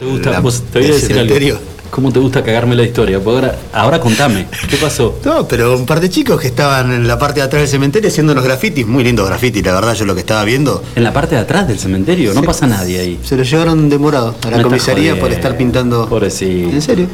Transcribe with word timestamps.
¿Te 0.00 0.06
gusta? 0.06 0.40
Vos, 0.40 0.62
te 0.72 0.78
voy 0.78 0.88
a 0.88 0.94
decir 0.94 1.18
algo. 1.18 1.58
¿Cómo 1.90 2.10
te 2.10 2.20
gusta 2.20 2.42
cagarme 2.42 2.74
la 2.74 2.84
historia? 2.84 3.20
ahora, 3.22 3.58
ahora 3.74 4.00
contame, 4.00 4.46
¿qué 4.70 4.78
pasó? 4.78 5.18
No, 5.26 5.46
pero 5.46 5.76
un 5.76 5.84
par 5.84 6.00
de 6.00 6.08
chicos 6.08 6.40
que 6.40 6.46
estaban 6.46 6.90
en 6.90 7.06
la 7.06 7.18
parte 7.18 7.40
de 7.40 7.46
atrás 7.46 7.60
del 7.60 7.68
cementerio 7.68 8.08
haciendo 8.08 8.32
unos 8.32 8.44
grafitis, 8.44 8.86
muy 8.86 9.04
lindos 9.04 9.26
grafitis, 9.28 9.62
la 9.62 9.74
verdad, 9.74 9.94
yo 9.94 10.06
lo 10.06 10.14
que 10.14 10.20
estaba 10.20 10.42
viendo. 10.44 10.82
¿En 10.96 11.04
la 11.04 11.12
parte 11.12 11.34
de 11.34 11.42
atrás 11.42 11.68
del 11.68 11.78
cementerio? 11.78 12.32
No 12.32 12.42
pasa 12.42 12.66
nadie 12.66 12.98
ahí. 12.98 13.20
Se 13.22 13.36
lo 13.36 13.42
llevaron 13.42 13.90
demorado 13.90 14.36
a 14.42 14.50
la 14.50 14.62
comisaría 14.62 15.20
por 15.20 15.32
estar 15.32 15.54
pintando. 15.58 16.08
sí. 16.30 16.70
¿En 16.72 16.80
serio? 16.80 17.06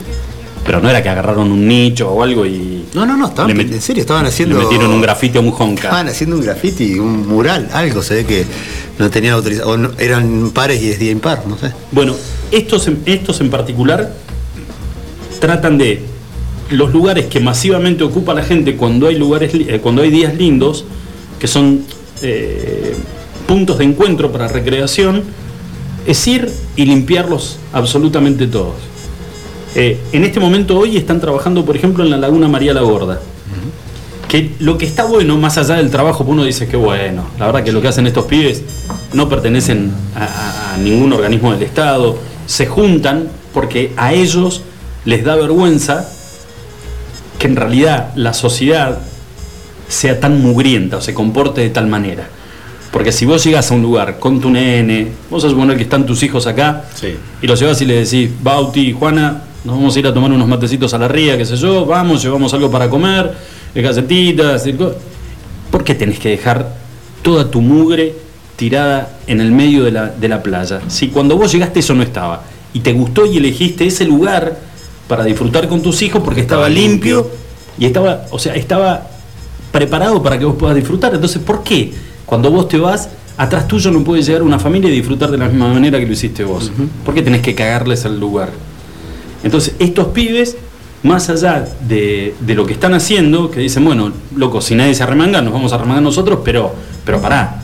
Pero 0.66 0.80
no 0.80 0.90
era 0.90 1.02
que 1.02 1.08
agarraron 1.08 1.52
un 1.52 1.66
nicho 1.66 2.10
o 2.10 2.22
algo 2.22 2.44
y. 2.44 2.84
No, 2.92 3.06
no, 3.06 3.16
no, 3.16 3.28
estaban, 3.28 3.58
en 3.58 3.80
serio, 3.80 4.00
estaban 4.00 4.26
haciendo. 4.26 4.58
Le 4.58 4.64
metieron 4.64 4.90
un 4.90 5.00
grafiti 5.00 5.38
a 5.38 5.40
un 5.40 5.54
honka. 5.56 5.84
Estaban 5.84 6.08
haciendo 6.08 6.36
un 6.36 6.42
grafiti, 6.42 6.98
un 6.98 7.26
mural, 7.26 7.68
algo, 7.72 8.02
se 8.02 8.14
ve 8.14 8.24
que 8.24 8.44
no 8.98 9.08
tenían 9.10 9.34
autorización. 9.34 9.86
O 9.86 10.00
eran 10.00 10.50
pares 10.50 10.82
y 10.82 10.90
es 10.90 10.98
día 10.98 11.12
impar, 11.12 11.46
no 11.46 11.56
sé. 11.56 11.72
Bueno, 11.92 12.14
estos, 12.50 12.90
estos 13.04 13.40
en 13.40 13.50
particular 13.50 14.12
tratan 15.38 15.78
de 15.78 16.02
los 16.70 16.92
lugares 16.92 17.26
que 17.26 17.40
masivamente 17.40 18.02
ocupa 18.02 18.34
la 18.34 18.42
gente 18.42 18.76
cuando 18.76 19.06
hay 19.06 19.16
lugares 19.16 19.52
eh, 19.54 19.78
cuando 19.82 20.02
hay 20.02 20.10
días 20.10 20.34
lindos 20.34 20.84
que 21.38 21.46
son 21.46 21.82
eh, 22.22 22.94
puntos 23.46 23.78
de 23.78 23.84
encuentro 23.84 24.32
para 24.32 24.48
recreación 24.48 25.22
es 26.06 26.26
ir 26.26 26.50
y 26.74 26.86
limpiarlos 26.86 27.58
absolutamente 27.72 28.46
todos 28.46 28.74
eh, 29.76 30.00
en 30.12 30.24
este 30.24 30.40
momento 30.40 30.78
hoy 30.78 30.96
están 30.96 31.20
trabajando 31.20 31.64
por 31.64 31.76
ejemplo 31.76 32.02
en 32.02 32.10
la 32.10 32.16
laguna 32.16 32.48
María 32.48 32.72
la 32.72 32.80
Gorda. 32.80 33.20
Que 34.26 34.50
lo 34.58 34.76
que 34.76 34.86
está 34.86 35.04
bueno 35.04 35.36
más 35.36 35.56
allá 35.58 35.76
del 35.76 35.90
trabajo 35.90 36.24
uno 36.26 36.44
dice 36.44 36.66
que 36.66 36.76
bueno 36.76 37.26
la 37.38 37.46
verdad 37.46 37.62
que 37.62 37.72
lo 37.72 37.80
que 37.80 37.88
hacen 37.88 38.06
estos 38.06 38.24
pibes 38.24 38.62
no 39.12 39.28
pertenecen 39.28 39.92
a 40.16 40.76
ningún 40.82 41.12
organismo 41.12 41.52
del 41.52 41.62
estado. 41.62 42.18
Se 42.46 42.66
juntan 42.66 43.28
porque 43.52 43.92
a 43.96 44.14
ellos 44.14 44.62
les 45.04 45.24
da 45.24 45.36
vergüenza 45.36 46.08
que 47.38 47.46
en 47.46 47.56
realidad 47.56 48.12
la 48.16 48.32
sociedad 48.32 48.98
sea 49.88 50.18
tan 50.20 50.40
mugrienta 50.40 50.96
o 50.96 51.00
se 51.00 51.14
comporte 51.14 51.60
de 51.60 51.70
tal 51.70 51.86
manera. 51.86 52.28
Porque 52.92 53.12
si 53.12 53.26
vos 53.26 53.44
llegas 53.44 53.70
a 53.70 53.74
un 53.74 53.82
lugar 53.82 54.18
con 54.18 54.40
tu 54.40 54.50
nene, 54.50 55.08
vos 55.30 55.44
a 55.44 55.50
suponer 55.50 55.76
que 55.76 55.82
están 55.82 56.06
tus 56.06 56.22
hijos 56.22 56.46
acá, 56.46 56.84
y 57.42 57.46
los 57.46 57.60
llevas 57.60 57.80
y 57.82 57.84
le 57.84 58.04
decís, 58.04 58.30
Bauti, 58.42 58.92
Juana, 58.92 59.42
nos 59.66 59.76
vamos 59.76 59.96
a 59.96 59.98
ir 59.98 60.06
a 60.06 60.14
tomar 60.14 60.32
unos 60.32 60.48
matecitos 60.48 60.94
a 60.94 60.98
la 60.98 61.08
ría, 61.08 61.36
qué 61.36 61.44
sé 61.44 61.56
yo, 61.56 61.84
vamos, 61.84 62.22
llevamos 62.22 62.54
algo 62.54 62.70
para 62.70 62.88
comer, 62.88 63.34
galletitas, 63.74 64.64
¿por 65.70 65.84
qué 65.84 65.94
tenés 65.94 66.18
que 66.18 66.30
dejar 66.30 66.72
toda 67.22 67.50
tu 67.50 67.60
mugre 67.60 68.14
tirada 68.56 69.18
en 69.26 69.40
el 69.40 69.52
medio 69.52 69.84
de 69.84 69.90
la, 69.90 70.06
de 70.06 70.28
la 70.28 70.42
playa? 70.42 70.80
Si 70.88 71.08
cuando 71.08 71.36
vos 71.36 71.52
llegaste 71.52 71.80
eso 71.80 71.94
no 71.94 72.02
estaba, 72.02 72.44
y 72.72 72.80
te 72.80 72.92
gustó 72.92 73.26
y 73.26 73.36
elegiste 73.36 73.86
ese 73.86 74.04
lugar, 74.04 74.56
para 75.08 75.24
disfrutar 75.24 75.68
con 75.68 75.82
tus 75.82 76.02
hijos 76.02 76.22
porque 76.22 76.40
estaba, 76.40 76.68
limpio, 76.68 77.30
y 77.78 77.86
estaba, 77.86 78.26
o 78.30 78.38
sea, 78.38 78.54
estaba 78.54 79.08
preparado 79.70 80.22
para 80.22 80.38
que 80.38 80.44
vos 80.44 80.56
puedas 80.56 80.74
disfrutar. 80.74 81.14
Entonces, 81.14 81.42
¿por 81.42 81.62
qué 81.62 81.92
cuando 82.24 82.50
vos 82.50 82.68
te 82.68 82.78
vas, 82.78 83.08
atrás 83.36 83.68
tuyo 83.68 83.90
no 83.90 84.02
puede 84.02 84.22
llegar 84.22 84.42
una 84.42 84.58
familia 84.58 84.90
y 84.90 84.94
disfrutar 84.94 85.30
de 85.30 85.38
la 85.38 85.48
misma 85.48 85.68
manera 85.68 85.98
que 85.98 86.06
lo 86.06 86.12
hiciste 86.12 86.44
vos? 86.44 86.72
¿Por 87.04 87.14
qué 87.14 87.22
tenés 87.22 87.42
que 87.42 87.54
cagarles 87.54 88.04
al 88.04 88.18
lugar? 88.18 88.50
Entonces, 89.42 89.74
estos 89.78 90.08
pibes, 90.08 90.56
más 91.02 91.28
allá 91.30 91.64
de, 91.86 92.34
lo 92.46 92.66
que 92.66 92.72
están 92.72 92.94
haciendo, 92.94 93.50
que 93.50 93.60
dicen, 93.60 93.84
bueno, 93.84 94.12
loco, 94.34 94.60
si 94.60 94.74
nadie 94.74 94.94
se 94.94 95.02
arremanga, 95.02 95.42
nos 95.42 95.52
vamos 95.52 95.72
a 95.72 95.76
arremangar 95.76 96.02
nosotros, 96.02 96.40
pero, 96.44 96.74
pero 97.04 97.20
pará, 97.20 97.60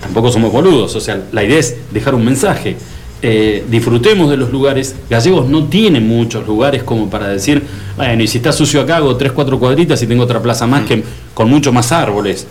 tampoco 0.00 0.30
somos 0.30 0.52
boludos, 0.52 0.94
o 0.94 1.00
sea, 1.00 1.22
la 1.32 1.42
idea 1.42 1.58
es 1.58 1.76
dejar 1.92 2.14
un 2.14 2.24
mensaje. 2.24 2.76
Eh, 3.24 3.64
disfrutemos 3.68 4.28
de 4.30 4.36
los 4.36 4.50
lugares. 4.50 4.96
Gallegos 5.08 5.48
no 5.48 5.68
tiene 5.68 6.00
muchos 6.00 6.44
lugares 6.44 6.82
como 6.82 7.08
para 7.08 7.28
decir, 7.28 7.62
bueno, 7.96 8.20
y 8.20 8.26
si 8.26 8.38
está 8.38 8.52
sucio 8.52 8.80
acá 8.80 8.96
hago 8.96 9.16
tres, 9.16 9.30
cuatro 9.30 9.60
cuadritas 9.60 10.02
y 10.02 10.08
tengo 10.08 10.24
otra 10.24 10.42
plaza 10.42 10.66
más 10.66 10.84
que 10.86 11.04
con 11.32 11.48
mucho 11.48 11.72
más 11.72 11.92
árboles 11.92 12.48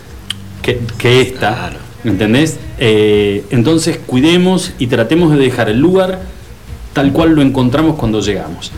que, 0.62 1.20
esta. 1.20 1.72
¿Entendés? 2.04 2.58
Eh, 2.78 3.44
entonces 3.50 4.00
cuidemos 4.06 4.72
y 4.78 4.86
tratemos 4.86 5.30
de 5.32 5.38
dejar 5.38 5.68
el 5.68 5.78
lugar 5.78 6.20
tal 6.92 7.12
cual 7.12 7.34
lo 7.34 7.42
encontramos 7.42 7.96
cuando 7.96 8.20
llegamos. 8.20 8.72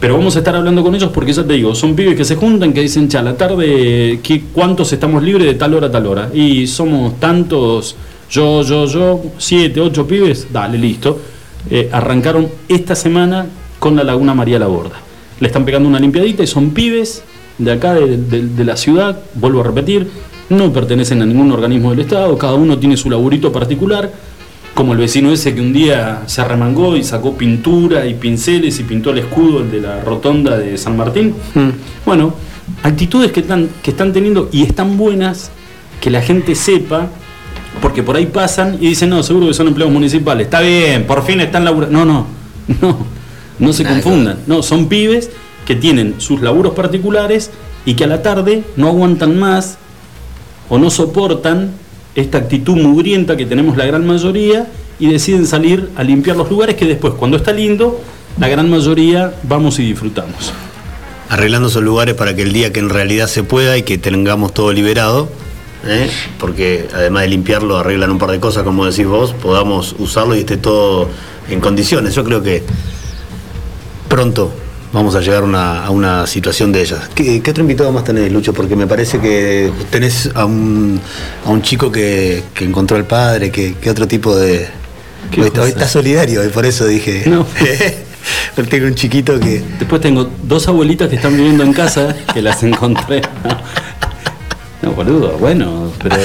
Pero 0.00 0.16
vamos 0.16 0.34
a 0.34 0.40
estar 0.40 0.56
hablando 0.56 0.82
con 0.82 0.94
ellos 0.94 1.10
porque 1.12 1.32
ya 1.32 1.44
te 1.44 1.52
digo, 1.52 1.74
son 1.74 1.94
pibes 1.94 2.16
que 2.16 2.24
se 2.24 2.34
juntan, 2.34 2.72
que 2.72 2.80
dicen, 2.80 3.08
cha, 3.08 3.22
la 3.22 3.36
tarde, 3.36 4.20
¿cuántos 4.52 4.92
estamos 4.92 5.22
libres 5.22 5.46
de 5.46 5.54
tal 5.54 5.74
hora 5.74 5.86
a 5.86 5.90
tal 5.90 6.06
hora? 6.06 6.30
Y 6.34 6.66
somos 6.66 7.20
tantos 7.20 7.96
yo, 8.32 8.62
yo, 8.62 8.86
yo, 8.86 9.22
siete, 9.36 9.78
ocho 9.78 10.06
pibes, 10.06 10.48
dale, 10.50 10.78
listo. 10.78 11.20
Eh, 11.68 11.90
arrancaron 11.92 12.48
esta 12.66 12.94
semana 12.94 13.46
con 13.78 13.94
la 13.94 14.04
Laguna 14.04 14.32
María 14.32 14.58
la 14.58 14.68
Borda. 14.68 14.96
Le 15.38 15.48
están 15.48 15.66
pegando 15.66 15.86
una 15.86 16.00
limpiadita 16.00 16.42
y 16.42 16.46
son 16.46 16.70
pibes 16.70 17.22
de 17.58 17.72
acá, 17.72 17.92
de, 17.92 18.64
la 18.64 18.76
ciudad, 18.78 19.20
vuelvo 19.34 19.60
a 19.60 19.64
repetir, 19.64 20.08
no 20.48 20.72
pertenecen 20.72 21.20
a 21.20 21.26
ningún 21.26 21.52
organismo 21.52 21.90
del 21.90 22.00
Estado, 22.00 22.38
cada 22.38 22.54
uno 22.54 22.78
tiene 22.78 22.96
su 22.96 23.10
laburito 23.10 23.52
particular, 23.52 24.10
como 24.74 24.92
el 24.92 24.98
vecino 24.98 25.30
ese 25.30 25.54
que 25.54 25.60
un 25.60 25.72
día 25.72 26.22
se 26.26 26.40
arremangó 26.40 26.96
y 26.96 27.04
sacó 27.04 27.36
pintura 27.36 28.06
y 28.06 28.14
pinceles 28.14 28.80
y 28.80 28.84
pintó 28.84 29.10
el 29.10 29.18
escudo 29.18 29.62
de 29.62 29.80
la 29.80 30.00
rotonda 30.00 30.56
de 30.56 30.78
San 30.78 30.96
Martín. 30.96 31.34
Hmm. 31.54 31.70
Bueno, 32.06 32.34
actitudes 32.82 33.32
que 33.32 33.40
están, 33.40 33.68
que 33.82 33.90
están 33.90 34.12
teniendo 34.12 34.48
y 34.50 34.62
están 34.62 34.96
buenas, 34.96 35.50
que 36.00 36.10
la 36.10 36.22
gente 36.22 36.54
sepa 36.54 37.08
porque 37.80 38.02
por 38.02 38.16
ahí 38.16 38.26
pasan 38.26 38.76
y 38.80 38.88
dicen, 38.88 39.10
no, 39.10 39.22
seguro 39.22 39.46
que 39.46 39.54
son 39.54 39.68
empleados 39.68 39.92
municipales. 39.92 40.46
Está 40.46 40.60
bien, 40.60 41.06
por 41.06 41.24
fin 41.24 41.40
están 41.40 41.64
laburando. 41.64 42.04
No, 42.04 42.04
no, 42.04 42.26
no, 42.80 43.06
no 43.58 43.72
se 43.72 43.84
confundan. 43.84 44.38
No, 44.46 44.62
son 44.62 44.88
pibes 44.88 45.30
que 45.66 45.76
tienen 45.76 46.16
sus 46.18 46.40
laburos 46.40 46.74
particulares 46.74 47.50
y 47.84 47.94
que 47.94 48.04
a 48.04 48.06
la 48.06 48.22
tarde 48.22 48.64
no 48.76 48.88
aguantan 48.88 49.38
más 49.38 49.78
o 50.68 50.78
no 50.78 50.90
soportan 50.90 51.72
esta 52.14 52.38
actitud 52.38 52.76
mugrienta 52.76 53.36
que 53.36 53.46
tenemos 53.46 53.76
la 53.76 53.86
gran 53.86 54.06
mayoría 54.06 54.66
y 54.98 55.08
deciden 55.08 55.46
salir 55.46 55.90
a 55.96 56.02
limpiar 56.02 56.36
los 56.36 56.50
lugares 56.50 56.76
que 56.76 56.84
después, 56.84 57.14
cuando 57.14 57.36
está 57.36 57.52
lindo, 57.52 58.00
la 58.38 58.48
gran 58.48 58.70
mayoría 58.70 59.34
vamos 59.42 59.78
y 59.78 59.84
disfrutamos. 59.84 60.52
Arreglando 61.28 61.68
esos 61.68 61.82
lugares 61.82 62.14
para 62.14 62.34
que 62.36 62.42
el 62.42 62.52
día 62.52 62.72
que 62.72 62.80
en 62.80 62.90
realidad 62.90 63.26
se 63.26 63.42
pueda 63.42 63.76
y 63.78 63.82
que 63.82 63.96
tengamos 63.98 64.52
todo 64.52 64.72
liberado, 64.72 65.28
¿eh? 65.86 66.10
porque 66.38 66.88
además 66.94 67.22
de 67.22 67.28
limpiarlo 67.28 67.78
arreglan 67.78 68.10
un 68.10 68.18
par 68.18 68.30
de 68.30 68.40
cosas, 68.40 68.64
como 68.64 68.84
decís 68.84 69.06
vos, 69.06 69.32
podamos 69.32 69.96
usarlo 69.98 70.36
y 70.36 70.40
esté 70.40 70.58
todo 70.58 71.08
en 71.48 71.60
condiciones. 71.60 72.14
Yo 72.14 72.24
creo 72.24 72.42
que 72.42 72.62
pronto 74.08 74.52
vamos 74.92 75.14
a 75.14 75.20
llegar 75.20 75.42
a 75.42 75.90
una 75.90 76.26
situación 76.26 76.72
de 76.72 76.82
ellas. 76.82 77.10
¿Qué, 77.14 77.42
otro 77.48 77.62
invitado 77.62 77.90
más 77.92 78.04
tenés, 78.04 78.30
Lucho? 78.30 78.52
Porque 78.52 78.76
me 78.76 78.86
parece 78.86 79.18
que 79.18 79.72
tenés 79.90 80.30
a 80.34 80.44
un, 80.44 81.00
a 81.44 81.50
un 81.50 81.62
chico 81.62 81.90
que, 81.90 82.42
encontró 82.60 82.96
al 82.96 83.06
padre, 83.06 83.50
que, 83.50 83.74
otro 83.90 84.06
tipo 84.06 84.36
de... 84.36 84.68
Hoy 85.38 85.68
está 85.68 85.88
solidario 85.88 86.44
y 86.44 86.48
por 86.48 86.66
eso 86.66 86.86
dije... 86.86 87.24
No. 87.26 87.46
tengo 88.70 88.86
un 88.86 88.94
chiquito 88.94 89.40
que... 89.40 89.62
Después 89.78 90.00
tengo 90.00 90.30
dos 90.42 90.68
abuelitas 90.68 91.08
que 91.08 91.16
están 91.16 91.36
viviendo 91.36 91.64
en 91.64 91.72
casa, 91.72 92.14
que 92.32 92.42
las 92.42 92.62
encontré. 92.62 93.22
No, 94.82 94.90
boludo, 94.92 95.38
bueno, 95.38 95.92
pero. 96.02 96.16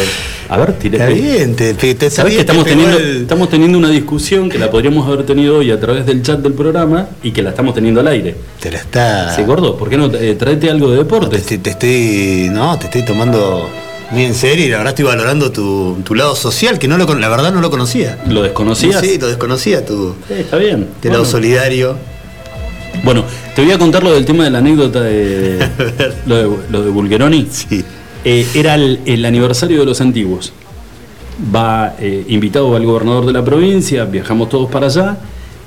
A 0.49 0.57
ver, 0.57 0.73
tiré. 0.73 0.97
Está 0.97 1.09
bien, 1.09 1.55
te, 1.55 2.09
¿Sabes 2.09 2.33
que 2.33 2.41
estamos 2.41 2.65
teniendo, 2.65 2.97
estamos 2.97 3.49
teniendo 3.49 3.77
una 3.77 3.89
discusión 3.89 4.49
que 4.49 4.57
la 4.57 4.71
podríamos 4.71 5.07
haber 5.07 5.25
tenido 5.25 5.57
hoy 5.57 5.71
a 5.71 5.79
través 5.79 6.05
del 6.05 6.21
chat 6.21 6.39
del 6.39 6.53
programa 6.53 7.09
y 7.21 7.31
que 7.31 7.41
la 7.41 7.49
estamos 7.49 7.73
teniendo 7.73 7.99
al 7.99 8.07
aire? 8.07 8.35
Te 8.59 8.71
la 8.71 8.77
está. 8.77 9.35
Sí, 9.35 9.43
gordo, 9.43 9.77
¿por 9.77 9.89
qué 9.89 9.97
no 9.97 10.05
eh, 10.05 10.35
traete 10.35 10.69
algo 10.69 10.89
de 10.91 10.97
deporte? 10.97 11.39
te, 11.39 11.69
estoy. 11.69 12.49
No, 12.51 12.77
te 12.79 12.85
estoy 12.85 13.03
tomando 13.03 13.69
muy 14.11 14.23
en 14.23 14.35
serio 14.35 14.65
y 14.65 14.69
la 14.69 14.77
verdad 14.77 14.91
estoy 14.91 15.05
valorando 15.05 15.51
tu, 15.51 16.15
lado 16.15 16.35
social, 16.35 16.79
que 16.79 16.87
no 16.87 16.97
lo, 16.97 17.13
la 17.15 17.29
verdad 17.29 17.51
no 17.51 17.61
lo 17.61 17.69
conocía. 17.69 18.17
¿Lo 18.27 18.41
desconocías? 18.43 19.01
Sí, 19.01 19.17
lo 19.19 19.27
desconocía 19.27 19.85
tu. 19.85 20.15
Sí, 20.27 20.35
está 20.35 20.57
bien. 20.57 20.87
Tu 21.01 21.09
lado 21.09 21.25
solidario. 21.25 21.97
Bueno, 23.03 23.25
te 23.55 23.63
voy 23.63 23.71
a 23.71 23.77
contar 23.77 24.03
lo 24.03 24.13
del 24.13 24.25
tema 24.25 24.45
de 24.45 24.49
la 24.49 24.59
anécdota 24.59 25.01
de, 25.01 25.67
lo 26.25 26.35
de, 26.35 26.57
lo 26.69 26.83
de 26.83 26.89
Bulgeroni. 26.89 27.47
Sí. 27.51 27.83
Eh, 28.29 28.45
era 28.55 28.75
el, 28.75 29.23
aniversario 29.23 29.79
de 29.79 29.85
los 29.85 30.01
antiguos. 30.01 30.51
Va 31.55 31.95
eh, 31.97 32.25
invitado 32.27 32.75
al 32.75 32.85
gobernador 32.85 33.25
de 33.25 33.31
la 33.31 33.45
provincia, 33.45 34.03
viajamos 34.03 34.49
todos 34.49 34.69
para 34.69 34.87
allá, 34.87 35.17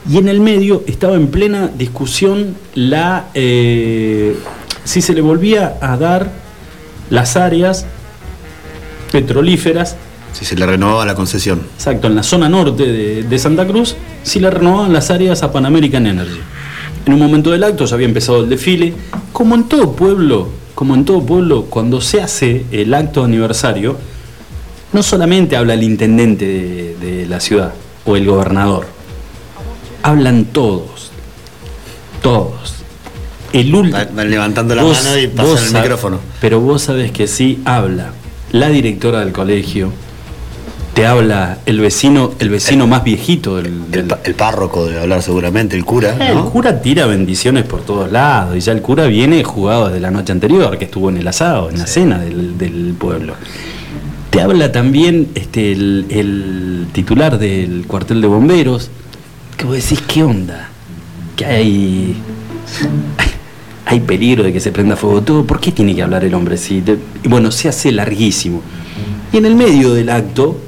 y 0.07 0.19
en 0.19 0.29
el 0.29 0.41
medio 0.41 0.85
estaba 0.87 1.17
en 1.17 1.29
plena 1.29 1.69
discusión 1.69 2.55
la 2.75 3.29
eh, 3.33 4.37
si 4.85 5.01
se 5.01 5.15
le 5.15 5.23
volvía 5.23 5.79
a 5.81 5.97
dar 5.97 6.33
las 7.09 7.39
áreas 7.39 7.87
petrolíferas. 9.11 9.97
Si 10.35 10.45
se 10.45 10.55
le 10.55 10.67
renovaba 10.67 11.07
la 11.07 11.15
concesión. 11.15 11.63
Exacto, 11.77 12.09
en 12.09 12.15
la 12.15 12.23
zona 12.23 12.51
norte 12.51 12.85
de, 12.85 13.23
de 13.23 13.39
Santa 13.39 13.67
Cruz, 13.67 13.97
si 14.23 14.39
le 14.39 14.51
renovaban 14.51 14.93
las 14.93 15.11
áreas 15.11 15.43
a 15.43 15.51
Pan 15.51 15.65
American 15.65 16.07
Energy. 16.07 16.41
En 17.07 17.15
un 17.15 17.21
momento 17.21 17.53
del 17.53 17.65
acto 17.65 17.87
ya 17.87 17.95
había 17.95 18.07
empezado 18.07 18.41
el 18.41 18.51
desfile. 18.51 18.93
Como 19.33 19.55
en 19.55 19.65
todo 19.65 19.93
pueblo 19.93 20.60
como 20.75 20.95
en 20.95 21.05
todo 21.05 21.25
pueblo, 21.25 21.67
cuando 21.67 22.01
se 22.01 22.21
hace 22.21 22.65
el 22.71 22.95
acto 22.95 23.21
de 23.21 23.27
aniversario, 23.27 23.97
no 24.93 25.03
solamente 25.03 25.57
habla 25.57 25.75
el 25.75 25.83
intendente 25.83 26.47
de, 27.01 27.27
la 27.27 27.41
ciudad 27.41 27.73
o 28.05 28.17
el 28.17 28.27
gobernador, 28.27 28.87
hablan 30.03 30.47
todos. 30.47 31.11
Todos. 32.23 32.75
El 33.53 33.75
último. 33.75 33.97
Van, 33.97 34.15
van 34.15 34.31
levantando 34.31 34.75
la 34.75 34.83
mano 34.83 35.19
y 35.19 35.29
pasan 35.29 35.65
el 35.67 35.73
micrófono. 35.73 36.21
Pero 36.41 36.61
vos 36.61 36.83
sabés 36.83 37.13
que 37.13 37.27
sí 37.27 37.61
habla 37.65 38.13
la 38.53 38.69
directora 38.69 39.21
del 39.21 39.33
colegio, 39.33 39.93
te 40.95 41.07
habla 41.07 41.59
el 41.67 41.79
vecino, 41.81 42.33
el 42.41 42.49
vecino 42.51 42.87
más 42.87 43.05
viejito 43.05 43.57
del, 43.57 43.67
El, 43.67 43.91
del- 43.91 44.05
pa- 44.07 44.19
el 44.25 44.35
párroco 44.35 44.87
debe 44.87 45.01
hablar 45.01 45.23
seguramente, 45.23 45.77
el 45.77 45.85
cura, 45.85 46.17
Eh, 46.19 46.35
¿no? 46.35 46.45
El 46.47 46.51
cura 46.51 46.83
tira 46.83 47.07
bendiciones 47.07 47.65
por 47.65 47.83
todos 47.83 48.11
lados 48.11 48.57
y 48.57 48.61
ya 48.61 48.73
el 48.73 48.83
cura 48.83 49.07
viene 49.07 49.43
jugado 49.45 49.87
desde 49.89 50.01
la 50.01 50.11
noche 50.11 50.33
anterior, 50.33 50.77
que 50.79 50.87
estuvo 50.87 51.09
en 51.09 51.17
el 51.19 51.29
asado, 51.29 51.71
en 51.71 51.79
la 51.79 51.87
cena 51.87 52.19
del, 52.19 52.59
del 52.59 52.95
pueblo. 52.99 53.35
Te 54.31 54.41
habla 54.41 54.71
también 54.73 55.29
este, 55.35 55.73
el, 55.73 56.07
el 56.11 56.87
titular 56.93 57.39
del 57.39 57.85
cuartel 57.87 58.21
de 58.21 58.27
bomberos, 58.29 58.91
que 59.57 59.65
vos 59.65 59.75
decís, 59.77 60.01
¿qué 60.07 60.23
onda? 60.23 60.69
Que 61.37 61.45
hay, 61.47 62.17
hay 63.87 64.01
peligro 64.01 64.45
de 64.45 64.53
que 64.53 64.61
se 64.61 64.71
prenda 64.73 64.97
fuego 64.97 65.23
todo. 65.23 65.45
¿Por 65.45 65.61
qué 65.61 65.73
tiene 65.73 65.95
que 65.95 66.03
hablar 66.03 66.25
el 66.25 66.35
hombre? 66.35 66.57
Si 66.57 66.81
te- 66.81 66.99
y 67.25 67.29
bueno, 67.29 67.51
se 67.51 67.69
hace 67.69 67.91
larguísimo. 67.93 68.63
Y 69.33 69.37
en 69.39 69.47
el 69.47 69.55
medio 69.57 69.95
del 69.95 70.11
acto, 70.11 70.59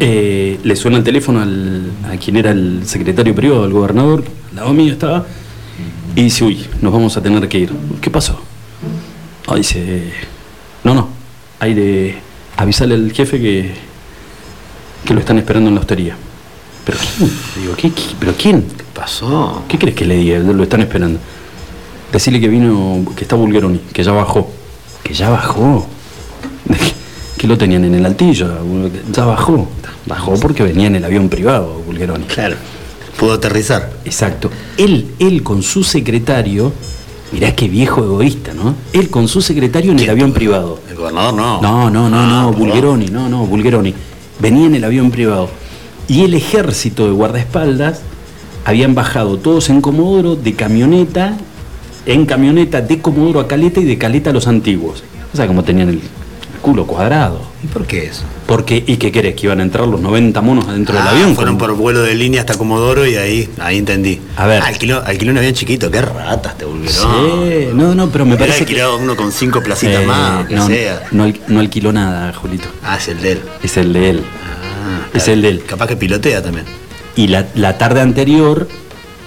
eh, 0.00 0.58
le 0.62 0.76
suena 0.76 0.98
el 0.98 1.04
teléfono 1.04 1.40
al- 1.40 1.90
a 2.12 2.16
quien 2.16 2.36
era 2.36 2.50
el 2.50 2.82
secretario 2.84 3.34
privado 3.34 3.62
del 3.62 3.72
gobernador, 3.72 4.24
al 4.50 4.56
lado 4.56 4.72
mío 4.72 4.92
estaba, 4.92 5.26
y 6.14 6.22
dice, 6.24 6.44
uy, 6.44 6.66
nos 6.80 6.92
vamos 6.92 7.16
a 7.16 7.22
tener 7.22 7.46
que 7.48 7.58
ir. 7.58 7.72
¿Qué 8.00 8.10
pasó? 8.10 8.40
Ah, 9.46 9.54
dice, 9.56 10.12
no, 10.84 10.94
no, 10.94 11.08
hay 11.60 11.74
de 11.74 12.16
avisarle 12.56 12.94
al 12.94 13.12
jefe 13.12 13.40
que, 13.40 13.72
que 15.04 15.14
lo 15.14 15.20
están 15.20 15.38
esperando 15.38 15.68
en 15.68 15.74
la 15.74 15.80
hostería. 15.80 16.16
¿Pero 16.84 16.98
quién? 16.98 17.30
Le 17.56 17.62
Digo, 17.62 17.74
¿qué, 17.76 17.90
qué- 17.90 18.14
¿pero 18.18 18.34
quién? 18.34 18.62
¿Qué 18.62 18.84
pasó? 18.94 19.62
¿Qué 19.68 19.76
crees 19.78 19.94
que 19.96 20.04
le 20.04 20.16
diga? 20.16 20.38
Lo 20.38 20.62
están 20.62 20.80
esperando. 20.80 21.18
Decirle 22.12 22.40
que 22.40 22.48
vino, 22.48 23.04
que 23.16 23.24
está 23.24 23.34
Bulgeroni, 23.36 23.80
que 23.92 24.02
ya 24.04 24.12
bajó. 24.12 24.50
Que 25.02 25.12
ya 25.12 25.28
bajó. 25.30 25.86
Que 27.36 27.46
lo 27.46 27.58
tenían 27.58 27.84
en 27.84 27.94
el 27.94 28.06
altillo, 28.06 28.48
ya 29.12 29.24
bajó. 29.24 29.68
Bajó 30.06 30.34
porque 30.40 30.62
venía 30.62 30.86
en 30.86 30.96
el 30.96 31.04
avión 31.04 31.28
privado, 31.28 31.82
Bulgeroni. 31.86 32.24
Claro. 32.24 32.56
Pudo 33.18 33.34
aterrizar. 33.34 33.90
Exacto. 34.04 34.50
Él, 34.76 35.08
él 35.18 35.42
con 35.42 35.62
su 35.62 35.82
secretario, 35.84 36.72
mirá 37.32 37.54
qué 37.54 37.68
viejo 37.68 38.02
egoísta, 38.04 38.54
¿no? 38.54 38.74
Él 38.92 39.10
con 39.10 39.28
su 39.28 39.42
secretario 39.42 39.92
en 39.92 39.98
el 39.98 40.08
avión 40.10 40.32
privado. 40.32 40.78
El 40.88 40.96
gobernador 40.96 41.34
no. 41.34 41.60
No, 41.60 41.90
no, 41.90 42.08
no, 42.08 42.16
Ah, 42.16 42.26
no, 42.26 42.50
perdón. 42.50 42.68
Bulgeroni, 42.68 43.06
no, 43.06 43.28
no, 43.28 43.46
Bulgeroni. 43.46 43.94
Venía 44.38 44.66
en 44.66 44.74
el 44.74 44.84
avión 44.84 45.10
privado. 45.10 45.50
Y 46.08 46.22
el 46.22 46.34
ejército 46.34 47.06
de 47.06 47.12
guardaespaldas 47.12 48.00
habían 48.64 48.94
bajado 48.94 49.38
todos 49.38 49.68
en 49.70 49.80
Comodoro 49.80 50.36
de 50.36 50.54
camioneta, 50.54 51.36
en 52.06 52.26
camioneta 52.26 52.80
de 52.80 53.00
Comodoro 53.00 53.40
a 53.40 53.48
Caleta 53.48 53.80
y 53.80 53.84
de 53.84 53.98
Caleta 53.98 54.30
a 54.30 54.32
los 54.32 54.46
antiguos. 54.46 55.02
O 55.32 55.36
sea, 55.36 55.46
como 55.46 55.64
tenían 55.64 55.88
el 55.88 56.00
culo 56.66 56.84
cuadrado. 56.84 57.40
¿Y 57.62 57.68
por 57.68 57.86
qué 57.86 58.06
eso? 58.06 58.22
Porque, 58.46 58.82
¿y 58.84 58.96
qué 58.96 59.12
querés? 59.12 59.36
¿Que 59.36 59.46
iban 59.46 59.60
a 59.60 59.62
entrar 59.62 59.86
los 59.86 60.00
90 60.00 60.40
monos 60.40 60.66
adentro 60.66 60.96
del 60.96 61.06
Ah, 61.06 61.10
avión? 61.10 61.36
Fueron 61.36 61.56
Como- 61.58 61.68
por 61.68 61.76
vuelo 61.76 62.02
de 62.02 62.16
línea 62.16 62.40
hasta 62.40 62.58
Comodoro 62.58 63.06
y 63.06 63.14
ahí, 63.14 63.48
ahí 63.60 63.78
entendí. 63.78 64.20
A 64.36 64.46
ver. 64.46 64.60
Alquiló, 64.64 65.00
alquiló 65.06 65.30
un 65.30 65.38
avión 65.38 65.54
chiquito, 65.54 65.88
qué 65.92 66.02
ratas 66.02 66.58
te 66.58 66.64
volvieron. 66.64 66.92
Sí, 66.92 67.68
no, 67.72 67.94
no, 67.94 68.08
pero 68.08 68.24
me 68.24 68.30
Hubiera 68.34 68.46
parece 68.46 68.64
que... 68.66 68.72
alquilado 68.72 68.96
uno 68.98 69.14
con 69.14 69.30
cinco 69.30 69.62
placitas 69.62 70.02
Eh, 70.02 70.06
más, 70.06 70.46
que 70.48 70.56
no, 70.56 70.66
sea. 70.66 71.02
no 71.12 71.32
no 71.46 71.60
alquiló 71.60 71.92
nada, 71.92 72.32
Julito. 72.32 72.66
Ah, 72.82 72.96
es 72.96 73.06
el 73.06 73.20
de 73.22 73.32
él. 73.32 73.40
Es 73.62 73.76
el 73.76 73.92
de 73.92 74.10
él. 74.10 74.22
Ah, 74.24 75.06
Es 75.14 75.28
el 75.28 75.42
de 75.42 75.48
él. 75.50 75.62
Capaz 75.64 75.86
que 75.86 75.94
pilotea 75.96 76.42
también. 76.42 76.64
Y 77.14 77.28
la, 77.28 77.46
la 77.54 77.78
tarde 77.78 78.00
anterior, 78.00 78.66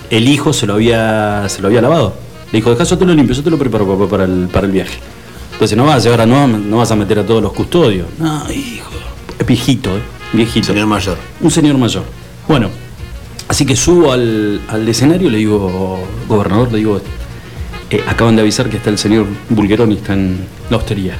el 0.10 0.28
hijo 0.28 0.52
se 0.52 0.68
lo 0.68 0.74
había, 0.74 1.46
se 1.48 1.62
lo 1.62 1.70
había 1.70 1.82
lavado. 1.82 2.16
Le 2.52 2.58
dijo, 2.60 2.72
deja, 2.72 2.84
yo 2.84 2.98
te 2.98 3.06
lo 3.06 3.14
limpio, 3.14 3.34
yo 3.34 3.44
te 3.44 3.50
lo 3.50 3.58
preparo 3.58 4.08
para 4.10 4.26
el, 4.26 4.50
para 4.52 4.66
el 4.66 4.74
viaje. 4.74 4.98
Entonces 5.60 5.78
no 5.78 5.84
vas 5.84 5.98
a 5.98 6.00
llevar 6.00 6.22
a, 6.22 6.26
no, 6.26 6.48
no 6.48 6.78
vas 6.78 6.90
a 6.90 6.96
meter 6.96 7.20
a 7.20 7.26
todos 7.26 7.44
los 7.44 7.52
custodios. 7.52 8.08
No, 8.18 8.50
hijo. 8.50 8.90
Es 9.38 9.46
viejito, 9.46 9.90
¿eh? 9.98 10.02
Viejito. 10.32 10.68
Señor 10.68 10.88
mayor. 10.88 11.18
Un 11.42 11.52
señor 11.52 11.78
mayor. 11.78 12.04
Bueno, 12.48 12.70
así 13.50 13.66
que 13.66 13.76
subo 13.76 14.14
al, 14.14 14.62
al 14.70 14.88
escenario, 14.88 15.30
le 15.30 15.38
digo, 15.40 16.00
gobernador, 16.30 16.72
le 16.72 16.78
digo, 16.78 17.02
eh, 17.90 18.02
acaban 18.08 18.38
de 18.38 18.42
avisar 18.44 18.70
que 18.70 18.78
está 18.78 18.90
el 18.90 18.98
señor 18.98 19.26
Bulgeroni, 19.50 19.96
está 19.96 20.14
en 20.14 20.38
la 20.70 20.78
hostería. 20.78 21.18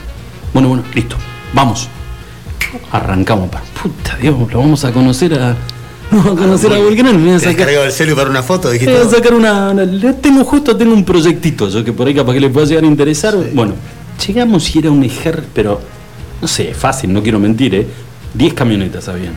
Bueno, 0.54 0.70
bueno, 0.70 0.84
listo, 0.96 1.18
vamos. 1.54 1.90
Arrancamos, 2.92 3.50
pa. 3.50 3.62
puta 3.82 4.16
Dios, 4.22 4.36
lo 4.54 4.60
vamos 4.60 4.86
a 4.86 4.92
conocer 4.94 5.34
a. 5.34 5.56
Vamos 6.12 6.26
a 6.26 6.36
conocer 6.42 6.74
a 6.74 6.80
Bulgeroni, 6.80 7.18
me 7.20 7.26
voy 7.26 7.34
a 7.36 7.40
¿Te 7.40 7.46
has 7.46 7.52
sacar. 7.52 7.66
cargado 7.68 7.86
el 7.86 7.92
celu 7.92 8.16
para 8.16 8.30
una 8.32 8.42
foto? 8.42 8.70
me 8.70 8.74
Dijiste. 8.76 8.94
voy 8.98 9.06
a 9.06 9.10
sacar 9.12 9.34
una, 9.36 9.76
Tengo 10.20 10.44
justo 10.44 10.76
tengo 10.76 10.94
un 10.94 11.04
proyectito, 11.06 11.70
yo 11.70 11.84
que 11.84 11.94
por 11.94 12.08
ahí 12.08 12.16
capaz 12.16 12.34
que 12.34 12.40
le 12.40 12.50
pueda 12.50 12.66
llegar 12.66 12.84
a 12.84 12.88
interesar. 12.88 13.36
Bueno, 13.54 13.74
llegamos 14.26 14.76
y 14.76 14.80
era 14.80 14.92
un 14.92 15.04
ejército, 15.04 15.48
pero 15.54 15.82
no 16.42 16.48
sé, 16.48 16.74
fácil, 16.74 17.12
no 17.12 17.22
quiero 17.22 17.40
mentir, 17.40 17.76
¿eh? 17.76 17.88
10 18.34 18.54
camionetas 18.54 19.08
habían. 19.10 19.34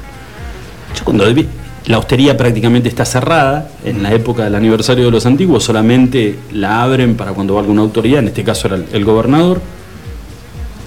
Yo 0.96 1.04
cuando 1.04 1.32
vi, 1.32 1.46
la 1.86 1.98
hostería 1.98 2.36
prácticamente 2.36 2.88
está 2.88 3.04
cerrada, 3.04 3.70
en 3.84 4.02
la 4.02 4.12
época 4.12 4.44
del 4.44 4.54
aniversario 4.54 5.06
de 5.06 5.10
los 5.10 5.26
antiguos 5.26 5.64
solamente 5.64 6.38
la 6.52 6.82
abren 6.82 7.16
para 7.16 7.32
cuando 7.32 7.54
va 7.54 7.60
alguna 7.60 7.82
autoridad, 7.82 8.20
en 8.20 8.28
este 8.28 8.44
caso 8.44 8.68
era 8.68 8.78
el 8.92 9.04
gobernador. 9.04 9.60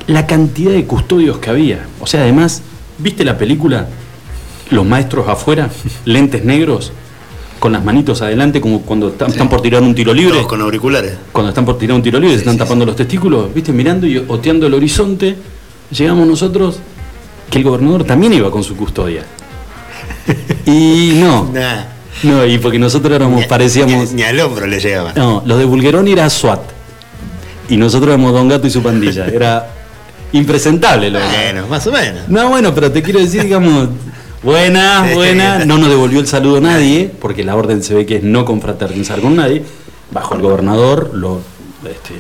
La 0.07 0.27
cantidad 0.27 0.71
de 0.71 0.85
custodios 0.85 1.39
que 1.39 1.49
había, 1.49 1.87
o 1.99 2.07
sea, 2.07 2.21
además, 2.21 2.61
¿viste 2.99 3.25
la 3.25 3.37
película? 3.37 3.87
Los 4.69 4.85
maestros 4.85 5.27
afuera, 5.27 5.69
lentes 6.05 6.45
negros, 6.45 6.93
con 7.65 7.71
las 7.73 7.83
manitos 7.83 8.21
adelante, 8.21 8.61
como 8.61 8.81
cuando 8.83 9.07
están, 9.07 9.49
por 9.49 9.59
tirar 9.59 9.81
un 9.81 9.95
tiro 9.95 10.13
libre 10.13 10.35
Todos 10.35 10.47
con 10.47 10.61
auriculares. 10.61 11.13
cuando 11.31 11.49
están 11.49 11.65
por 11.65 11.79
tirar 11.79 11.95
un 11.95 12.03
tiro 12.03 12.19
libre, 12.19 12.35
se 12.35 12.41
están 12.41 12.59
tapando 12.59 12.85
los 12.85 12.95
testículos, 12.95 13.51
viste, 13.51 13.71
mirando 13.73 14.05
y 14.05 14.17
oteando 14.27 14.67
el 14.67 14.75
horizonte, 14.75 15.35
llegamos 15.89 16.27
nosotros, 16.27 16.77
que 17.49 17.57
el 17.57 17.63
gobernador 17.63 18.03
también 18.03 18.33
iba 18.33 18.51
con 18.51 18.63
su 18.63 18.75
custodia. 18.75 19.23
Y 20.67 21.13
no, 21.15 21.49
Nah. 21.51 21.85
no, 22.21 22.45
y 22.45 22.59
porque 22.59 22.77
nosotros 22.77 23.11
éramos, 23.15 23.39
Ni- 23.41 23.47
parecíamos. 23.47 24.09
Ni, 24.11 24.17
ni 24.17 24.21
al 24.23 24.39
hombro 24.41 24.67
le 24.67 24.79
llegaban. 24.79 25.13
No, 25.15 25.41
los 25.43 25.57
de 25.57 25.65
Bulgeroni 25.65 26.11
era 26.11 26.29
SWAT. 26.29 26.61
Y 27.69 27.77
nosotros 27.77 28.09
éramos 28.09 28.31
Don 28.31 28.47
Gato 28.47 28.67
y 28.67 28.69
su 28.69 28.83
pandilla. 28.83 29.25
Era 29.33 29.67
impresentable 30.33 31.09
lo 31.09 31.17
Bueno, 31.19 31.65
más 31.67 31.87
o 31.87 31.91
menos. 31.91 32.27
no, 32.29 32.47
bueno, 32.49 32.75
pero 32.75 32.91
te 32.91 33.01
quiero 33.01 33.19
decir, 33.19 33.41
digamos, 33.41 33.89
buena, 34.45 35.05
Sí. 35.09 35.13
buena. 35.15 35.65
No 35.65 35.77
nos 35.77 35.89
devolvió 35.89 36.19
el 36.21 36.27
saludo 36.27 36.61
nadie, 36.61 37.11
porque 37.19 37.43
la 37.43 37.55
orden 37.55 37.83
se 37.83 37.93
ve 37.95 38.05
que 38.05 38.17
es 38.17 38.23
no 38.23 38.45
confraternizar 38.45 39.19
con 39.19 39.35
nadie. 39.35 39.63
Bajo 40.11 40.35
el 40.35 40.41
gobernador, 40.41 41.11
lo, 41.13 41.41
este, 41.83 42.13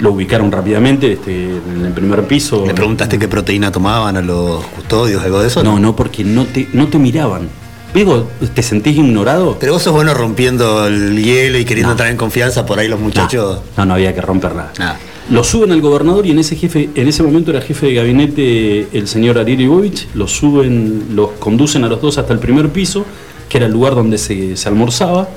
lo 0.00 0.10
ubicaron 0.12 0.50
rápidamente 0.52 1.12
este, 1.12 1.32
en 1.50 1.84
el 1.86 1.92
primer 1.92 2.24
piso. 2.24 2.64
¿Le 2.66 2.74
preguntaste 2.74 3.18
qué 3.18 3.28
proteína 3.28 3.70
tomaban 3.72 4.16
a 4.16 4.20
los 4.22 4.62
custodios, 4.66 5.22
algo 5.22 5.40
de 5.40 5.46
eso? 5.48 5.62
No, 5.62 5.78
no, 5.78 5.94
porque 5.96 6.24
no 6.24 6.44
te, 6.46 6.68
no 6.72 6.88
te 6.88 6.98
miraban. 6.98 7.48
Digo, 7.94 8.28
¿te 8.54 8.62
sentís 8.62 8.96
ignorado? 8.96 9.56
Pero 9.58 9.72
vos 9.72 9.82
sos 9.82 9.92
bueno 9.92 10.14
rompiendo 10.14 10.86
el 10.86 11.20
hielo 11.22 11.58
y 11.58 11.64
queriendo 11.64 11.88
No. 11.88 11.92
entrar 11.94 12.10
en 12.10 12.16
confianza, 12.16 12.64
por 12.64 12.78
ahí 12.78 12.86
los 12.86 13.00
muchachos. 13.00 13.60
No, 13.76 13.84
no 13.84 13.94
había 13.94 14.14
que 14.14 14.20
romper 14.20 14.54
nada. 14.54 14.72
Lo 15.30 15.44
suben 15.44 15.70
al 15.70 15.80
gobernador 15.80 16.26
y 16.26 16.32
en 16.32 16.40
ese 16.40 16.56
jefe, 16.56 16.90
en 16.92 17.06
ese 17.06 17.22
momento 17.22 17.52
era 17.52 17.60
jefe 17.60 17.86
de 17.86 17.94
gabinete 17.94 18.88
el 18.92 19.06
señor 19.06 19.38
Ariel 19.38 19.60
Ibovich, 19.60 20.08
lo 20.14 20.26
suben, 20.26 21.14
los 21.14 21.30
conducen 21.38 21.84
a 21.84 21.88
los 21.88 22.02
dos 22.02 22.18
hasta 22.18 22.32
el 22.32 22.40
primer 22.40 22.70
piso, 22.70 23.06
que 23.48 23.58
era 23.58 23.66
el 23.66 23.72
lugar 23.72 23.94
donde 23.94 24.18
se, 24.18 24.56
se 24.56 24.68
almorzaba. 24.68 25.28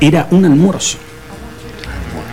Era 0.00 0.28
un 0.30 0.44
almuerzo 0.44 0.98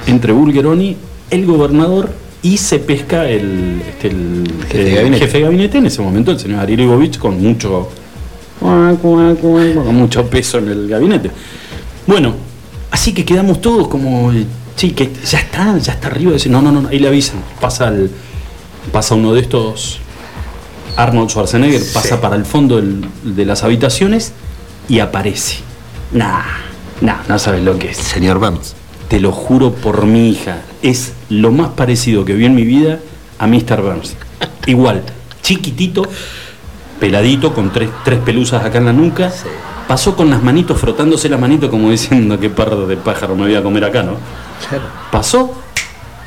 entre 0.07 0.33
Bulgeroni, 0.33 0.97
el 1.29 1.45
gobernador 1.45 2.11
y 2.41 2.57
se 2.57 2.79
pesca 2.79 3.29
el, 3.29 3.81
este, 3.87 4.07
el, 4.07 4.51
Jefe 4.67 4.83
de 4.83 4.95
gabinete. 4.95 5.25
jefe 5.25 5.37
de 5.37 5.43
gabinete, 5.43 5.77
en 5.77 5.85
ese 5.85 6.01
momento 6.01 6.31
el 6.31 6.39
señor 6.39 6.59
Ariel 6.59 6.81
Ibovich 6.81 7.17
con 7.19 7.41
mucho 7.41 7.89
con 8.59 9.95
mucho 9.95 10.29
peso 10.29 10.57
en 10.57 10.67
el 10.67 10.89
gabinete. 10.89 11.31
Bueno, 12.05 12.33
así 12.91 13.13
que 13.13 13.23
quedamos 13.23 13.61
todos 13.61 13.87
como, 13.87 14.33
sí, 14.79 14.91
que 14.91 15.11
ya 15.25 15.39
está, 15.39 15.77
ya 15.77 15.93
está 15.93 16.07
arriba. 16.07 16.33
Dice, 16.33 16.49
no, 16.49 16.61
no, 16.61 16.71
no, 16.71 16.87
ahí 16.89 16.99
le 16.99 17.07
avisan. 17.07 17.41
Pasa, 17.59 17.89
el, 17.89 18.09
pasa 18.91 19.15
uno 19.15 19.33
de 19.33 19.41
estos, 19.41 19.99
Arnold 20.95 21.29
Schwarzenegger, 21.29 21.81
pasa 21.93 22.21
para 22.21 22.35
el 22.35 22.45
fondo 22.45 22.77
del- 22.77 23.05
de 23.23 23.45
las 23.45 23.63
habitaciones 23.63 24.31
y 24.87 24.99
aparece. 24.99 25.57
Nah, 26.11 26.41
nah, 27.01 27.17
no 27.27 27.37
sabes 27.39 27.63
lo 27.63 27.77
que 27.77 27.89
es. 27.91 27.97
Señor 27.97 28.39
Burns. 28.39 28.75
Te 29.07 29.19
lo 29.19 29.31
juro 29.31 29.73
por 29.73 30.05
mi 30.05 30.29
hija. 30.29 30.61
Es 30.81 31.13
lo 31.29 31.51
más 31.51 31.69
parecido 31.69 32.25
que 32.25 32.33
vi 32.33 32.45
en 32.45 32.55
mi 32.55 32.63
vida 32.63 32.99
a 33.37 33.47
Mr. 33.47 33.81
Burns. 33.81 34.15
Igual, 34.65 35.03
chiquitito, 35.41 36.03
peladito, 36.99 37.53
con 37.53 37.71
tres, 37.71 37.89
tres 38.03 38.19
pelusas 38.19 38.63
acá 38.63 38.77
en 38.77 38.85
la 38.85 38.93
nuca. 38.93 39.31
Pasó 39.87 40.15
con 40.15 40.29
las 40.29 40.43
manitos, 40.43 40.79
frotándose 40.79 41.29
las 41.29 41.39
manitos 41.39 41.69
como 41.69 41.89
diciendo 41.89 42.39
qué 42.39 42.49
pardo 42.49 42.85
de 42.85 42.95
pájaro 42.97 43.35
me 43.35 43.43
voy 43.43 43.55
a 43.55 43.63
comer 43.63 43.83
acá, 43.85 44.03
¿no? 44.03 44.17
Pasó, 45.11 45.53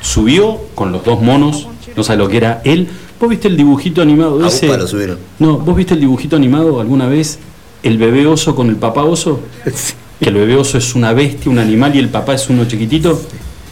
subió 0.01 0.59
con 0.75 0.91
los 0.91 1.03
dos 1.03 1.21
monos, 1.21 1.67
no 1.95 2.03
sé 2.03 2.15
lo 2.15 2.27
que 2.27 2.37
era 2.37 2.61
él. 2.63 2.87
¿Vos 3.19 3.29
viste 3.29 3.47
el 3.47 3.55
dibujito 3.55 4.01
animado 4.01 4.43
A 4.43 4.47
ese? 4.47 4.67
Lo 4.67 4.87
subieron. 4.87 5.17
No, 5.39 5.57
¿vos 5.59 5.75
viste 5.75 5.93
el 5.93 6.01
dibujito 6.01 6.35
animado 6.35 6.81
alguna 6.81 7.07
vez 7.07 7.39
el 7.83 7.97
bebé 7.97 8.25
oso 8.25 8.55
con 8.55 8.69
el 8.69 8.77
papá 8.77 9.03
oso, 9.03 9.41
que 10.19 10.29
el 10.29 10.35
bebé 10.35 10.55
oso 10.55 10.77
es 10.77 10.95
una 10.95 11.13
bestia, 11.13 11.51
un 11.51 11.59
animal 11.59 11.95
y 11.95 11.99
el 11.99 12.09
papá 12.09 12.33
es 12.33 12.49
uno 12.49 12.65
chiquitito, 12.65 13.21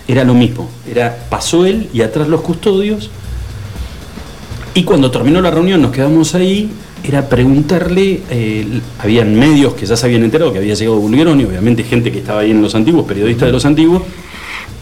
era 0.07 0.23
lo 0.23 0.33
mismo. 0.33 0.69
Era, 0.89 1.25
pasó 1.29 1.65
él 1.65 1.89
y 1.93 2.01
atrás 2.01 2.27
los 2.27 2.41
custodios. 2.41 3.09
Y 4.73 4.83
cuando 4.83 5.11
terminó 5.11 5.41
la 5.41 5.51
reunión 5.51 5.81
nos 5.81 5.91
quedamos 5.91 6.35
ahí, 6.35 6.69
era 7.03 7.27
preguntarle, 7.27 8.21
eh, 8.29 8.81
habían 8.99 9.33
medios 9.37 9.73
que 9.73 9.85
ya 9.85 9.97
se 9.97 10.05
habían 10.05 10.23
enterado 10.23 10.53
que 10.53 10.59
había 10.59 10.75
llegado 10.75 10.97
Bulgeroni, 10.97 11.45
obviamente 11.45 11.83
gente 11.83 12.11
que 12.11 12.19
estaba 12.19 12.41
ahí 12.41 12.51
en 12.51 12.61
los 12.61 12.75
antiguos, 12.75 13.05
periodistas 13.05 13.47
de 13.47 13.51
los 13.51 13.65
antiguos, 13.65 14.03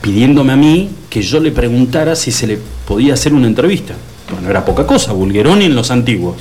pidiéndome 0.01 0.53
a 0.53 0.56
mí 0.56 0.89
que 1.10 1.22
yo 1.22 1.39
le 1.39 1.51
preguntara 1.51 2.15
si 2.15 2.32
se 2.32 2.48
le 2.48 2.60
podía 2.88 3.13
hacer 3.13 3.34
una 3.34 3.48
entrevista. 3.48 3.94
Bueno, 4.32 4.50
era 4.50 4.63
poca 4.63 4.86
cosa, 4.86 5.12
Bulgeroni 5.13 5.65
en 5.65 5.75
los 5.75 5.91
antiguos. 5.91 6.36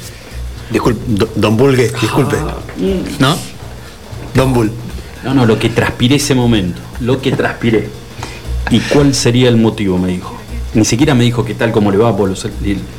Disculpe, 0.71 1.01
do- 1.09 1.29
don 1.35 1.57
Bulgue, 1.57 1.91
disculpe. 2.01 2.37
Ah, 2.39 2.55
mm. 2.77 3.21
¿No? 3.23 3.37
Don 4.35 4.53
Bull. 4.53 4.71
No, 5.25 5.35
no, 5.35 5.47
lo 5.47 5.59
que 5.59 5.71
transpiré 5.71 6.17
ese 6.17 6.35
momento, 6.35 6.81
lo 7.01 7.21
que 7.21 7.33
transpiré. 7.33 7.89
¿Y 8.71 8.81
cuál 8.81 9.15
sería 9.15 9.49
el 9.49 9.57
motivo? 9.57 9.99
Me 9.99 10.09
dijo. 10.09 10.35
Ni 10.75 10.85
siquiera 10.85 11.15
me 11.15 11.25
dijo 11.25 11.45
qué 11.47 11.55
tal, 11.55 11.73
cómo 11.73 11.91
le 11.91 11.97
va, 11.97 12.15
Polo. 12.15 12.35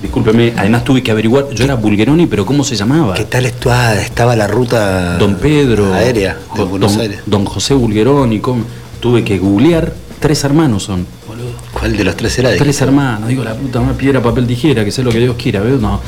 Discúlpeme, 0.01 0.53
además 0.57 0.83
tuve 0.83 1.03
que 1.03 1.11
averiguar. 1.11 1.45
Yo 1.53 1.63
era 1.63 1.75
Bulgeroni, 1.75 2.25
pero 2.25 2.43
¿cómo 2.45 2.63
se 2.63 2.75
llamaba? 2.75 3.13
¿Qué 3.13 3.25
tal 3.25 3.45
estaba 3.45 4.35
la 4.35 4.47
ruta 4.47 5.17
Don 5.17 5.35
Pedro. 5.35 5.93
aérea 5.93 6.37
de 6.55 6.63
Buenos 6.63 6.93
don, 6.93 7.01
Aires? 7.01 7.19
don 7.27 7.45
José 7.45 7.75
Bulgeroni. 7.75 8.39
¿cómo? 8.39 8.63
Tuve 8.99 9.23
que 9.23 9.37
googlear. 9.37 9.93
Tres 10.19 10.43
hermanos 10.43 10.83
son. 10.83 11.05
boludo. 11.27 11.51
¿Cuál 11.71 11.95
de 11.95 12.03
los 12.03 12.15
tres 12.17 12.37
era? 12.39 12.55
Tres 12.57 12.81
hermanos. 12.81 13.27
Digo, 13.29 13.43
la 13.43 13.55
puta 13.55 13.79
más 13.79 13.95
piedra, 13.95 14.21
papel, 14.21 14.45
tijera, 14.47 14.83
que 14.83 14.91
sé 14.91 15.01
lo 15.03 15.11
que 15.11 15.19
Dios 15.19 15.35
quiera. 15.37 15.61
¿ves? 15.61 15.79
No. 15.79 15.99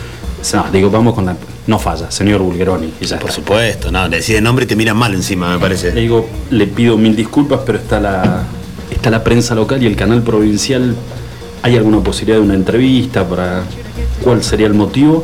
No, 0.54 0.66
digo, 0.74 0.90
vamos 0.90 1.14
con 1.14 1.26
la. 1.26 1.36
No 1.68 1.78
falla, 1.80 2.10
señor 2.12 2.42
Bulgeroni. 2.42 2.92
Y 3.00 3.06
ya 3.06 3.20
Por 3.20 3.30
está. 3.30 3.42
supuesto, 3.42 3.92
no, 3.92 4.08
le 4.08 4.18
decís 4.18 4.42
nombre 4.42 4.66
y 4.66 4.68
te 4.68 4.76
miran 4.76 4.98
mal 4.98 5.14
encima, 5.14 5.48
me 5.50 5.54
Le 5.56 5.60
parece. 5.60 5.92
digo, 5.92 6.28
le 6.50 6.66
pido 6.68 6.98
mil 6.98 7.16
disculpas, 7.16 7.62
pero 7.66 7.78
está 7.78 8.00
la, 8.00 8.44
está 8.90 9.10
la 9.12 9.24
prensa 9.24 9.54
local 9.56 9.82
y 9.82 9.86
el 9.86 9.96
canal 9.96 10.22
provincial. 10.24 10.96
¿Hay 11.64 11.78
alguna 11.78 12.00
posibilidad 12.00 12.38
de 12.40 12.44
una 12.44 12.56
entrevista 12.56 13.28
para 13.30 13.64
cuál 14.24 14.44
sería 14.44 14.66
el 14.66 14.74
motivo? 14.74 15.24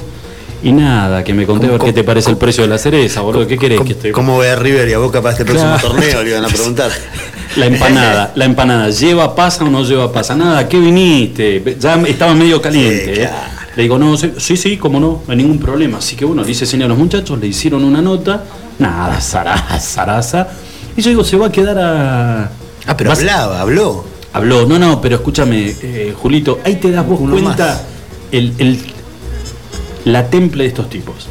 Y 0.64 0.72
nada, 0.72 1.24
que 1.24 1.34
me 1.34 1.46
conté 1.46 1.68
a 1.68 1.70
ver 1.70 1.78
¿Cómo- 1.80 1.88
qué 1.92 1.94
te 1.94 2.04
parece 2.04 2.32
el 2.32 2.38
precio 2.38 2.64
de 2.64 2.70
la 2.70 2.78
cereza, 2.80 3.22
boludo. 3.22 3.46
¿Qué 3.48 3.58
querés 3.58 3.78
que 3.80 3.84
¿Cómo, 3.84 3.92
esté? 3.96 4.12
cómo 4.12 4.38
ve 4.40 4.50
a 4.50 4.56
River 4.56 4.90
y 4.90 4.94
a 4.94 4.98
Boca 4.98 5.22
para 5.22 5.34
este 5.34 5.46
próximo 5.46 5.72
Claro. 5.74 5.88
torneo? 5.90 6.24
Le 6.24 6.30
iban 6.32 6.46
a 6.46 6.48
preguntar. 6.48 6.92
La 7.58 7.66
empanada, 7.66 8.34
la 8.36 8.46
empanada, 8.46 8.90
¿lleva 8.92 9.34
pasa 9.36 9.64
o 9.64 9.70
no 9.70 9.84
lleva 9.84 10.12
pasa? 10.12 10.36
Nada, 10.36 10.68
¿qué 10.70 10.78
viniste? 10.80 11.78
Ya 11.80 11.96
estaba 12.04 12.36
medio 12.36 12.62
caliente. 12.62 13.16
Sí, 13.16 13.22
¿eh? 13.22 13.30
Le 13.76 13.84
digo, 13.84 13.98
no, 13.98 14.16
sí, 14.18 14.58
sí, 14.58 14.78
cómo 14.78 15.00
no, 15.00 15.24
no 15.26 15.32
hay 15.32 15.38
ningún 15.38 15.58
problema. 15.58 15.98
Así 15.98 16.16
que 16.16 16.26
bueno, 16.26 16.44
le 16.44 16.52
hice 16.52 16.66
señal 16.68 16.86
a 16.86 16.90
los 16.90 16.98
muchachos, 17.00 17.40
le 17.40 17.48
hicieron 17.48 17.84
una 17.84 18.00
nota, 18.02 18.44
nada, 18.78 19.20
zaraza, 19.22 19.80
zaraza. 19.80 20.48
Y 20.96 21.02
yo 21.02 21.10
digo, 21.10 21.24
se 21.24 21.38
va 21.38 21.48
a 21.48 21.52
quedar 21.52 21.80
a. 21.80 22.44
Ah, 22.86 22.98
pero 22.98 23.10
vas- 23.10 23.20
hablaba, 23.20 23.62
habló. 23.62 24.06
Habló, 24.34 24.68
no, 24.68 24.78
no, 24.78 25.02
pero 25.02 25.16
escúchame, 25.16 25.74
eh, 25.82 26.14
Julito, 26.16 26.60
ahí 26.64 26.76
te 26.76 26.92
das 26.92 27.08
vos 27.08 27.20
Uno 27.20 27.32
cuenta 27.34 27.82
el- 28.32 28.54
la 30.12 30.30
temple 30.30 30.64
de 30.64 30.70
estos 30.70 30.90
tipos. 30.90 31.28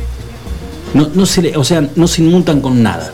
No, 0.95 1.09
no 1.15 1.27
se 1.27 1.43
le, 1.43 1.57
o 1.57 1.65
sea, 1.65 1.87
no 1.97 2.07
se 2.07 2.23
inmutan 2.23 2.61
con 2.61 2.83
nada. 2.83 3.11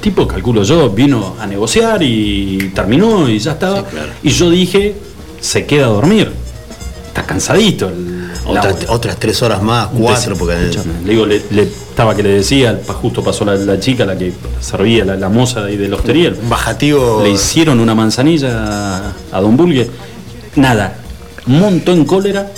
Tipo, 0.00 0.26
calculo 0.28 0.62
yo, 0.64 0.90
vino 0.90 1.36
a 1.40 1.46
negociar 1.46 2.02
y 2.02 2.70
terminó 2.74 3.28
y 3.28 3.38
ya 3.38 3.52
estaba. 3.52 3.78
Sí, 3.80 3.84
claro. 3.90 4.12
Y 4.22 4.30
yo 4.30 4.50
dije, 4.50 4.94
se 5.40 5.64
queda 5.66 5.86
a 5.86 5.88
dormir. 5.88 6.30
Está 7.08 7.24
cansadito. 7.24 7.88
el- 7.88 8.14
Otras, 8.88 9.16
tres 9.18 9.40
horas 9.42 9.62
más, 9.62 9.88
cuatro, 9.98 10.36
porque. 10.36 10.54
Le 11.04 11.10
digo, 11.10 11.24
le, 11.24 11.40
le- 11.50 11.62
estaba 11.62 12.14
que 12.14 12.22
le 12.22 12.30
decía, 12.30 12.78
justo 13.00 13.22
pasó 13.24 13.44
la, 13.44 13.54
la 13.54 13.78
chica, 13.80 14.04
la 14.04 14.18
que 14.18 14.32
servía, 14.60 15.04
la, 15.04 15.16
la 15.16 15.28
moza 15.30 15.64
ahí 15.64 15.76
de 15.78 15.88
la 15.88 15.96
hostería. 15.96 16.34
Un 16.42 16.50
bajativo. 16.50 17.20
Le 17.22 17.30
hicieron 17.30 17.80
una 17.80 17.94
manzanilla 17.94 18.50
a, 18.52 19.12
a 19.32 19.40
Don 19.40 19.56
Bulgue. 19.56 19.88
Nada, 20.56 20.96
montó 21.46 21.92
en 21.92 22.04
cólera. 22.04 22.50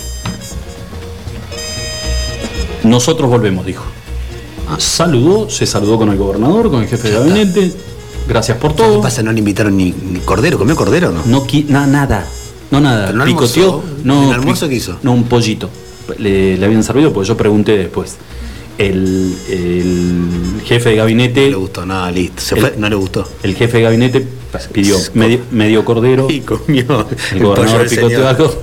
Nosotros 2.87 3.29
volvemos, 3.29 3.65
dijo. 3.65 3.83
Saludó, 4.79 5.49
se 5.49 5.65
saludó 5.65 5.97
con 5.97 6.09
el 6.09 6.17
gobernador, 6.17 6.69
con 6.69 6.81
el 6.81 6.87
jefe 6.87 7.09
de 7.09 7.15
gabinete. 7.19 7.73
Gracias 8.27 8.57
por 8.57 8.71
¿Qué 8.71 8.83
todo. 8.83 9.01
pasa? 9.01 9.23
¿No 9.23 9.31
le 9.31 9.39
invitaron 9.39 9.77
ni, 9.77 9.93
ni 9.93 10.19
cordero? 10.19 10.57
¿Comió 10.57 10.75
cordero 10.75 11.11
no? 11.11 11.21
No, 11.25 11.45
na- 11.69 11.87
nada. 11.87 12.27
No 12.71 12.81
nada. 12.81 13.13
No 13.13 13.23
Picoteó. 13.23 13.81
No, 14.03 14.23
¿En 14.23 14.27
el 14.29 14.33
almuerzo 14.35 14.67
qué 14.67 14.75
hizo? 14.75 14.97
No, 15.03 15.13
un 15.13 15.23
pollito. 15.23 15.69
Le, 16.17 16.57
le 16.57 16.65
habían 16.65 16.83
servido 16.83 17.13
porque 17.13 17.29
yo 17.29 17.37
pregunté 17.37 17.77
después. 17.77 18.17
El, 18.77 19.33
el 19.49 20.61
jefe 20.65 20.89
de 20.89 20.95
No 20.97 21.01
gabinete. 21.03 21.49
le 21.49 21.55
gustó, 21.55 21.85
nada, 21.85 22.11
listo. 22.11 22.41
Se 22.41 22.55
El- 22.55 22.61
fue, 22.61 22.73
no 22.77 22.89
le 22.89 22.95
gustó. 22.95 23.25
El 23.43 23.55
jefe 23.55 23.77
de 23.77 23.83
gabinete 23.83 24.27
pidió 24.73 24.97
medio, 25.13 25.39
medio 25.51 25.85
cordero. 25.85 26.27
Y 26.29 26.41
comió 26.41 27.07
El 27.31 27.43
gobernador 27.43 27.87
picoteó 27.87 28.27
algo. 28.27 28.53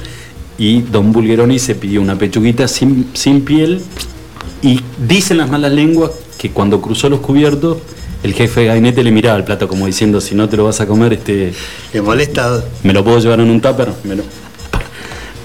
Y 0.59 0.83
don 0.83 1.11
Bulgeroni 1.13 1.59
se 1.59 1.75
pidió 1.75 2.03
una 2.03 2.17
pechuguita 2.19 2.69
sin, 2.69 3.09
sin 3.15 3.41
piel. 3.43 3.81
Y 4.65 4.81
dicen 5.07 5.37
las 5.37 5.51
malas 5.51 5.73
lenguas 5.73 6.11
que 6.39 6.51
cuando 6.51 6.81
cruzó 6.81 7.09
los 7.11 7.21
cubiertos, 7.21 7.79
el 8.23 8.33
jefe 8.33 8.61
de 8.63 8.67
gabinete 8.69 9.05
le 9.05 9.11
miraba 9.11 9.37
al 9.37 9.45
plato 9.45 9.69
como 9.69 9.85
diciendo: 9.87 10.21
Si 10.21 10.35
no 10.35 10.49
te 10.49 10.57
lo 10.57 10.65
vas 10.65 10.81
a 10.81 10.87
comer, 10.87 11.13
este, 11.13 11.53
Le 11.93 12.01
molesta. 12.03 12.65
¿me 12.83 12.93
lo 12.95 13.05
puedo 13.05 13.19
llevar 13.19 13.41
en 13.41 13.51
un 13.51 13.61
tupper? 13.61 13.91
Me 14.05 14.17
lo- 14.17 14.23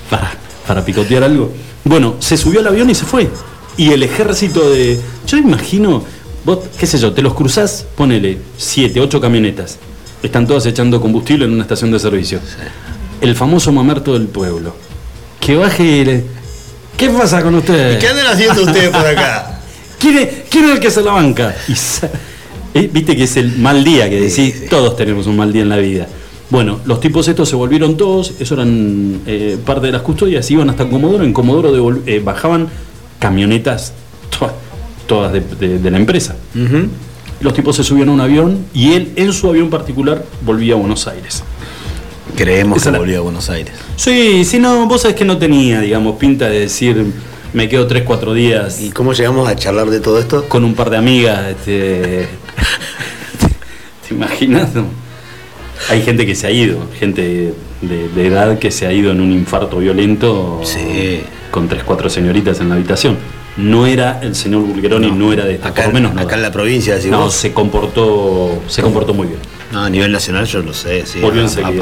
para, 0.09 0.31
para 0.65 0.85
picotear 0.85 1.23
algo. 1.23 1.51
Bueno, 1.83 2.15
se 2.19 2.38
subió 2.38 2.61
al 2.61 2.67
avión 2.67 2.89
y 2.89 2.95
se 2.95 3.05
fue. 3.05 3.29
Y 3.77 3.91
el 3.91 4.03
ejército 4.03 4.69
de. 4.69 4.99
Yo 5.27 5.38
imagino, 5.38 6.03
vos, 6.45 6.59
qué 6.79 6.88
sé 6.88 6.97
yo, 6.97 7.11
te 7.13 7.21
los 7.21 7.33
cruzás, 7.33 7.85
ponele 7.95 8.38
siete, 8.57 8.99
ocho 9.01 9.19
camionetas. 9.19 9.77
Están 10.23 10.47
todas 10.47 10.65
echando 10.65 10.99
combustible 11.01 11.45
en 11.45 11.51
una 11.51 11.63
estación 11.63 11.91
de 11.91 11.99
servicio. 11.99 12.39
El 13.21 13.35
famoso 13.35 13.71
mamerto 13.73 14.13
del 14.13 14.27
pueblo. 14.27 14.73
Que 15.41 15.55
baje 15.55 16.05
le- 16.05 16.38
¿Qué 17.00 17.10
pasa 17.10 17.41
con 17.41 17.56
ustedes? 17.56 17.96
¿Y 17.96 18.00
qué 18.00 18.08
andan 18.10 18.27
haciendo 18.27 18.62
ustedes 18.63 18.89
por 18.89 19.06
acá? 19.06 19.60
¿Quién 20.00 20.18
es, 20.18 20.27
quién 20.50 20.65
es 20.65 20.72
el 20.72 20.79
que 20.79 20.91
se 20.91 21.01
la 21.01 21.12
banca? 21.13 21.56
Y 21.68 21.74
eh, 22.74 22.89
Viste 22.91 23.15
que 23.15 23.24
es 23.24 23.38
el 23.38 23.58
mal 23.58 23.84
día 23.84 24.10
que 24.10 24.15
decís, 24.15 24.34
Sí, 24.34 24.51
sí. 24.51 24.65
todos 24.70 24.96
tenemos 24.96 25.25
un 25.27 25.38
mal 25.38 25.51
día 25.53 25.62
en 25.63 25.70
la 25.70 25.77
vida. 25.77 26.08
Bueno, 26.50 26.79
los 26.86 27.00
tipos 27.00 27.27
estos 27.27 27.48
se 27.48 27.56
volvieron 27.56 27.96
todos, 27.96 28.34
eso 28.39 28.56
eran 28.56 29.22
eh, 29.27 29.58
parte 29.65 29.86
de 29.88 29.91
las 29.91 30.01
custodias, 30.01 30.50
iban 30.51 30.70
hasta 30.70 30.88
Comodoro, 30.89 31.24
en 31.24 31.32
Comodoro 31.34 31.75
devol- 31.75 32.01
eh, 32.06 32.22
bajaban 32.24 32.68
camionetas 33.20 33.94
to- 34.38 34.51
todas 35.08 35.32
de, 35.34 35.41
de- 35.41 35.79
de 35.79 35.91
la 35.91 35.98
empresa. 35.98 36.36
Los 37.41 37.53
tipos 37.53 37.75
se 37.75 37.84
subían 37.84 38.10
a 38.10 38.12
un 38.12 38.20
avión 38.22 38.65
y 38.74 38.94
él 38.94 39.13
en 39.15 39.32
su 39.32 39.48
avión 39.48 39.70
particular 39.70 40.25
volvía 40.46 40.74
a 40.74 40.77
Buenos 40.77 41.08
Aires. 41.08 41.44
Creemos 42.43 42.77
Esa 42.77 42.89
que 42.89 42.91
la- 42.93 43.00
volvió 43.00 43.17
a 43.19 43.22
Buenos 43.22 43.50
Aires. 43.50 43.74
Sí, 43.98 44.46
si 44.46 44.60
no, 44.60 44.86
vos 44.88 45.01
sabés 45.01 45.17
que 45.17 45.25
no 45.25 45.38
tenía, 45.38 45.81
digamos, 45.81 46.17
pinta 46.17 46.48
de 46.50 46.62
decir, 46.62 47.05
me 47.51 47.67
quedo 47.67 47.86
3, 47.88 48.03
4 48.05 48.34
días 48.34 48.79
¿Y 48.81 48.91
cómo 48.91 49.12
llegamos 49.13 49.50
a 49.50 49.55
charlar 49.55 49.89
de 49.89 50.00
todo 50.00 50.19
esto? 50.19 50.46
con 50.48 50.63
un 50.63 50.74
par 50.74 50.89
de 50.89 50.98
amigas. 50.98 51.48
Este, 51.50 52.27
¿Te 54.08 54.13
imaginas? 54.13 54.74
no? 54.74 54.86
Hay 55.89 56.01
gente 56.03 56.25
que 56.25 56.36
se 56.36 56.48
ha 56.48 56.51
ido, 56.51 56.77
gente 56.98 57.53
de, 57.81 58.10
de 58.10 58.27
edad 58.27 58.60
que 58.60 58.69
se 58.72 58.86
ha 58.86 58.93
ido 58.93 59.12
en 59.12 59.22
un 59.22 59.31
infarto 59.31 59.77
violento 59.79 60.62
Sí. 60.63 61.22
con 61.51 61.67
tres, 61.67 61.84
cuatro 61.84 62.10
señoritas 62.10 62.60
en 62.60 62.69
la 62.69 62.75
habitación. 62.75 63.17
No 63.58 63.86
era 63.88 64.19
el 64.22 64.36
señor 64.36 64.62
Bulgeroni, 64.62 65.12
no, 65.12 65.34
era 65.34 65.43
de 65.46 65.55
esta, 65.55 65.69
Acá, 65.69 65.84
por 65.84 65.93
lo 65.93 66.00
menos 66.00 66.13
no. 66.15 66.22
acá 66.22 66.36
en 66.36 66.41
la 66.43 66.51
provincia, 66.51 66.96
decís 66.96 67.12
no, 67.12 67.22
vos. 67.24 67.34
se 67.34 67.51
comportó, 67.53 68.62
se 68.67 68.81
comportó 68.81 69.13
muy 69.13 69.27
bien. 69.27 69.39
No, 69.71 69.83
a 69.83 69.89
nivel 69.89 70.11
nacional 70.11 70.45
yo 70.45 70.61
lo 70.61 70.73
sé, 70.73 71.05
sí. 71.05 71.19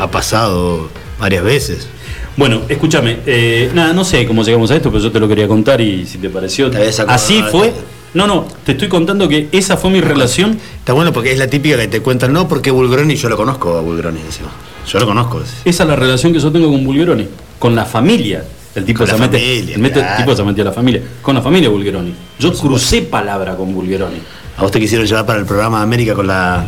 Ha- 0.01 0.11
pasado 0.11 0.89
varias 1.19 1.43
veces. 1.43 1.87
Bueno, 2.35 2.61
escúchame, 2.69 3.19
eh, 3.25 3.71
nada, 3.73 3.93
no 3.93 4.03
sé 4.03 4.25
cómo 4.27 4.43
llegamos 4.43 4.69
a 4.71 4.75
esto, 4.75 4.91
pero 4.91 5.03
yo 5.03 5.11
te 5.11 5.19
lo 5.19 5.27
quería 5.27 5.47
contar 5.47 5.81
y 5.81 6.05
si 6.05 6.17
te 6.17 6.29
pareció. 6.29 6.69
Te 6.69 6.87
Así 7.07 7.41
fue. 7.51 7.73
No, 8.13 8.25
no, 8.25 8.47
te 8.65 8.71
estoy 8.73 8.87
contando 8.87 9.27
que 9.27 9.49
esa 9.51 9.77
fue 9.77 9.89
mi 9.91 10.01
relación. 10.01 10.57
Está 10.79 10.93
bueno 10.93 11.11
porque 11.13 11.31
es 11.31 11.37
la 11.39 11.47
típica 11.47 11.77
que 11.77 11.87
te 11.87 12.01
cuentan, 12.01 12.33
no, 12.33 12.47
porque 12.47 12.71
Bulgroni, 12.71 13.15
yo 13.15 13.29
lo 13.29 13.37
conozco 13.37 13.77
a 13.77 13.81
Bulgroni, 13.81 14.19
encima. 14.21 14.49
Yo 14.87 14.99
lo 14.99 15.05
conozco. 15.05 15.41
Esa 15.65 15.83
es 15.83 15.89
la 15.89 15.95
relación 15.95 16.31
que 16.33 16.39
yo 16.39 16.51
tengo 16.51 16.69
con 16.71 16.83
Bulgeroni, 16.85 17.27
con 17.59 17.75
la 17.75 17.85
familia. 17.85 18.43
El 18.75 18.85
tipo, 18.85 18.99
Con 18.99 19.07
se 19.07 19.13
la 19.13 19.19
mete, 19.19 19.39
familia, 19.39 19.75
el 19.75 19.81
mete- 19.81 19.99
claro. 19.99 20.17
tipo 20.17 20.35
se 20.35 20.43
metió 20.43 20.61
a 20.63 20.65
la 20.65 20.71
familia, 20.71 21.01
con 21.21 21.33
la 21.35 21.41
familia 21.41 21.69
Bulgeroni. 21.69 22.13
Yo 22.39 22.53
crucé 22.53 23.01
palabra 23.01 23.55
con 23.55 23.73
Bulgeroni. 23.73 24.17
A 24.57 24.61
vos 24.61 24.71
te 24.71 24.79
quisieron 24.79 25.05
llevar 25.07 25.25
para 25.25 25.39
el 25.39 25.45
programa 25.45 25.77
de 25.79 25.83
América 25.83 26.13
con 26.13 26.27
la, 26.27 26.67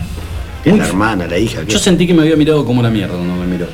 con 0.64 0.72
Muy 0.74 0.80
la 0.80 0.88
hermana, 0.88 1.28
la 1.28 1.38
hija. 1.38 1.62
¿qué? 1.66 1.72
Yo 1.74 1.80
sentí 1.80 2.06
que 2.08 2.14
me 2.14 2.22
había 2.24 2.36
mirado 2.36 2.66
como 2.66 2.82
la 2.82 2.90
mierda 2.90 3.16
cuando 3.16 3.36
me 3.36 3.46
miró. 3.46 3.68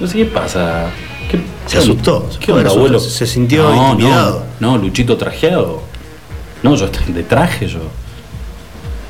No 0.00 0.06
sé 0.06 0.18
qué 0.18 0.24
pasa. 0.26 0.86
¿Qué, 1.30 1.38
Se 1.66 1.78
asustó, 1.78 2.28
¿Qué 2.40 2.52
onda, 2.52 2.70
abuelo? 2.70 2.98
se 2.98 3.26
sintió 3.26 3.62
no, 3.70 3.92
intimidado. 3.92 4.44
No, 4.60 4.72
no, 4.72 4.78
Luchito 4.78 5.16
trajeado. 5.16 5.82
No, 6.62 6.74
yo 6.76 6.86
estoy 6.86 7.12
de 7.12 7.22
traje 7.22 7.66
yo. 7.68 7.80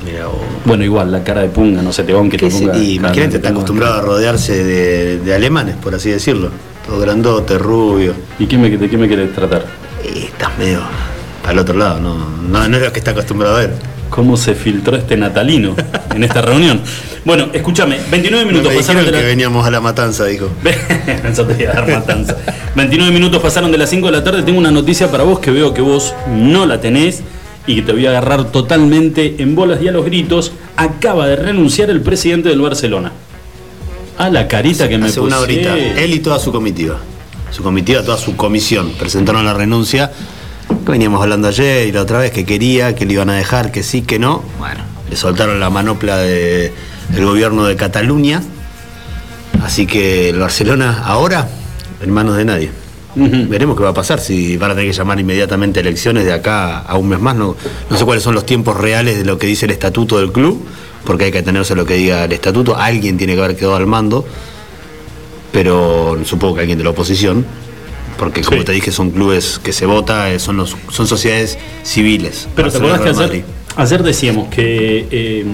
Mirá 0.04 0.26
vos. 0.26 0.36
Bueno, 0.64 0.84
igual, 0.84 1.12
la 1.12 1.22
cara 1.22 1.42
de 1.42 1.48
punga, 1.48 1.80
no 1.82 1.92
se 1.92 2.02
te 2.04 2.12
va 2.12 2.22
que 2.24 2.30
te 2.30 2.36
¿Qué 2.38 2.50
se- 2.50 2.66
ponga. 2.66 2.78
y 2.78 2.94
imagínate, 2.94 3.36
está 3.36 3.50
acostumbrado 3.50 3.94
a 3.94 4.00
rodearse 4.00 4.64
de, 4.64 5.18
de 5.18 5.34
alemanes, 5.34 5.76
por 5.76 5.94
así 5.94 6.10
decirlo. 6.10 6.50
Todo 6.86 6.98
grandote, 6.98 7.56
rubio. 7.58 8.14
¿Y 8.38 8.46
qué 8.46 8.58
me, 8.58 8.68
de 8.70 8.90
qué 8.90 8.96
me 8.98 9.08
querés 9.08 9.32
tratar? 9.32 9.64
Y 10.04 10.24
estás 10.24 10.56
medio 10.58 10.80
al 11.46 11.58
otro 11.58 11.76
lado, 11.76 12.00
no, 12.00 12.16
no, 12.18 12.68
no 12.68 12.76
es 12.76 12.82
lo 12.82 12.92
que 12.92 12.98
está 12.98 13.12
acostumbrado 13.12 13.56
a 13.56 13.60
ver. 13.60 13.74
Cómo 14.12 14.36
se 14.36 14.54
filtró 14.54 14.96
este 14.96 15.16
natalino 15.16 15.74
en 16.14 16.22
esta 16.22 16.42
reunión. 16.42 16.80
Bueno, 17.24 17.48
escúchame, 17.52 17.98
29 18.10 18.44
minutos 18.44 18.70
Me 18.70 18.76
pasaron 18.76 19.04
de 19.04 19.10
la... 19.10 19.18
que 19.18 19.24
veníamos 19.24 19.66
a 19.66 19.70
la 19.70 19.80
matanza, 19.80 20.26
dijo. 20.26 20.50
Eso 21.28 21.44
te 21.46 21.62
iba 21.62 21.72
a 21.72 21.74
dar 21.76 21.88
matanza. 21.88 22.36
29 22.76 23.12
minutos 23.12 23.40
pasaron 23.42 23.72
de 23.72 23.78
las 23.78 23.88
5 23.90 24.06
de 24.06 24.12
la 24.12 24.22
tarde. 24.22 24.42
Tengo 24.42 24.58
una 24.58 24.70
noticia 24.70 25.10
para 25.10 25.24
vos 25.24 25.38
que 25.40 25.50
veo 25.50 25.72
que 25.72 25.80
vos 25.80 26.14
no 26.28 26.66
la 26.66 26.80
tenés 26.80 27.22
y 27.66 27.76
que 27.76 27.82
te 27.82 27.92
voy 27.92 28.06
a 28.06 28.10
agarrar 28.10 28.52
totalmente 28.52 29.36
en 29.38 29.54
bolas 29.54 29.80
y 29.82 29.88
a 29.88 29.92
los 29.92 30.04
gritos. 30.04 30.52
Acaba 30.76 31.26
de 31.26 31.36
renunciar 31.36 31.88
el 31.88 32.02
presidente 32.02 32.50
del 32.50 32.60
Barcelona. 32.60 33.12
A 34.18 34.28
la 34.28 34.46
carita 34.46 34.88
que 34.90 34.98
me 34.98 35.06
Hace 35.06 35.20
una 35.20 35.38
horita, 35.38 35.76
él 35.78 36.12
y 36.12 36.18
toda 36.20 36.38
su 36.38 36.52
comitiva. 36.52 36.98
Su 37.50 37.62
comitiva, 37.62 38.02
toda 38.02 38.18
su 38.18 38.36
comisión. 38.36 38.92
Presentaron 38.98 39.44
la 39.46 39.54
renuncia. 39.54 40.12
Que 40.84 40.90
veníamos 40.92 41.22
hablando 41.22 41.48
ayer 41.48 41.86
y 41.88 41.92
la 41.92 42.02
otra 42.02 42.18
vez 42.18 42.32
que 42.32 42.44
quería, 42.44 42.94
que 42.94 43.06
le 43.06 43.12
iban 43.14 43.30
a 43.30 43.34
dejar, 43.34 43.70
que 43.72 43.82
sí, 43.82 44.02
que 44.02 44.18
no. 44.18 44.42
Bueno, 44.58 44.80
le 45.08 45.16
soltaron 45.16 45.60
la 45.60 45.70
manopla 45.70 46.16
de- 46.18 46.72
del 47.10 47.24
gobierno 47.24 47.64
de 47.64 47.76
Cataluña. 47.76 48.42
Así 49.62 49.86
que 49.86 50.30
el 50.30 50.38
Barcelona 50.38 51.02
ahora 51.04 51.48
en 52.02 52.10
manos 52.10 52.36
de 52.36 52.44
nadie. 52.44 52.70
Veremos 53.14 53.76
qué 53.76 53.82
va 53.84 53.90
a 53.90 53.94
pasar, 53.94 54.20
si 54.20 54.56
van 54.56 54.70
a 54.70 54.74
tener 54.74 54.90
que 54.90 54.96
llamar 54.96 55.20
inmediatamente 55.20 55.80
elecciones 55.80 56.24
de 56.24 56.32
acá 56.32 56.78
a 56.78 56.96
un 56.96 57.10
mes 57.10 57.20
más. 57.20 57.36
No, 57.36 57.54
no 57.90 57.96
sé 57.98 58.04
cuáles 58.06 58.24
son 58.24 58.34
los 58.34 58.46
tiempos 58.46 58.74
reales 58.76 59.18
de 59.18 59.24
lo 59.26 59.38
que 59.38 59.46
dice 59.46 59.66
el 59.66 59.70
estatuto 59.72 60.18
del 60.18 60.32
club, 60.32 60.64
porque 61.04 61.26
hay 61.26 61.30
que 61.30 61.38
atenerse 61.40 61.74
a 61.74 61.76
lo 61.76 61.84
que 61.84 61.94
diga 61.94 62.24
el 62.24 62.32
estatuto. 62.32 62.74
Alguien 62.76 63.18
tiene 63.18 63.34
que 63.34 63.42
haber 63.44 63.54
quedado 63.56 63.76
al 63.76 63.86
mando, 63.86 64.24
pero 65.52 66.18
supongo 66.24 66.54
que 66.54 66.60
alguien 66.62 66.78
de 66.78 66.84
la 66.84 66.90
oposición, 66.90 67.44
porque 68.22 68.42
como 68.42 68.58
Sí. 68.60 68.66
te 68.66 68.70
dije 68.70 68.92
son 68.92 69.10
clubes 69.10 69.58
que 69.60 69.72
se 69.72 69.84
vota, 69.84 70.30
eh, 70.30 70.38
son, 70.38 70.56
los, 70.56 70.76
son 70.90 71.08
sociedades 71.08 71.58
civiles. 71.82 72.48
Pero 72.54 72.70
te 72.70 72.78
acordás 72.78 73.00
que 73.00 73.08
ayer, 73.08 73.44
ayer 73.74 74.02
decíamos 74.04 74.46
que 74.46 75.08
eh, 75.10 75.44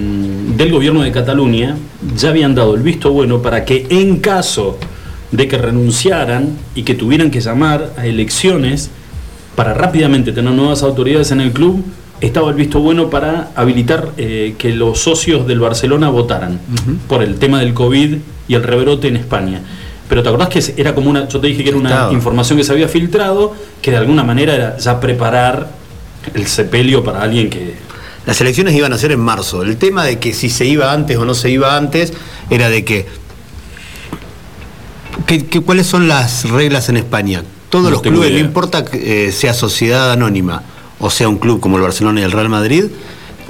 del 0.55 0.71
gobierno 0.71 1.01
de 1.01 1.11
Cataluña 1.11 1.77
ya 2.15 2.29
habían 2.29 2.53
dado 2.53 2.75
el 2.75 2.83
visto 2.83 3.11
bueno 3.11 3.41
para 3.41 3.65
que 3.65 3.87
en 3.89 4.19
caso 4.19 4.77
de 5.31 5.47
que 5.47 5.57
renunciaran 5.57 6.59
y 6.75 6.83
que 6.83 6.93
tuvieran 6.93 7.31
que 7.31 7.41
llamar 7.41 7.91
a 7.97 8.05
elecciones 8.05 8.91
para 9.55 9.73
rápidamente 9.73 10.31
tener 10.31 10.53
nuevas 10.53 10.83
autoridades 10.83 11.31
en 11.31 11.41
el 11.41 11.51
club, 11.51 11.83
estaba 12.21 12.51
el 12.51 12.55
visto 12.55 12.81
bueno 12.81 13.09
para 13.09 13.49
habilitar 13.55 14.09
eh, 14.17 14.53
que 14.59 14.73
los 14.75 14.99
socios 14.99 15.47
del 15.47 15.59
Barcelona 15.59 16.09
votaran 16.09 16.59
por 17.07 17.23
el 17.23 17.39
tema 17.39 17.61
del 17.61 17.73
COVID 17.73 18.17
y 18.47 18.53
el 18.53 18.61
rebrote 18.61 19.07
en 19.07 19.15
España. 19.15 19.61
Pero 20.09 20.21
te 20.23 20.27
acordás 20.29 20.49
que 20.49 20.73
era 20.75 20.93
como 20.95 21.09
una, 21.09 21.27
yo 21.29 21.39
te 21.39 21.47
dije 21.47 21.63
que 21.63 21.69
era 21.69 21.77
una 21.77 22.09
información 22.11 22.57
que 22.57 22.63
se 22.65 22.71
había 22.73 22.87
filtrado, 22.89 23.53
que 23.81 23.91
de 23.91 23.97
alguna 23.97 24.23
manera 24.23 24.53
era 24.55 24.77
ya 24.77 24.99
preparar 24.99 25.69
el 26.33 26.47
sepelio 26.47 27.03
para 27.03 27.21
alguien 27.21 27.49
que... 27.49 27.75
Las 28.25 28.41
elecciones 28.41 28.75
iban 28.75 28.91
a 28.91 28.97
ser 28.97 29.11
en 29.11 29.19
marzo. 29.19 29.61
El 29.61 29.77
tema 29.77 30.03
de 30.03 30.19
que 30.19 30.33
si 30.33 30.49
se 30.49 30.65
iba 30.65 30.91
antes 30.91 31.15
o 31.17 31.25
no 31.25 31.33
se 31.35 31.49
iba 31.51 31.77
antes 31.77 32.11
era 32.49 32.69
de 32.69 32.83
que. 32.83 33.05
que- 35.25 35.45
que- 35.45 35.61
¿Cuáles 35.61 35.87
son 35.87 36.07
las 36.07 36.49
reglas 36.49 36.89
en 36.89 36.97
España? 36.97 37.43
Todos 37.69 37.85
No 37.85 37.91
los 37.91 38.01
clubes, 38.01 38.31
no 38.31 38.39
importa 38.39 38.83
que 38.85 39.27
eh, 39.27 39.31
sea 39.31 39.53
sociedad 39.53 40.11
anónima 40.11 40.63
o 40.99 41.09
sea 41.09 41.29
un 41.29 41.37
club 41.37 41.59
como 41.59 41.77
el 41.77 41.83
Barcelona 41.83 42.19
y 42.19 42.23
el 42.23 42.31
Real 42.31 42.49
Madrid, 42.49 42.85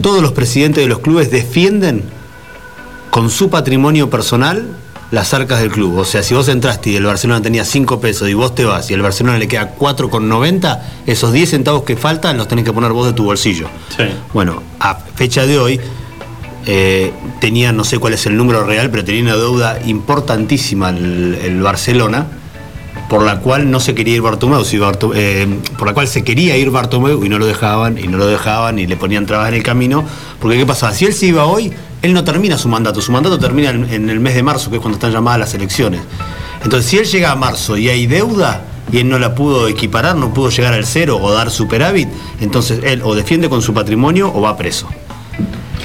todos 0.01 0.21
los 0.21 0.33
presidentes 0.33 0.83
de 0.83 0.87
los 0.89 0.99
clubes 0.99 1.31
defienden 1.31 2.03
con 3.09 3.29
su 3.31 3.49
patrimonio 3.49 4.09
personal 4.09 4.67
las 5.11 5.33
arcas 5.33 5.59
del 5.59 5.71
club. 5.71 5.97
O 5.97 6.05
sea, 6.05 6.23
si 6.23 6.33
vos 6.33 6.47
entraste 6.47 6.91
y 6.91 6.95
el 6.95 7.05
Barcelona 7.05 7.41
tenía 7.41 7.65
5 7.65 7.99
pesos 7.99 8.29
y 8.29 8.33
vos 8.33 8.53
te 8.55 8.65
vas 8.65 8.89
y 8.91 8.93
el 8.93 9.01
Barcelona 9.01 9.37
le 9.37 9.47
queda 9.47 9.75
4,90, 9.77 10.79
esos 11.05 11.31
10 11.33 11.49
centavos 11.49 11.83
que 11.83 11.95
faltan 11.95 12.37
los 12.37 12.47
tenés 12.47 12.65
que 12.65 12.73
poner 12.73 12.91
vos 12.91 13.07
de 13.07 13.13
tu 13.13 13.23
bolsillo. 13.23 13.67
Sí. 13.95 14.03
Bueno, 14.33 14.61
a 14.79 14.95
fecha 14.95 15.45
de 15.45 15.57
hoy 15.57 15.79
eh, 16.65 17.11
tenía, 17.39 17.71
no 17.71 17.83
sé 17.83 17.97
cuál 17.97 18.13
es 18.13 18.25
el 18.25 18.37
número 18.37 18.63
real, 18.63 18.89
pero 18.91 19.03
tenía 19.03 19.23
una 19.23 19.35
deuda 19.35 19.79
importantísima 19.85 20.89
el, 20.89 21.39
el 21.41 21.61
Barcelona, 21.61 22.27
por 23.09 23.23
la 23.23 23.39
cual 23.39 23.71
no 23.71 23.79
se 23.79 23.95
quería 23.95 24.15
ir 24.15 24.21
Bartomeu, 24.21 24.63
si 24.63 24.79
eh, 25.15 25.47
por 25.77 25.87
la 25.87 25.93
cual 25.93 26.07
se 26.07 26.23
quería 26.23 26.57
ir 26.57 26.69
Bartomeu 26.69 27.23
y 27.25 27.29
no 27.29 27.39
lo 27.39 27.47
dejaban, 27.47 27.97
y 27.97 28.07
no 28.07 28.17
lo 28.17 28.27
dejaban, 28.27 28.77
y 28.77 28.85
le 28.85 28.97
ponían 28.97 29.25
trabas 29.25 29.49
en 29.49 29.55
el 29.55 29.63
camino, 29.63 30.05
porque 30.39 30.57
¿qué 30.57 30.65
pasaba? 30.65 30.93
Si 30.93 31.05
él 31.05 31.13
se 31.13 31.25
iba 31.27 31.45
hoy, 31.45 31.73
él 32.01 32.13
no 32.13 32.23
termina 32.23 32.57
su 32.57 32.69
mandato, 32.69 33.01
su 33.01 33.11
mandato 33.11 33.37
termina 33.37 33.69
en, 33.71 34.09
el 34.09 34.19
mes 34.19 34.35
de 34.35 34.43
marzo, 34.43 34.69
que 34.69 34.77
es 34.77 34.81
cuando 34.81 34.95
están 34.95 35.11
llamadas 35.11 35.39
las 35.39 35.53
elecciones. 35.53 36.01
Entonces, 36.63 36.89
si 36.89 36.97
él 36.97 37.05
llega 37.05 37.31
a 37.31 37.35
marzo 37.35 37.77
y 37.77 37.89
hay 37.89 38.07
deuda, 38.07 38.63
y 38.91 38.99
él 38.99 39.09
no 39.09 39.19
la 39.19 39.35
pudo 39.35 39.67
equiparar, 39.67 40.15
no 40.15 40.33
pudo 40.33 40.49
llegar 40.49 40.73
al 40.73 40.85
cero 40.85 41.19
o 41.21 41.31
dar 41.31 41.51
superávit, 41.51 42.09
entonces 42.41 42.81
él 42.83 43.01
o 43.03 43.15
defiende 43.15 43.49
con 43.49 43.61
su 43.61 43.73
patrimonio 43.73 44.31
o 44.33 44.41
va 44.41 44.57
preso. 44.57 44.87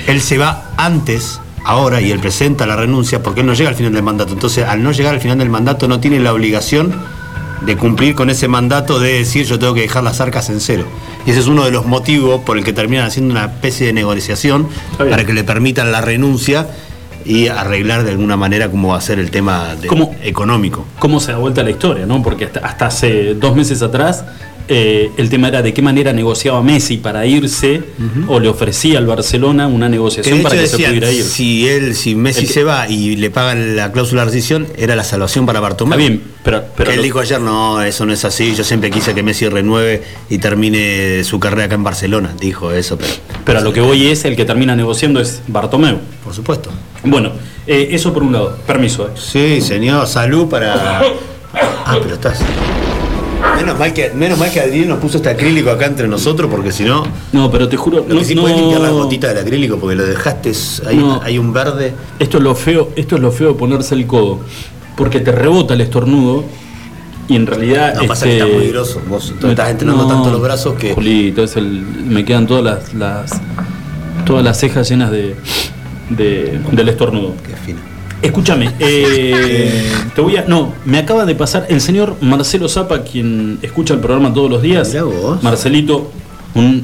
Él 0.06 0.20
se 0.20 0.38
va 0.38 0.70
antes, 0.76 1.40
ahora, 1.64 2.00
y 2.00 2.10
él 2.10 2.18
presenta 2.18 2.66
la 2.66 2.76
renuncia 2.76 3.22
porque 3.22 3.40
él 3.40 3.46
no 3.46 3.54
llega 3.54 3.70
al 3.70 3.76
final 3.76 3.92
del 3.92 4.02
mandato. 4.02 4.32
Entonces, 4.32 4.64
al 4.66 4.82
no 4.82 4.92
llegar 4.92 5.14
al 5.14 5.20
final 5.20 5.38
del 5.38 5.50
mandato, 5.50 5.88
no 5.88 6.00
tiene 6.00 6.20
la 6.20 6.32
obligación 6.32 6.94
de 7.64 7.76
cumplir 7.76 8.14
con 8.14 8.30
ese 8.30 8.48
mandato 8.48 8.98
de 8.98 9.14
decir 9.18 9.46
yo 9.46 9.58
tengo 9.58 9.74
que 9.74 9.80
dejar 9.82 10.02
las 10.02 10.20
arcas 10.20 10.50
en 10.50 10.60
cero. 10.60 10.84
Y 11.26 11.30
ese 11.30 11.40
es 11.40 11.46
uno 11.46 11.64
de 11.64 11.70
los 11.70 11.86
motivos 11.86 12.40
por 12.42 12.58
el 12.58 12.64
que 12.64 12.72
terminan 12.72 13.06
haciendo 13.06 13.32
una 13.32 13.44
especie 13.46 13.86
de 13.86 13.92
negociación 13.92 14.68
para 14.98 15.24
que 15.24 15.32
le 15.32 15.44
permitan 15.44 15.90
la 15.92 16.00
renuncia 16.00 16.66
y 17.24 17.48
arreglar 17.48 18.04
de 18.04 18.10
alguna 18.10 18.36
manera 18.36 18.70
cómo 18.70 18.88
va 18.88 18.98
a 18.98 19.00
ser 19.00 19.18
el 19.18 19.30
tema 19.30 19.74
de- 19.80 19.88
¿Cómo? 19.88 20.14
económico. 20.22 20.84
cómo 20.98 21.20
se 21.20 21.32
da 21.32 21.38
vuelta 21.38 21.62
la 21.62 21.70
historia, 21.70 22.04
¿no? 22.04 22.22
Porque 22.22 22.44
hasta, 22.44 22.60
hasta 22.60 22.86
hace 22.86 23.34
dos 23.34 23.56
meses 23.56 23.80
atrás 23.80 24.24
eh, 24.68 25.10
el 25.16 25.28
tema 25.28 25.48
era 25.48 25.60
de 25.62 25.74
qué 25.74 25.82
manera 25.82 26.12
negociaba 26.12 26.62
Messi 26.62 26.96
para 26.96 27.26
irse 27.26 27.82
o 28.28 28.40
le 28.40 28.48
ofrecía 28.48 28.98
al 28.98 29.06
Barcelona 29.06 29.66
una 29.66 29.88
negociación 29.88 30.42
para 30.42 30.56
que 30.56 30.66
se 30.66 30.76
pudiera 30.78 31.10
ir. 31.10 31.22
si 31.24 31.68
él, 31.68 31.94
si 31.94 32.14
Messi 32.14 32.40
El 32.46 32.48
se 32.48 32.64
va 32.64 32.88
y 32.88 33.16
le 33.16 33.30
pagan 33.30 33.76
la 33.76 33.92
cláusula 33.92 34.22
de 34.22 34.26
rescisión, 34.26 34.66
era 34.76 34.96
la 34.96 35.04
salvación 35.04 35.44
para 35.46 35.60
Bartomeu. 35.60 35.98
Está 35.98 36.08
bien, 36.08 36.22
pero, 36.42 36.64
pero 36.76 36.90
él 36.92 36.96
lo- 36.98 37.02
dijo 37.02 37.20
ayer, 37.20 37.40
no, 37.40 37.82
eso 37.82 38.06
no 38.06 38.12
es 38.12 38.24
así, 38.24 38.54
yo 38.54 38.64
siempre 38.64 38.90
quise 38.90 39.14
que 39.14 39.22
Messi 39.22 39.48
renueve 39.48 40.02
y 40.30 40.38
termine 40.38 41.22
su 41.24 41.38
carrera 41.38 41.64
acá 41.64 41.74
en 41.74 41.84
Barcelona, 41.84 42.34
dijo 42.40 42.72
eso, 42.72 42.96
pero... 42.96 43.10
pero 43.44 43.58
a 43.58 43.62
lo 43.62 43.72
que 43.72 43.80
voy 43.80 44.06
es 44.08 44.24
el 44.24 44.34
que 44.36 44.44
termina 44.44 44.74
negociando 44.74 45.20
es 45.20 45.42
Bartomeu. 45.46 45.98
Por 46.24 46.32
supuesto. 46.34 46.70
Bueno, 47.02 47.32
eh, 47.66 47.88
eso 47.90 48.14
por 48.14 48.22
un 48.22 48.32
lado. 48.32 48.56
Permiso. 48.66 49.06
eh. 49.08 49.10
Sí, 49.16 49.60
señor, 49.60 50.06
salud 50.06 50.48
para... 50.48 51.02
Ah, 51.86 51.98
pero 52.02 52.14
estás... 52.14 52.40
Menos 53.56 53.78
mal, 53.78 53.92
que, 53.92 54.10
menos 54.10 54.38
mal 54.38 54.50
que 54.50 54.60
Adrián 54.60 54.88
nos 54.88 54.98
puso 54.98 55.18
este 55.18 55.28
acrílico 55.30 55.70
acá 55.70 55.86
entre 55.86 56.08
nosotros, 56.08 56.50
porque 56.50 56.72
si 56.72 56.82
no... 56.84 57.04
No, 57.32 57.50
pero 57.50 57.68
te 57.68 57.76
juro, 57.76 58.04
Lo 58.06 58.14
no, 58.14 58.20
que 58.20 58.24
sí 58.26 58.34
no- 58.34 58.42
puedes 58.42 58.56
limpiar 58.58 58.80
las 58.80 58.92
gotitas 58.92 59.34
del 59.34 59.44
acrílico, 59.44 59.78
porque 59.78 59.94
lo 59.96 60.04
dejaste, 60.04 60.52
hay, 60.86 60.96
No. 60.96 61.20
hay 61.22 61.38
un 61.38 61.52
verde... 61.52 61.94
Esto 62.18 62.38
es 62.38 62.42
lo 62.42 62.54
feo, 62.54 62.90
esto 62.96 63.16
es 63.16 63.22
lo 63.22 63.30
feo 63.30 63.48
de 63.48 63.54
ponerse 63.54 63.94
el 63.94 64.06
codo, 64.06 64.40
porque 64.96 65.20
te 65.20 65.30
rebota 65.32 65.74
el 65.74 65.80
estornudo 65.82 66.44
y 67.28 67.36
en 67.36 67.46
realidad 67.46 67.94
No, 67.94 68.06
pasa 68.06 68.26
este, 68.26 68.38
que 68.38 68.44
está 68.44 68.58
muy 68.58 68.68
grosso, 68.68 69.00
vos 69.08 69.32
estás 69.48 69.70
entrenando 69.70 70.02
no, 70.02 70.08
tanto 70.08 70.30
los 70.30 70.42
brazos 70.42 70.74
que... 70.74 70.92
Julito, 70.92 71.44
es 71.44 71.56
el, 71.56 71.64
me 71.80 72.24
quedan 72.24 72.46
todas 72.46 72.64
las, 72.64 72.94
las- 72.94 73.40
todas 74.26 74.42
las 74.44 74.58
cejas 74.58 74.88
llenas 74.88 75.10
de, 75.10 75.36
de- 76.10 76.60
del 76.72 76.88
estornudo. 76.88 77.34
Qué 77.46 77.54
fino. 77.56 77.78
Escúchame, 78.24 78.70
eh, 78.78 79.92
te 80.14 80.20
voy 80.20 80.36
a. 80.36 80.44
No, 80.46 80.72
me 80.84 80.98
acaba 80.98 81.24
de 81.26 81.34
pasar 81.34 81.66
el 81.68 81.80
señor 81.80 82.16
Marcelo 82.20 82.68
Zapa, 82.68 83.02
quien 83.02 83.58
escucha 83.62 83.94
el 83.94 84.00
programa 84.00 84.32
todos 84.32 84.50
los 84.50 84.62
días. 84.62 84.94
Vos. 85.02 85.42
Marcelito, 85.42 86.10
un. 86.54 86.82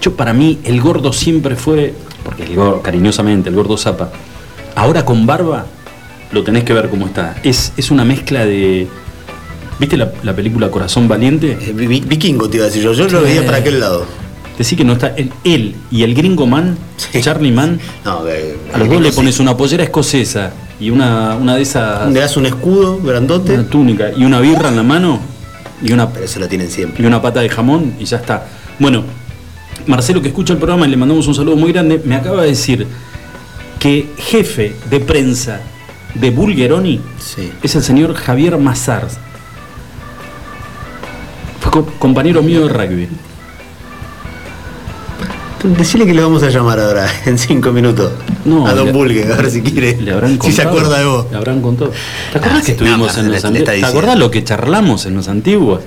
Yo, 0.00 0.14
para 0.16 0.32
mí, 0.32 0.58
el 0.64 0.80
gordo 0.80 1.12
siempre 1.12 1.56
fue. 1.56 1.94
Porque 2.24 2.44
el 2.44 2.54
gordo, 2.56 2.80
cariñosamente, 2.82 3.50
el 3.50 3.54
gordo 3.54 3.76
Zapa. 3.76 4.10
Ahora 4.74 5.04
con 5.04 5.26
barba, 5.26 5.66
lo 6.32 6.42
tenés 6.42 6.64
que 6.64 6.72
ver 6.72 6.88
cómo 6.88 7.06
está. 7.06 7.36
Es, 7.42 7.72
es 7.76 7.90
una 7.90 8.04
mezcla 8.04 8.46
de. 8.46 8.88
¿Viste 9.78 9.96
la, 9.96 10.12
la 10.22 10.34
película 10.36 10.70
Corazón 10.70 11.08
Valiente? 11.08 11.52
Eh, 11.60 11.72
vi- 11.74 12.00
Vikingo 12.00 12.48
te 12.50 12.56
iba 12.58 12.64
a 12.64 12.68
decir 12.68 12.82
yo, 12.82 12.92
yo 12.92 13.08
lo 13.08 13.22
veía 13.22 13.44
para 13.44 13.58
aquel 13.58 13.80
lado. 13.80 14.04
Decí 14.60 14.76
que 14.76 14.84
no 14.84 14.92
está. 14.92 15.14
Él, 15.16 15.32
él 15.42 15.74
y 15.90 16.02
el 16.02 16.14
gringo 16.14 16.46
man, 16.46 16.76
Sí. 16.98 17.22
Charlie 17.22 17.50
Man, 17.50 17.80
No, 18.04 18.20
a 18.74 18.76
los 18.78 18.88
dos 18.90 19.00
le 19.00 19.08
sí. 19.10 19.16
pones 19.16 19.40
una 19.40 19.56
pollera 19.56 19.84
escocesa 19.84 20.52
y 20.78 20.90
una, 20.90 21.34
una 21.36 21.56
de 21.56 21.62
esas. 21.62 22.12
Le 22.12 22.20
das 22.20 22.36
un 22.36 22.44
escudo 22.44 22.98
grandote, 23.00 23.54
Una 23.54 23.64
túnica 23.70 24.10
y 24.14 24.22
una 24.24 24.38
birra 24.38 24.68
en 24.68 24.76
la 24.76 24.82
mano 24.82 25.18
y 25.82 25.90
una, 25.94 26.10
pero 26.10 26.26
eso 26.26 26.38
lo 26.40 26.46
tienen 26.46 26.68
siempre. 26.70 27.02
y 27.02 27.06
una 27.06 27.22
pata 27.22 27.40
de 27.40 27.48
jamón 27.48 27.94
y 27.98 28.04
ya 28.04 28.18
está. 28.18 28.48
Bueno, 28.78 29.02
Marcelo 29.86 30.20
que 30.20 30.28
escucha 30.28 30.52
el 30.52 30.58
programa 30.58 30.86
y 30.86 30.90
le 30.90 30.98
mandamos 30.98 31.26
un 31.26 31.34
saludo 31.34 31.56
muy 31.56 31.72
grande, 31.72 31.98
me 32.04 32.16
acaba 32.16 32.42
de 32.42 32.48
decir 32.48 32.86
que 33.78 34.10
jefe 34.18 34.76
de 34.90 35.00
prensa 35.00 35.62
de 36.14 36.30
Bulgeroni 36.30 37.00
Sí. 37.18 37.50
es 37.62 37.74
el 37.76 37.82
señor 37.82 38.12
Javier 38.12 38.58
Mazar. 38.58 39.08
Fue 41.60 41.72
co- 41.72 41.86
compañero 41.98 42.42
mío 42.42 42.66
de 42.66 42.72
rugby. 42.74 43.08
Decirle 45.62 46.06
que 46.06 46.14
le 46.14 46.22
vamos 46.22 46.42
a 46.42 46.48
llamar 46.48 46.80
ahora, 46.80 47.06
en 47.26 47.36
cinco 47.38 47.70
minutos. 47.72 48.12
No, 48.44 48.66
a 48.66 48.74
Don 48.74 48.86
le- 48.86 48.92
Bulge, 48.92 49.30
a 49.32 49.36
ver 49.36 49.50
si 49.50 49.60
quiere. 49.62 49.96
Le 50.00 50.12
habrán 50.12 50.38
contado. 50.38 50.50
si 50.50 50.56
se 50.56 50.62
acuerda 50.62 50.98
de 50.98 51.04
vos. 51.04 51.26
Le 51.30 51.36
habrán 51.36 51.60
contado. 51.60 51.92
¿Te 52.32 52.38
acuerdas 52.38 52.60
Ah, 52.62 52.66
que 52.66 52.72
estuvimos 52.72 53.16
en 53.18 53.30
los 53.30 53.44
antiguos? 53.44 53.70
¿Te 53.80 53.84
acordás 53.86 54.18
lo 54.18 54.30
que 54.30 54.42
charlamos 54.44 55.04
en 55.06 55.14
los 55.14 55.28
antiguos? 55.28 55.80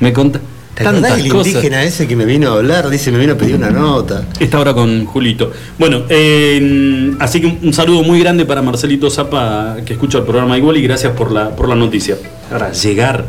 Me 0.00 0.12
conta- 0.12 0.40
¿Te 0.74 0.86
acordás 0.86 1.16
del 1.16 1.26
indígena 1.28 1.84
ese 1.84 2.06
que 2.08 2.16
me 2.16 2.24
vino 2.24 2.50
a 2.50 2.54
hablar? 2.56 2.90
Dice, 2.90 3.12
me 3.12 3.18
vino 3.18 3.34
a 3.34 3.36
pedir 3.36 3.54
una 3.54 3.70
nota. 3.70 4.24
Está 4.40 4.58
ahora 4.58 4.74
con 4.74 5.06
Julito. 5.06 5.52
Bueno, 5.78 6.02
eh, 6.08 7.14
así 7.20 7.40
que 7.40 7.58
un, 7.62 7.72
saludo 7.72 8.02
muy 8.02 8.18
grande 8.20 8.44
para 8.44 8.60
Marcelito 8.60 9.08
Zapa, 9.08 9.76
que 9.86 9.92
escucha 9.94 10.18
el 10.18 10.24
programa 10.24 10.58
igual, 10.58 10.76
y 10.76 10.82
gracias 10.82 11.12
por 11.12 11.30
la, 11.30 11.50
por 11.54 11.68
la 11.68 11.76
noticia. 11.76 12.16
Ahora, 12.52 12.72
llegar, 12.72 13.24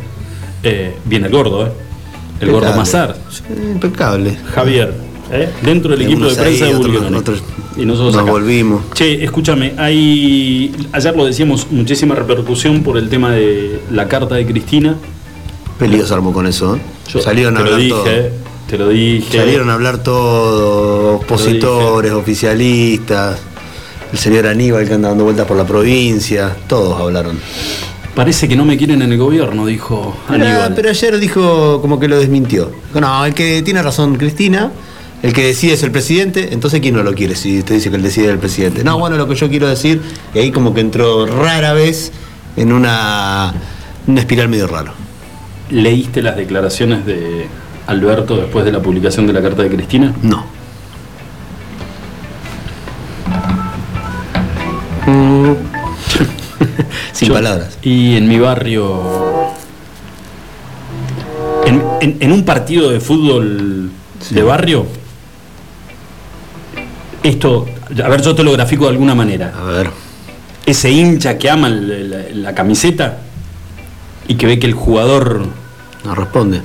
eh, 0.63 0.95
viene 1.05 1.27
el 1.27 1.31
gordo, 1.34 1.67
¿eh? 1.67 1.71
El 2.41 2.51
gordo. 2.51 2.75
Mazar. 2.75 3.15
Impecable. 3.73 4.38
Javier, 4.53 4.93
¿eh? 5.31 5.49
dentro 5.61 5.91
del 5.91 6.01
equipo 6.03 6.25
de 6.27 6.35
prensa 6.35 6.65
ahí, 6.65 6.71
de 6.73 6.77
otros 7.17 7.43
Y 7.77 7.85
nosotros 7.85 8.13
nos 8.13 8.21
acá. 8.23 8.31
volvimos. 8.31 8.81
Che, 8.93 9.23
escúchame, 9.23 9.73
hay. 9.77 10.73
Ayer 10.91 11.15
lo 11.15 11.25
decíamos, 11.25 11.67
muchísima 11.71 12.15
repercusión 12.15 12.83
por 12.83 12.97
el 12.97 13.09
tema 13.09 13.31
de 13.31 13.79
la 13.91 14.07
carta 14.07 14.35
de 14.35 14.45
Cristina. 14.45 14.95
Pelíos 15.79 16.11
armó 16.11 16.31
con 16.31 16.47
eso, 16.47 16.75
¿eh? 16.75 16.79
Yo 17.09 17.19
Salieron 17.21 17.55
a 17.57 17.59
te 17.59 17.65
lo 17.69 17.75
hablar 17.75 17.81
dije, 18.05 18.21
todo. 18.21 18.39
te 18.69 18.77
lo 18.77 18.89
dije. 18.89 19.38
Salieron 19.39 19.69
a 19.69 19.73
hablar 19.73 20.01
todos, 20.03 21.21
opositores, 21.21 22.11
oficialistas, 22.13 23.39
el 24.11 24.17
señor 24.17 24.47
Aníbal 24.47 24.88
que 24.88 24.93
anda 24.93 25.09
dando 25.09 25.25
vueltas 25.25 25.45
por 25.45 25.57
la 25.57 25.65
provincia, 25.65 26.55
todos 26.67 26.99
hablaron. 26.99 27.38
Parece 28.15 28.47
que 28.47 28.55
no 28.55 28.63
me 28.63 28.77
quieren 28.77 29.01
en 29.01 29.11
el 29.11 29.17
gobierno, 29.17 29.65
dijo 29.65 30.15
Aníbal. 30.29 30.71
Ah, 30.71 30.73
pero 30.73 30.89
ayer 30.89 31.19
dijo 31.19 31.81
como 31.81 31.99
que 31.99 32.07
lo 32.07 32.17
desmintió. 32.17 32.71
No, 32.93 33.25
el 33.25 33.33
que 33.33 33.61
tiene 33.61 33.81
razón 33.83 34.15
Cristina, 34.15 34.71
el 35.25 35.33
que 35.33 35.43
decide 35.47 35.73
es 35.73 35.81
el 35.83 35.89
presidente, 35.91 36.49
entonces 36.53 36.81
¿quién 36.81 36.93
no 36.95 37.01
lo 37.01 37.13
quiere 37.15 37.35
si 37.35 37.57
usted 37.59 37.75
dice 37.75 37.89
que 37.89 37.95
el 37.95 38.03
decide 38.03 38.25
es 38.25 38.31
el 38.31 38.38
presidente? 38.39 38.83
No, 38.83 38.99
bueno, 38.99 39.17
lo 39.17 39.27
que 39.27 39.33
yo 39.35 39.49
quiero 39.49 39.67
decir, 39.67 40.01
y 40.35 40.39
ahí 40.39 40.51
como 40.51 40.73
que 40.73 40.81
entró 40.81 41.25
rara 41.25 41.73
vez 41.73 42.11
en 42.55 42.71
una, 42.71 43.53
una 44.05 44.19
espiral 44.19 44.49
medio 44.49 44.67
raro. 44.67 44.93
¿Leíste 45.71 46.21
las 46.21 46.35
declaraciones 46.38 47.05
de 47.07 47.47
Alberto 47.88 48.38
después 48.38 48.65
de 48.65 48.71
la 48.71 48.81
publicación 48.81 49.25
de 49.25 49.33
la 49.33 49.41
carta 49.41 49.63
de 49.63 49.69
Cristina? 49.69 50.13
No. 50.21 50.45
Sin 57.13 57.27
Yo- 57.29 57.33
palabras. 57.33 57.77
Y 57.81 58.15
en 58.17 58.27
mi 58.27 58.39
barrio. 58.39 59.01
En, 61.65 61.81
en- 62.01 62.17
en 62.19 62.31
un 62.31 62.43
partido 62.45 62.89
de 62.91 62.99
fútbol 62.99 63.89
de 64.29 64.43
barrio. 64.43 64.85
Esto. 67.25 67.65
A 68.03 68.07
ver, 68.07 68.21
yo 68.21 68.35
te 68.35 68.43
lo 68.43 68.51
grafico 68.51 68.85
de 68.85 68.91
alguna 68.91 69.15
manera. 69.15 69.53
A 69.59 69.63
ver. 69.63 69.89
Ese 70.65 70.91
hincha 70.91 71.38
que 71.38 71.49
ama 71.49 71.69
la, 71.69 72.17
la 72.33 72.55
camiseta 72.55 73.17
y 74.27 74.35
que 74.35 74.45
ve 74.45 74.59
que 74.59 74.67
el 74.67 74.73
jugador. 74.73 75.45
No 76.03 76.13
responde. 76.13 76.61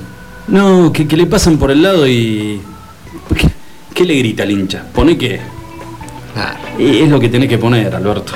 No, 0.47 0.91
que, 0.93 1.07
que 1.07 1.17
le 1.17 1.25
pasan 1.25 1.57
por 1.57 1.71
el 1.71 1.81
lado 1.81 2.07
y. 2.07 2.61
¿Qué, 3.35 3.49
qué 3.93 4.05
le 4.05 4.15
grita 4.15 4.43
al 4.43 4.51
hincha? 4.51 4.83
Pone 4.93 5.17
que. 5.17 5.39
Ah, 6.35 6.55
Es 6.77 7.09
lo 7.09 7.19
que 7.19 7.29
tenés 7.29 7.49
que 7.49 7.57
poner, 7.57 7.93
Alberto. 7.95 8.33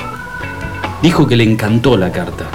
Dijo 1.02 1.26
que 1.28 1.36
le 1.36 1.44
encantó 1.44 1.96
la 1.96 2.10
carta. 2.10 2.46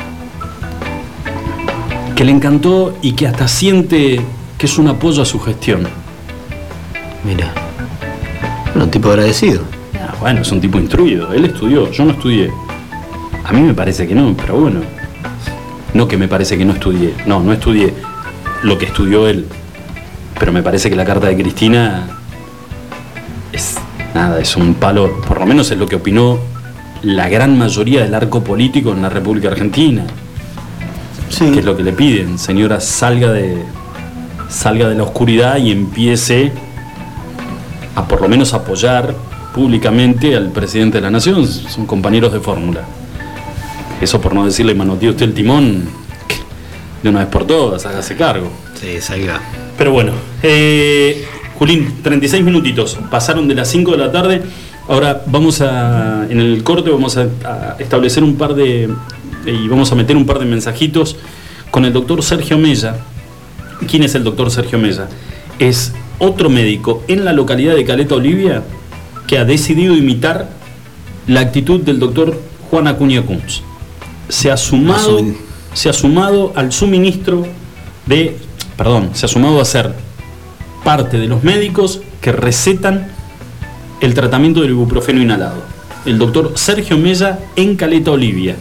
Que 2.16 2.26
le 2.26 2.32
encantó 2.34 2.98
y 3.02 3.14
que 3.14 3.28
hasta 3.28 3.48
siente 3.48 4.20
que 4.58 4.66
es 4.66 4.78
un 4.78 4.90
apoyo 4.90 5.22
a 5.22 5.26
su 5.26 5.40
gestión. 5.40 5.88
mira. 7.24 7.54
Bueno, 8.74 8.86
un 8.86 8.92
tipo 8.92 9.10
agradecido. 9.10 9.64
Ah, 9.96 10.14
bueno, 10.20 10.42
es 10.42 10.52
un 10.52 10.62
tipo 10.62 10.80
instruido. 10.80 11.34
Él 11.34 11.46
estudió, 11.46 11.92
yo 11.92 12.06
no 12.06 12.12
estudié. 12.12 12.50
A 13.44 13.52
mí 13.52 13.62
me 13.62 13.74
parece 13.74 14.08
que 14.08 14.16
no, 14.16 14.34
pero 14.36 14.56
bueno. 14.56 14.80
No 15.94 16.08
que 16.08 16.18
me 16.18 16.28
parece 16.28 16.58
que 16.58 16.64
no 16.64 16.74
estudié. 16.74 17.14
No, 17.26 17.42
no 17.42 17.52
estudié 17.52 17.94
lo 18.64 18.78
que 18.78 18.86
estudió 18.86 19.28
él. 19.28 19.46
Pero 20.40 20.54
me 20.54 20.64
parece 20.64 20.90
que 20.90 20.96
la 20.96 21.06
carta 21.06 21.28
de 21.28 21.36
Cristina 21.36 22.08
es 23.52 23.78
nada, 24.16 24.40
es 24.40 24.56
un 24.56 24.74
palo, 24.76 25.22
por 25.28 25.40
lo 25.40 25.46
menos 25.46 25.70
es 25.72 25.78
lo 25.78 25.88
que 25.88 25.98
opinó 25.98 26.40
la 27.02 27.30
gran 27.30 27.58
mayoría 27.58 28.02
del 28.02 28.14
arco 28.14 28.44
político 28.44 28.92
en 28.92 29.02
la 29.02 29.10
República 29.10 29.50
Argentina. 29.50 30.04
Sí. 31.30 31.52
que 31.52 31.60
es 31.60 31.66
lo 31.66 31.78
que 31.78 31.84
le 31.84 31.94
piden, 31.94 32.38
señora, 32.38 32.82
salga 32.82 33.32
de 33.32 33.64
salga 34.50 34.90
de 34.90 34.96
la 34.96 35.04
oscuridad 35.04 35.58
y 35.58 35.72
empiece 35.72 36.52
a 37.96 38.08
por 38.08 38.22
lo 38.22 38.30
menos 38.30 38.54
apoyar 38.54 39.14
públicamente 39.54 40.36
al 40.36 40.52
presidente 40.52 40.98
de 40.98 41.02
la 41.02 41.12
nación, 41.12 41.46
son 41.48 41.86
compañeros 41.86 42.32
de 42.32 42.40
fórmula. 42.40 42.82
Eso 44.00 44.20
por 44.22 44.34
no 44.34 44.46
decirle 44.46 44.74
manotee 44.74 45.10
usted 45.10 45.26
el 45.26 45.34
timón 45.34 45.84
de 47.04 47.10
una 47.10 47.20
vez 47.20 47.30
por 47.30 47.46
todas, 47.46 47.86
hágase 47.86 48.16
cargo. 48.16 48.52
Sí, 48.80 49.00
salga. 49.02 49.42
Pero 49.78 49.92
bueno, 49.92 50.14
eh, 50.42 51.26
Julín, 51.58 52.02
36 52.02 52.44
minutitos, 52.44 52.98
pasaron 53.10 53.48
de 53.48 53.56
las 53.56 53.68
5 53.70 53.92
de 53.92 53.98
la 53.98 54.12
tarde. 54.12 54.42
Ahora 54.88 55.22
vamos 55.28 55.62
a, 55.62 56.26
en 56.30 56.40
el 56.40 56.64
corte 56.64 56.90
vamos 56.90 57.18
a, 57.18 57.28
a 57.44 57.76
establecer 57.80 58.24
un 58.24 58.36
par 58.36 58.56
de, 58.56 58.90
y 59.46 59.68
vamos 59.68 59.92
a 59.92 59.96
meter 59.96 60.16
un 60.16 60.26
par 60.26 60.40
de 60.40 60.46
mensajitos 60.46 61.18
con 61.70 61.86
el 61.86 61.94
doctor 61.94 62.24
Sergio 62.24 62.58
Mella. 62.58 62.96
¿Quién 63.88 64.04
es 64.04 64.16
el 64.16 64.24
doctor 64.24 64.52
Sergio 64.52 64.78
Mella? 64.78 65.08
Es 65.60 65.94
otro 66.22 66.52
médico 66.52 67.04
en 67.08 67.26
la 67.26 67.34
localidad 67.34 67.76
de 67.76 67.84
Caleta 67.84 68.16
Olivia 68.16 68.64
que 69.28 69.40
ha 69.40 69.44
decidido 69.44 69.98
imitar 69.98 70.50
la 71.26 71.40
actitud 71.40 71.82
del 71.82 72.00
doctor 72.00 72.40
Juan 72.70 72.88
Acuña 72.88 73.24
Kunz. 73.24 73.62
Se 74.30 74.52
ha 74.52 74.56
sumado, 74.56 75.20
se 75.74 75.90
ha 75.90 75.94
sumado 75.94 76.54
al 76.56 76.72
suministro 76.72 77.46
de, 78.06 78.38
perdón, 78.78 79.10
se 79.14 79.26
ha 79.26 79.30
sumado 79.30 79.60
a 79.60 79.66
ser 79.66 79.94
parte 80.84 81.18
de 81.18 81.28
los 81.28 81.44
médicos 81.44 82.02
que 82.22 82.32
recetan 82.32 83.08
el 84.00 84.14
tratamiento 84.14 84.62
del 84.62 84.72
ibuprofeno 84.72 85.22
inhalado. 85.22 85.64
El 86.06 86.20
doctor 86.20 86.54
Sergio 86.56 86.98
Mella 86.98 87.40
en 87.56 87.76
Caleta 87.76 88.12
Olivia. 88.12 88.56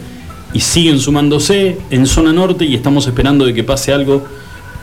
Y 0.53 0.61
siguen 0.61 0.99
sumándose 0.99 1.79
en 1.91 2.07
zona 2.07 2.33
norte 2.33 2.65
y 2.65 2.75
estamos 2.75 3.07
esperando 3.07 3.45
de 3.45 3.55
que 3.55 3.63
pase 3.63 3.93
algo 3.93 4.25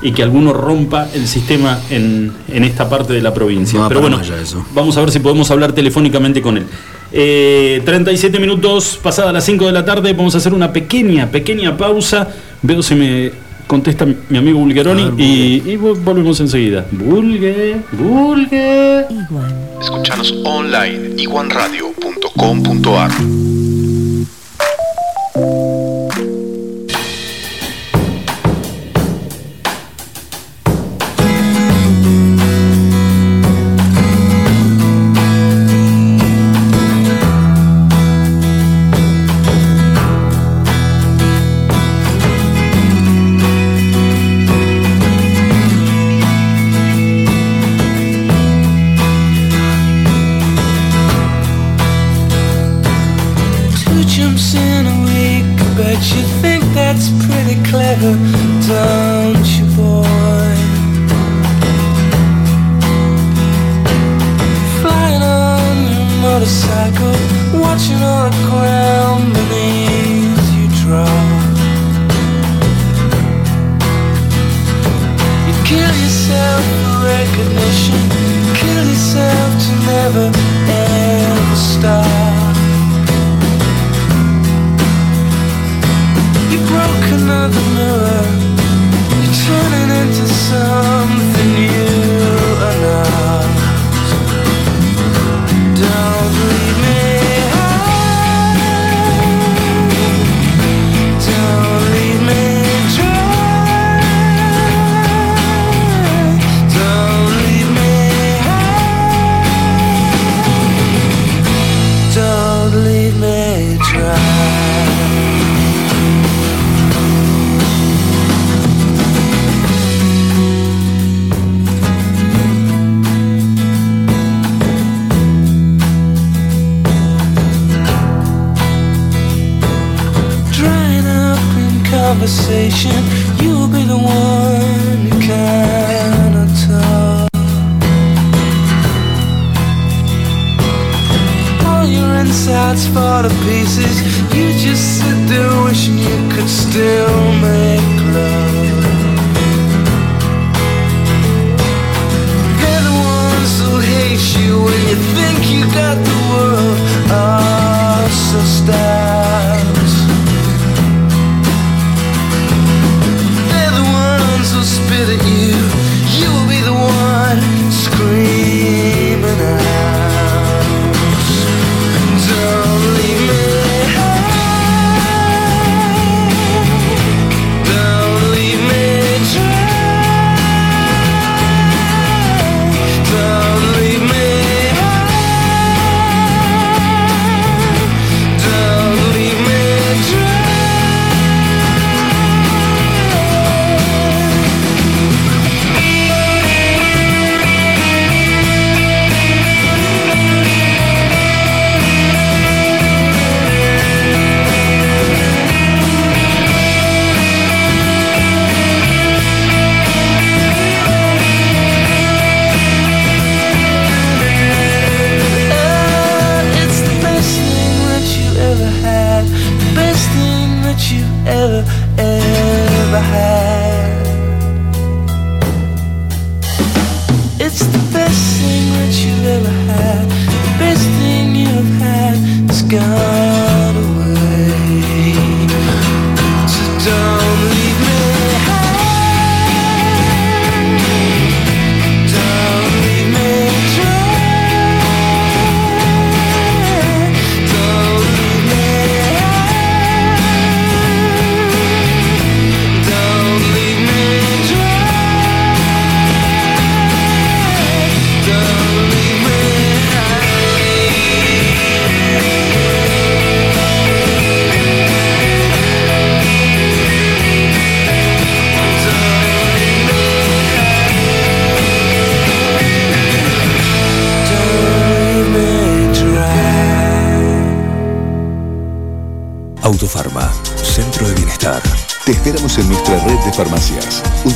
y 0.01 0.11
que 0.11 0.21
alguno 0.23 0.53
rompa 0.53 1.07
el 1.13 1.27
sistema 1.27 1.79
en, 1.89 2.31
en 2.49 2.63
esta 2.63 2.87
parte 2.89 3.13
de 3.13 3.21
la 3.21 3.33
provincia. 3.33 3.79
No 3.79 3.87
Pero 3.87 4.01
bueno, 4.01 4.19
eso. 4.21 4.65
vamos 4.73 4.95
a 4.97 5.01
ver 5.01 5.11
si 5.11 5.19
podemos 5.19 5.49
hablar 5.51 5.71
telefónicamente 5.73 6.41
con 6.41 6.57
él. 6.57 6.65
Eh, 7.11 7.81
37 7.85 8.37
minutos 8.39 8.99
pasadas 9.01 9.33
las 9.33 9.45
5 9.45 9.65
de 9.65 9.71
la 9.71 9.85
tarde, 9.85 10.13
vamos 10.13 10.35
a 10.35 10.39
hacer 10.39 10.53
una 10.53 10.71
pequeña, 10.73 11.27
pequeña 11.31 11.75
pausa. 11.77 12.27
Veo 12.61 12.83
si 12.83 12.95
me 12.95 13.31
contesta 13.65 14.05
mi 14.29 14.37
amigo 14.37 14.59
ver, 14.59 15.13
y, 15.17 15.61
y 15.65 15.77
vol- 15.77 16.01
volvemos 16.03 16.39
enseguida. 16.39 16.85
Bulge, 16.91 17.77
Bulge. 17.93 19.05
Escuchanos 19.81 20.33
online 20.45 21.21
iguanradio.com.ar 21.21 23.11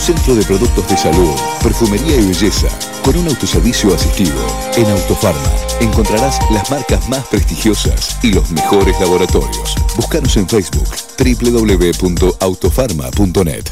centro 0.01 0.35
de 0.35 0.43
productos 0.43 0.89
de 0.89 0.97
salud, 0.97 1.29
perfumería 1.61 2.15
y 2.15 2.25
belleza, 2.25 2.67
con 3.03 3.15
un 3.17 3.27
autoservicio 3.27 3.93
asistido. 3.93 4.33
En 4.75 4.89
Autofarma 4.89 5.51
encontrarás 5.79 6.39
las 6.51 6.71
marcas 6.71 7.07
más 7.07 7.23
prestigiosas 7.27 8.17
y 8.23 8.33
los 8.33 8.49
mejores 8.51 8.99
laboratorios. 8.99 9.75
Búscanos 9.95 10.35
en 10.37 10.49
Facebook 10.49 10.87
www.autofarma.net. 11.17 13.65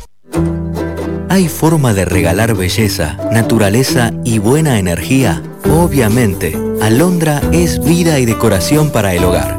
¿Hay 1.29 1.47
forma 1.47 1.93
de 1.93 2.05
regalar 2.05 2.55
belleza, 2.55 3.17
naturaleza 3.31 4.11
y 4.23 4.39
buena 4.39 4.79
energía? 4.79 5.43
Obviamente, 5.65 6.57
Alondra 6.81 7.41
es 7.51 7.83
vida 7.83 8.17
y 8.19 8.25
decoración 8.25 8.91
para 8.91 9.13
el 9.13 9.23
hogar. 9.23 9.58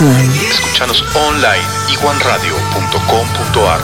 Escúchanos 0.00 1.04
online 1.14 1.62
iguanradio.com.ar. 1.92 3.80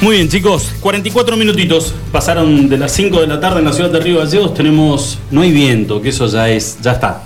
Muy 0.00 0.14
bien, 0.14 0.28
chicos, 0.28 0.72
44 0.78 1.36
minutitos 1.36 1.92
pasaron 2.12 2.68
de 2.68 2.78
las 2.78 2.92
5 2.92 3.22
de 3.22 3.26
la 3.26 3.40
tarde 3.40 3.58
en 3.58 3.64
la 3.64 3.72
ciudad 3.72 3.90
de 3.90 3.98
Río 3.98 4.20
Gallegos. 4.20 4.54
Tenemos, 4.54 5.18
no 5.32 5.40
hay 5.40 5.50
viento, 5.50 6.00
que 6.00 6.10
eso 6.10 6.28
ya 6.28 6.48
es, 6.50 6.78
ya 6.80 6.92
está. 6.92 7.22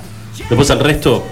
Después 0.48 0.70
al 0.70 0.80
resto, 0.80 1.22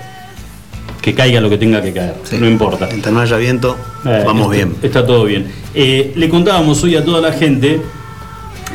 que 1.01 1.15
caiga 1.15 1.41
lo 1.41 1.49
que 1.49 1.57
tenga 1.57 1.81
que 1.81 1.95
caer, 1.95 2.17
Sí. 2.25 2.37
no 2.39 2.47
importa. 2.47 2.89
Mientras 2.89 3.15
no 3.15 3.21
haya 3.21 3.39
viento, 3.39 3.79
Eh, 4.05 4.23
vamos 4.27 4.53
está- 4.53 4.55
bien. 4.55 4.77
Está 4.83 5.07
todo 5.07 5.25
bien. 5.25 5.51
Eh, 5.75 6.13
le 6.15 6.29
contábamos 6.29 6.83
hoy 6.85 6.95
a 6.97 7.03
toda 7.03 7.23
la 7.23 7.33
gente 7.33 7.81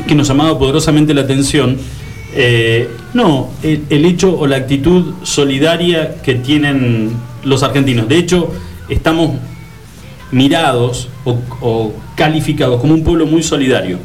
que 0.08 0.16
nos 0.16 0.28
llamaba 0.28 0.58
poderosamente 0.58 1.14
la 1.14 1.22
atención 1.22 1.78
Eh, 2.36 2.90
no, 3.14 3.50
el, 3.64 3.84
el 3.90 4.06
hecho 4.06 4.38
o 4.38 4.46
la 4.46 4.58
actitud 4.58 5.14
solidaria 5.24 6.22
que 6.22 6.36
tienen 6.36 7.12
los 7.44 7.64
argentinos. 7.64 8.08
De 8.08 8.18
hecho, 8.18 8.52
estamos 8.88 9.32
mirados 10.32 11.10
o, 11.26 11.38
o 11.62 11.94
calificados 12.16 12.80
como 12.82 12.94
un 12.94 13.04
pueblo 13.04 13.26
muy 13.26 13.44
solidario. 13.44 13.98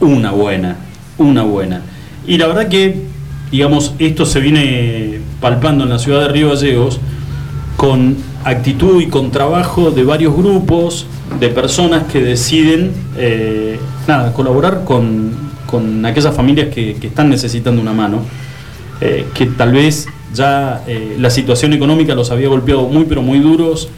Una 0.00 0.30
buena, 0.30 0.76
una 1.18 1.42
buena. 1.42 1.82
Y 2.26 2.38
la 2.38 2.46
verdad 2.46 2.68
que, 2.68 3.02
digamos, 3.50 3.94
esto 3.98 4.24
se 4.26 4.40
viene 4.40 5.20
palpando 5.40 5.84
en 5.84 5.90
la 5.90 5.98
ciudad 5.98 6.20
de 6.20 6.28
Río 6.28 6.50
Gallegos 6.50 7.00
con 7.76 8.16
actitud 8.44 9.00
y 9.02 9.06
con 9.06 9.30
trabajo 9.30 9.90
de 9.90 10.04
varios 10.04 10.36
grupos 10.36 11.06
de 11.40 11.48
personas 11.48 12.04
que 12.04 12.22
deciden 12.22 12.92
eh, 13.16 13.78
nada, 14.06 14.32
colaborar 14.32 14.84
con, 14.84 15.49
con 15.70 16.04
aquellas 16.04 16.34
familias 16.34 16.74
que, 16.74 16.96
que 16.96 17.06
están 17.06 17.30
necesitando 17.30 17.80
una 17.80 17.92
mano, 17.92 18.22
eh, 19.00 19.26
que 19.32 19.46
tal 19.46 19.72
vez 19.72 20.08
ya 20.34 20.82
eh, 20.86 21.16
la 21.18 21.30
situación 21.30 21.72
económica 21.72 22.14
los 22.14 22.30
había 22.30 22.48
golpeado 22.48 22.82
muy 22.82 23.04
pero 23.04 23.22
muy 23.22 23.38
duros 23.38 23.88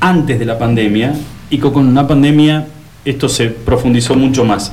antes 0.00 0.38
de 0.38 0.44
la 0.44 0.58
pandemia 0.58 1.14
y 1.50 1.58
que 1.58 1.72
con 1.72 1.86
una 1.86 2.06
pandemia 2.06 2.66
esto 3.04 3.28
se 3.28 3.48
profundizó 3.48 4.14
mucho 4.14 4.44
más. 4.44 4.72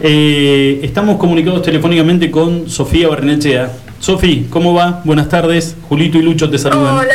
Eh, 0.00 0.80
estamos 0.82 1.18
comunicados 1.18 1.62
telefónicamente 1.62 2.30
con 2.30 2.68
Sofía 2.68 3.08
Barrenechea. 3.08 3.70
Sofi, 3.98 4.46
¿cómo 4.50 4.74
va? 4.74 5.00
Buenas 5.04 5.28
tardes. 5.28 5.76
Julito 5.88 6.18
y 6.18 6.22
Lucho 6.22 6.50
te 6.50 6.58
saludan. 6.58 6.98
Hola, 6.98 7.14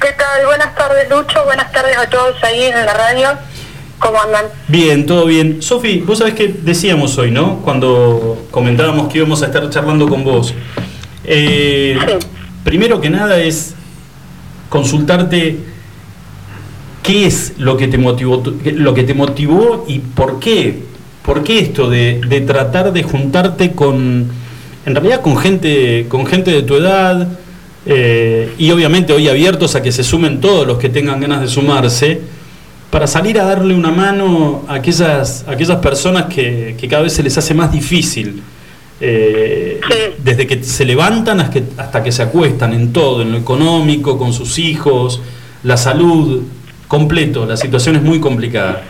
¿qué 0.00 0.08
tal? 0.12 0.46
Buenas 0.46 0.74
tardes, 0.74 1.08
Lucho. 1.08 1.44
Buenas 1.44 1.70
tardes 1.70 1.96
a 1.96 2.08
todos 2.08 2.34
ahí 2.42 2.64
en 2.64 2.86
la 2.86 2.92
radio. 2.92 3.28
¿Cómo 4.00 4.20
andan? 4.20 4.46
Bien, 4.66 5.06
todo 5.06 5.26
bien. 5.26 5.60
Sofi, 5.62 5.98
vos 5.98 6.18
sabés 6.18 6.34
que 6.34 6.48
decíamos 6.48 7.16
hoy, 7.18 7.30
¿no? 7.30 7.58
Cuando 7.58 8.46
comentábamos 8.50 9.08
que 9.12 9.18
íbamos 9.18 9.42
a 9.42 9.46
estar 9.46 9.68
charlando 9.70 10.08
con 10.08 10.24
vos. 10.24 10.54
Eh, 11.24 11.96
Sí. 12.00 12.26
Primero 12.64 13.00
que 13.00 13.08
nada 13.08 13.40
es 13.40 13.74
consultarte 14.68 15.56
qué 17.02 17.26
es 17.26 17.54
lo 17.58 17.76
que 17.76 17.88
te 17.88 17.96
motivó, 17.98 18.42
lo 18.64 18.94
que 18.94 19.02
te 19.02 19.14
motivó 19.14 19.84
y 19.88 19.98
por 20.00 20.40
qué. 20.40 20.82
¿Por 21.24 21.42
qué 21.42 21.58
esto 21.60 21.88
de, 21.88 22.20
de 22.26 22.40
tratar 22.40 22.92
de 22.92 23.02
juntarte 23.02 23.72
con, 23.72 24.28
en 24.86 24.94
realidad 24.94 25.20
con 25.20 25.36
gente, 25.36 26.06
con 26.08 26.26
gente 26.26 26.50
de 26.50 26.62
tu 26.62 26.76
edad 26.76 27.28
eh, 27.86 28.52
y 28.58 28.70
obviamente 28.70 29.12
hoy 29.12 29.28
abiertos 29.28 29.74
a 29.74 29.82
que 29.82 29.92
se 29.92 30.02
sumen 30.02 30.40
todos 30.40 30.66
los 30.66 30.78
que 30.78 30.88
tengan 30.88 31.20
ganas 31.20 31.40
de 31.42 31.48
sumarse? 31.48 32.20
Para 32.90 33.06
salir 33.06 33.38
a 33.40 33.44
darle 33.44 33.74
una 33.74 33.90
mano 33.90 34.64
a 34.68 34.74
aquellas, 34.74 35.44
a 35.46 35.52
aquellas 35.52 35.78
personas 35.78 36.26
que, 36.32 36.76
que 36.78 36.88
cada 36.88 37.02
vez 37.02 37.12
se 37.14 37.22
les 37.22 37.36
hace 37.38 37.54
más 37.54 37.70
difícil, 37.72 38.42
eh, 39.00 39.80
Sí. 39.88 40.14
desde 40.18 40.46
que 40.46 40.62
se 40.62 40.84
levantan 40.84 41.40
hasta 41.40 41.52
que, 41.52 41.62
hasta 41.78 42.02
que 42.02 42.12
se 42.12 42.22
acuestan 42.22 42.74
en 42.74 42.92
todo, 42.92 43.22
en 43.22 43.32
lo 43.32 43.38
económico, 43.38 44.18
con 44.18 44.32
sus 44.32 44.58
hijos, 44.58 45.20
la 45.62 45.76
salud, 45.76 46.42
completo, 46.88 47.46
la 47.46 47.56
situación 47.56 47.96
es 47.96 48.02
muy 48.02 48.20
complicada. 48.20 48.82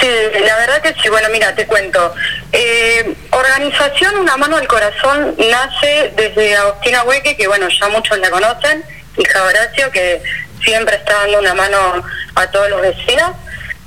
Sí, 0.00 0.08
la 0.46 0.56
verdad 0.56 0.82
que 0.82 0.94
sí. 1.00 1.08
Bueno, 1.08 1.28
mira, 1.32 1.54
te 1.54 1.66
cuento. 1.66 2.12
Eh, 2.52 3.14
organización 3.30 4.16
Una 4.18 4.36
Mano 4.36 4.56
al 4.56 4.66
Corazón 4.68 5.34
nace 5.50 6.12
desde 6.16 6.56
Agustina 6.56 7.04
Hueque, 7.04 7.36
que 7.36 7.46
bueno, 7.48 7.66
ya 7.68 7.88
muchos 7.88 8.18
la 8.18 8.30
conocen, 8.30 8.82
hija 9.16 9.42
Horacio, 9.44 9.90
que 9.90 10.20
siempre 10.64 10.96
está 10.96 11.14
dando 11.14 11.38
una 11.38 11.54
mano 11.54 12.04
a 12.34 12.50
todos 12.50 12.70
los 12.70 12.80
vecinos. 12.80 13.32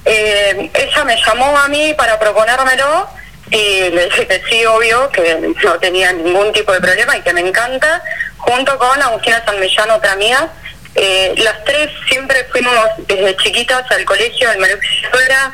Eh, 0.06 0.70
ella 0.74 1.04
me 1.04 1.22
llamó 1.22 1.58
a 1.58 1.68
mí 1.68 1.94
para 1.96 2.18
proponérmelo 2.18 3.10
y 3.50 3.90
le 3.90 4.06
dije 4.06 4.28
que 4.28 4.42
sí, 4.50 4.66
obvio, 4.66 5.10
que 5.10 5.54
no 5.64 5.80
tenía 5.80 6.12
ningún 6.14 6.52
tipo 6.54 6.72
de 6.72 6.82
problema 6.82 7.18
y 7.18 7.22
que 7.22 7.34
me 7.34 7.42
encanta, 7.42 8.02
junto 8.38 8.78
con 8.78 9.02
Agustina 9.02 9.44
San 9.46 9.60
Millán, 9.60 9.92
otra 9.92 10.16
mía. 10.16 10.50
Eh, 10.96 11.34
las 11.38 11.64
tres 11.64 11.90
siempre 12.10 12.46
fuimos 12.52 12.74
desde 13.08 13.38
chiquitas 13.38 13.90
al 13.92 14.04
colegio, 14.06 14.50
al 14.50 14.58
María 14.58 14.76
Auxiliadora. 14.76 15.52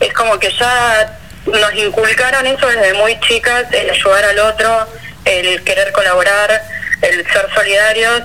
Es 0.00 0.12
como 0.12 0.38
que 0.38 0.50
ya 0.52 1.18
nos 1.46 1.74
inculcaron 1.74 2.46
eso 2.46 2.66
desde 2.66 2.94
muy 2.94 3.18
chicas, 3.20 3.64
el 3.72 3.90
ayudar 3.90 4.24
al 4.24 4.38
otro, 4.38 4.86
el 5.24 5.62
querer 5.64 5.92
colaborar, 5.92 6.62
el 7.02 7.26
ser 7.30 7.48
solidarios. 7.54 8.22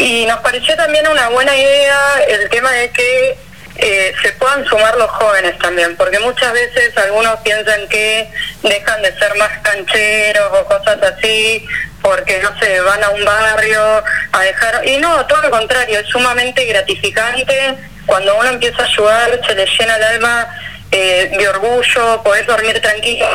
Y 0.00 0.24
nos 0.24 0.38
pareció 0.40 0.74
también 0.76 1.06
una 1.06 1.28
buena 1.28 1.54
idea 1.54 2.24
el 2.26 2.48
tema 2.48 2.72
de 2.72 2.90
que 2.90 3.36
eh, 3.76 4.14
se 4.22 4.32
puedan 4.32 4.64
sumar 4.64 4.96
los 4.96 5.10
jóvenes 5.10 5.58
también, 5.58 5.94
porque 5.94 6.18
muchas 6.20 6.54
veces 6.54 6.96
algunos 6.96 7.38
piensan 7.40 7.86
que 7.88 8.30
dejan 8.62 9.02
de 9.02 9.12
ser 9.18 9.34
más 9.36 9.50
cancheros 9.58 10.52
o 10.58 10.64
cosas 10.64 11.02
así, 11.02 11.66
porque 12.00 12.38
no 12.38 12.58
sé, 12.58 12.80
van 12.80 13.04
a 13.04 13.10
un 13.10 13.22
barrio 13.26 14.02
a 14.32 14.40
dejar... 14.40 14.88
Y 14.88 14.96
no, 14.96 15.26
todo 15.26 15.42
lo 15.42 15.50
contrario, 15.50 16.00
es 16.00 16.06
sumamente 16.06 16.64
gratificante. 16.64 17.74
Cuando 18.06 18.38
uno 18.38 18.48
empieza 18.48 18.82
a 18.82 18.86
ayudar, 18.86 19.38
se 19.46 19.54
le 19.54 19.66
llena 19.66 19.96
el 19.96 20.04
alma 20.04 20.48
eh, 20.92 21.30
de 21.38 21.46
orgullo, 21.46 22.22
poder 22.22 22.46
dormir 22.46 22.80
tranquilo. 22.80 23.28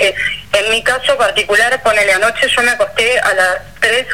Eh, 0.00 0.14
En 0.52 0.70
mi 0.70 0.84
caso 0.84 1.16
particular, 1.18 1.82
ponele 1.82 2.12
anoche, 2.12 2.48
yo 2.48 2.62
me 2.62 2.70
acosté 2.70 3.18
a 3.18 3.34
las 3.34 3.56
3 3.80 4.06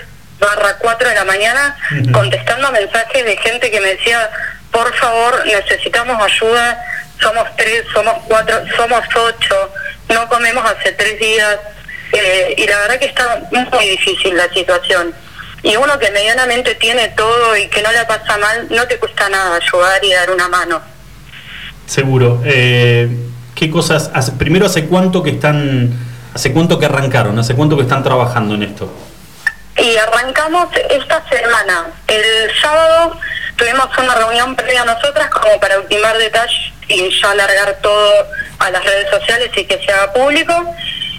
barra 0.42 0.76
4 0.78 1.08
de 1.08 1.14
la 1.14 1.24
mañana 1.24 1.76
contestando 2.12 2.70
mensajes 2.72 3.24
de 3.24 3.36
gente 3.38 3.70
que 3.70 3.80
me 3.80 3.88
decía, 3.94 4.30
por 4.70 4.92
favor, 4.94 5.42
necesitamos 5.46 6.20
ayuda, 6.22 6.78
somos 7.20 7.44
tres, 7.56 7.84
somos 7.94 8.14
cuatro, 8.26 8.60
somos 8.76 9.00
ocho, 9.14 9.70
no 10.08 10.28
comemos 10.28 10.64
hace 10.64 10.92
tres 10.92 11.18
días, 11.18 11.56
eh, 12.12 12.54
y 12.58 12.66
la 12.66 12.78
verdad 12.80 12.98
que 12.98 13.06
está 13.06 13.42
muy 13.50 13.86
difícil 13.88 14.36
la 14.36 14.48
situación. 14.52 15.14
Y 15.62 15.76
uno 15.76 15.96
que 15.98 16.10
medianamente 16.10 16.74
tiene 16.74 17.08
todo 17.10 17.56
y 17.56 17.68
que 17.68 17.82
no 17.82 17.92
la 17.92 18.06
pasa 18.06 18.36
mal, 18.38 18.66
no 18.70 18.86
te 18.88 18.98
cuesta 18.98 19.28
nada 19.28 19.56
ayudar 19.56 20.04
y 20.04 20.12
dar 20.12 20.30
una 20.30 20.48
mano. 20.48 20.80
Seguro. 21.86 22.42
Eh, 22.44 23.08
¿Qué 23.54 23.70
cosas? 23.70 24.10
hace- 24.14 24.32
primero, 24.32 24.66
¿hace 24.66 24.86
cuánto 24.86 25.22
que 25.22 25.30
están, 25.30 25.92
hace 26.34 26.52
cuánto 26.52 26.78
que 26.78 26.86
arrancaron? 26.86 27.38
¿Hace 27.38 27.54
cuánto 27.54 27.76
que 27.76 27.82
están 27.82 28.02
trabajando 28.02 28.54
en 28.54 28.64
esto? 28.64 28.92
Y 29.76 29.96
arrancamos 29.96 30.68
esta 30.90 31.26
semana. 31.28 31.86
El 32.06 32.50
sábado 32.60 33.18
tuvimos 33.56 33.86
una 33.98 34.14
reunión 34.14 34.54
previa 34.54 34.82
a 34.82 34.84
nosotras 34.84 35.30
como 35.30 35.58
para 35.60 35.78
ultimar 35.78 36.16
detalles 36.18 36.72
y 36.88 37.10
ya 37.20 37.30
alargar 37.30 37.78
todo 37.80 38.26
a 38.58 38.70
las 38.70 38.84
redes 38.84 39.08
sociales 39.10 39.50
y 39.56 39.64
que 39.64 39.82
se 39.84 39.92
haga 39.92 40.12
público. 40.12 40.74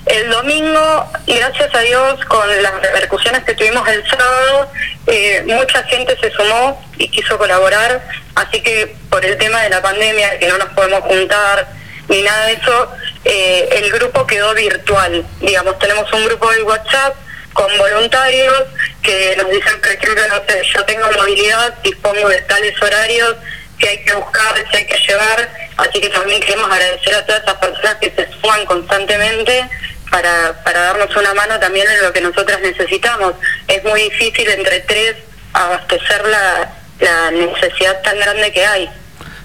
El 0.05 0.29
domingo, 0.29 1.07
gracias 1.25 1.73
a 1.73 1.79
Dios, 1.79 2.25
con 2.25 2.61
las 2.61 2.73
repercusiones 2.81 3.43
que 3.45 3.53
tuvimos 3.53 3.87
el 3.87 4.07
sábado, 4.09 4.69
eh, 5.07 5.43
mucha 5.47 5.81
gente 5.83 6.17
se 6.19 6.29
sumó 6.31 6.83
y 6.97 7.07
quiso 7.07 7.37
colaborar. 7.37 8.03
Así 8.35 8.61
que 8.61 8.95
por 9.09 9.23
el 9.23 9.37
tema 9.37 9.61
de 9.61 9.69
la 9.69 9.81
pandemia, 9.81 10.39
que 10.39 10.47
no 10.47 10.57
nos 10.57 10.69
podemos 10.69 11.01
juntar 11.01 11.67
ni 12.09 12.21
nada 12.21 12.47
de 12.47 12.53
eso, 12.53 12.91
eh, 13.23 13.69
el 13.71 13.91
grupo 13.91 14.27
quedó 14.27 14.53
virtual. 14.53 15.25
Digamos, 15.39 15.79
tenemos 15.79 16.11
un 16.11 16.25
grupo 16.25 16.51
de 16.51 16.63
WhatsApp 16.63 17.15
con 17.53 17.77
voluntarios 17.77 18.63
que 19.01 19.35
nos 19.37 19.49
dicen, 19.49 19.79
por 19.79 19.89
ejemplo, 19.89 20.21
no 20.27 20.35
sé, 20.47 20.61
yo 20.73 20.83
tengo 20.85 21.05
movilidad, 21.17 21.73
dispongo 21.83 22.29
de 22.29 22.41
tales 22.41 22.81
horarios 22.81 23.35
que 23.77 23.89
hay 23.89 24.03
que 24.03 24.13
buscar, 24.13 24.63
que 24.69 24.77
hay 24.77 24.85
que 24.85 24.97
llevar, 25.07 25.49
así 25.77 25.99
que 25.99 26.09
también 26.09 26.41
queremos 26.41 26.71
agradecer 26.71 27.15
a 27.15 27.25
todas 27.25 27.41
esas 27.43 27.55
personas 27.55 27.95
que 27.95 28.11
se 28.11 28.27
suman 28.39 28.65
constantemente 28.65 29.69
para, 30.09 30.63
para 30.63 30.79
darnos 30.79 31.15
una 31.15 31.33
mano 31.33 31.59
también 31.59 31.87
en 31.89 32.01
lo 32.03 32.13
que 32.13 32.21
nosotras 32.21 32.61
necesitamos. 32.61 33.33
Es 33.67 33.83
muy 33.83 34.03
difícil 34.03 34.47
entre 34.49 34.81
tres 34.81 35.15
abastecer 35.53 36.25
la, 36.27 36.73
la 36.99 37.31
necesidad 37.31 38.01
tan 38.03 38.19
grande 38.19 38.51
que 38.51 38.65
hay. 38.65 38.89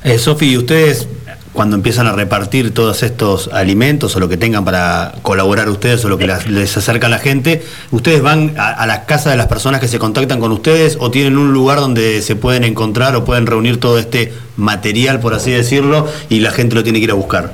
Eh, 0.05 0.19
Sofi, 0.19 0.57
ustedes 0.57 1.07
cuando 1.59 1.75
empiezan 1.75 2.07
a 2.07 2.13
repartir 2.13 2.73
todos 2.73 3.03
estos 3.03 3.51
alimentos 3.53 4.15
o 4.15 4.21
lo 4.21 4.29
que 4.29 4.37
tengan 4.37 4.65
para 4.65 5.15
colaborar 5.23 5.69
ustedes 5.69 6.05
o 6.05 6.09
lo 6.09 6.17
que 6.17 6.29
las- 6.29 6.47
les 6.47 6.77
acerca 6.77 7.09
a 7.09 7.11
la 7.11 7.19
gente, 7.19 7.65
¿ustedes 7.91 8.23
van 8.23 8.55
a, 8.57 8.71
a 8.71 8.87
las 8.87 9.01
casas 9.07 9.33
de 9.33 9.37
las 9.37 9.49
personas 9.49 9.81
que 9.81 9.89
se 9.89 9.99
contactan 9.99 10.39
con 10.39 10.53
ustedes 10.53 10.97
o 11.01 11.11
tienen 11.11 11.37
un 11.37 11.53
lugar 11.53 11.81
donde 11.81 12.23
se 12.23 12.37
pueden 12.37 12.63
encontrar 12.63 13.17
o 13.17 13.25
pueden 13.25 13.45
reunir 13.45 13.81
todo 13.81 13.99
este 13.99 14.33
material, 14.57 15.19
por 15.19 15.35
así 15.35 15.51
decirlo, 15.51 16.09
y 16.29 16.39
la 16.39 16.53
gente 16.53 16.77
lo 16.77 16.85
tiene 16.85 17.01
que 17.01 17.07
ir 17.07 17.11
a 17.11 17.15
buscar? 17.15 17.51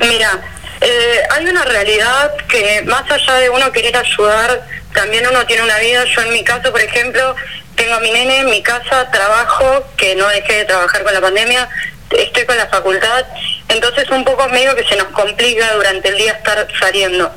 Mira, 0.00 0.40
eh, 0.80 1.20
hay 1.30 1.46
una 1.46 1.64
realidad 1.64 2.32
que 2.48 2.82
más 2.88 3.08
allá 3.08 3.34
de 3.34 3.50
uno 3.50 3.70
querer 3.70 3.96
ayudar, 3.96 4.66
también 4.92 5.22
uno 5.30 5.46
tiene 5.46 5.62
una 5.62 5.78
vida. 5.78 6.04
Yo 6.12 6.22
en 6.22 6.32
mi 6.32 6.42
caso, 6.42 6.72
por 6.72 6.80
ejemplo, 6.80 7.36
tengo 7.76 7.94
a 7.94 8.00
mi 8.00 8.10
nene 8.10 8.40
en 8.40 8.46
mi 8.50 8.62
casa, 8.62 9.08
trabajo, 9.12 9.84
que 9.96 10.16
no 10.16 10.26
dejé 10.28 10.54
de 10.54 10.64
trabajar 10.64 11.04
con 11.04 11.14
la 11.14 11.20
pandemia, 11.20 11.68
estoy 12.10 12.44
con 12.44 12.56
la 12.56 12.66
facultad, 12.66 13.24
entonces 13.68 14.08
un 14.10 14.24
poco 14.24 14.48
medio 14.48 14.74
que 14.74 14.84
se 14.84 14.96
nos 14.96 15.08
complica 15.08 15.72
durante 15.74 16.08
el 16.08 16.16
día 16.16 16.32
estar 16.32 16.66
saliendo. 16.78 17.34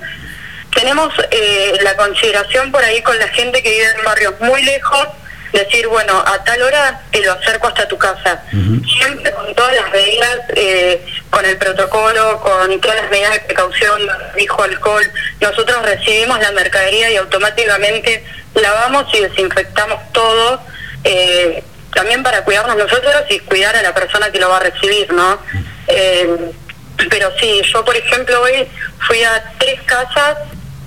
Tenemos 0.75 1.13
eh, 1.29 1.77
la 1.83 1.95
consideración 1.95 2.71
por 2.71 2.83
ahí 2.83 3.01
con 3.03 3.17
la 3.19 3.27
gente 3.27 3.61
que 3.61 3.69
vive 3.69 3.85
en 3.97 4.03
barrios 4.03 4.33
muy 4.39 4.63
lejos 4.63 5.07
decir, 5.53 5.87
bueno, 5.87 6.17
a 6.25 6.43
tal 6.43 6.61
hora 6.63 7.01
te 7.11 7.21
lo 7.21 7.33
acerco 7.33 7.67
hasta 7.67 7.87
tu 7.87 7.97
casa. 7.97 8.41
Siempre 8.49 9.31
con 9.31 9.53
todas 9.53 9.75
las 9.75 9.91
medidas, 9.91 10.39
eh, 10.55 11.05
con 11.29 11.45
el 11.45 11.57
protocolo, 11.57 12.41
con 12.41 12.81
todas 12.81 12.97
las 12.97 13.11
medidas 13.11 13.33
de 13.33 13.39
precaución, 13.41 14.01
dijo 14.35 14.63
alcohol. 14.63 15.05
Nosotros 15.39 15.85
recibimos 15.85 16.39
la 16.39 16.51
mercadería 16.51 17.11
y 17.11 17.17
automáticamente 17.17 18.25
lavamos 18.55 19.05
y 19.13 19.19
desinfectamos 19.21 19.99
todo. 20.11 20.61
eh, 21.03 21.63
también 21.93 22.23
para 22.23 22.43
cuidarnos 22.43 22.75
nosotros 22.75 23.23
y 23.29 23.39
cuidar 23.39 23.75
a 23.75 23.81
la 23.81 23.93
persona 23.93 24.31
que 24.31 24.39
lo 24.39 24.49
va 24.49 24.57
a 24.57 24.61
recibir, 24.61 25.11
¿no? 25.13 25.39
Eh, 25.87 26.51
pero 27.09 27.31
sí, 27.39 27.61
yo 27.71 27.83
por 27.83 27.95
ejemplo 27.95 28.41
hoy 28.41 28.67
fui 29.07 29.23
a 29.23 29.43
tres 29.57 29.81
casas, 29.81 30.37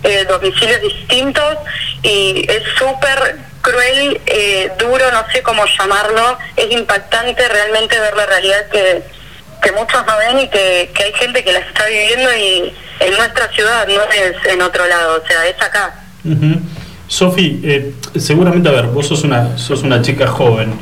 eh, 0.03 0.25
domicilios 0.29 0.81
distintos 0.81 1.57
y 2.03 2.47
es 2.49 2.63
súper 2.79 3.37
cruel, 3.61 4.21
eh, 4.27 4.71
duro, 4.79 5.11
no 5.11 5.25
sé 5.33 5.43
cómo 5.43 5.65
llamarlo, 5.79 6.39
es 6.57 6.71
impactante 6.71 7.49
realmente 7.49 7.99
ver 7.99 8.17
la 8.17 8.27
realidad 8.27 8.69
que, 8.71 9.03
que 9.63 9.73
muchos 9.73 10.07
no 10.07 10.17
ven 10.19 10.39
y 10.41 10.49
que, 10.49 10.91
que 10.95 11.05
hay 11.05 11.13
gente 11.15 11.43
que 11.43 11.53
la 11.53 11.59
está 11.59 11.87
viviendo 11.87 12.35
y 12.37 12.75
en 13.01 13.17
nuestra 13.17 13.49
ciudad, 13.49 13.87
no 13.89 14.03
es 14.05 14.37
en 14.47 14.63
otro 14.63 14.87
lado, 14.87 15.21
o 15.23 15.27
sea, 15.27 15.47
es 15.47 15.61
acá. 15.61 15.95
Ujú. 16.25 16.61
Sofi, 17.09 17.61
eh, 17.63 17.95
seguramente, 18.17 18.69
a 18.69 18.73
ver, 18.73 18.87
vos 18.87 19.07
sos 19.07 19.23
una, 19.23 19.57
sos 19.59 19.83
una 19.83 20.03
chica 20.03 20.27
joven. 20.27 20.79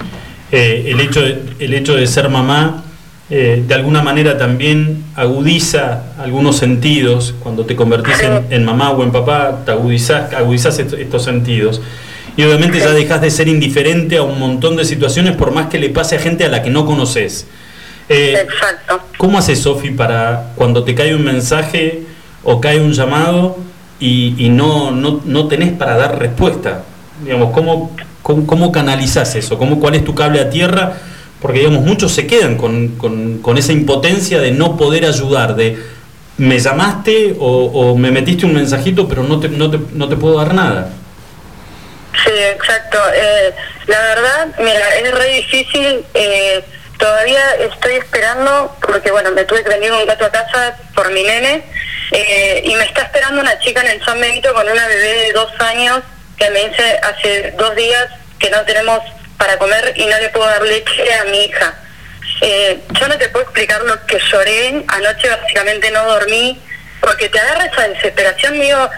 Eh, 0.53 0.85
el, 0.89 1.01
hecho 1.01 1.21
de, 1.23 1.43
el 1.59 1.75
hecho 1.75 1.95
de 1.97 2.07
ser 2.07 2.29
mamá, 2.29 2.85
eh, 3.31 3.65
de 3.67 3.75
alguna 3.75 4.03
manera 4.03 4.37
también 4.39 5.03
agudiza 5.17 6.03
algunos 6.19 6.57
sentidos. 6.57 7.35
Cuando 7.41 7.65
te 7.65 7.75
convertís 7.75 8.21
en, 8.21 8.45
en 8.51 8.65
mamá 8.65 8.91
o 8.91 9.03
en 9.03 9.11
papá, 9.11 9.63
te 9.65 9.73
agudizás, 9.73 10.33
agudizás 10.35 10.79
est- 10.79 10.93
estos 10.95 11.25
sentidos. 11.25 11.81
Y 12.37 12.43
obviamente 12.43 12.79
ya 12.81 12.91
dejas 12.91 13.21
de 13.21 13.31
ser 13.31 13.49
indiferente 13.49 14.17
a 14.17 14.23
un 14.23 14.39
montón 14.39 14.77
de 14.77 14.85
situaciones, 14.85 15.37
por 15.37 15.53
más 15.53 15.69
que 15.69 15.79
le 15.79 15.89
pase 15.91 16.17
a 16.17 16.19
gente 16.19 16.45
a 16.45 16.49
la 16.49 16.63
que 16.63 16.71
no 16.71 16.85
conoces. 16.85 17.47
Eh, 18.09 18.37
Exacto. 18.43 19.01
¿Cómo 19.17 19.39
haces, 19.39 19.61
Sofi, 19.61 19.91
para 19.91 20.53
cuando 20.57 20.85
te 20.85 20.95
cae 20.95 21.15
un 21.15 21.25
mensaje 21.25 22.03
o 22.43 22.61
cae 22.61 22.81
un 22.81 22.93
llamado 22.93 23.57
y, 24.01 24.35
y 24.37 24.49
no, 24.51 24.91
no, 24.91 25.21
no 25.25 25.47
tenés 25.49 25.73
para 25.73 25.97
dar 25.97 26.19
respuesta? 26.19 26.83
Digamos, 27.25 27.53
¿cómo, 27.53 27.95
cómo, 28.25 28.45
cómo 28.49 28.73
canalizás 28.73 29.37
eso? 29.37 29.57
¿Cómo, 29.57 29.79
¿Cuál 29.79 29.95
es 29.95 30.05
tu 30.05 30.15
cable 30.17 30.41
a 30.41 30.51
tierra? 30.51 30.95
Porque, 31.41 31.61
digamos, 31.61 31.83
muchos 31.83 32.11
se 32.13 32.27
quedan 32.27 32.57
con, 32.57 32.97
con- 32.97 33.59
esa 33.59 33.73
impotencia 33.73 34.41
de 34.41 34.51
no 34.51 34.77
poder 34.77 35.05
ayudar, 35.05 35.55
de 35.55 35.79
me 36.39 36.59
llamaste 36.59 37.37
o, 37.39 37.67
o 37.67 37.97
me 37.97 38.11
metiste 38.11 38.47
un 38.47 38.55
mensajito, 38.55 39.07
pero 39.07 39.23
no 39.23 39.39
te, 39.39 39.49
no 39.49 39.71
te, 39.71 39.79
no 39.93 40.09
te 40.09 40.17
puedo 40.17 40.39
dar 40.39 40.53
nada. 40.55 40.89
Sí, 42.25 42.33
exacto. 42.33 42.99
Eh, 43.15 43.55
la 43.87 43.99
verdad, 44.01 44.49
mira, 44.59 44.97
es 45.03 45.15
re 45.15 45.29
difícil. 45.37 46.05
eh, 46.15 46.65
todavía 46.99 47.55
estoy 47.57 47.95
esperando, 47.95 48.75
porque 48.81 49.11
bueno, 49.11 49.31
me 49.33 49.45
tuve 49.45 49.63
que 49.63 49.69
venir 49.69 49.93
un 49.93 50.07
gato 50.07 50.25
a 50.25 50.31
casa 50.31 50.77
por 50.95 51.13
mi 51.13 51.23
nene, 51.23 51.63
eh, 52.13 52.63
y 52.65 52.75
me 52.75 52.85
está 52.85 53.03
esperando 53.03 53.41
una 53.43 53.59
chica 53.59 53.83
en 53.83 53.89
el 53.99 54.05
San 54.05 54.19
Benito 54.21 54.53
con 54.55 54.67
una 54.67 54.87
bebé 54.87 55.27
de 55.27 55.33
dos 55.35 55.51
años 55.61 56.01
que 56.37 56.51
me 56.51 56.69
dice 56.69 57.01
hace 57.03 57.55
dos 57.57 57.75
días 57.77 58.09
que 58.39 58.51
no 58.51 58.63
tenemos 58.63 59.01
para 59.39 59.59
comer 59.59 59.93
y 59.97 60.07
no 60.07 60.19
le 60.19 60.29
puedo 60.31 60.47
dar 60.47 60.63
leche 60.63 61.15
a 61.15 61.25
mi 61.25 61.45
hija. 61.45 61.75
Eh, 62.41 62.81
yo 63.01 63.09
no 63.09 63.17
te 63.17 63.29
puedo 63.29 63.45
explicar 63.45 63.83
lo 63.83 64.05
que 64.07 64.19
lloré, 64.19 64.85
anoche 64.89 65.29
básicamente 65.29 65.91
no 65.91 66.05
dormí, 66.05 66.61
porque 67.01 67.29
te 67.29 67.39
agarra 67.39 67.67
esa 67.67 67.89
desesperación, 67.89 68.61
digo, 68.61 68.91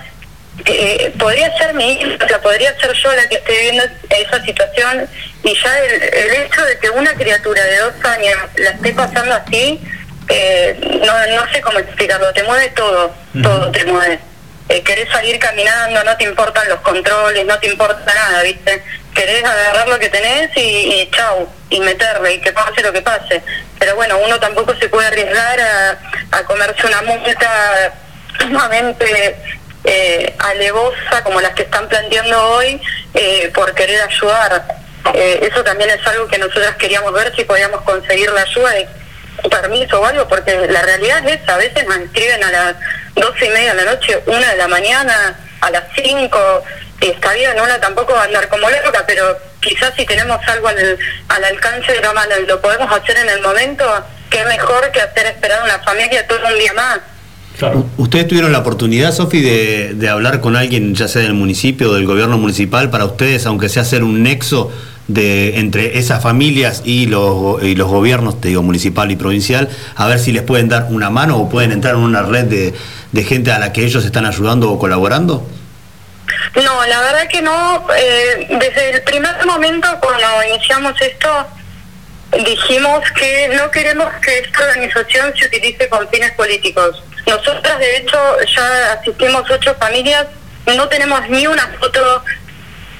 eh, 0.64 1.12
podría 1.18 1.56
ser 1.58 1.74
mi 1.74 1.92
hija, 1.92 2.24
o 2.24 2.28
sea, 2.28 2.40
podría 2.40 2.78
ser 2.80 2.92
yo 2.94 3.12
la 3.12 3.28
que 3.28 3.36
esté 3.36 3.52
viviendo 3.52 3.84
esa 4.08 4.42
situación 4.42 5.08
y 5.44 5.54
ya 5.54 5.78
el, 5.80 6.02
el 6.02 6.30
hecho 6.44 6.64
de 6.64 6.78
que 6.78 6.90
una 6.90 7.14
criatura 7.14 7.62
de 7.62 7.78
dos 7.78 8.04
años 8.04 8.38
la 8.56 8.70
esté 8.70 8.92
pasando 8.94 9.34
así, 9.34 9.80
eh, 10.28 10.76
no, 11.04 11.26
no 11.36 11.52
sé 11.52 11.60
cómo 11.60 11.78
explicarlo, 11.78 12.32
te 12.32 12.42
mueve 12.42 12.70
todo, 12.70 13.14
todo 13.42 13.70
te 13.70 13.84
mueve. 13.84 14.18
Eh, 14.68 14.82
querés 14.82 15.08
salir 15.10 15.38
caminando, 15.38 16.02
no 16.02 16.16
te 16.16 16.24
importan 16.24 16.68
los 16.68 16.80
controles, 16.80 17.46
no 17.46 17.58
te 17.58 17.68
importa 17.68 18.12
nada, 18.14 18.42
¿viste? 18.42 18.82
Querés 19.14 19.44
agarrar 19.44 19.88
lo 19.88 19.98
que 19.98 20.08
tenés 20.08 20.50
y, 20.56 20.60
y 20.60 21.10
chau, 21.10 21.48
y 21.70 21.80
meterle, 21.80 22.34
y 22.34 22.40
que 22.40 22.52
pase 22.52 22.82
lo 22.82 22.92
que 22.92 23.00
pase. 23.00 23.42
Pero 23.78 23.94
bueno, 23.94 24.18
uno 24.18 24.40
tampoco 24.40 24.74
se 24.76 24.88
puede 24.88 25.06
arriesgar 25.06 25.60
a, 25.60 25.98
a 26.32 26.44
comerse 26.44 26.86
una 26.86 27.02
multa 27.02 27.92
sumamente 28.40 29.36
eh, 29.84 30.34
alevosa 30.38 31.22
como 31.22 31.40
las 31.40 31.52
que 31.54 31.62
están 31.62 31.88
planteando 31.88 32.42
hoy 32.50 32.80
eh, 33.14 33.50
por 33.54 33.72
querer 33.74 34.02
ayudar. 34.02 34.66
Eh, 35.14 35.48
eso 35.50 35.62
también 35.62 35.90
es 35.90 36.04
algo 36.08 36.26
que 36.26 36.38
nosotras 36.38 36.74
queríamos 36.74 37.12
ver 37.12 37.32
si 37.36 37.44
podíamos 37.44 37.82
conseguir 37.82 38.30
la 38.32 38.42
ayuda 38.42 38.80
permiso 39.50 40.00
o 40.00 40.04
algo, 40.04 40.26
porque 40.28 40.66
la 40.68 40.82
realidad 40.82 41.26
es 41.28 41.40
esa, 41.40 41.54
a 41.54 41.58
veces 41.58 41.86
nos 41.86 41.98
escriben 41.98 42.42
a 42.42 42.50
las 42.50 42.76
doce 43.14 43.46
y 43.46 43.50
media 43.50 43.74
de 43.74 43.84
la 43.84 43.92
noche, 43.92 44.18
una 44.26 44.50
de 44.50 44.56
la 44.56 44.68
mañana, 44.68 45.38
a 45.60 45.70
las 45.70 45.84
cinco, 45.94 46.38
y 47.00 47.06
está 47.06 47.32
bien, 47.34 47.60
una 47.60 47.80
tampoco 47.80 48.14
va 48.14 48.22
a 48.22 48.24
andar 48.24 48.48
como 48.48 48.68
loca, 48.68 49.04
pero 49.06 49.38
quizás 49.60 49.92
si 49.96 50.04
tenemos 50.06 50.38
algo 50.48 50.68
al, 50.68 50.98
al 51.28 51.44
alcance 51.44 51.92
de 51.92 52.00
la 52.00 52.12
mano 52.12 52.34
y 52.42 52.46
lo 52.46 52.60
podemos 52.60 52.90
hacer 52.90 53.16
en 53.18 53.28
el 53.28 53.40
momento, 53.42 53.84
qué 54.30 54.44
mejor 54.44 54.90
que 54.92 55.00
hacer 55.00 55.26
esperar 55.26 55.60
a 55.60 55.64
una 55.64 55.78
familia 55.80 56.26
todo 56.26 56.40
un 56.46 56.58
día 56.58 56.72
más. 56.74 57.00
Claro. 57.58 57.86
¿Ustedes 57.96 58.28
tuvieron 58.28 58.52
la 58.52 58.58
oportunidad, 58.58 59.12
Sofi, 59.12 59.40
de, 59.40 59.94
de 59.94 60.08
hablar 60.10 60.40
con 60.40 60.56
alguien, 60.56 60.94
ya 60.94 61.08
sea 61.08 61.22
del 61.22 61.32
municipio 61.32 61.90
o 61.90 61.94
del 61.94 62.04
gobierno 62.04 62.36
municipal, 62.36 62.90
para 62.90 63.06
ustedes, 63.06 63.46
aunque 63.46 63.70
sea 63.70 63.82
hacer 63.82 64.04
un 64.04 64.22
nexo 64.22 64.70
de 65.08 65.58
entre 65.58 65.98
esas 65.98 66.22
familias 66.22 66.82
y 66.84 67.06
los, 67.06 67.62
y 67.62 67.74
los 67.74 67.88
gobiernos, 67.88 68.40
te 68.40 68.48
digo, 68.48 68.62
municipal 68.62 69.10
y 69.10 69.16
provincial, 69.16 69.68
a 69.94 70.06
ver 70.06 70.18
si 70.18 70.32
les 70.32 70.42
pueden 70.42 70.68
dar 70.68 70.86
una 70.90 71.10
mano 71.10 71.36
o 71.38 71.48
pueden 71.48 71.72
entrar 71.72 71.94
en 71.94 72.00
una 72.00 72.22
red 72.22 72.44
de, 72.44 72.74
de 73.12 73.24
gente 73.24 73.52
a 73.52 73.58
la 73.58 73.72
que 73.72 73.84
ellos 73.84 74.04
están 74.04 74.26
ayudando 74.26 74.70
o 74.70 74.78
colaborando? 74.78 75.46
No, 76.56 76.86
la 76.86 77.00
verdad 77.00 77.28
que 77.28 77.42
no. 77.42 77.86
eh, 77.96 78.46
desde 78.58 78.90
el 78.90 79.02
primer 79.02 79.44
momento 79.46 79.88
cuando 80.00 80.26
iniciamos 80.50 80.94
esto, 81.00 81.28
dijimos 82.44 83.00
que 83.12 83.50
no 83.56 83.70
queremos 83.70 84.08
que 84.22 84.38
esta 84.38 84.64
organización 84.64 85.32
se 85.38 85.46
utilice 85.46 85.88
con 85.88 86.08
fines 86.08 86.32
políticos. 86.32 87.02
Nosotras, 87.26 87.78
de 87.78 87.98
hecho, 87.98 88.18
ya 88.56 88.92
asistimos 88.92 89.48
ocho 89.50 89.74
familias, 89.76 90.26
no 90.66 90.88
tenemos 90.88 91.28
ni 91.28 91.46
una 91.46 91.66
foto, 91.78 92.22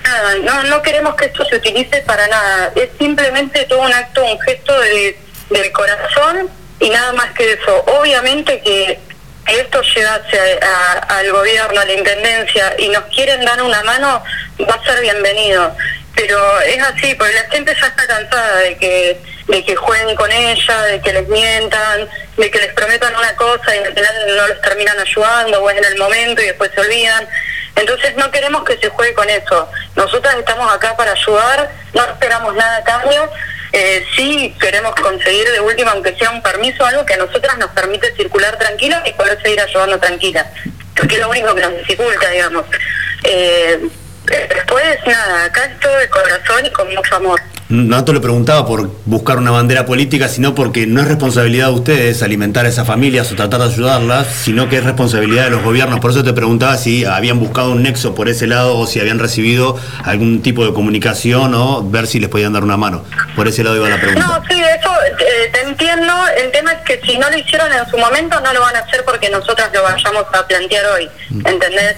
nada, 0.08 0.34
no, 0.42 0.62
no 0.64 0.82
queremos 0.82 1.14
que 1.16 1.26
esto 1.26 1.44
se 1.44 1.56
utilice 1.56 1.98
para 2.02 2.26
nada. 2.28 2.72
Es 2.76 2.88
simplemente 2.98 3.64
todo 3.64 3.80
un 3.80 3.92
acto, 3.92 4.24
un 4.24 4.40
gesto 4.40 4.78
de- 4.80 5.18
del 5.50 5.70
corazón 5.72 6.48
y 6.80 6.90
nada 6.90 7.12
más 7.12 7.32
que 7.34 7.52
eso. 7.52 7.84
Obviamente 7.98 8.60
que 8.60 8.98
esto 9.46 9.80
llegase 9.82 10.58
al 11.08 11.30
gobierno, 11.32 11.80
a 11.80 11.84
la 11.84 11.92
intendencia 11.92 12.74
y 12.78 12.88
nos 12.88 13.04
quieren 13.14 13.44
dar 13.44 13.62
una 13.62 13.82
mano, 13.84 14.22
va 14.68 14.74
a 14.74 14.84
ser 14.84 15.00
bienvenido. 15.00 15.76
Pero 16.16 16.60
es 16.62 16.82
así, 16.82 17.14
porque 17.14 17.34
la 17.34 17.50
gente 17.50 17.76
ya 17.80 17.86
está 17.86 18.06
cansada 18.06 18.56
de 18.58 18.76
que 18.76 19.20
de 19.46 19.64
que 19.64 19.76
jueguen 19.76 20.16
con 20.16 20.32
ella, 20.32 20.82
de 20.82 21.00
que 21.00 21.12
les 21.12 21.28
mientan, 21.28 22.08
de 22.36 22.50
que 22.50 22.58
les 22.58 22.72
prometan 22.72 23.14
una 23.14 23.36
cosa 23.36 23.76
y 23.76 23.78
al 23.78 23.94
final 23.94 24.36
no 24.36 24.48
los 24.48 24.60
terminan 24.60 24.98
ayudando 24.98 25.62
o 25.62 25.70
es 25.70 25.78
en 25.78 25.84
el 25.84 25.96
momento 25.98 26.42
y 26.42 26.46
después 26.46 26.72
se 26.74 26.80
olvidan. 26.80 27.28
Entonces 27.76 28.16
no 28.16 28.30
queremos 28.30 28.64
que 28.64 28.78
se 28.78 28.88
juegue 28.88 29.14
con 29.14 29.28
eso. 29.28 29.68
Nosotras 29.94 30.34
estamos 30.36 30.72
acá 30.72 30.96
para 30.96 31.12
ayudar, 31.12 31.70
no 31.94 32.04
esperamos 32.04 32.54
nada 32.54 32.78
a 32.78 32.84
cambio. 32.84 33.30
Eh, 33.72 34.04
sí 34.16 34.56
queremos 34.58 34.94
conseguir 34.94 35.50
de 35.50 35.60
última, 35.60 35.92
aunque 35.92 36.16
sea 36.16 36.30
un 36.30 36.42
permiso, 36.42 36.84
algo 36.84 37.04
que 37.04 37.14
a 37.14 37.18
nosotras 37.18 37.58
nos 37.58 37.70
permite 37.70 38.14
circular 38.16 38.56
tranquila 38.58 39.02
y 39.04 39.12
poder 39.12 39.40
seguir 39.42 39.60
ayudando 39.60 39.98
tranquila. 39.98 40.50
Porque 40.96 41.16
es 41.16 41.20
lo 41.20 41.28
único 41.28 41.54
que 41.54 41.60
nos 41.60 41.76
dificulta, 41.76 42.30
digamos. 42.30 42.64
Eh, 43.24 43.88
después, 44.26 44.98
nada, 45.06 45.44
acá 45.44 45.64
es 45.64 45.80
todo 45.80 45.96
de 45.96 46.08
corazón 46.08 46.66
y 46.66 46.70
con 46.70 46.88
mucho 46.94 47.16
amor. 47.16 47.40
No 47.68 48.04
te 48.04 48.12
lo 48.12 48.20
preguntaba 48.20 48.64
por 48.64 48.88
buscar 49.06 49.38
una 49.38 49.50
bandera 49.50 49.86
política, 49.86 50.28
sino 50.28 50.54
porque 50.54 50.86
no 50.86 51.00
es 51.00 51.08
responsabilidad 51.08 51.66
de 51.66 51.72
ustedes 51.72 52.22
alimentar 52.22 52.64
a 52.64 52.68
esas 52.68 52.86
familias 52.86 53.32
o 53.32 53.34
tratar 53.34 53.58
de 53.58 53.66
ayudarlas, 53.66 54.28
sino 54.28 54.68
que 54.68 54.76
es 54.76 54.84
responsabilidad 54.84 55.44
de 55.44 55.50
los 55.50 55.64
gobiernos. 55.64 55.98
Por 55.98 56.12
eso 56.12 56.22
te 56.22 56.32
preguntaba 56.32 56.76
si 56.76 57.04
habían 57.04 57.40
buscado 57.40 57.72
un 57.72 57.82
nexo 57.82 58.14
por 58.14 58.28
ese 58.28 58.46
lado 58.46 58.78
o 58.78 58.86
si 58.86 59.00
habían 59.00 59.18
recibido 59.18 59.76
algún 60.04 60.42
tipo 60.42 60.64
de 60.64 60.72
comunicación 60.72 61.54
o 61.54 61.82
ver 61.82 62.06
si 62.06 62.20
les 62.20 62.28
podían 62.28 62.52
dar 62.52 62.62
una 62.62 62.76
mano. 62.76 63.04
Por 63.34 63.48
ese 63.48 63.64
lado 63.64 63.74
iba 63.74 63.88
la 63.88 64.00
pregunta. 64.00 64.24
No, 64.24 64.44
sí, 64.48 64.62
eso 64.62 64.90
eh, 65.18 65.50
te 65.52 65.62
entiendo. 65.62 66.12
El 66.40 66.52
tema 66.52 66.70
es 66.70 66.82
que 66.82 67.00
si 67.04 67.18
no 67.18 67.28
lo 67.28 67.36
hicieron 67.36 67.72
en 67.72 67.90
su 67.90 67.98
momento, 67.98 68.38
no 68.42 68.52
lo 68.52 68.60
van 68.60 68.76
a 68.76 68.78
hacer 68.78 69.04
porque 69.04 69.28
nosotras 69.28 69.70
lo 69.74 69.82
vayamos 69.82 70.24
a 70.32 70.46
plantear 70.46 70.86
hoy. 70.94 71.10
¿Entendés? 71.44 71.96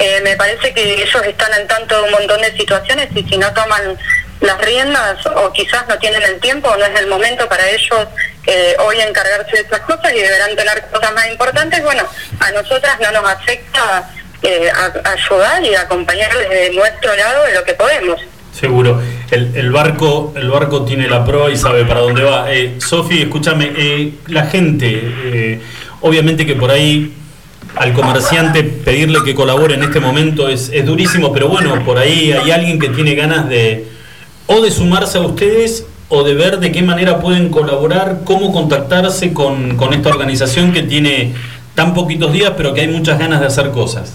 Eh, 0.00 0.22
me 0.24 0.34
parece 0.34 0.72
que 0.72 0.94
ellos 0.94 1.22
están 1.26 1.52
al 1.52 1.66
tanto 1.66 1.94
de 1.94 2.02
un 2.04 2.10
montón 2.10 2.40
de 2.40 2.56
situaciones 2.56 3.08
y 3.14 3.22
si 3.22 3.36
no 3.36 3.52
toman 3.52 3.98
las 4.40 4.58
riendas 4.64 5.26
o 5.26 5.52
quizás 5.52 5.86
no 5.88 5.98
tienen 5.98 6.22
el 6.22 6.40
tiempo, 6.40 6.74
no 6.78 6.86
es 6.86 6.98
el 6.98 7.06
momento 7.06 7.46
para 7.50 7.68
ellos 7.68 8.08
eh, 8.46 8.74
hoy 8.78 8.98
encargarse 8.98 9.56
de 9.56 9.60
estas 9.60 9.80
cosas 9.80 10.10
y 10.14 10.20
deberán 10.20 10.56
tener 10.56 10.86
cosas 10.90 11.12
más 11.12 11.28
importantes. 11.30 11.84
Bueno, 11.84 12.04
a 12.40 12.50
nosotras 12.52 12.98
no 12.98 13.12
nos 13.12 13.30
afecta 13.30 14.10
eh, 14.42 14.70
ayudar 15.04 15.62
y 15.62 15.74
acompañar 15.74 16.34
desde 16.34 16.72
nuestro 16.72 17.14
lado 17.14 17.44
de 17.44 17.54
lo 17.56 17.64
que 17.64 17.74
podemos. 17.74 18.18
Seguro. 18.58 19.02
El, 19.30 19.54
el 19.54 19.70
barco, 19.70 20.32
el 20.34 20.48
barco 20.48 20.86
tiene 20.86 21.08
la 21.08 21.26
proa 21.26 21.50
y 21.50 21.58
sabe 21.58 21.84
para 21.84 22.00
dónde 22.00 22.22
va. 22.22 22.46
Sofi, 22.78 23.20
escúchame, 23.20 24.14
la 24.28 24.46
gente, 24.46 25.60
obviamente 26.00 26.46
que 26.46 26.56
por 26.56 26.70
ahí 26.70 27.19
al 27.76 27.92
comerciante 27.92 28.62
pedirle 28.62 29.20
que 29.24 29.34
colabore 29.34 29.74
en 29.74 29.82
este 29.82 30.00
momento 30.00 30.48
es, 30.48 30.70
es 30.72 30.84
durísimo, 30.84 31.32
pero 31.32 31.48
bueno, 31.48 31.84
por 31.84 31.98
ahí 31.98 32.32
hay 32.32 32.50
alguien 32.50 32.78
que 32.78 32.88
tiene 32.88 33.14
ganas 33.14 33.48
de 33.48 33.86
o 34.46 34.60
de 34.60 34.70
sumarse 34.70 35.18
a 35.18 35.20
ustedes 35.20 35.86
o 36.08 36.24
de 36.24 36.34
ver 36.34 36.58
de 36.58 36.72
qué 36.72 36.82
manera 36.82 37.20
pueden 37.20 37.50
colaborar, 37.50 38.20
cómo 38.24 38.52
contactarse 38.52 39.32
con, 39.32 39.76
con 39.76 39.94
esta 39.94 40.08
organización 40.08 40.72
que 40.72 40.82
tiene 40.82 41.32
tan 41.74 41.94
poquitos 41.94 42.32
días, 42.32 42.52
pero 42.56 42.74
que 42.74 42.82
hay 42.82 42.88
muchas 42.88 43.18
ganas 43.18 43.40
de 43.40 43.46
hacer 43.46 43.70
cosas. 43.70 44.14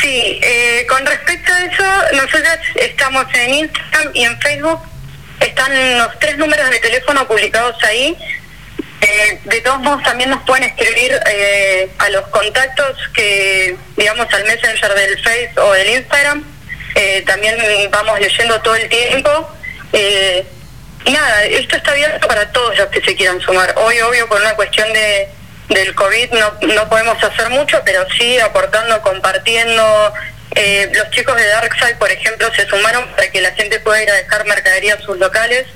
Sí, 0.00 0.38
eh, 0.42 0.86
con 0.88 1.04
respecto 1.04 1.52
a 1.52 1.64
eso, 1.64 1.84
nosotros 2.12 2.58
estamos 2.76 3.24
en 3.34 3.54
Instagram 3.54 4.12
y 4.14 4.22
en 4.22 4.40
Facebook. 4.40 4.78
Están 5.40 5.98
los 5.98 6.18
tres 6.20 6.38
números 6.38 6.70
de 6.70 6.78
teléfono 6.78 7.26
publicados 7.26 7.82
ahí. 7.82 8.16
Eh, 9.06 9.38
de 9.44 9.60
todos 9.60 9.80
modos, 9.80 10.02
también 10.02 10.30
nos 10.30 10.42
pueden 10.44 10.64
escribir 10.64 11.12
eh, 11.26 11.90
a 11.98 12.08
los 12.08 12.26
contactos 12.28 12.96
que, 13.12 13.76
digamos, 13.98 14.32
al 14.32 14.44
Messenger 14.44 14.94
del 14.94 15.22
Face 15.22 15.52
o 15.58 15.72
del 15.72 15.90
Instagram. 15.90 16.42
Eh, 16.94 17.22
también 17.26 17.54
vamos 17.90 18.18
leyendo 18.18 18.58
todo 18.62 18.76
el 18.76 18.88
tiempo. 18.88 19.30
Nada, 21.04 21.44
esto 21.44 21.76
está 21.76 21.90
abierto 21.90 22.26
para 22.26 22.50
todos 22.50 22.78
los 22.78 22.86
que 22.86 23.02
se 23.02 23.14
quieran 23.14 23.38
sumar. 23.42 23.74
Hoy, 23.76 24.00
obvio, 24.00 24.26
por 24.26 24.40
una 24.40 24.54
cuestión 24.54 24.90
de 24.94 25.28
del 25.68 25.94
COVID 25.94 26.30
no, 26.32 26.52
no 26.74 26.88
podemos 26.88 27.22
hacer 27.22 27.50
mucho, 27.50 27.80
pero 27.84 28.06
sí 28.16 28.38
aportando, 28.38 29.02
compartiendo. 29.02 30.14
Los 30.92 31.10
chicos 31.10 31.36
de 31.36 31.46
Darkside, 31.46 31.96
por 31.96 32.10
ejemplo, 32.10 32.48
se 32.54 32.66
sumaron 32.66 33.06
para 33.10 33.30
que 33.30 33.40
la 33.42 33.52
gente 33.52 33.80
pueda 33.80 34.02
ir 34.02 34.10
a 34.10 34.14
dejar 34.14 34.46
mercadería 34.46 34.94
a 34.94 35.00
sus 35.00 35.18
locales, 35.18 35.66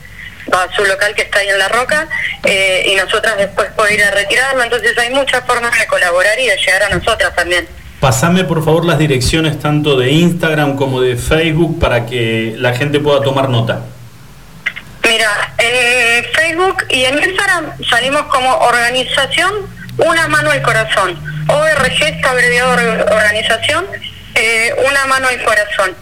a 0.53 0.69
su 0.75 0.85
local 0.85 1.15
que 1.15 1.23
está 1.23 1.41
ahí 1.41 1.49
en 1.49 1.59
La 1.59 1.69
Roca, 1.69 2.09
eh, 2.45 2.85
y 2.87 2.95
nosotras 2.97 3.37
después 3.37 3.69
poder 3.73 3.95
ir 3.95 4.05
a 4.05 4.11
retirarlo. 4.11 4.63
Entonces 4.63 4.97
hay 4.99 5.11
muchas 5.11 5.45
formas 5.45 5.73
de 5.79 5.87
colaborar 5.87 6.39
y 6.39 6.47
de 6.47 6.57
llegar 6.57 6.83
a 6.85 6.89
nosotras 6.95 7.35
también. 7.35 7.67
Pasame 8.01 8.45
por 8.45 8.65
favor 8.65 8.85
las 8.85 8.99
direcciones 8.99 9.59
tanto 9.59 9.97
de 9.99 10.11
Instagram 10.11 10.77
como 10.77 11.01
de 11.01 11.17
Facebook 11.17 11.81
para 11.81 12.07
que 12.07 12.55
la 12.57 12.73
gente 12.75 13.01
pueda 13.01 13.23
tomar 13.23 13.49
nota. 13.49 13.81
Mira, 15.03 15.55
en 15.59 16.25
Facebook 16.33 16.85
y 16.91 17.05
en 17.05 17.19
Instagram 17.19 17.73
salimos 17.89 18.23
como 18.25 18.55
organización 18.59 19.53
Una 19.97 20.29
Mano 20.29 20.51
al 20.51 20.63
Corazón. 20.63 21.19
ORG 21.49 22.03
está 22.05 22.31
abreviado 22.31 22.73
or- 22.73 23.07
organización, 23.13 23.85
eh, 24.35 24.73
Una 24.89 25.07
Mano 25.07 25.27
al 25.29 25.43
Corazón. 25.43 25.97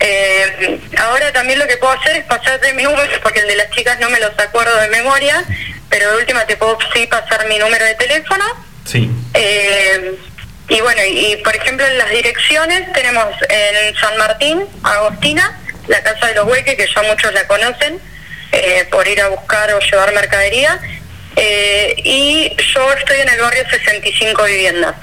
Eh, 0.00 0.80
ahora 0.98 1.32
también 1.32 1.58
lo 1.58 1.66
que 1.66 1.76
puedo 1.76 1.92
hacer 1.92 2.16
es 2.16 2.24
pasarte 2.24 2.72
mi 2.74 2.84
número, 2.84 3.10
porque 3.22 3.40
el 3.40 3.48
de 3.48 3.56
las 3.56 3.70
chicas 3.70 3.98
no 4.00 4.10
me 4.10 4.20
los 4.20 4.38
acuerdo 4.38 4.76
de 4.80 4.88
memoria, 4.88 5.44
pero 5.88 6.10
de 6.10 6.16
última 6.18 6.46
te 6.46 6.56
puedo 6.56 6.78
sí 6.94 7.06
pasar 7.06 7.46
mi 7.48 7.58
número 7.58 7.84
de 7.84 7.94
teléfono. 7.94 8.44
Sí. 8.84 9.10
Eh, 9.34 10.18
y 10.68 10.80
bueno, 10.80 11.00
y, 11.04 11.32
y, 11.32 11.36
por 11.38 11.56
ejemplo 11.56 11.86
en 11.86 11.98
las 11.98 12.10
direcciones 12.10 12.92
tenemos 12.92 13.26
en 13.48 13.94
San 13.96 14.16
Martín, 14.18 14.64
Agostina, 14.82 15.58
la 15.88 16.02
Casa 16.02 16.26
de 16.26 16.34
los 16.34 16.46
Hueques, 16.46 16.76
que 16.76 16.86
ya 16.86 17.02
muchos 17.02 17.32
la 17.32 17.46
conocen, 17.46 18.00
eh, 18.52 18.86
por 18.90 19.06
ir 19.08 19.20
a 19.20 19.28
buscar 19.28 19.72
o 19.74 19.80
llevar 19.80 20.12
mercadería. 20.12 20.78
Eh, 21.36 21.94
y 22.04 22.56
yo 22.74 22.92
estoy 22.94 23.20
en 23.20 23.28
el 23.28 23.40
barrio 23.40 23.64
65 23.70 24.44
viviendas. 24.44 24.94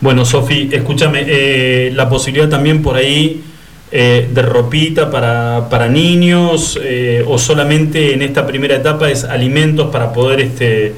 Bueno, 0.00 0.24
Sofi, 0.24 0.70
escúchame, 0.72 1.24
eh, 1.26 1.90
la 1.92 2.08
posibilidad 2.08 2.48
también 2.48 2.82
por 2.82 2.96
ahí 2.96 3.42
eh, 3.90 4.28
de 4.30 4.42
ropita 4.42 5.10
para, 5.10 5.68
para 5.68 5.88
niños 5.88 6.78
eh, 6.80 7.24
o 7.26 7.36
solamente 7.36 8.12
en 8.12 8.22
esta 8.22 8.46
primera 8.46 8.76
etapa 8.76 9.08
es 9.10 9.24
alimentos 9.24 9.90
para 9.90 10.12
poder, 10.12 10.40
este, 10.40 10.94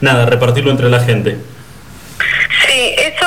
nada, 0.00 0.26
repartirlo 0.26 0.70
entre 0.70 0.88
la 0.88 1.00
gente. 1.00 1.36
Sí, 2.66 2.94
eso, 2.96 3.26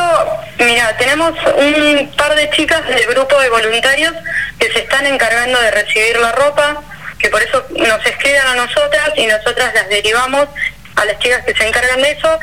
mira, 0.59 0.95
tenemos 0.97 1.33
un 1.57 2.09
par 2.15 2.33
de 2.35 2.49
chicas 2.51 2.87
del 2.87 3.05
grupo 3.07 3.37
de 3.41 3.49
voluntarios 3.49 4.13
que 4.57 4.71
se 4.71 4.79
están 4.79 5.05
encargando 5.07 5.59
de 5.59 5.71
recibir 5.71 6.19
la 6.21 6.31
ropa, 6.31 6.83
que 7.19 7.29
por 7.29 7.41
eso 7.41 7.65
nos 7.71 8.05
escriben 8.05 8.41
a 8.47 8.55
nosotras 8.55 9.11
y 9.17 9.25
nosotras 9.25 9.73
las 9.73 9.89
derivamos 9.89 10.47
a 10.95 11.05
las 11.05 11.19
chicas 11.19 11.43
que 11.43 11.53
se 11.53 11.67
encargan 11.67 12.01
de 12.01 12.11
eso, 12.11 12.39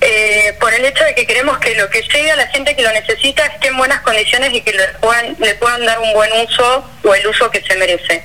eh, 0.00 0.54
por 0.60 0.72
el 0.74 0.84
hecho 0.84 1.04
de 1.04 1.14
que 1.14 1.26
queremos 1.26 1.58
que 1.58 1.74
lo 1.74 1.88
que 1.88 2.02
llegue 2.02 2.30
a 2.30 2.36
la 2.36 2.46
gente 2.48 2.76
que 2.76 2.82
lo 2.82 2.92
necesita 2.92 3.46
esté 3.46 3.68
en 3.68 3.76
buenas 3.76 4.00
condiciones 4.00 4.52
y 4.52 4.60
que 4.60 4.72
le 4.72 4.88
puedan, 5.00 5.36
le 5.38 5.54
puedan 5.54 5.84
dar 5.86 5.98
un 6.00 6.12
buen 6.12 6.30
uso 6.46 6.84
o 7.02 7.14
el 7.14 7.26
uso 7.26 7.50
que 7.50 7.62
se 7.62 7.76
merece. 7.76 8.22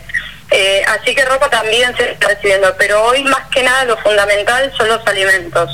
Eh, 0.51 0.83
así 0.85 1.15
que 1.15 1.23
ropa 1.23 1.49
también 1.49 1.95
se 1.95 2.11
está 2.11 2.27
recibiendo, 2.27 2.67
pero 2.77 3.03
hoy 3.05 3.23
más 3.23 3.47
que 3.53 3.63
nada 3.63 3.85
lo 3.85 3.97
fundamental 3.97 4.71
son 4.77 4.89
los 4.89 5.05
alimentos. 5.07 5.71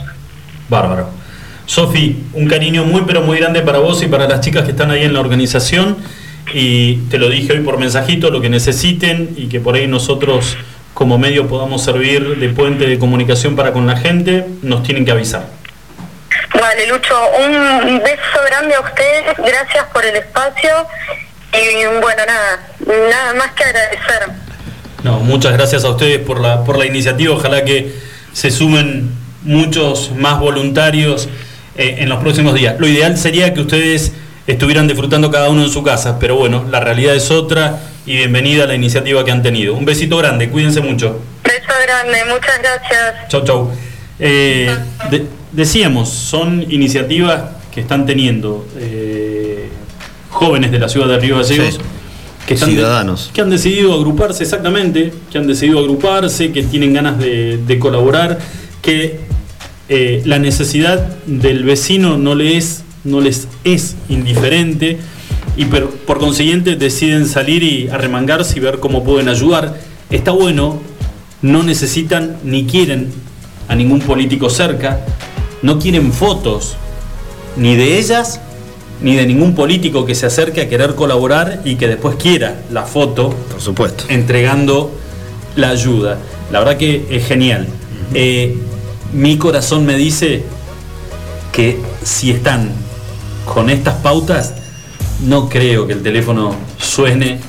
Bárbaro. 0.69 1.09
Sofi, 1.65 2.23
un 2.33 2.47
cariño 2.47 2.85
muy 2.85 3.01
pero 3.01 3.21
muy 3.21 3.39
grande 3.39 3.61
para 3.61 3.79
vos 3.79 4.01
y 4.03 4.07
para 4.07 4.27
las 4.27 4.41
chicas 4.41 4.63
que 4.63 4.71
están 4.71 4.91
ahí 4.91 5.03
en 5.03 5.13
la 5.13 5.19
organización. 5.19 5.97
Y 6.53 6.97
te 7.09 7.17
lo 7.17 7.29
dije 7.29 7.53
hoy 7.53 7.59
por 7.61 7.77
mensajito, 7.77 8.29
lo 8.29 8.39
que 8.39 8.49
necesiten 8.49 9.33
y 9.35 9.49
que 9.49 9.59
por 9.59 9.75
ahí 9.75 9.87
nosotros 9.87 10.57
como 10.93 11.17
medio 11.17 11.47
podamos 11.47 11.83
servir 11.83 12.37
de 12.37 12.49
puente 12.49 12.87
de 12.87 12.97
comunicación 12.97 13.55
para 13.55 13.73
con 13.73 13.85
la 13.85 13.97
gente, 13.97 14.45
nos 14.61 14.83
tienen 14.83 15.05
que 15.05 15.11
avisar. 15.11 15.56
Vale, 16.77 16.89
Lucho, 16.91 17.15
un 17.39 17.97
beso 18.03 18.39
grande 18.45 18.75
a 18.75 18.81
ustedes, 18.81 19.35
gracias 19.35 19.85
por 19.91 20.05
el 20.05 20.15
espacio 20.15 20.69
y 21.51 21.85
bueno, 21.99 22.21
nada, 22.27 22.67
nada 23.09 23.33
más 23.33 23.51
que 23.53 23.63
agradecer. 23.63 24.29
No, 25.01 25.13
muchas 25.21 25.53
gracias 25.53 25.83
a 25.85 25.89
ustedes 25.89 26.19
por 26.19 26.39
la, 26.39 26.63
por 26.63 26.77
la 26.77 26.85
iniciativa. 26.85 27.33
Ojalá 27.33 27.65
que 27.65 27.95
se 28.31 28.51
sumen 28.51 29.09
muchos 29.41 30.11
más 30.11 30.39
voluntarios 30.39 31.27
eh, 31.77 31.95
en 31.97 32.09
los 32.09 32.19
próximos 32.19 32.53
días. 32.53 32.75
Lo 32.77 32.87
ideal 32.87 33.17
sería 33.17 33.55
que 33.55 33.61
ustedes 33.61 34.11
estuvieran 34.45 34.87
disfrutando 34.87 35.31
cada 35.31 35.49
uno 35.49 35.63
en 35.63 35.69
su 35.71 35.81
casa, 35.81 36.19
pero 36.19 36.35
bueno, 36.35 36.63
la 36.69 36.79
realidad 36.79 37.15
es 37.15 37.31
otra 37.31 37.79
y 38.05 38.17
bienvenida 38.17 38.65
a 38.65 38.67
la 38.67 38.75
iniciativa 38.75 39.25
que 39.25 39.31
han 39.31 39.41
tenido. 39.41 39.73
Un 39.73 39.85
besito 39.85 40.15
grande, 40.17 40.47
cuídense 40.51 40.81
mucho. 40.81 41.23
Beso 41.43 41.73
grande, 41.87 42.23
muchas 42.25 42.59
gracias. 42.61 43.29
Chau, 43.29 43.43
chau. 43.43 43.71
Eh, 44.19 44.75
de- 45.09 45.25
decíamos, 45.57 46.07
son 46.09 46.65
iniciativas 46.71 47.41
que 47.73 47.81
están 47.81 48.05
teniendo 48.05 48.65
eh, 48.77 49.67
jóvenes 50.29 50.71
de 50.71 50.79
la 50.79 50.87
ciudad 50.87 51.07
de 51.07 51.19
Río 51.19 51.35
Gallegos. 51.37 51.73
Sí. 51.75 51.81
Que 52.47 52.53
están 52.53 52.69
Ciudadanos. 52.69 53.29
que 53.33 53.41
han 53.41 53.49
decidido 53.49 53.93
agruparse 53.93 54.43
exactamente, 54.43 55.11
que 55.29 55.37
han 55.37 55.47
decidido 55.47 55.79
agruparse, 55.79 56.53
que 56.53 56.63
tienen 56.63 56.93
ganas 56.93 57.19
de, 57.19 57.57
de 57.57 57.77
colaborar, 57.79 58.39
que 58.81 59.19
eh, 59.89 60.21
la 60.23 60.39
necesidad 60.39 61.17
del 61.25 61.65
vecino 61.65 62.17
no 62.17 62.35
les, 62.35 62.83
no 63.03 63.19
les 63.19 63.49
es 63.65 63.97
indiferente 64.07 64.97
y 65.57 65.65
per- 65.65 65.87
por 65.87 66.19
consiguiente 66.19 66.77
deciden 66.77 67.25
salir 67.27 67.63
y 67.63 67.89
arremangarse 67.89 68.57
y 68.57 68.61
ver 68.61 68.79
cómo 68.79 69.03
pueden 69.03 69.27
ayudar. 69.27 69.77
Está 70.09 70.31
bueno, 70.31 70.79
no 71.41 71.63
necesitan 71.63 72.37
ni 72.45 72.63
quieren 72.65 73.09
a 73.67 73.75
ningún 73.75 73.99
político 73.99 74.49
cerca, 74.49 75.01
no 75.61 75.79
quieren 75.79 76.11
fotos 76.13 76.75
ni 77.55 77.75
de 77.75 77.97
ellas 77.97 78.39
ni 79.01 79.15
de 79.15 79.25
ningún 79.27 79.53
político 79.53 80.05
que 80.05 80.15
se 80.15 80.25
acerque 80.25 80.61
a 80.61 80.69
querer 80.69 80.95
colaborar 80.95 81.61
y 81.65 81.75
que 81.75 81.87
después 81.87 82.15
quiera 82.15 82.61
la 82.71 82.83
foto 82.83 83.29
Por 83.51 83.61
supuesto. 83.61 84.05
entregando 84.09 84.91
la 85.55 85.69
ayuda. 85.69 86.17
La 86.51 86.59
verdad 86.59 86.77
que 86.77 87.05
es 87.09 87.25
genial. 87.27 87.67
Eh, 88.13 88.57
mi 89.13 89.37
corazón 89.37 89.85
me 89.85 89.95
dice 89.95 90.43
que 91.51 91.79
si 92.03 92.31
están 92.31 92.69
con 93.45 93.69
estas 93.69 93.95
pautas, 93.95 94.53
no 95.23 95.47
creo 95.49 95.85
que 95.87 95.93
el 95.93 96.01
teléfono 96.03 96.55
suene 96.79 97.39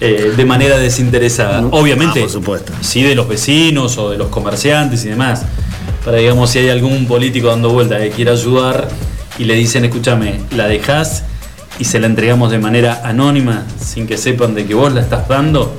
eh, 0.00 0.32
de 0.36 0.44
manera 0.44 0.78
desinteresada. 0.78 1.60
No. 1.62 1.68
Obviamente, 1.68 2.20
Ah, 2.20 2.22
por 2.22 2.30
supuesto. 2.30 2.72
sí 2.82 3.02
de 3.02 3.14
los 3.14 3.26
vecinos 3.28 3.96
o 3.98 4.10
de 4.10 4.18
los 4.18 4.28
comerciantes 4.28 5.04
y 5.04 5.08
demás. 5.08 5.42
Para 6.08 6.20
digamos, 6.20 6.48
si 6.48 6.60
hay 6.60 6.70
algún 6.70 7.04
político 7.06 7.48
dando 7.48 7.68
vuelta 7.68 7.98
que 7.98 8.08
quiera 8.08 8.32
ayudar 8.32 8.88
y 9.38 9.44
le 9.44 9.54
dicen, 9.56 9.84
escúchame, 9.84 10.40
la 10.56 10.66
dejás 10.66 11.24
y 11.78 11.84
se 11.84 12.00
la 12.00 12.06
entregamos 12.06 12.50
de 12.50 12.58
manera 12.58 13.02
anónima, 13.04 13.66
sin 13.78 14.06
que 14.06 14.16
sepan 14.16 14.54
de 14.54 14.64
que 14.64 14.72
vos 14.72 14.90
la 14.90 15.02
estás 15.02 15.28
dando, 15.28 15.70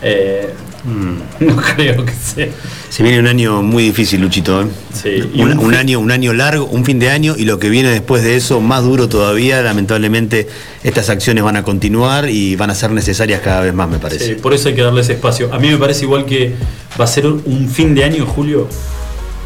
eh, 0.00 0.54
no 1.40 1.56
creo 1.56 2.02
que 2.02 2.14
sea. 2.14 2.48
Se 2.88 3.02
viene 3.02 3.18
un 3.18 3.26
año 3.26 3.60
muy 3.60 3.82
difícil, 3.82 4.22
Luchito. 4.22 4.62
¿eh? 4.62 4.68
Sí, 4.94 5.20
un, 5.34 5.58
un 5.58 5.74
año, 5.74 6.00
un 6.00 6.12
año 6.12 6.32
largo, 6.32 6.64
un 6.64 6.86
fin 6.86 6.98
de 6.98 7.10
año 7.10 7.34
y 7.36 7.44
lo 7.44 7.58
que 7.58 7.68
viene 7.68 7.90
después 7.90 8.22
de 8.22 8.36
eso, 8.36 8.62
más 8.62 8.84
duro 8.84 9.10
todavía. 9.10 9.60
Lamentablemente, 9.60 10.48
estas 10.82 11.10
acciones 11.10 11.44
van 11.44 11.56
a 11.56 11.62
continuar 11.62 12.30
y 12.30 12.56
van 12.56 12.70
a 12.70 12.74
ser 12.74 12.92
necesarias 12.92 13.42
cada 13.42 13.60
vez 13.60 13.74
más, 13.74 13.90
me 13.90 13.98
parece. 13.98 14.28
Sí, 14.28 14.34
por 14.40 14.54
eso 14.54 14.70
hay 14.70 14.74
que 14.74 14.82
darles 14.82 15.10
espacio. 15.10 15.52
A 15.52 15.58
mí 15.58 15.68
me 15.68 15.76
parece 15.76 16.04
igual 16.04 16.24
que 16.24 16.54
va 16.98 17.04
a 17.04 17.08
ser 17.08 17.26
un 17.26 17.68
fin 17.68 17.94
de 17.94 18.04
año, 18.04 18.24
Julio, 18.24 18.66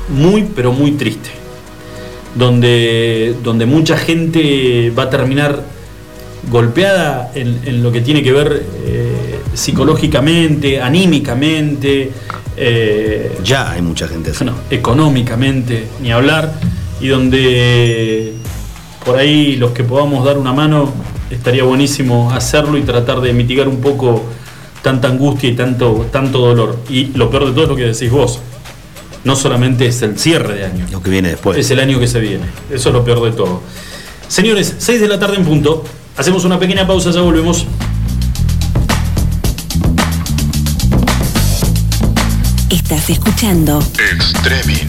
muy, 0.09 0.49
pero 0.55 0.73
muy 0.73 0.93
triste. 0.93 1.31
Donde, 2.35 3.35
donde 3.43 3.67
mucha 3.67 3.97
gente 3.97 4.91
va 4.97 5.05
a 5.05 5.11
terminar 5.11 5.63
golpeada 6.51 7.31
en, 7.35 7.61
en 7.65 7.83
lo 7.83 7.93
que 7.93 8.01
tiene 8.01 8.23
que 8.23 8.33
ver 8.33 8.65
eh, 8.85 9.39
psicológicamente, 9.55 10.81
anímicamente, 10.81 12.11
eh, 12.57 13.39
Ya 13.45 13.71
hay 13.71 13.83
mucha 13.83 14.09
gente 14.09 14.31
así. 14.31 14.45
bueno, 14.45 14.59
económicamente, 14.71 15.87
ni 16.01 16.13
hablar, 16.13 16.53
y 17.01 17.09
donde 17.09 18.35
por 19.05 19.17
ahí 19.17 19.57
los 19.57 19.73
que 19.73 19.85
podamos 19.85 20.25
dar 20.25 20.39
una 20.39 20.53
mano, 20.53 20.93
estaría 21.31 21.65
buenísimo 21.65 22.31
hacerlo 22.31 22.79
y 22.79 22.83
tratar 22.83 23.21
de 23.21 23.33
mitigar 23.33 23.69
un 23.69 23.81
poco 23.81 24.25
tanta 24.83 25.09
angustia 25.09 25.49
y 25.51 25.55
tanto, 25.55 26.07
tanto 26.13 26.39
dolor. 26.39 26.79
Y 26.89 27.07
lo 27.17 27.31
peor 27.31 27.47
de 27.47 27.53
todo 27.53 27.65
es 27.65 27.69
lo 27.71 27.77
que 27.77 27.85
decís 27.85 28.11
vos. 28.11 28.41
No 29.25 29.37
solamente 29.37 29.87
es 29.87 30.03
el 30.03 30.19
cierre 30.19 30.55
de 30.55 30.65
año, 30.65 30.87
Lo 30.91 31.03
que 31.03 31.11
viene 31.11 31.29
después. 31.31 31.57
es 31.59 31.71
el 31.71 31.79
año 31.79 32.01
que 32.01 32.09
se 32.09 32.19
viene. 32.21 32.45
Eso 32.71 32.89
es 32.89 32.95
lo 32.95 33.05
peor 33.05 33.23
de 33.23 33.33
todo. 33.33 33.63
Señores, 34.29 34.75
6 34.79 35.01
de 35.01 35.09
la 35.09 35.19
tarde 35.19 35.37
en 35.37 35.45
punto. 35.45 35.85
Hacemos 36.17 36.45
una 36.45 36.59
pequeña 36.59 36.87
pausa, 36.87 37.11
ya 37.11 37.21
volvemos. 37.21 37.67
Estás 42.71 43.11
escuchando 43.11 43.83
Extreming. 44.13 44.89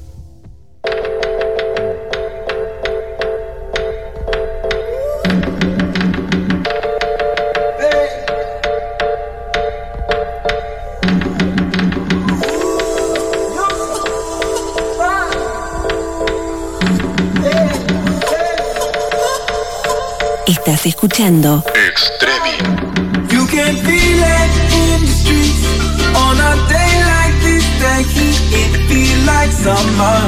Estás 20.81 20.95
escuchando 20.95 21.63
Extreming. 21.75 22.57
You 23.29 23.45
can 23.45 23.77
feel 23.85 24.19
it 24.19 24.51
in 24.73 25.05
the 25.05 25.13
streets 25.13 25.63
on 26.15 26.39
a 26.39 26.55
day 26.69 27.03
like 27.05 27.39
this. 27.43 27.63
the 27.77 28.01
heat, 28.09 28.41
it 28.51 28.77
feel 28.89 29.19
like 29.27 29.51
summer. 29.51 30.21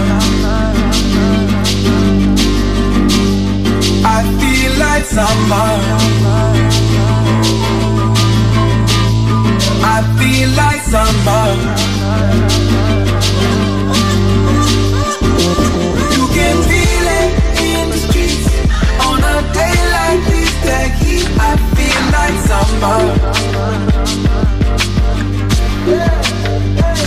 I 4.06 4.24
feel 4.40 4.74
like 4.78 5.06
summer. 5.06 5.80
I 9.82 10.04
feel 10.20 10.50
like 10.56 10.84
summer. 10.84 11.58
Summer. 22.54 23.00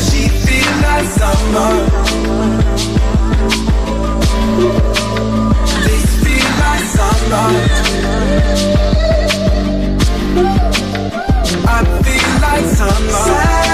She 0.07 0.23
feel 0.45 0.73
like 0.87 1.09
summer. 1.19 1.73
This 5.87 6.07
feel 6.23 6.49
like 6.63 6.87
summer. 6.97 7.49
I 11.69 11.79
feel 12.03 12.29
like 12.43 12.67
summer. 12.79 13.66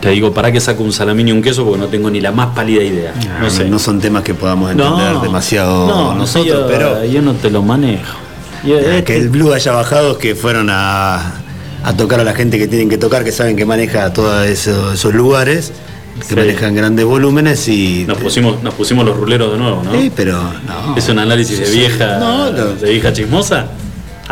te 0.00 0.10
digo, 0.10 0.32
¿para 0.32 0.50
qué 0.52 0.60
saco 0.60 0.82
un 0.82 0.92
salamín 0.92 1.28
y 1.28 1.32
un 1.32 1.42
queso? 1.42 1.64
Porque 1.64 1.80
no 1.80 1.86
tengo 1.88 2.10
ni 2.10 2.20
la 2.20 2.32
más 2.32 2.54
pálida 2.54 2.82
idea. 2.82 3.14
No 3.40 3.48
sé. 3.50 3.64
No 3.68 3.78
son 3.78 4.00
temas 4.00 4.22
que 4.22 4.34
podamos 4.34 4.70
entender 4.70 5.12
No, 5.14 5.20
demasiado 5.22 5.86
no, 5.86 6.14
nosotros, 6.14 6.46
yo, 6.46 6.66
pero 6.66 7.04
yo 7.04 7.22
no 7.22 7.34
te 7.34 7.50
lo 7.50 7.62
manejo. 7.62 8.16
Yo, 8.64 8.76
eh, 8.78 8.98
este- 8.98 9.04
que 9.04 9.16
el 9.16 9.28
blue 9.30 9.52
haya 9.52 9.72
bajado 9.72 10.12
es 10.12 10.16
que 10.18 10.34
fueron 10.34 10.68
a, 10.70 11.34
a 11.82 11.96
tocar 11.96 12.20
a 12.20 12.24
la 12.24 12.34
gente 12.34 12.58
que 12.58 12.68
tienen 12.68 12.88
que 12.88 12.98
tocar, 12.98 13.24
que 13.24 13.32
saben 13.32 13.56
que 13.56 13.64
maneja 13.64 14.12
todos 14.12 14.46
esos, 14.46 14.94
esos 14.94 15.14
lugares, 15.14 15.72
que 16.20 16.26
Sí. 16.28 16.34
manejan 16.36 16.74
grandes 16.74 17.04
volúmenes 17.04 17.66
y. 17.68 18.04
nos 18.06 18.18
pusimos, 18.18 18.62
nos 18.62 18.74
pusimos 18.74 19.04
los 19.04 19.16
ruleros 19.16 19.52
de 19.52 19.58
nuevo, 19.58 19.82
¿no? 19.82 19.92
Sí, 19.92 20.12
pero 20.14 20.34
no. 20.42 20.96
Es 20.96 21.08
un 21.08 21.18
análisis 21.18 21.58
de 21.58 21.70
vieja, 21.70 22.18
No, 22.18 22.50
no. 22.50 22.74
de 22.74 22.90
vieja 22.90 23.12
chismosa. 23.12 23.66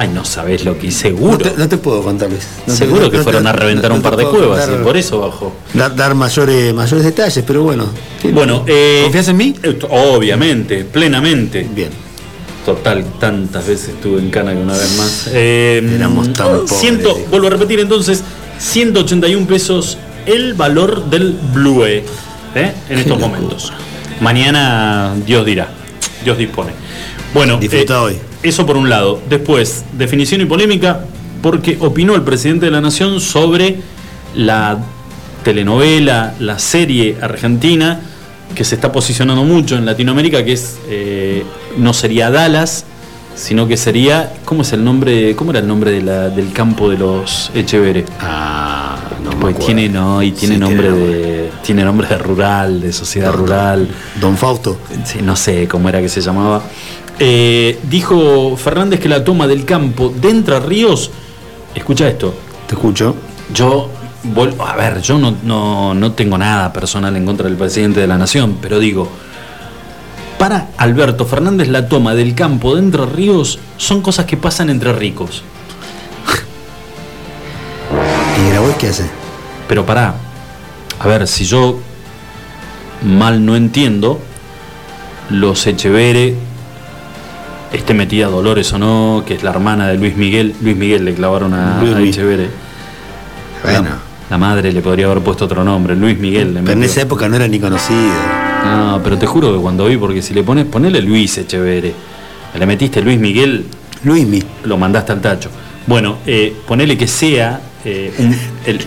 Ay, 0.00 0.10
no 0.14 0.24
sabés 0.24 0.64
lo 0.64 0.78
que 0.78 0.86
hice, 0.88 1.10
No 1.10 1.16
seguro. 1.18 1.38
te, 1.38 1.54
no 1.56 1.68
te 1.68 1.76
puedo 1.76 2.02
contar, 2.04 2.28
Luis. 2.30 2.44
No 2.68 2.72
te- 2.72 2.78
seguro 2.78 3.10
que 3.10 3.18
fueron 3.18 3.42
te- 3.42 3.48
a 3.48 3.52
reventar 3.52 3.90
un 3.90 4.00
par 4.00 4.16
de 4.16 4.26
cuevas 4.26 4.68
y 4.72 4.84
por 4.84 4.96
eso 4.96 5.18
bajó. 5.18 5.52
Dar, 5.74 5.96
dar 5.96 6.14
mayores, 6.14 6.72
mayores 6.72 7.04
detalles, 7.04 7.42
pero 7.44 7.64
bueno. 7.64 7.86
Bueno, 8.32 8.62
eh, 8.68 9.00
¿Confías 9.04 9.26
en 9.28 9.36
mí? 9.38 9.54
eh, 9.60 9.76
Obviamente, 9.90 10.84
plenamente. 10.84 11.66
Bien. 11.74 11.88
Total, 12.74 13.02
tantas 13.18 13.66
veces 13.66 13.88
estuve 13.88 14.20
en 14.20 14.28
Cana 14.28 14.52
que 14.52 14.58
una 14.58 14.74
vez 14.74 14.94
más. 14.98 15.30
Eh, 15.32 15.80
Éramos 15.94 16.30
tan 16.34 16.48
pobres, 16.48 16.70
ciento- 16.78 17.14
dijo. 17.14 17.30
vuelvo 17.30 17.46
a 17.46 17.50
repetir 17.50 17.80
entonces, 17.80 18.22
181 18.58 19.46
pesos 19.46 19.96
el 20.26 20.52
valor 20.52 21.08
del 21.08 21.34
Blue 21.54 21.86
¿eh? 21.86 22.02
en 22.54 22.98
estos 22.98 23.18
momentos. 23.18 23.72
Mañana 24.20 25.14
Dios 25.24 25.46
dirá, 25.46 25.68
Dios 26.22 26.36
dispone. 26.36 26.72
Bueno, 27.32 27.56
Disfruta 27.58 27.94
eh, 27.94 27.96
hoy. 28.00 28.18
eso 28.42 28.66
por 28.66 28.76
un 28.76 28.90
lado. 28.90 29.18
Después, 29.30 29.84
definición 29.94 30.42
y 30.42 30.44
polémica, 30.44 31.00
porque 31.40 31.78
opinó 31.80 32.14
el 32.16 32.22
presidente 32.22 32.66
de 32.66 32.72
la 32.72 32.82
Nación 32.82 33.18
sobre 33.22 33.76
la 34.34 34.76
telenovela, 35.42 36.34
la 36.38 36.58
serie 36.58 37.16
argentina, 37.22 38.00
que 38.54 38.64
se 38.64 38.74
está 38.74 38.90
posicionando 38.92 39.44
mucho 39.44 39.76
en 39.76 39.86
Latinoamérica, 39.86 40.44
que 40.44 40.52
es 40.52 40.78
eh, 40.88 41.44
no 41.78 41.92
sería 41.94 42.30
Dallas, 42.30 42.84
sino 43.34 43.66
que 43.68 43.76
sería. 43.76 44.32
¿Cómo 44.44 44.62
es 44.62 44.72
el 44.72 44.84
nombre? 44.84 45.34
¿Cómo 45.36 45.50
era 45.52 45.60
el 45.60 45.66
nombre 45.68 45.90
de 45.92 46.02
la- 46.02 46.28
del 46.28 46.52
campo 46.52 46.90
de 46.90 46.98
los 46.98 47.50
Echeverre? 47.54 48.04
Ah, 48.20 48.96
no 49.24 49.30
me 49.30 49.36
Pues 49.36 49.54
acuerdo. 49.54 49.66
tiene 49.66 49.88
no, 49.88 50.22
y 50.22 50.32
tiene 50.32 50.54
Sí, 50.56 50.60
nombre 50.60 50.88
tiene 50.90 51.06
de. 51.06 51.50
Tiene 51.62 51.84
nombre 51.84 52.08
de 52.08 52.18
rural, 52.18 52.80
de 52.80 52.92
sociedad 52.92 53.30
Don- 53.30 53.40
rural. 53.40 53.88
Don 54.20 54.36
Fausto. 54.36 54.78
Sí, 55.04 55.18
no 55.22 55.36
sé 55.36 55.68
cómo 55.68 55.88
era 55.88 56.00
que 56.00 56.08
se 56.08 56.20
llamaba. 56.20 56.62
Eh, 57.20 57.78
dijo 57.90 58.56
Fernández 58.56 59.00
que 59.00 59.08
la 59.08 59.24
toma 59.24 59.46
del 59.46 59.64
campo 59.64 60.12
de 60.14 60.30
Entre 60.30 60.58
Ríos. 60.60 61.10
Escucha 61.74 62.08
esto. 62.08 62.34
Te 62.66 62.74
escucho. 62.74 63.14
Yo, 63.52 63.88
a 64.66 64.76
ver, 64.76 65.00
yo 65.00 65.18
no, 65.18 65.34
no, 65.42 65.94
no 65.94 66.12
tengo 66.12 66.36
nada 66.38 66.72
personal 66.72 67.14
en 67.16 67.24
contra 67.24 67.46
del 67.48 67.56
presidente 67.56 68.00
de 68.00 68.06
la 68.06 68.18
nación, 68.18 68.58
pero 68.60 68.78
digo, 68.78 69.08
para 70.38 70.68
Alberto 70.76 71.26
Fernández 71.26 71.68
la 71.68 71.88
toma 71.88 72.14
del 72.14 72.34
campo 72.34 72.74
de 72.74 72.82
Entre 72.82 73.04
Ríos 73.04 73.58
son 73.76 74.00
cosas 74.00 74.26
que 74.26 74.36
pasan 74.36 74.70
entre 74.70 74.92
ricos. 74.92 75.42
¿Y 78.40 78.50
Grabois 78.50 78.76
qué 78.76 78.88
hace? 78.88 79.04
Pero 79.66 79.84
pará, 79.84 80.14
a 81.00 81.06
ver, 81.06 81.26
si 81.26 81.44
yo 81.44 81.78
mal 83.02 83.44
no 83.44 83.56
entiendo, 83.56 84.20
los 85.30 85.66
Echeverre, 85.66 86.34
esté 87.72 87.94
metida 87.94 88.28
Dolores 88.28 88.72
o 88.72 88.78
no, 88.78 89.24
que 89.26 89.34
es 89.34 89.42
la 89.42 89.50
hermana 89.50 89.88
de 89.88 89.98
Luis 89.98 90.16
Miguel, 90.16 90.54
Luis 90.62 90.76
Miguel 90.76 91.04
le 91.04 91.14
clavaron 91.14 91.52
a, 91.52 91.82
Luis 91.82 91.94
a 91.94 92.00
Echeverre. 92.00 92.48
Bueno. 93.62 93.82
La, 93.82 93.98
la 94.30 94.38
madre 94.38 94.72
le 94.72 94.80
podría 94.80 95.06
haber 95.06 95.20
puesto 95.22 95.46
otro 95.46 95.64
nombre, 95.64 95.96
Luis 95.96 96.18
Miguel. 96.18 96.54
le 96.54 96.60
Pero 96.60 96.72
en 96.72 96.84
esa 96.84 97.02
época 97.02 97.28
no 97.28 97.36
era 97.36 97.48
ni 97.48 97.58
conocido. 97.58 98.37
No, 98.76 99.00
pero 99.02 99.16
te 99.18 99.26
juro 99.26 99.52
que 99.54 99.58
cuando 99.60 99.86
vi, 99.86 99.96
porque 99.96 100.20
si 100.22 100.34
le 100.34 100.42
pones, 100.42 100.66
ponele 100.66 101.00
Luis 101.00 101.38
Echeverre, 101.38 101.92
le 102.58 102.66
metiste 102.66 103.00
Luis 103.02 103.18
Miguel, 103.18 103.64
Luismi. 104.04 104.42
lo 104.64 104.76
mandaste 104.76 105.12
al 105.12 105.20
tacho. 105.20 105.50
Bueno, 105.86 106.18
eh, 106.26 106.54
ponele 106.66 106.96
que 106.98 107.06
sea 107.06 107.60
eh, 107.84 108.12
un- 108.18 108.36
el- 108.66 108.84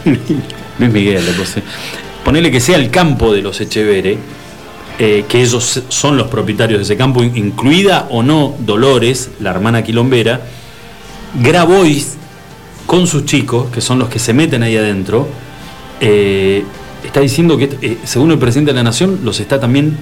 Luis 0.79 0.91
Miguel, 0.91 1.25
le 1.25 1.32
puse. 1.34 1.63
Ponele 2.23 2.51
que 2.51 2.59
sea 2.59 2.75
el 2.77 2.89
campo 2.91 3.34
de 3.34 3.41
los 3.41 3.59
Echeverre, 3.61 4.17
eh, 4.99 5.25
que 5.27 5.41
ellos 5.41 5.82
son 5.89 6.17
los 6.17 6.27
propietarios 6.27 6.79
de 6.79 6.84
ese 6.84 6.97
campo, 6.97 7.23
in- 7.23 7.36
incluida 7.36 8.07
o 8.11 8.21
no 8.21 8.53
Dolores, 8.59 9.32
la 9.39 9.49
hermana 9.51 9.84
quilombera, 9.84 10.41
Grabois 11.41 12.17
con 12.86 13.07
sus 13.07 13.25
chicos, 13.25 13.69
que 13.71 13.82
son 13.82 13.97
los 13.99 14.09
que 14.09 14.19
se 14.19 14.34
meten 14.34 14.61
ahí 14.63 14.75
adentro, 14.77 15.27
eh, 16.01 16.63
está 17.04 17.20
diciendo 17.20 17.58
que, 17.58 17.78
eh, 17.82 17.97
según 18.04 18.32
el 18.32 18.39
presidente 18.39 18.72
de 18.72 18.76
la 18.78 18.84
Nación, 18.84 19.20
los 19.24 19.39
está 19.39 19.60
también 19.60 19.97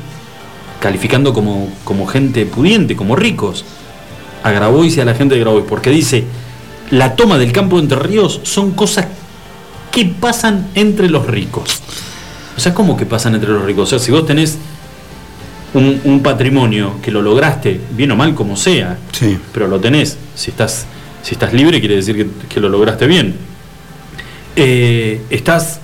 calificando 0.79 1.33
como, 1.33 1.69
como 1.83 2.05
gente 2.07 2.45
pudiente, 2.45 2.95
como 2.95 3.15
ricos, 3.15 3.65
a 4.43 4.51
Grabois 4.51 4.95
y 4.97 5.01
a 5.01 5.05
la 5.05 5.13
gente 5.13 5.35
de 5.35 5.41
Grabois, 5.41 5.65
porque 5.67 5.89
dice, 5.89 6.23
la 6.91 7.15
toma 7.15 7.37
del 7.37 7.51
campo 7.51 7.75
de 7.77 7.83
Entre 7.83 7.99
Ríos 7.99 8.39
son 8.43 8.71
cosas 8.71 9.07
que 9.91 10.05
pasan 10.05 10.67
entre 10.75 11.09
los 11.09 11.25
ricos. 11.27 11.81
O 12.55 12.59
sea, 12.59 12.73
¿cómo 12.73 12.95
que 12.97 13.05
pasan 13.05 13.35
entre 13.35 13.49
los 13.49 13.63
ricos? 13.63 13.83
O 13.83 13.89
sea, 13.89 13.99
si 13.99 14.11
vos 14.11 14.25
tenés 14.25 14.57
un, 15.73 16.01
un 16.03 16.21
patrimonio 16.23 16.95
que 17.01 17.11
lo 17.11 17.21
lograste, 17.21 17.79
bien 17.95 18.11
o 18.11 18.15
mal 18.15 18.33
como 18.35 18.55
sea, 18.55 18.97
Sí. 19.11 19.37
pero 19.53 19.67
lo 19.67 19.79
tenés, 19.79 20.17
si 20.35 20.51
estás, 20.51 20.85
si 21.21 21.33
estás 21.35 21.53
libre 21.53 21.79
quiere 21.79 21.95
decir 21.97 22.15
que, 22.15 22.27
que 22.47 22.59
lo 22.59 22.69
lograste 22.69 23.05
bien. 23.07 23.35
Eh, 24.55 25.21
estás 25.29 25.79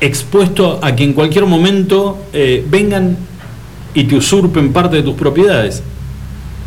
expuesto 0.00 0.78
a 0.82 0.94
que 0.94 1.04
en 1.04 1.12
cualquier 1.12 1.46
momento 1.46 2.18
eh, 2.32 2.64
vengan 2.68 3.16
y 3.94 4.04
te 4.04 4.16
usurpen 4.16 4.72
parte 4.72 4.96
de 4.96 5.02
tus 5.02 5.14
propiedades. 5.14 5.82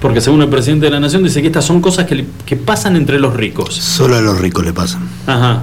Porque 0.02 0.20
según 0.20 0.42
el 0.42 0.50
presidente 0.50 0.88
de 0.88 0.92
la 0.92 1.00
Nación 1.00 1.24
dice 1.24 1.42
que 1.42 1.48
estas 1.48 1.64
son 1.66 1.80
cosas 1.80 2.06
que, 2.08 2.16
le- 2.16 2.26
que 2.46 2.56
pasan 2.56 2.96
entre 2.96 3.20
los 3.20 3.36
ricos. 3.36 3.76
Solo 3.76 4.16
a 4.18 4.22
los 4.22 4.40
ricos 4.40 4.66
le 4.66 4.74
pasan. 4.74 5.08
Ajá. 5.28 5.62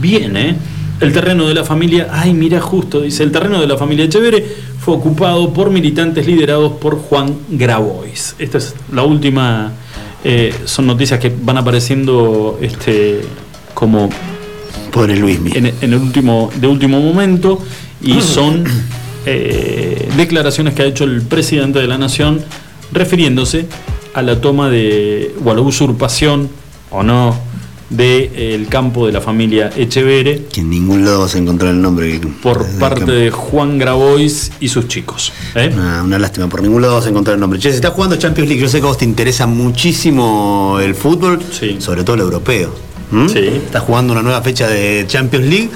Bien, 0.00 0.36
¿eh? 0.36 0.56
El 1.00 1.12
terreno 1.12 1.48
de 1.48 1.54
la 1.54 1.64
familia, 1.64 2.08
ay, 2.12 2.32
mira 2.34 2.60
justo, 2.60 3.00
dice, 3.00 3.22
el 3.22 3.32
terreno 3.32 3.60
de 3.60 3.66
la 3.66 3.76
familia 3.78 4.04
Echeverre 4.04 4.44
fue 4.78 4.94
ocupado 4.94 5.52
por 5.52 5.70
militantes 5.70 6.26
liderados 6.26 6.72
por 6.74 6.98
Juan 6.98 7.34
Grabois. 7.50 8.36
Esta 8.38 8.58
es 8.58 8.74
la 8.92 9.02
última, 9.02 9.72
eh, 10.24 10.54
son 10.66 10.86
noticias 10.86 11.18
que 11.18 11.34
van 11.42 11.56
apareciendo 11.56 12.58
este, 12.60 13.22
como 13.72 14.10
Pobre 14.92 15.16
Luismi. 15.16 15.52
en, 15.54 15.66
en 15.66 15.74
el 15.80 15.94
último, 15.96 16.50
de 16.60 16.66
último 16.66 17.00
momento 17.00 17.62
y 18.02 18.20
son 18.20 18.64
eh, 19.26 20.08
declaraciones 20.16 20.74
que 20.74 20.82
ha 20.82 20.86
hecho 20.86 21.04
el 21.04 21.22
presidente 21.22 21.78
de 21.78 21.86
la 21.86 21.98
nación 21.98 22.42
refiriéndose 22.92 23.66
a 24.14 24.22
la 24.22 24.40
toma 24.40 24.68
de, 24.70 25.34
o 25.44 25.50
a 25.50 25.54
la 25.54 25.60
usurpación 25.60 26.48
o 26.90 27.02
no 27.02 27.38
del 27.90 28.68
campo 28.68 29.04
de 29.06 29.12
la 29.12 29.20
familia 29.20 29.70
Echeverre 29.76 30.42
Que 30.52 30.60
en 30.60 30.70
ningún 30.70 31.04
lado 31.04 31.20
vas 31.22 31.34
a 31.34 31.38
encontrar 31.38 31.72
el 31.72 31.82
nombre. 31.82 32.20
que- 32.20 32.26
por 32.28 32.64
parte 32.78 33.10
de 33.10 33.30
Juan 33.32 33.78
Grabois 33.78 34.52
y 34.60 34.68
sus 34.68 34.86
chicos. 34.86 35.32
¿eh? 35.56 35.70
Una, 35.74 36.02
una 36.04 36.18
lástima, 36.18 36.48
por 36.48 36.62
ningún 36.62 36.82
lado 36.82 36.94
vas 36.94 37.06
a 37.06 37.08
encontrar 37.08 37.34
el 37.34 37.40
nombre. 37.40 37.58
Che, 37.58 37.70
se 37.70 37.76
está 37.76 37.90
jugando 37.90 38.14
Champions 38.16 38.48
League. 38.48 38.62
Yo 38.62 38.68
sé 38.68 38.78
que 38.78 38.84
a 38.86 38.88
vos 38.90 38.98
te 38.98 39.04
interesa 39.04 39.46
muchísimo 39.48 40.78
el 40.80 40.94
fútbol, 40.94 41.40
Sí. 41.50 41.76
sobre 41.80 42.04
todo 42.04 42.14
el 42.14 42.22
europeo. 42.22 42.72
¿Mm? 43.10 43.28
Sí. 43.28 43.38
Está 43.38 43.80
jugando 43.80 44.12
una 44.12 44.22
nueva 44.22 44.40
fecha 44.42 44.68
de 44.68 45.04
Champions 45.06 45.46
League. 45.46 45.70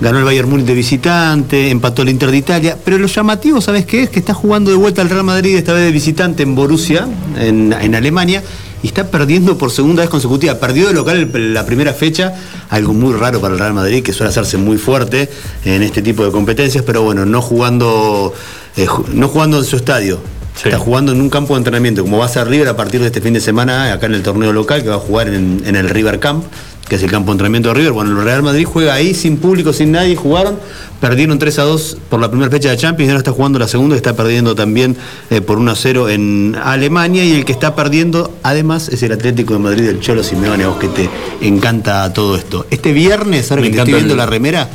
Ganó 0.00 0.18
el 0.18 0.24
Bayern 0.24 0.48
Múnich 0.50 0.66
de 0.66 0.74
visitante, 0.74 1.70
empató 1.70 2.02
el 2.02 2.08
Inter 2.10 2.30
de 2.30 2.36
Italia. 2.38 2.76
Pero 2.84 2.98
lo 2.98 3.06
llamativo, 3.06 3.60
¿sabes 3.60 3.86
qué 3.86 4.02
es? 4.02 4.10
Que 4.10 4.18
está 4.18 4.34
jugando 4.34 4.70
de 4.70 4.76
vuelta 4.76 5.00
al 5.02 5.08
Real 5.08 5.24
Madrid, 5.24 5.56
esta 5.56 5.72
vez 5.72 5.84
de 5.84 5.92
visitante 5.92 6.42
en 6.42 6.54
Borussia, 6.54 7.06
en, 7.38 7.72
en 7.72 7.94
Alemania. 7.94 8.42
Y 8.82 8.88
está 8.88 9.06
perdiendo 9.06 9.56
por 9.56 9.70
segunda 9.70 10.02
vez 10.02 10.10
consecutiva. 10.10 10.56
Perdió 10.56 10.88
de 10.88 10.92
local 10.94 11.30
el- 11.32 11.54
la 11.54 11.64
primera 11.64 11.94
fecha, 11.94 12.34
algo 12.68 12.92
muy 12.92 13.14
raro 13.14 13.40
para 13.40 13.54
el 13.54 13.60
Real 13.60 13.72
Madrid, 13.72 14.02
que 14.02 14.12
suele 14.12 14.28
hacerse 14.28 14.58
muy 14.58 14.76
fuerte 14.76 15.30
en 15.64 15.82
este 15.82 16.02
tipo 16.02 16.22
de 16.24 16.30
competencias, 16.32 16.84
pero 16.84 17.00
bueno, 17.02 17.24
no 17.24 17.40
jugando, 17.40 18.34
eh, 18.76 18.86
no 19.14 19.28
jugando 19.28 19.58
en 19.58 19.64
su 19.64 19.76
estadio. 19.76 20.20
Sí. 20.54 20.68
Está 20.68 20.78
jugando 20.78 21.10
en 21.12 21.20
un 21.20 21.28
campo 21.30 21.54
de 21.54 21.58
entrenamiento, 21.58 22.02
como 22.02 22.18
va 22.18 22.26
a 22.26 22.28
ser 22.28 22.46
River 22.46 22.68
a 22.68 22.76
partir 22.76 23.00
de 23.00 23.06
este 23.08 23.20
fin 23.20 23.32
de 23.34 23.40
semana, 23.40 23.92
acá 23.92 24.06
en 24.06 24.14
el 24.14 24.22
torneo 24.22 24.52
local, 24.52 24.82
que 24.84 24.88
va 24.88 24.94
a 24.96 25.00
jugar 25.00 25.26
en, 25.28 25.62
en 25.66 25.74
el 25.74 25.90
River 25.90 26.20
Camp, 26.20 26.44
que 26.88 26.94
es 26.94 27.02
el 27.02 27.10
campo 27.10 27.32
de 27.32 27.32
entrenamiento 27.32 27.70
de 27.70 27.74
River. 27.74 27.90
Bueno, 27.90 28.12
el 28.16 28.24
Real 28.24 28.44
Madrid 28.44 28.64
juega 28.64 28.94
ahí 28.94 29.14
sin 29.14 29.38
público, 29.38 29.72
sin 29.72 29.90
nadie, 29.90 30.14
jugaron, 30.14 30.56
perdieron 31.00 31.40
3 31.40 31.58
a 31.58 31.62
2 31.64 31.96
por 32.08 32.20
la 32.20 32.30
primera 32.30 32.52
fecha 32.52 32.70
de 32.70 32.76
Champions, 32.76 33.08
y 33.08 33.10
ahora 33.10 33.18
está 33.18 33.32
jugando 33.32 33.58
la 33.58 33.66
segunda, 33.66 33.96
está 33.96 34.14
perdiendo 34.14 34.54
también 34.54 34.96
eh, 35.30 35.40
por 35.40 35.58
1 35.58 35.72
a 35.72 35.74
0 35.74 36.08
en 36.10 36.56
Alemania, 36.62 37.24
y 37.24 37.32
el 37.32 37.44
que 37.44 37.50
está 37.52 37.74
perdiendo, 37.74 38.32
además, 38.44 38.88
es 38.90 39.02
el 39.02 39.10
Atlético 39.10 39.54
de 39.54 39.58
Madrid, 39.58 39.88
el 39.88 39.98
Cholo 39.98 40.22
Simeone, 40.22 40.62
a 40.62 40.68
vos 40.68 40.78
que 40.78 40.86
te 40.86 41.10
encanta 41.40 42.12
todo 42.12 42.36
esto. 42.36 42.64
Este 42.70 42.92
viernes, 42.92 43.50
ahora 43.50 43.62
Me 43.62 43.70
que 43.70 43.74
te 43.74 43.78
estoy 43.80 43.94
viendo 43.94 44.14
el- 44.14 44.18
la 44.18 44.26
remera, 44.26 44.68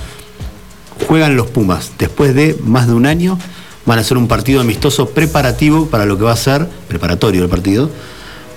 juegan 1.07 1.37
los 1.37 1.47
Pumas. 1.47 1.91
Después 1.97 2.35
de 2.35 2.57
más 2.65 2.87
de 2.87 2.93
un 2.93 3.05
año, 3.05 3.39
van 3.85 3.97
a 3.97 4.01
hacer 4.01 4.17
un 4.17 4.27
partido 4.27 4.61
amistoso 4.61 5.09
preparativo 5.09 5.87
para 5.87 6.05
lo 6.05 6.17
que 6.17 6.23
va 6.23 6.33
a 6.33 6.37
ser, 6.37 6.67
preparatorio 6.87 7.43
el 7.43 7.49
partido, 7.49 7.89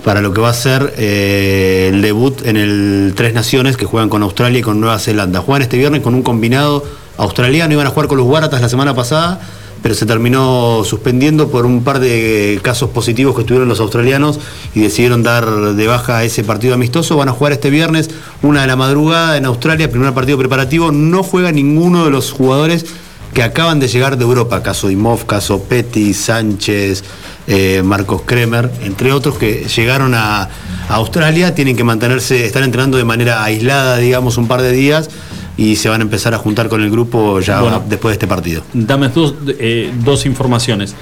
para 0.05 0.20
lo 0.20 0.33
que 0.33 0.41
va 0.41 0.51
a 0.51 0.55
ser 0.55 0.95
eh, 0.97 1.91
el 1.93 2.03
debut 2.03 2.45
en 2.45 2.57
el 2.57 3.12
Tres 3.16 3.35
Naciones 3.35 3.77
que 3.77 3.85
juegan 3.85 4.09
con 4.09 4.23
Australia 4.23 4.59
y 4.59 4.62
con 4.62 4.81
Nueva 4.81 4.99
Zelanda. 4.99 5.41
Juegan 5.41 5.62
este 5.62 5.79
viernes 5.79 6.03
con 6.03 6.14
un 6.14 6.23
combinado 6.23 6.85
australiano, 7.16 7.73
iban 7.73 7.87
a 7.87 7.91
jugar 7.91 8.09
con 8.09 8.18
los 8.18 8.27
Guaratas 8.27 8.61
la 8.61 8.68
semana 8.68 8.95
pasada, 8.95 9.41
pero 9.83 9.95
se 9.95 10.07
terminó 10.07 10.83
suspendiendo 10.85 11.49
por 11.49 11.66
un 11.66 11.83
par 11.83 11.99
de 11.99 12.61
casos 12.62 12.91
positivos 12.91 13.37
que 13.37 13.45
tuvieron 13.45 13.68
los 13.68 13.81
australianos 13.81 14.39
y 14.75 14.81
decidieron 14.81 15.23
dar 15.23 15.75
de 15.75 15.87
baja 15.87 16.23
ese 16.25 16.45
partido 16.45 16.75
amistoso. 16.75 17.16
Van 17.16 17.29
a 17.29 17.33
jugar 17.33 17.53
este 17.53 17.68
viernes, 17.70 18.11
una 18.43 18.62
de 18.62 18.68
la 18.68 18.77
madrugada 18.77 19.37
en 19.37 19.45
Australia, 19.45 19.91
primer 19.91 20.12
partido 20.14 20.39
preparativo. 20.39 20.93
No 20.93 21.23
juega 21.23 21.51
ninguno 21.51 22.05
de 22.05 22.11
los 22.11 22.31
jugadores 22.31 22.87
que 23.33 23.43
acaban 23.43 23.80
de 23.80 23.89
llegar 23.89 24.18
de 24.18 24.24
Europa, 24.24 24.62
caso 24.62 24.91
Imov, 24.91 25.24
caso 25.26 25.62
Petty, 25.64 26.12
Sánchez, 26.12 27.03
eh, 27.47 27.83
Marcos 27.83 28.22
Kremer, 28.26 28.70
entre 28.83 29.12
otros 29.12 29.39
que 29.39 29.66
llegaron 29.74 30.14
a, 30.14 30.43
a 30.43 30.95
Australia, 30.95 31.55
tienen 31.55 31.76
que 31.76 31.85
mantenerse, 31.85 32.45
están 32.45 32.64
entrenando 32.64 32.99
de 32.99 33.05
manera 33.05 33.43
aislada, 33.43 33.97
digamos, 33.99 34.37
un 34.37 34.49
par 34.49 34.61
de 34.62 34.72
días 34.72 35.09
y 35.57 35.76
se 35.76 35.89
van 35.89 36.01
a 36.01 36.05
empezar 36.05 36.35
a 36.35 36.39
juntar 36.39 36.68
con 36.68 36.83
el 36.83 36.91
grupo 36.91 37.41
ya 37.41 37.61
Bueno. 37.61 37.83
después 37.89 38.12
de 38.12 38.14
este 38.14 38.26
partido. 38.26 38.62
Dame 38.72 39.09
dos, 39.09 39.35
eh, 39.59 39.91
dos 40.05 40.26
informaciones. 40.26 40.95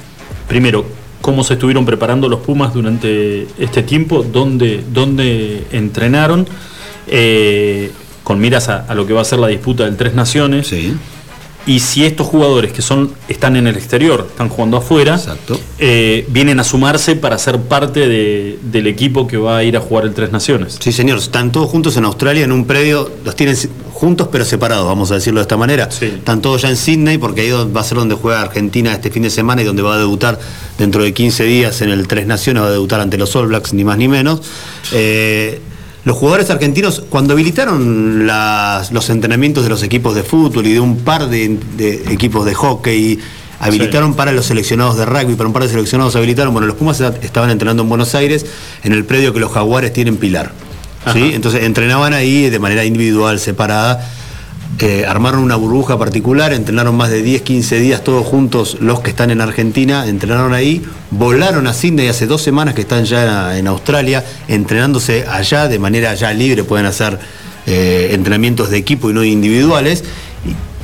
Primero, 0.48 0.84
cómo 1.20 1.44
se 1.44 1.54
estuvieron 1.54 1.84
preparando 1.84 2.28
los 2.28 2.40
Pumas 2.40 2.72
durante 2.72 3.46
este 3.58 3.82
tiempo, 3.82 4.22
dónde, 4.22 4.84
dónde 4.92 5.64
entrenaron, 5.72 6.46
eh, 7.06 7.90
con 8.22 8.40
miras 8.40 8.68
a, 8.68 8.86
a 8.88 8.94
lo 8.94 9.06
que 9.06 9.12
va 9.12 9.20
a 9.20 9.24
ser 9.24 9.38
la 9.40 9.48
disputa 9.48 9.84
del 9.84 9.96
Tres 9.96 10.14
Naciones. 10.14 10.72
Y 11.66 11.80
si 11.80 12.04
estos 12.04 12.26
jugadores 12.26 12.72
que 12.72 12.80
son 12.82 13.12
están 13.28 13.54
en 13.56 13.66
el 13.66 13.76
exterior, 13.76 14.26
están 14.30 14.48
jugando 14.48 14.78
afuera, 14.78 15.20
eh, 15.78 16.24
vienen 16.28 16.58
a 16.58 16.64
sumarse 16.64 17.16
para 17.16 17.38
ser 17.38 17.58
parte 17.60 18.08
de- 18.08 18.58
del 18.62 18.86
equipo 18.86 19.26
que 19.26 19.36
va 19.36 19.58
a 19.58 19.64
ir 19.64 19.76
a 19.76 19.80
jugar 19.80 20.04
el 20.06 20.14
Tres 20.14 20.32
Naciones. 20.32 20.78
Sí, 20.80 20.90
señor, 20.90 21.18
están 21.18 21.52
todos 21.52 21.68
juntos 21.70 21.96
en 21.96 22.04
Australia 22.06 22.44
en 22.44 22.52
un 22.52 22.64
predio, 22.64 23.10
los 23.24 23.36
tienen 23.36 23.56
juntos 23.92 24.28
pero 24.32 24.46
separados, 24.46 24.86
vamos 24.86 25.10
a 25.10 25.14
decirlo 25.16 25.40
de 25.40 25.42
esta 25.42 25.58
manera. 25.58 25.88
Están 26.00 26.40
todos 26.40 26.62
ya 26.62 26.70
en 26.70 26.76
Sydney 26.76 27.18
porque 27.18 27.42
ahí 27.42 27.50
va 27.50 27.80
a 27.82 27.84
ser 27.84 27.98
donde 27.98 28.14
juega 28.14 28.40
Argentina 28.40 28.92
este 28.94 29.10
fin 29.10 29.22
de 29.22 29.30
semana 29.30 29.60
y 29.60 29.64
donde 29.66 29.82
va 29.82 29.94
a 29.94 29.98
debutar 29.98 30.38
dentro 30.78 31.02
de 31.02 31.12
15 31.12 31.44
días 31.44 31.82
en 31.82 31.90
el 31.90 32.08
Tres 32.08 32.26
Naciones, 32.26 32.62
va 32.62 32.68
a 32.68 32.72
debutar 32.72 33.00
ante 33.00 33.18
los 33.18 33.36
All 33.36 33.48
Blacks, 33.48 33.74
ni 33.74 33.84
más 33.84 33.98
ni 33.98 34.08
menos. 34.08 34.40
Eh, 34.92 35.60
los 36.04 36.16
jugadores 36.16 36.48
argentinos, 36.50 37.02
cuando 37.10 37.34
habilitaron 37.34 38.26
las- 38.26 38.90
los 38.92 39.10
entrenamientos 39.10 39.64
de 39.64 39.70
los 39.70 39.82
equipos 39.82 40.14
de 40.14 40.22
fútbol 40.22 40.66
y 40.66 40.72
de 40.72 40.80
un 40.80 40.98
par 40.98 41.28
de, 41.28 41.58
de 41.76 41.94
equipos 42.12 42.46
de 42.46 42.54
hockey, 42.54 43.18
habilitaron 43.60 44.14
para 44.14 44.32
los 44.32 44.46
seleccionados 44.46 44.96
de 44.96 45.04
rugby, 45.04 45.34
para 45.34 45.46
un 45.48 45.52
par 45.52 45.62
de 45.64 45.68
seleccionados 45.68 46.16
habilitaron, 46.16 46.52
bueno, 46.54 46.66
los 46.66 46.76
Pumas 46.76 47.00
estaban 47.00 47.50
entrenando 47.50 47.82
en 47.82 47.88
Buenos 47.90 48.14
Aires, 48.14 48.46
en 48.82 48.92
el 48.94 49.04
predio 49.04 49.34
que 49.34 49.40
los 49.40 49.52
Jaguares 49.52 49.92
tienen 49.92 50.16
Pilar. 50.16 50.52
¿sí? 51.12 51.30
Entonces 51.34 51.64
entrenaban 51.64 52.12
ahí 52.14 52.48
de 52.50 52.58
manera 52.58 52.84
individual, 52.84 53.38
separada. 53.38 54.06
Armaron 55.06 55.42
una 55.42 55.56
burbuja 55.56 55.98
particular, 55.98 56.52
entrenaron 56.52 56.96
más 56.96 57.10
de 57.10 57.22
10, 57.22 57.42
15 57.42 57.78
días 57.80 58.02
todos 58.02 58.26
juntos 58.26 58.78
los 58.80 59.00
que 59.00 59.10
están 59.10 59.30
en 59.30 59.40
Argentina, 59.40 60.06
entrenaron 60.06 60.54
ahí, 60.54 60.82
volaron 61.10 61.66
a 61.66 61.74
Sydney 61.74 62.08
hace 62.08 62.26
dos 62.26 62.40
semanas 62.42 62.74
que 62.74 62.80
están 62.80 63.04
ya 63.04 63.58
en 63.58 63.66
Australia, 63.66 64.24
entrenándose 64.48 65.26
allá 65.28 65.68
de 65.68 65.78
manera 65.78 66.14
ya 66.14 66.32
libre, 66.32 66.64
pueden 66.64 66.86
hacer 66.86 67.18
eh, 67.66 68.10
entrenamientos 68.12 68.70
de 68.70 68.78
equipo 68.78 69.10
y 69.10 69.12
no 69.12 69.22
individuales. 69.22 70.02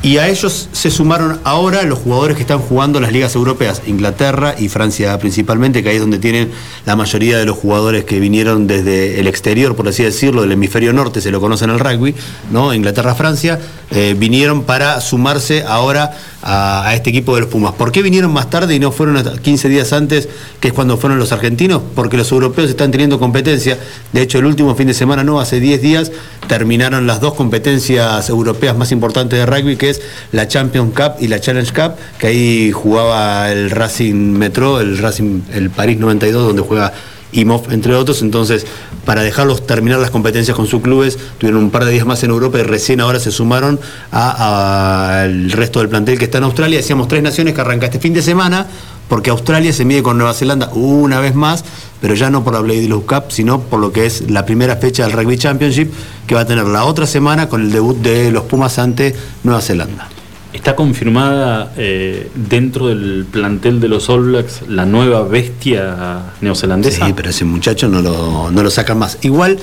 Y, 0.02 0.18
a 0.18 0.28
ellos 0.28 0.68
se 0.72 0.90
sumaron 0.90 1.40
ahora 1.44 1.82
los 1.82 1.98
jugadores 1.98 2.36
que 2.36 2.42
están 2.42 2.60
jugando 2.60 3.00
las 3.00 3.12
ligas 3.12 3.34
europeas, 3.34 3.82
Inglaterra 3.86 4.54
y 4.58 4.68
Francia 4.68 5.18
principalmente, 5.18 5.82
que 5.82 5.88
ahí 5.88 5.96
es 5.96 6.00
donde 6.00 6.18
tienen 6.18 6.52
la 6.84 6.96
mayoría 6.96 7.38
de 7.38 7.44
los 7.44 7.56
jugadores 7.56 8.04
que 8.04 8.20
vinieron 8.20 8.66
desde 8.66 9.18
el 9.20 9.26
exterior, 9.26 9.74
por 9.74 9.88
así 9.88 10.04
decirlo, 10.04 10.42
del 10.42 10.52
hemisferio 10.52 10.92
norte, 10.92 11.20
se 11.20 11.30
lo 11.30 11.40
conocen 11.40 11.70
al 11.70 11.80
rugby, 11.80 12.14
¿no? 12.52 12.72
Inglaterra, 12.72 13.14
Francia, 13.14 13.58
eh, 13.90 14.14
vinieron 14.16 14.62
para 14.62 15.00
sumarse 15.00 15.64
ahora 15.66 16.16
a, 16.42 16.94
este 16.94 17.10
equipo 17.10 17.34
de 17.34 17.42
los 17.42 17.50
Pumas. 17.50 17.74
¿Por 17.74 17.90
qué 17.90 18.02
vinieron 18.02 18.32
más 18.32 18.48
tarde 18.48 18.74
y 18.74 18.78
no 18.78 18.92
fueron 18.92 19.16
hasta 19.16 19.36
15 19.36 19.68
días 19.68 19.92
antes, 19.92 20.28
que 20.60 20.68
es 20.68 20.74
cuando 20.74 20.96
fueron 20.96 21.18
los 21.18 21.32
argentinos? 21.32 21.82
Porque 21.94 22.16
los 22.16 22.30
europeos 22.30 22.70
están 22.70 22.90
teniendo 22.92 23.18
competencia. 23.18 23.78
De 24.12 24.22
hecho, 24.22 24.38
el 24.38 24.46
último 24.46 24.74
fin 24.76 24.86
de 24.86 24.94
semana, 24.94 25.24
no, 25.24 25.40
hace 25.40 25.58
10 25.58 25.82
días, 25.82 26.12
terminaron 26.46 27.06
las 27.06 27.20
dos 27.20 27.34
competencias 27.34 28.28
europeas 28.28 28.76
más 28.76 28.92
importantes 28.92 29.38
de 29.38 29.46
rugby, 29.46 29.76
que 29.76 29.90
es 29.90 29.95
la 30.32 30.48
Champions 30.48 30.94
Cup 30.94 31.14
y 31.20 31.28
la 31.28 31.40
Challenge 31.40 31.72
Cup, 31.72 31.96
que 32.18 32.26
ahí 32.28 32.72
jugaba 32.72 33.50
el 33.50 33.70
Racing 33.70 34.14
Metro, 34.14 34.80
el 34.80 34.98
Racing, 34.98 35.42
el 35.52 35.70
París 35.70 35.98
92, 35.98 36.46
donde 36.46 36.62
juega 36.62 36.92
IMOF, 37.32 37.72
entre 37.72 37.94
otros. 37.94 38.22
Entonces, 38.22 38.66
para 39.04 39.22
dejarlos 39.22 39.66
terminar 39.66 39.98
las 40.00 40.10
competencias 40.10 40.56
con 40.56 40.66
sus 40.66 40.82
clubes, 40.82 41.18
tuvieron 41.38 41.62
un 41.62 41.70
par 41.70 41.84
de 41.84 41.92
días 41.92 42.06
más 42.06 42.22
en 42.24 42.30
Europa 42.30 42.58
y 42.58 42.62
recién 42.62 43.00
ahora 43.00 43.20
se 43.20 43.30
sumaron 43.30 43.78
al 44.10 45.50
resto 45.52 45.80
del 45.80 45.88
plantel 45.88 46.18
que 46.18 46.24
está 46.24 46.38
en 46.38 46.44
Australia. 46.44 46.78
Decíamos 46.78 47.08
tres 47.08 47.22
naciones 47.22 47.54
que 47.54 47.60
arranca 47.60 47.86
este 47.86 48.00
fin 48.00 48.14
de 48.14 48.22
semana, 48.22 48.66
porque 49.08 49.30
Australia 49.30 49.72
se 49.72 49.84
mide 49.84 50.02
con 50.02 50.18
Nueva 50.18 50.34
Zelanda 50.34 50.70
una 50.74 51.20
vez 51.20 51.34
más, 51.34 51.64
pero 52.00 52.14
ya 52.14 52.30
no 52.30 52.44
por 52.44 52.54
la 52.54 52.60
Blade 52.60 52.88
Cup, 52.88 53.24
sino 53.28 53.60
por 53.60 53.80
lo 53.80 53.92
que 53.92 54.06
es 54.06 54.30
la 54.30 54.44
primera 54.44 54.76
fecha 54.76 55.04
del 55.06 55.12
Rugby 55.12 55.38
Championship, 55.38 55.92
que 56.26 56.34
va 56.34 56.42
a 56.42 56.46
tener 56.46 56.64
la 56.64 56.84
otra 56.84 57.06
semana 57.06 57.48
con 57.48 57.62
el 57.62 57.72
debut 57.72 57.96
de 57.96 58.30
los 58.30 58.44
Pumas 58.44 58.78
ante 58.78 59.14
Nueva 59.44 59.60
Zelanda. 59.60 60.08
¿Está 60.52 60.74
confirmada 60.74 61.72
eh, 61.76 62.30
dentro 62.34 62.88
del 62.88 63.26
plantel 63.30 63.78
de 63.78 63.88
los 63.88 64.08
All 64.08 64.22
Blacks 64.22 64.62
la 64.68 64.86
nueva 64.86 65.22
bestia 65.22 66.32
neozelandesa? 66.40 67.06
Sí, 67.06 67.12
pero 67.14 67.28
ese 67.28 67.44
muchacho 67.44 67.88
no 67.88 68.00
lo, 68.00 68.50
no 68.50 68.62
lo 68.62 68.70
sacan 68.70 68.98
más. 68.98 69.18
Igual, 69.20 69.58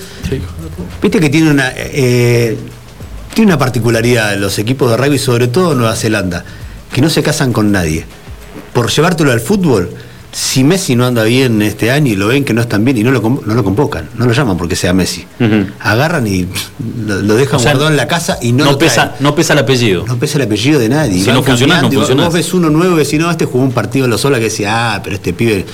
viste 1.02 1.20
que 1.20 1.30
tiene 1.30 1.50
una, 1.50 1.72
eh, 1.76 2.58
tiene 3.34 3.50
una 3.50 3.58
particularidad 3.58 4.38
los 4.38 4.60
equipos 4.60 4.92
de 4.92 4.98
rugby, 4.98 5.18
sobre 5.18 5.48
todo 5.48 5.74
Nueva 5.74 5.96
Zelanda, 5.96 6.46
que 6.94 7.02
no 7.02 7.10
se 7.10 7.24
casan 7.24 7.54
con 7.54 7.72
nadie. 7.72 8.06
Por 8.74 8.90
llevártelo 8.92 9.32
al 9.32 9.40
fútbol, 9.40 9.90
si 10.32 10.64
Messi 10.64 10.96
no 10.96 11.06
anda 11.06 11.24
bien 11.26 11.62
este 11.62 11.92
año 11.92 12.12
y 12.12 12.16
lo 12.16 12.28
ven 12.28 12.44
que 12.44 12.54
no 12.56 12.62
están 12.62 12.84
bien 12.84 12.98
y 12.98 13.04
no 13.04 13.12
lo, 13.12 13.22
no 13.46 13.54
lo 13.54 13.64
convocan, 13.64 14.10
no 14.18 14.26
lo 14.26 14.34
llaman 14.34 14.58
porque 14.58 14.76
sea 14.76 14.92
Messi. 14.94 15.26
Agarran 15.80 16.26
y 16.26 16.48
lo, 17.06 17.22
lo 17.22 17.36
dejan 17.36 17.58
O 17.58 17.60
sea, 17.60 17.72
guardado 17.74 17.92
en 17.92 17.98
la 17.98 18.08
casa 18.08 18.40
y 18.42 18.52
no, 18.52 18.66
no 18.66 18.72
lo 18.72 18.78
pesa, 18.80 19.14
no 19.20 19.36
pesa 19.36 19.54
el 19.54 19.60
apellido. 19.60 20.06
No 20.08 20.18
pesa 20.18 20.40
el 20.40 20.46
apellido 20.46 20.80
de 20.80 20.90
nadie. 20.90 21.20
Si 21.20 21.26
Van 21.28 21.36
no 21.36 21.44
funciona, 21.44 21.82
no 21.82 21.92
funciona. 21.92 22.26
Vos 22.26 22.34
ves 22.34 22.52
uno 22.54 22.70
nuevo 22.72 22.96
y 22.96 23.04
decís, 23.04 23.20
no, 23.20 23.30
este 23.30 23.46
jugó 23.46 23.64
un 23.64 23.72
partido 23.72 24.06
en 24.06 24.12
los 24.12 24.26
Ola 24.26 24.38
que 24.40 24.46
decía, 24.46 24.96
ah, 24.96 25.02
pero 25.04 25.16
este 25.18 25.34
pibe. 25.34 25.66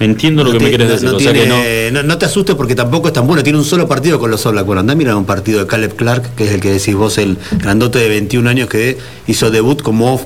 Entiendo 0.00 0.44
lo 0.44 0.52
que 0.52 0.60
me 0.60 0.70
querés 0.70 0.88
decir, 0.90 1.08
No, 1.10 1.16
o 1.16 1.20
sea 1.20 1.32
que 1.32 1.40
tiene- 1.40 1.90
no- 1.90 2.02
no 2.04 2.18
te 2.18 2.26
asustes 2.26 2.54
porque 2.54 2.74
tampoco 2.76 3.08
es 3.08 3.14
tan 3.14 3.26
bueno. 3.26 3.42
Tiene 3.42 3.58
un 3.58 3.64
solo 3.64 3.88
partido 3.88 4.18
con 4.20 4.30
los 4.30 4.44
Blacks. 4.44 4.64
Bueno, 4.66 4.80
andá 4.80 4.92
a 4.92 4.96
mirar 4.96 5.16
un 5.16 5.24
partido 5.24 5.58
de 5.60 5.66
Caleb 5.66 5.96
Clark, 5.96 6.34
que 6.36 6.44
es 6.44 6.52
el 6.52 6.60
que 6.60 6.70
decís 6.70 6.94
vos, 6.94 7.18
el 7.18 7.36
grandote 7.58 7.98
de 7.98 8.08
21 8.08 8.48
años 8.48 8.68
que 8.68 8.96
hizo 9.26 9.50
debut 9.50 9.82
como, 9.82 10.20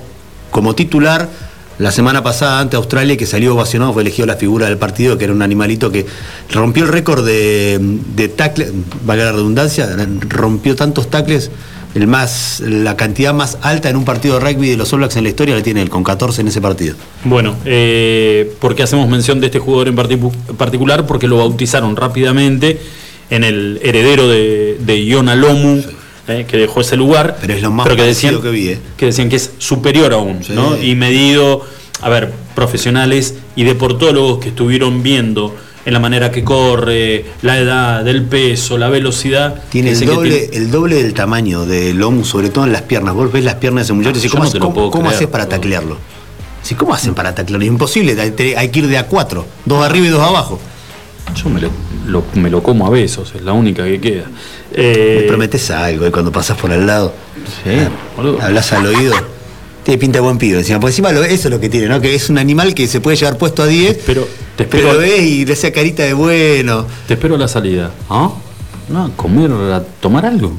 como 0.51 0.75
titular 0.75 1.31
la 1.79 1.91
semana 1.91 2.23
pasada 2.23 2.61
ante 2.61 2.77
Australia, 2.77 3.16
que 3.16 3.27
salió 3.27 3.55
ovacionado, 3.55 3.93
fue 3.93 4.03
elegido 4.03 4.27
la 4.27 4.37
figura 4.37 4.66
del 4.66 4.79
partido, 4.79 5.18
que 5.18 5.25
era 5.25 5.33
un 5.33 5.43
animalito 5.43 5.91
que 5.91 6.07
rompió 6.51 6.85
el 6.85 6.91
récord 6.93 7.25
de, 7.25 7.79
de 8.14 8.29
tackles, 8.29 8.73
valga 9.05 9.25
la 9.25 9.33
redundancia, 9.33 9.89
rompió 10.29 10.77
tantos 10.77 11.11
tackles. 11.11 11.51
El 11.95 12.07
más, 12.07 12.61
la 12.61 12.97
cantidad 12.97 13.35
más 13.35 13.59
alta 13.61 13.91
en 13.91 13.97
un 13.97 14.07
partido 14.07 14.39
de 14.39 14.41
rugby 14.51 14.70
de 14.70 14.79
los 14.79 14.91
All 14.95 15.01
Blacks 15.01 15.16
en 15.16 15.25
la 15.25 15.29
historia 15.29 15.55
la 15.55 15.62
tiene 15.62 15.83
él, 15.83 15.91
con 15.91 16.03
14 16.03 16.41
en 16.41 16.49
ese 16.49 16.61
partido. 16.62 16.95
Bueno, 17.25 17.55
eh, 17.66 18.51
¿por 18.61 18.75
qué 18.75 18.83
hacemos 18.83 19.11
mención 19.11 19.41
de 19.41 19.49
este 19.49 19.59
jugador 19.59 19.89
en 19.89 19.97
particu- 19.97 20.33
particular? 20.57 21.07
Porque 21.07 21.29
lo 21.29 21.37
bautizaron 21.37 21.95
rápidamente 21.95 22.81
en 23.29 23.45
el 23.45 23.79
heredero 23.83 24.27
de, 24.27 24.79
de 24.81 25.05
Iona 25.05 25.35
Lomu, 25.35 25.83
eh, 26.29 26.45
que 26.49 26.57
dejó 26.57 26.81
ese 26.81 26.97
lugar. 26.97 27.37
Pero 27.41 27.55
es 27.55 27.62
lo 27.62 27.70
más 27.70 27.87
que 27.89 27.95
parecido 27.97 28.39
decían 28.39 28.43
que 28.43 28.51
vi, 28.51 28.68
eh. 28.70 28.79
que 28.97 29.07
decían 29.07 29.29
que 29.29 29.37
es 29.37 29.51
superior 29.59 30.12
aún, 30.12 30.41
¿no? 30.51 30.77
Y 30.81 30.95
medido, 30.95 31.64
a 32.01 32.09
ver, 32.09 32.33
profesionales 32.55 33.35
y 33.57 33.64
deportólogos 33.64 34.39
que 34.39 34.49
estuvieron 34.51 35.03
viendo 35.03 35.55
en 35.85 35.93
la 35.93 35.99
manera 35.99 36.31
que 36.31 36.45
corre, 36.45 37.25
la 37.43 37.59
edad, 37.59 38.05
del 38.05 38.23
peso, 38.23 38.79
la 38.79 38.89
velocidad. 38.89 39.62
Tiene 39.68 39.89
que 39.91 39.95
el 39.95 40.01
que 40.01 40.07
doble, 40.07 40.39
tiene- 40.39 40.57
el 40.64 40.70
doble 40.70 41.03
del 41.03 41.12
tamaño 41.12 41.66
del 41.66 41.97
lomo, 41.99 42.25
sobre 42.25 42.51
todo 42.51 42.64
en 42.66 42.73
las 42.73 42.83
piernas. 42.83 43.14
Vos 43.14 43.33
ves 43.33 43.45
las 43.45 43.57
piernas 43.57 43.83
de 43.83 43.85
ese 43.87 43.93
muchacho 43.95 44.18
y 44.18 44.23
Yo 44.23 44.31
¿cómo, 44.31 44.45
no 44.45 44.61
cómo- 44.61 44.91
cómo 44.93 45.11
haces 45.11 45.27
para 45.27 45.49
taclearlo? 45.49 45.99
Sí, 46.62 46.77
¿Cómo 46.77 46.95
hacen 46.95 47.14
para 47.14 47.35
taclearlo? 47.35 47.64
Es 47.64 47.73
imposible, 47.73 48.16
hay 48.57 48.68
que 48.68 48.79
ir 48.79 48.87
de 48.87 48.97
a 48.97 49.09
cuatro, 49.09 49.45
dos 49.64 49.85
arriba 49.85 50.07
y 50.07 50.11
dos 50.11 50.20
abajo. 50.23 50.61
Yo 51.35 51.51
me 51.51 51.61
lo, 51.61 51.70
lo- 52.07 52.25
me 52.35 52.49
lo 52.49 52.62
como 52.62 52.87
a 52.87 52.91
besos, 52.91 53.33
es 53.35 53.43
la 53.43 53.53
única 53.53 53.83
que 53.85 54.01
queda. 54.01 54.27
Eh, 54.75 55.18
Me 55.23 55.29
prometes 55.29 55.70
algo 55.70 56.07
y 56.07 56.11
cuando 56.11 56.33
pasas 56.33 56.57
por 56.59 56.70
al 56.73 56.87
lado, 56.87 57.12
boludo. 58.16 58.41
hablas 58.41 58.73
al 58.73 58.87
oído. 58.87 59.14
Tiene 59.85 59.99
pinta 59.99 60.18
de 60.18 60.23
buen 60.23 60.39
pibe 60.39 60.59
encima, 60.59 60.79
porque 60.79 60.93
encima 60.93 61.11
eso 61.11 61.49
es 61.49 61.51
lo 61.51 61.59
que 61.59 61.68
tiene, 61.68 61.89
¿no? 61.89 62.01
Que 62.01 62.14
es 62.14 62.31
un 62.31 62.39
animal 62.39 62.73
que 62.73 62.87
se 62.87 63.01
puede 63.01 63.16
llevar 63.16 63.37
puesto 63.37 63.62
a 63.64 63.66
10, 63.66 63.99
pero, 64.07 64.29
te 64.57 64.64
pero 64.64 64.89
espero- 64.89 64.93
lo 64.95 64.99
ves 65.01 65.23
y 65.23 65.45
le 65.45 65.53
hace 65.55 65.73
carita 65.73 66.05
de 66.05 66.14
bueno. 66.14 66.87
Te 67.09 67.14
espero 67.14 67.35
a 67.35 67.39
la 67.39 67.49
salida. 67.49 67.91
¿Ah? 68.09 68.31
No, 68.89 69.11
comer, 69.16 69.51
a 69.51 69.83
tomar 70.01 70.25
algo. 70.27 70.53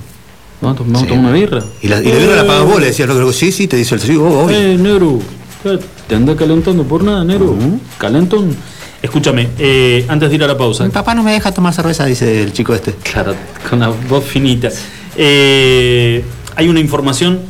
Vamos 0.60 0.80
a 0.82 0.84
tomar 0.84 1.12
una 1.12 1.32
birra. 1.32 1.64
Y 1.82 1.88
la, 1.88 2.02
y 2.02 2.06
la 2.12 2.18
birra 2.18 2.36
la 2.36 2.48
pagas 2.48 2.66
vos, 2.66 2.80
le 2.82 2.88
decías, 2.88 3.08
"No, 3.08 3.32
sí, 3.32 3.52
sí, 3.54 3.68
te 3.68 3.78
dice 3.78 3.96
el 3.96 4.02
sí, 4.02 4.16
vos, 4.16 4.46
obvio. 4.46 4.58
Eh, 4.58 4.78
negro, 4.78 5.20
eh, 5.66 5.80
te 6.08 6.16
anda 6.16 6.36
calentando 6.36 6.84
por 6.84 7.04
nada, 7.04 7.24
negro. 7.24 7.56
Calentón. 7.98 8.56
Escúchame, 9.04 9.50
eh, 9.60 10.06
antes 10.08 10.30
de 10.30 10.36
ir 10.36 10.44
a 10.46 10.48
la 10.48 10.58
pausa. 10.58 10.86
Mi 10.86 10.90
papá 10.90 11.14
no 11.14 11.24
me 11.24 11.34
deja 11.34 11.52
tomar 11.52 11.74
cerveza, 11.74 12.06
dice 12.06 12.42
el 12.42 12.54
chico 12.54 12.74
este. 12.74 12.94
Claro, 12.94 13.36
con 13.70 13.80
la 13.82 13.90
voz 13.90 14.24
finita. 14.24 14.70
Eh, 15.18 16.24
hay 16.56 16.70
una 16.70 16.80
información 16.80 17.42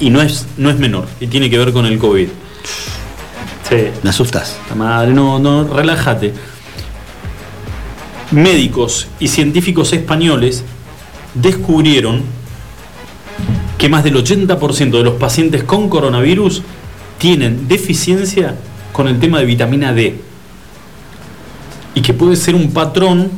y 0.00 0.10
no 0.10 0.20
es, 0.20 0.48
no 0.56 0.68
es 0.68 0.76
menor, 0.76 1.06
y 1.20 1.28
tiene 1.28 1.48
que 1.48 1.56
ver 1.56 1.72
con 1.72 1.86
el 1.86 2.00
COVID. 2.00 2.26
Sí. 3.68 3.76
Me 4.02 4.10
asustas. 4.10 4.58
La 4.68 4.74
madre, 4.74 5.12
no, 5.12 5.38
no, 5.38 5.68
relájate. 5.68 6.34
Médicos 8.32 9.06
y 9.20 9.28
científicos 9.28 9.92
españoles 9.92 10.64
descubrieron 11.34 12.22
que 13.78 13.88
más 13.88 14.02
del 14.02 14.16
80% 14.16 14.90
de 14.90 15.04
los 15.04 15.14
pacientes 15.14 15.62
con 15.62 15.88
coronavirus 15.88 16.62
tienen 17.18 17.68
deficiencia 17.68 18.56
con 18.92 19.06
el 19.06 19.20
tema 19.20 19.38
de 19.38 19.44
vitamina 19.44 19.92
D. 19.92 20.29
Y 21.94 22.02
que 22.02 22.12
puede 22.14 22.36
ser 22.36 22.54
un 22.54 22.70
patrón, 22.72 23.30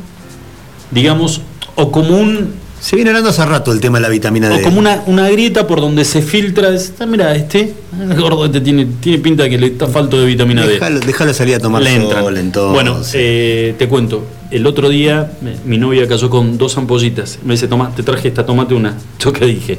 digamos, 0.90 1.40
o 1.74 1.90
como 1.90 2.18
un 2.18 2.60
Se 2.80 2.96
viene 2.96 3.10
hablando 3.10 3.30
hace 3.30 3.44
rato 3.46 3.70
el 3.72 3.78
tema 3.80 3.98
de 3.98 4.02
la 4.02 4.08
vitamina 4.08 4.48
O 4.52 4.56
D. 4.56 4.62
como 4.62 4.78
una, 4.80 5.04
una 5.06 5.30
grieta 5.30 5.66
por 5.68 5.80
donde 5.80 6.04
se 6.04 6.20
filtra. 6.20 6.68
es, 6.70 6.92
"Ah, 6.98 7.06
mira, 7.06 7.34
este, 7.34 7.72
el 8.10 8.20
gordo 8.20 8.44
este 8.46 8.60
tiene, 8.60 8.86
tiene 9.00 9.18
pinta 9.18 9.44
de 9.44 9.50
que 9.50 9.58
le 9.58 9.68
está 9.68 9.86
falto 9.86 10.18
de 10.20 10.26
vitamina 10.26 10.66
D. 10.66 10.80
Déjalo, 11.06 11.32
salir 11.32 11.54
a 11.54 11.60
tomar 11.60 11.80
Le 11.82 11.96
sol, 12.10 12.36
entonces. 12.36 12.72
Bueno, 12.74 13.00
eh, 13.14 13.74
te 13.78 13.88
cuento. 13.88 14.26
El 14.50 14.66
otro 14.66 14.88
día 14.88 15.30
mi 15.64 15.78
novia 15.78 16.06
cayó 16.08 16.28
con 16.28 16.58
dos 16.58 16.76
ampollitas. 16.76 17.38
Me 17.44 17.54
dice, 17.54 17.68
toma, 17.68 17.94
te 17.94 18.02
traje 18.02 18.28
esta, 18.28 18.44
tomate 18.44 18.74
una. 18.74 18.96
Yo 19.20 19.32
que 19.32 19.46
dije, 19.46 19.78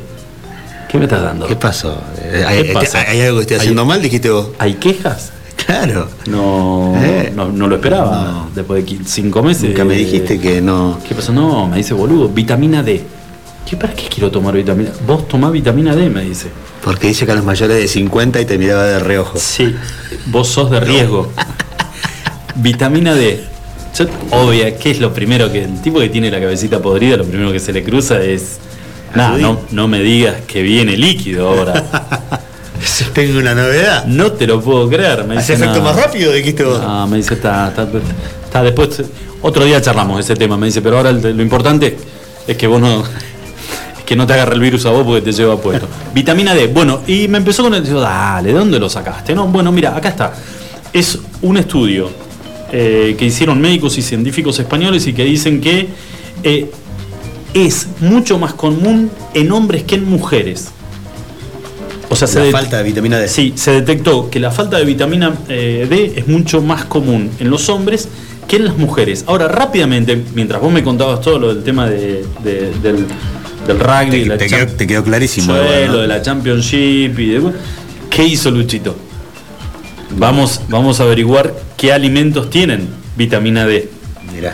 ¿qué 0.90 0.98
me 0.98 1.04
estás 1.04 1.22
dando? 1.22 1.46
¿Qué 1.46 1.58
pasó? 1.58 2.02
Eh, 2.18 2.38
¿Qué 2.40 2.46
¿Hay, 2.46 2.74
pasa? 2.74 3.02
hay 3.02 3.20
algo 3.22 3.38
que 3.38 3.42
estoy 3.42 3.58
haciendo 3.58 3.82
¿Hay- 3.82 3.88
mal? 3.90 4.02
Dijiste 4.02 4.30
vos. 4.32 4.48
¿Hay 4.60 4.76
quejas? 4.76 5.32
Claro. 5.66 6.08
No, 6.28 6.94
Eh. 7.02 7.32
no, 7.36 7.50
no 7.52 7.68
lo 7.68 7.76
esperaba. 7.76 8.48
Después 8.54 8.86
de 8.86 8.98
cinco 9.06 9.42
meses. 9.44 9.64
Nunca 9.70 9.86
me 9.86 9.96
dijiste 9.96 10.40
que 10.40 10.62
no. 10.62 11.00
¿Qué 11.08 11.16
pasó? 11.16 11.32
No, 11.32 11.68
me 11.68 11.78
dice, 11.78 11.94
boludo, 11.94 12.28
vitamina 12.30 12.84
D. 12.84 13.04
¿Qué, 13.70 13.78
¿Para 13.78 13.94
qué 13.94 14.08
quiero 14.10 14.30
tomar 14.30 14.54
vitamina? 14.56 14.92
Vos 15.08 15.28
tomás 15.28 15.52
vitamina 15.52 15.96
D, 15.96 16.10
me 16.10 16.22
dice. 16.24 16.50
Porque 16.84 17.08
dice 17.08 17.26
que 17.26 17.32
a 17.32 17.36
los 17.36 17.46
mayores 17.46 17.78
de 17.78 17.88
50 17.88 18.42
y 18.42 18.46
te 18.46 18.58
miraba 18.58 18.84
de 18.84 19.00
reojo. 19.00 19.38
Sí, 19.40 19.74
vos 20.28 20.50
sos 20.50 20.70
de 20.70 20.80
riesgo. 20.82 21.32
Vitamina 22.56 23.14
D. 23.16 23.44
Yo, 23.98 24.06
obvia, 24.32 24.78
¿qué 24.78 24.92
es 24.92 25.00
lo 25.00 25.14
primero 25.14 25.52
que 25.52 25.64
el 25.64 25.82
tipo 25.82 26.00
que 26.00 26.10
tiene 26.10 26.30
la 26.30 26.40
cabecita 26.40 26.82
podrida, 26.82 27.18
lo 27.18 27.26
primero 27.26 27.52
que 27.52 27.60
se 27.60 27.72
le 27.74 27.84
cruza 27.84 28.22
es. 28.22 28.58
Nada, 29.16 29.38
no, 29.38 29.60
no 29.72 29.88
me 29.88 30.00
digas 30.02 30.42
que 30.48 30.62
viene 30.62 30.98
líquido 30.98 31.48
ahora. 31.48 31.84
Tengo 33.14 33.40
una 33.40 33.54
novedad. 33.54 34.06
No 34.06 34.32
te 34.32 34.48
lo 34.48 34.62
puedo 34.62 34.90
creer. 34.90 35.24
Me 35.26 35.38
¿Hace 35.38 35.54
dice, 35.54 35.66
efecto 35.66 35.84
más 35.84 35.96
rápido? 35.96 36.32
Dijiste 36.32 36.64
vos. 36.64 36.82
No, 36.82 37.08
me 37.08 37.18
dice, 37.18 37.36
está, 37.36 37.70
está, 37.70 37.88
está, 38.46 38.64
después. 38.64 39.04
Otro 39.42 39.66
día 39.66 39.82
charlamos 39.82 40.20
ese 40.20 40.36
tema, 40.36 40.56
me 40.56 40.68
dice, 40.68 40.82
pero 40.82 40.98
ahora 40.98 41.12
lo 41.12 41.42
importante 41.42 41.98
es 42.48 42.58
que 42.58 42.66
vos 42.66 42.80
no. 42.80 43.02
es 43.02 44.04
que 44.06 44.16
no 44.16 44.26
te 44.26 44.34
agarre 44.34 44.56
el 44.56 44.62
virus 44.62 44.86
a 44.86 44.92
vos 44.92 45.06
porque 45.06 45.22
te 45.22 45.32
lleva 45.32 45.60
puesto. 45.60 45.88
Vitamina 46.14 46.54
D. 46.54 46.68
Bueno, 46.68 47.02
y 47.08 47.28
me 47.28 47.40
empezó 47.40 47.64
con 47.64 47.74
el. 47.74 47.84
Digo, 47.84 48.00
dale, 48.00 48.54
¿de 48.54 48.60
dónde 48.60 48.80
lo 48.80 48.90
sacaste? 48.90 49.36
No, 49.36 49.48
bueno, 49.48 49.72
mira, 49.72 49.96
acá 49.96 50.10
está. 50.10 50.34
Es 50.94 51.20
un 51.42 51.58
estudio 51.58 52.10
eh, 52.72 53.16
que 53.18 53.26
hicieron 53.26 53.60
médicos 53.60 53.98
y 53.98 54.02
científicos 54.02 54.60
españoles 54.60 55.06
y 55.08 55.14
que 55.14 55.26
dicen 55.26 55.60
que 55.60 55.90
eh, 56.44 56.70
es 57.54 57.88
mucho 58.00 58.38
más 58.38 58.54
común 58.54 59.12
en 59.34 59.52
hombres 59.52 59.84
que 59.84 59.96
en 59.96 60.10
mujeres. 60.10 60.70
O 62.14 62.16
sea, 62.16 62.28
se 62.28 62.40
La 62.40 62.46
det- 62.46 62.52
falta 62.52 62.78
de 62.78 62.84
vitamina 62.84 63.18
D. 63.20 63.28
Sí, 63.28 63.54
se 63.56 63.72
detectó 63.72 64.30
que 64.30 64.40
la 64.40 64.52
falta 64.52 64.78
de 64.78 64.86
vitamina 64.86 65.34
eh, 65.50 65.88
D 65.90 66.14
es 66.16 66.28
mucho 66.28 66.62
más 66.62 66.86
común 66.86 67.32
en 67.40 67.50
los 67.50 67.70
hombres 67.70 68.08
que 68.48 68.58
en 68.58 68.66
las 68.66 68.78
mujeres. 68.78 69.24
Ahora, 69.28 69.48
rápidamente, 69.48 70.22
mientras 70.36 70.62
vos 70.62 70.72
me 70.72 70.84
contabas 70.84 71.22
todo 71.22 71.40
lo 71.40 71.54
del 71.54 71.64
tema 71.64 71.90
de- 71.90 72.24
de- 72.44 72.72
del, 72.84 73.06
del 73.68 73.80
rugby, 73.80 74.22
Te, 74.22 74.26
la 74.28 74.38
te 74.38 74.46
cham- 74.48 74.66
quedó, 74.66 74.76
te 74.78 74.88
quedó 74.88 75.04
clarísimo. 75.04 75.54
¿no? 75.54 75.64
lo 75.92 75.98
de 76.02 76.08
la 76.08 76.22
Championship 76.22 77.18
y 77.20 77.30
de- 77.30 77.52
¿Qué 78.10 78.24
hizo 78.26 78.52
Luchito? 78.52 78.96
Vamos, 80.18 80.62
vamos 80.70 81.00
a 81.00 81.04
averiguar 81.04 81.54
qué 81.78 81.92
alimentos 81.92 82.50
tienen 82.50 82.88
vitamina 83.18 83.66
D. 83.66 83.90
Mirá, 84.34 84.54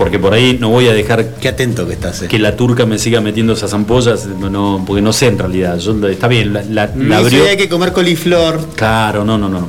Porque 0.00 0.18
por 0.18 0.32
ahí 0.32 0.56
no 0.58 0.70
voy 0.70 0.88
a 0.88 0.94
dejar 0.94 1.34
qué 1.34 1.48
atento 1.48 1.86
que 1.86 1.92
estás. 1.92 2.22
eh. 2.22 2.28
que 2.28 2.38
la 2.38 2.56
turca 2.56 2.86
me 2.86 2.98
siga 2.98 3.20
metiendo 3.20 3.52
esas 3.52 3.74
ampollas, 3.74 4.24
no, 4.24 4.82
porque 4.86 5.02
no 5.02 5.12
sé 5.12 5.26
en 5.26 5.38
realidad. 5.38 5.76
Yo, 5.76 5.94
está 6.08 6.26
bien, 6.26 6.54
la, 6.54 6.62
la- 6.62 6.90
la 6.96 7.18
abrió. 7.18 7.44
hay 7.44 7.58
que 7.58 7.68
comer 7.68 7.92
coliflor. 7.92 8.66
Claro, 8.76 9.26
no, 9.26 9.36
no, 9.36 9.50
no. 9.50 9.66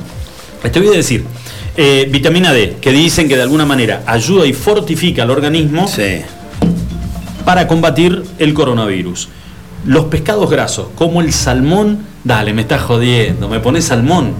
Te 0.72 0.80
voy 0.80 0.88
a 0.88 0.92
decir, 0.92 1.24
eh, 1.76 2.08
vitamina 2.10 2.50
D, 2.54 2.76
que 2.80 2.92
dicen 2.92 3.28
que 3.28 3.36
de 3.36 3.42
alguna 3.42 3.66
manera 3.66 4.04
ayuda 4.06 4.46
y 4.46 4.54
fortifica 4.54 5.24
al 5.24 5.30
organismo 5.30 5.86
Sí. 5.86 6.22
para 7.44 7.68
combatir 7.68 8.22
el 8.38 8.54
coronavirus. 8.54 9.28
Los 9.84 10.06
pescados 10.06 10.48
grasos, 10.50 10.86
como 10.94 11.20
el 11.20 11.30
salmón, 11.34 11.98
dale, 12.24 12.54
me 12.54 12.62
estás 12.62 12.80
jodiendo, 12.80 13.50
me 13.50 13.60
pones 13.60 13.84
salmón. 13.84 14.32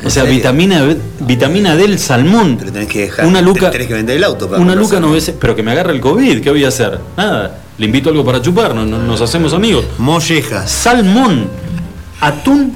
O 0.00 0.04
¿En 0.04 0.10
sea, 0.10 0.24
serio? 0.24 0.36
vitamina, 0.36 0.82
B- 0.82 0.98
vitamina 1.26 1.76
D 1.76 1.84
el 1.84 1.98
salmón. 1.98 2.56
Pero 2.58 2.72
tenés 2.72 2.88
que 2.88 3.00
dejar. 3.02 3.26
Una 3.26 3.40
luca, 3.40 3.70
Tenés 3.70 3.86
que 3.88 3.94
vender 3.94 4.16
el 4.16 4.24
auto 4.24 4.48
para 4.48 4.60
una 4.60 4.74
luca 4.74 5.00
no 5.00 5.10
ves, 5.12 5.32
pero 5.40 5.54
que 5.56 5.62
me 5.62 5.72
agarre 5.72 5.92
el 5.92 6.00
COVID, 6.00 6.40
¿qué 6.42 6.50
voy 6.50 6.64
a 6.64 6.68
hacer? 6.68 6.98
Nada, 7.16 7.58
le 7.78 7.86
invito 7.86 8.10
algo 8.10 8.24
para 8.24 8.40
chupar, 8.42 8.74
no- 8.74 8.84
no- 8.84 8.98
nos 8.98 9.20
hacemos 9.20 9.52
amigos. 9.54 9.84
Mollejas. 9.98 10.70
Salmón, 10.70 11.48
atún, 12.20 12.74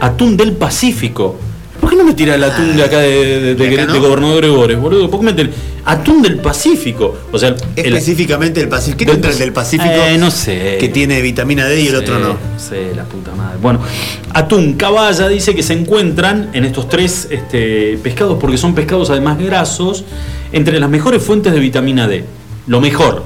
atún 0.00 0.36
del 0.36 0.52
Pacífico. 0.52 1.36
¿Por 1.80 1.90
qué 1.90 1.96
no 1.96 2.04
me 2.04 2.14
tira 2.14 2.34
el 2.36 2.44
atún 2.44 2.76
de 2.76 2.82
acá 2.84 2.98
de, 2.98 3.08
de, 3.08 3.40
de- 3.40 3.54
¿De 3.54 3.74
acá 3.74 3.86
no? 3.86 3.92
de 3.94 3.98
Gobernador 3.98 4.36
Gregores, 4.38 4.78
boludo? 4.78 5.10
¿Por 5.10 5.20
qué 5.20 5.42
el 5.42 5.52
atún 5.84 6.22
del 6.22 6.36
Pacífico? 6.38 7.16
O 7.32 7.38
sea, 7.38 7.54
el- 7.76 7.86
Específicamente 7.86 8.60
el 8.60 8.68
Pacífico. 8.68 9.12
¿Qué 9.12 9.28
el 9.28 9.38
del 9.38 9.52
Pacífico? 9.52 9.90
Eh, 9.92 10.16
no 10.18 10.30
sé. 10.30 10.76
Que 10.78 10.88
tiene 10.88 11.20
vitamina 11.20 11.66
D 11.66 11.80
y 11.80 11.88
el 11.88 11.96
otro 11.96 12.18
no. 12.18 12.36
sé, 12.58 12.94
la 12.94 13.04
puta 13.04 13.32
madre. 13.34 13.58
Bueno, 13.60 13.80
atún, 14.32 14.74
caballa 14.74 15.28
dice 15.28 15.54
que 15.54 15.62
se 15.62 15.72
encuentran 15.74 16.50
en 16.52 16.64
estos 16.64 16.88
tres 16.88 17.28
este, 17.30 17.98
pescados 18.02 18.38
porque 18.40 18.58
son 18.58 18.74
pescados 18.74 19.10
además 19.10 19.38
grasos 19.38 20.04
entre 20.52 20.78
las 20.80 20.90
mejores 20.90 21.22
fuentes 21.22 21.52
de 21.52 21.60
vitamina 21.60 22.06
D. 22.06 22.24
Lo 22.66 22.80
mejor. 22.80 23.24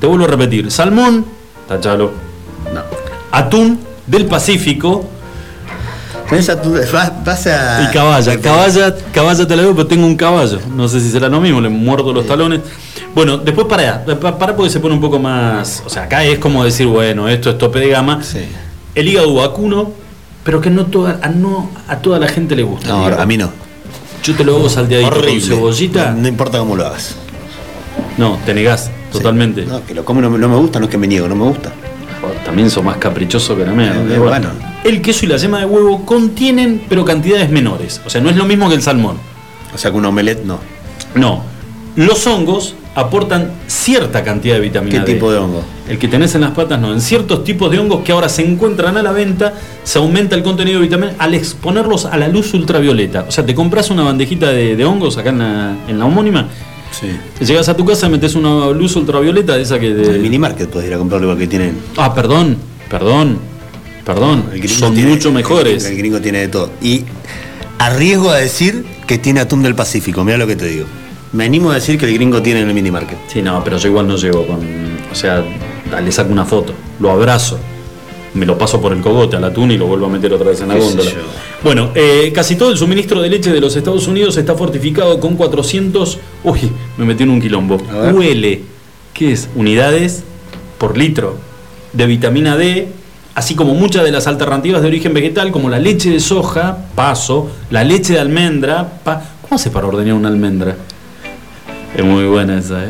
Te 0.00 0.06
vuelvo 0.06 0.24
a 0.24 0.28
repetir. 0.28 0.70
Salmón, 0.70 1.24
tachalo. 1.68 2.10
No. 2.74 2.82
Atún 3.32 3.78
del 4.06 4.26
Pacífico 4.26 5.04
Tenés 6.30 6.48
atún- 6.48 6.80
vas, 6.92 7.12
vas 7.24 7.46
a. 7.48 7.82
y 7.82 7.92
caballa. 7.92 8.40
Caballa, 8.40 8.94
caballa 9.12 9.46
te 9.46 9.56
la 9.56 9.62
veo, 9.62 9.74
pero 9.74 9.86
tengo 9.86 10.06
un 10.06 10.16
caballo. 10.16 10.60
No 10.74 10.88
sé 10.88 11.00
si 11.00 11.10
será 11.10 11.28
lo 11.28 11.40
mismo, 11.40 11.60
le 11.60 11.68
muerdo 11.68 12.12
los 12.12 12.26
talones. 12.26 12.60
Bueno, 13.14 13.36
después 13.38 13.66
para, 13.66 14.04
para 14.04 14.54
porque 14.56 14.70
se 14.70 14.78
pone 14.80 14.94
un 14.94 15.00
poco 15.00 15.18
más. 15.18 15.82
O 15.84 15.90
sea, 15.90 16.04
acá 16.04 16.24
es 16.24 16.38
como 16.38 16.64
decir, 16.64 16.86
bueno, 16.86 17.28
esto 17.28 17.50
es 17.50 17.58
tope 17.58 17.80
de 17.80 17.88
gama. 17.88 18.22
Sí. 18.22 18.38
El 18.94 19.08
hígado 19.08 19.34
vacuno, 19.34 19.90
pero 20.44 20.60
que 20.60 20.70
no, 20.70 20.86
toda, 20.86 21.18
a, 21.22 21.28
no 21.28 21.70
a 21.88 21.96
toda 21.96 22.18
la 22.18 22.28
gente 22.28 22.54
le 22.56 22.62
gusta. 22.62 22.88
No, 22.88 23.06
a 23.06 23.26
mí 23.26 23.36
no. 23.36 23.50
Yo 24.22 24.34
te 24.36 24.44
lo 24.44 24.56
hago 24.56 24.68
salteadito 24.68 25.10
Horrible. 25.10 25.40
con 25.40 25.48
cebollita. 25.58 26.10
No, 26.12 26.22
no 26.22 26.28
importa 26.28 26.58
cómo 26.58 26.76
lo 26.76 26.86
hagas. 26.86 27.16
No, 28.16 28.38
te 28.46 28.54
negás 28.54 28.90
totalmente. 29.12 29.64
No, 29.66 29.84
que 29.84 29.94
lo 29.94 30.04
como 30.04 30.20
no, 30.20 30.30
no 30.30 30.48
me 30.48 30.56
gusta, 30.56 30.78
no 30.78 30.84
es 30.84 30.90
que 30.90 30.98
me 30.98 31.06
niego, 31.08 31.26
no 31.26 31.34
me 31.34 31.44
gusta. 31.44 31.72
También 32.44 32.70
sos 32.70 32.84
más 32.84 32.96
caprichoso 32.98 33.56
que 33.56 33.64
la 33.64 33.72
mierda. 33.72 34.14
Eh, 34.14 34.18
bueno. 34.18 34.48
El 34.84 35.02
queso 35.02 35.26
y 35.26 35.28
la 35.28 35.36
yema 35.36 35.58
de 35.60 35.66
huevo 35.66 36.04
contienen, 36.06 36.82
pero 36.88 37.04
cantidades 37.04 37.50
menores. 37.50 38.00
O 38.06 38.10
sea, 38.10 38.20
no 38.20 38.30
es 38.30 38.36
lo 38.36 38.44
mismo 38.44 38.68
que 38.68 38.74
el 38.74 38.82
salmón. 38.82 39.16
O 39.74 39.78
sea 39.78 39.90
que 39.90 39.96
un 39.96 40.04
omelette 40.04 40.44
no. 40.44 40.58
No. 41.14 41.42
Los 41.96 42.26
hongos 42.26 42.74
aportan 42.94 43.52
cierta 43.66 44.24
cantidad 44.24 44.54
de 44.54 44.60
vitamina 44.60 45.04
¿Qué 45.04 45.06
D. 45.06 45.14
tipo 45.14 45.30
de 45.30 45.38
hongo? 45.38 45.62
El 45.88 45.98
que 45.98 46.08
tenés 46.08 46.34
en 46.34 46.42
las 46.42 46.52
patas 46.52 46.80
no. 46.80 46.92
En 46.92 47.00
ciertos 47.00 47.44
tipos 47.44 47.70
de 47.70 47.78
hongos 47.78 48.02
que 48.04 48.12
ahora 48.12 48.28
se 48.28 48.44
encuentran 48.44 48.96
a 48.96 49.02
la 49.02 49.12
venta, 49.12 49.52
se 49.82 49.98
aumenta 49.98 50.34
el 50.36 50.42
contenido 50.42 50.78
de 50.78 50.86
vitamina 50.86 51.14
al 51.18 51.34
exponerlos 51.34 52.06
a 52.06 52.16
la 52.16 52.28
luz 52.28 52.54
ultravioleta. 52.54 53.26
O 53.28 53.30
sea, 53.30 53.44
te 53.44 53.54
compras 53.54 53.90
una 53.90 54.02
bandejita 54.02 54.50
de, 54.50 54.76
de 54.76 54.84
hongos 54.84 55.18
acá 55.18 55.30
en 55.30 55.38
la, 55.38 55.76
en 55.88 55.98
la 55.98 56.04
homónima, 56.04 56.46
Sí. 56.92 57.44
llegas 57.44 57.68
a 57.68 57.76
tu 57.76 57.84
casa, 57.84 58.08
metes 58.08 58.34
una 58.34 58.68
luz 58.70 58.96
ultravioleta 58.96 59.56
de 59.56 59.62
esa 59.62 59.78
que... 59.78 59.88
En 59.90 59.98
el 60.00 60.12
De... 60.14 60.18
mini 60.18 60.38
market 60.38 60.68
podés 60.68 60.88
ir 60.88 60.94
a 60.94 60.98
comprarlo 60.98 61.26
igual 61.28 61.38
que 61.38 61.46
tienen. 61.46 61.78
Ah, 61.96 62.12
perdón, 62.14 62.56
perdón, 62.88 63.38
perdón. 64.04 64.44
El 64.52 64.68
Son 64.68 64.94
tiene- 64.94 65.10
mucho 65.10 65.32
mejores. 65.32 65.84
El, 65.84 65.92
el 65.92 65.98
gringo 65.98 66.20
tiene 66.20 66.40
de 66.40 66.48
todo. 66.48 66.70
Y 66.82 67.04
arriesgo 67.78 68.30
a 68.30 68.36
decir 68.38 68.84
que 69.06 69.18
tiene 69.18 69.40
atún 69.40 69.62
del 69.62 69.74
Pacífico, 69.74 70.24
mira 70.24 70.36
lo 70.36 70.46
que 70.46 70.56
te 70.56 70.66
digo. 70.66 70.86
Me 71.32 71.44
animo 71.44 71.70
a 71.70 71.74
decir 71.76 71.96
que 71.96 72.06
el 72.06 72.14
gringo 72.14 72.42
tiene 72.42 72.60
en 72.62 72.68
el 72.68 72.74
mini 72.74 72.90
market. 72.90 73.16
Sí, 73.32 73.40
no, 73.40 73.62
pero 73.62 73.78
yo 73.78 73.88
igual 73.88 74.08
no 74.08 74.16
llego 74.16 74.46
con. 74.46 74.58
O 75.12 75.14
sea, 75.14 75.44
le 76.04 76.10
saco 76.12 76.32
una 76.32 76.44
foto, 76.44 76.72
lo 76.98 77.10
abrazo, 77.12 77.58
me 78.34 78.46
lo 78.46 78.56
paso 78.56 78.80
por 78.80 78.92
el 78.92 79.00
cogote 79.00 79.36
al 79.36 79.44
atún 79.44 79.70
y 79.72 79.76
lo 79.78 79.86
vuelvo 79.86 80.06
a 80.06 80.08
meter 80.08 80.32
otra 80.32 80.50
vez 80.50 80.60
en 80.60 80.68
la 80.68 80.74
góndola. 80.76 81.10
Bueno, 81.64 81.90
eh, 81.94 82.30
casi 82.34 82.56
todo 82.56 82.70
el 82.70 82.76
suministro 82.78 83.20
de 83.20 83.28
leche 83.28 83.52
de 83.52 83.60
los 83.60 83.74
Estados 83.76 84.06
Unidos 84.06 84.36
está 84.36 84.54
fortificado 84.54 85.18
con 85.20 85.36
400. 85.36 86.18
Uy, 86.44 86.70
me 86.96 87.04
metí 87.04 87.24
en 87.24 87.30
un 87.30 87.40
quilombo. 87.40 87.78
UL, 88.14 88.60
¿qué 89.12 89.32
es? 89.32 89.48
Unidades 89.54 90.22
por 90.78 90.96
litro 90.96 91.36
de 91.92 92.06
vitamina 92.06 92.56
D. 92.56 92.88
Así 93.34 93.54
como 93.54 93.74
muchas 93.74 94.04
de 94.04 94.10
las 94.12 94.26
alternativas 94.26 94.82
de 94.82 94.88
origen 94.88 95.14
vegetal, 95.14 95.50
como 95.52 95.68
la 95.70 95.78
leche 95.78 96.10
de 96.10 96.20
soja, 96.20 96.78
paso, 96.94 97.48
la 97.70 97.84
leche 97.84 98.14
de 98.14 98.20
almendra. 98.20 99.00
pa- 99.04 99.22
¿Cómo 99.42 99.54
hace 99.56 99.70
para 99.70 99.86
ordenar 99.86 100.14
una 100.14 100.28
almendra? 100.28 100.76
Es 101.96 102.04
muy 102.04 102.24
buena 102.26 102.58
esa, 102.58 102.84
¿eh? 102.84 102.88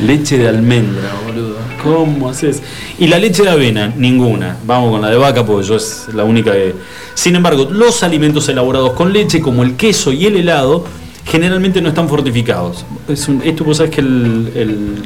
Leche 0.00 0.38
de 0.38 0.48
almendra, 0.48 1.10
boludo. 1.26 1.56
¿Cómo 1.82 2.28
haces? 2.30 2.62
Y 2.98 3.06
la 3.06 3.18
leche 3.18 3.42
de 3.42 3.50
avena, 3.50 3.92
ninguna. 3.96 4.56
Vamos 4.66 4.90
con 4.90 5.00
la 5.02 5.08
de 5.10 5.16
vaca, 5.16 5.44
porque 5.46 5.66
yo 5.66 5.76
es 5.76 6.06
la 6.14 6.24
única 6.24 6.52
que. 6.52 6.74
Sin 7.14 7.36
embargo, 7.36 7.68
los 7.70 8.02
alimentos 8.02 8.48
elaborados 8.48 8.92
con 8.94 9.12
leche, 9.12 9.40
como 9.40 9.62
el 9.62 9.76
queso 9.76 10.10
y 10.12 10.26
el 10.26 10.36
helado, 10.36 10.84
generalmente 11.26 11.80
no 11.80 11.88
están 11.90 12.08
fortificados. 12.08 12.84
Es 13.08 13.28
un- 13.28 13.40
esto 13.44 13.64
vos 13.64 13.76
sabés 13.76 13.92
que 13.92 14.00
el, 14.00 14.52
el- 14.56 15.02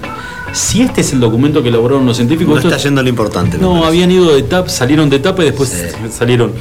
Si 0.52 0.80
este 0.80 1.02
es 1.02 1.12
el 1.12 1.20
documento 1.20 1.62
que 1.62 1.68
elaboraron 1.68 2.06
los 2.06 2.16
científicos. 2.16 2.54
No 2.54 2.56
esto- 2.60 2.68
está 2.70 2.82
yendo 2.82 3.02
lo 3.02 3.08
importante. 3.10 3.58
no, 3.58 3.84
habían 3.84 4.10
ido 4.10 4.34
de 4.34 4.42
tap, 4.44 4.68
salieron 4.68 5.10
de 5.10 5.18
tapa 5.18 5.42
y 5.42 5.46
después 5.46 5.94
salieron. 6.10 6.52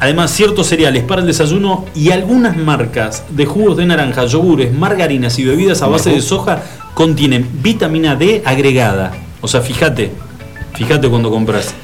Además, 0.00 0.32
ciertos 0.32 0.66
cereales 0.66 1.04
para 1.04 1.20
el 1.20 1.28
desayuno 1.28 1.84
y 1.94 2.10
algunas 2.10 2.56
marcas 2.56 3.22
de 3.30 3.46
jugos 3.46 3.76
de 3.76 3.86
naranja, 3.86 4.24
yogures, 4.26 4.74
margarinas 4.74 5.38
y 5.38 5.44
bebidas 5.44 5.80
a 5.82 5.86
base 5.86 6.10
de 6.10 6.20
soja 6.20 6.60
contienen 6.96 7.46
vitamina 7.62 8.16
D 8.16 8.40
agregada. 8.46 9.12
O 9.42 9.48
sea, 9.48 9.60
fíjate, 9.60 10.12
fíjate 10.74 11.10
cuando 11.10 11.30
compras, 11.30 11.74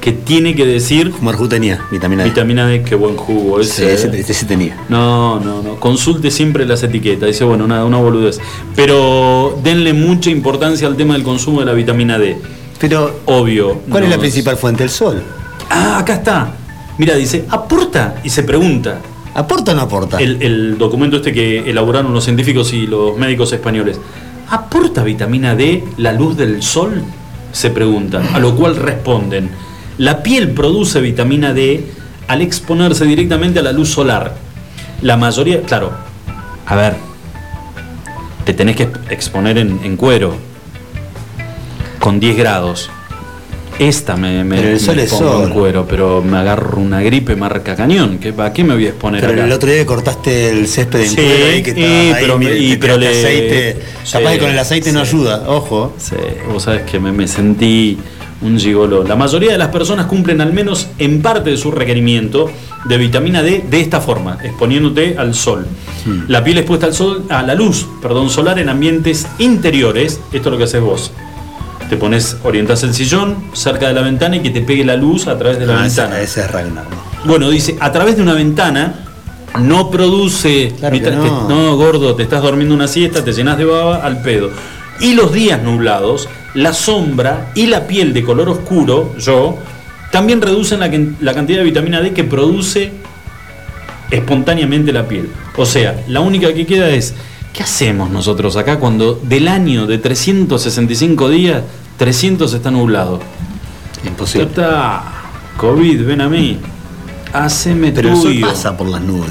que 0.00 0.12
tiene 0.12 0.56
que 0.56 0.64
decir 0.64 1.12
Marjú 1.20 1.46
tenía 1.46 1.84
vitamina 1.90 2.22
D. 2.24 2.30
vitamina 2.30 2.66
D, 2.66 2.82
qué 2.82 2.94
buen 2.94 3.16
jugo 3.18 3.62
Sí, 3.62 3.84
ese. 3.84 3.92
ese, 3.92 4.06
¿eh? 4.08 4.20
ese 4.20 4.32
sí 4.32 4.46
tenía. 4.46 4.74
No, 4.88 5.38
no, 5.40 5.62
no. 5.62 5.76
Consulte 5.78 6.30
siempre 6.30 6.64
las 6.64 6.82
etiquetas. 6.82 7.28
Dice, 7.28 7.44
bueno, 7.44 7.66
una, 7.66 7.84
una 7.84 7.98
boludez. 7.98 8.40
Pero 8.74 9.58
denle 9.62 9.92
mucha 9.92 10.30
importancia 10.30 10.88
al 10.88 10.96
tema 10.96 11.12
del 11.14 11.22
consumo 11.22 11.60
de 11.60 11.66
la 11.66 11.74
vitamina 11.74 12.18
D. 12.18 12.38
Pero, 12.80 13.20
Obvio. 13.26 13.82
¿cuál 13.90 14.04
es 14.04 14.10
la 14.10 14.18
principal 14.18 14.56
fuente? 14.56 14.84
El 14.84 14.90
sol. 14.90 15.22
Ah, 15.68 15.98
acá 15.98 16.14
está. 16.14 16.54
Mira, 16.96 17.14
dice, 17.16 17.44
¿aporta? 17.50 18.14
Y 18.24 18.30
se 18.30 18.42
pregunta. 18.42 19.00
¿Aporta 19.34 19.72
o 19.72 19.74
no 19.74 19.82
aporta? 19.82 20.18
El, 20.18 20.42
el 20.42 20.78
documento 20.78 21.18
este 21.18 21.32
que 21.34 21.70
elaboraron 21.70 22.12
los 22.14 22.24
científicos 22.24 22.72
y 22.72 22.86
los 22.86 23.18
médicos 23.18 23.52
españoles. 23.52 23.98
¿Aporta 24.52 25.02
vitamina 25.02 25.54
D 25.54 25.82
la 25.96 26.12
luz 26.12 26.36
del 26.36 26.62
sol? 26.62 27.02
Se 27.52 27.70
preguntan. 27.70 28.34
A 28.34 28.38
lo 28.38 28.54
cual 28.54 28.76
responden. 28.76 29.48
La 29.96 30.22
piel 30.22 30.50
produce 30.50 31.00
vitamina 31.00 31.54
D 31.54 31.86
al 32.28 32.42
exponerse 32.42 33.06
directamente 33.06 33.60
a 33.60 33.62
la 33.62 33.72
luz 33.72 33.88
solar. 33.88 34.34
La 35.00 35.16
mayoría, 35.16 35.62
claro, 35.62 35.92
a 36.66 36.76
ver, 36.76 36.96
te 38.44 38.52
tenés 38.52 38.76
que 38.76 38.90
exponer 39.08 39.56
en, 39.56 39.80
en 39.84 39.96
cuero, 39.96 40.36
con 41.98 42.20
10 42.20 42.36
grados. 42.36 42.90
Esta 43.78 44.16
me, 44.16 44.44
me, 44.44 44.56
Pero 44.56 44.68
el 44.68 44.80
sol 44.80 44.96
me 44.96 45.02
es 45.04 45.10
pongo 45.10 45.38
en 45.40 45.48
sol. 45.48 45.50
cuero, 45.52 45.86
pero 45.88 46.22
me 46.22 46.36
agarro 46.38 46.78
una 46.78 47.00
gripe 47.02 47.34
marca 47.36 47.74
cañón. 47.74 48.18
¿Qué, 48.18 48.32
¿Para 48.32 48.52
qué 48.52 48.62
me 48.62 48.74
voy 48.74 48.86
a 48.86 48.90
exponer 48.90 49.20
Pero 49.20 49.32
acá? 49.32 49.44
el 49.44 49.52
otro 49.52 49.70
día 49.70 49.84
cortaste 49.86 50.50
el 50.50 50.68
césped 50.68 51.00
en 51.00 51.08
Sí, 51.08 51.16
cuero 51.16 51.46
ahí 51.46 51.62
que 51.62 51.70
y, 51.80 51.82
ahí, 51.84 52.14
pero 52.20 52.38
me- 52.38 52.56
y, 52.56 52.76
pero 52.76 52.96
le- 52.96 53.08
aceite. 53.08 53.82
sí, 54.04 54.12
Capaz 54.12 54.32
que 54.32 54.38
con 54.38 54.50
el 54.50 54.58
aceite 54.58 54.92
no 54.92 55.00
ayuda, 55.00 55.44
ojo. 55.48 55.94
Sí, 55.98 56.14
vos 56.52 56.62
sabés 56.62 56.82
que 56.82 57.00
me, 57.00 57.10
me 57.12 57.26
sentí 57.26 57.98
un 58.42 58.58
gigolo. 58.58 59.04
La 59.04 59.16
mayoría 59.16 59.52
de 59.52 59.58
las 59.58 59.68
personas 59.68 60.06
cumplen 60.06 60.40
al 60.40 60.52
menos 60.52 60.88
en 60.98 61.22
parte 61.22 61.50
de 61.50 61.56
su 61.56 61.70
requerimiento 61.70 62.50
de 62.84 62.98
vitamina 62.98 63.42
D 63.42 63.64
de 63.68 63.80
esta 63.80 64.00
forma, 64.00 64.38
exponiéndote 64.44 65.16
al 65.16 65.34
sol. 65.34 65.66
Hmm. 66.04 66.24
La 66.28 66.42
piel 66.44 66.58
expuesta 66.58 66.86
al 66.86 66.94
sol, 66.94 67.24
a 67.30 67.42
la 67.42 67.54
luz, 67.54 67.86
perdón, 68.02 68.28
solar 68.30 68.58
en 68.58 68.68
ambientes 68.68 69.26
interiores, 69.38 70.20
esto 70.32 70.48
es 70.48 70.52
lo 70.52 70.58
que 70.58 70.64
haces 70.64 70.80
vos. 70.82 71.12
Te 71.92 71.98
pones, 71.98 72.38
orientás 72.42 72.82
el 72.84 72.94
sillón 72.94 73.36
cerca 73.52 73.86
de 73.86 73.92
la 73.92 74.00
ventana 74.00 74.36
y 74.36 74.40
que 74.40 74.48
te 74.48 74.62
pegue 74.62 74.82
la 74.82 74.96
luz 74.96 75.26
a 75.26 75.36
través 75.36 75.58
de 75.58 75.66
la 75.66 75.78
Ah, 75.78 75.82
ventana. 75.82 76.20
ese 76.22 76.40
es 76.40 76.50
Ragnar. 76.50 76.84
¿no? 76.86 77.26
Bueno, 77.30 77.50
dice, 77.50 77.76
a 77.80 77.92
través 77.92 78.16
de 78.16 78.22
una 78.22 78.32
ventana 78.32 78.94
no 79.60 79.90
produce... 79.90 80.72
Claro 80.78 80.94
vita- 80.96 81.10
no. 81.10 81.22
te- 81.22 81.52
no, 81.54 81.76
gordo, 81.76 82.14
te 82.14 82.22
estás 82.22 82.40
durmiendo 82.42 82.74
una 82.74 82.88
siesta, 82.88 83.22
te 83.22 83.34
llenas 83.34 83.58
de 83.58 83.66
baba 83.66 83.96
al 83.98 84.22
pedo. 84.22 84.48
Y 85.00 85.12
los 85.12 85.34
días 85.34 85.62
nublados, 85.62 86.30
la 86.54 86.72
sombra 86.72 87.52
y 87.54 87.66
la 87.66 87.86
piel 87.86 88.14
de 88.14 88.22
color 88.24 88.48
oscuro, 88.48 89.14
yo, 89.18 89.58
también 90.10 90.40
reducen 90.40 90.80
la 90.80 91.34
cantidad 91.34 91.58
de 91.58 91.64
vitamina 91.64 92.00
D 92.00 92.14
que 92.14 92.24
produce 92.24 92.90
espontáneamente 94.10 94.94
la 94.94 95.06
piel. 95.06 95.28
O 95.58 95.66
sea, 95.66 96.02
la 96.08 96.20
única 96.20 96.54
que 96.54 96.64
queda 96.64 96.88
es, 96.88 97.12
¿qué 97.52 97.62
hacemos 97.64 98.08
nosotros 98.08 98.56
acá 98.56 98.78
cuando 98.78 99.12
del 99.22 99.46
año 99.46 99.86
de 99.86 99.98
365 99.98 101.28
días, 101.28 101.62
300 101.98 102.52
está 102.54 102.70
nublado? 102.70 103.20
Imposible. 104.06 104.46
está. 104.48 105.02
COVID, 105.56 106.04
ven 106.06 106.20
a 106.20 106.28
mí. 106.28 106.58
Haceme 107.32 107.92
Pero 107.92 108.14
tuyo. 108.20 108.46
pasa 108.46 108.76
por 108.76 108.88
las 108.88 109.00
nubes. 109.00 109.30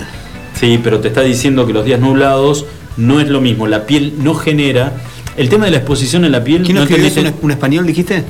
Sí, 0.60 0.80
pero 0.84 1.00
te 1.00 1.08
está 1.10 1.22
diciendo 1.22 1.66
que 1.66 1.74
los 1.74 1.86
días 1.86 2.00
nublados 2.00 2.66
no 2.98 3.20
es 3.20 3.28
lo 3.30 3.42
mismo. 3.42 3.68
La 3.68 3.86
piel 3.86 4.14
no 4.20 4.36
genera. 4.36 4.94
El 5.38 5.50
tema 5.50 5.66
de 5.66 5.72
la 5.72 5.78
exposición 5.78 6.26
en 6.26 6.32
la 6.32 6.44
piel. 6.44 6.64
¿Quién 6.64 6.76
no 6.78 6.84
escribió 6.84 7.08
eso? 7.08 7.22
¿Un, 7.42 7.52
español 7.52 7.86
dijiste? 7.86 8.24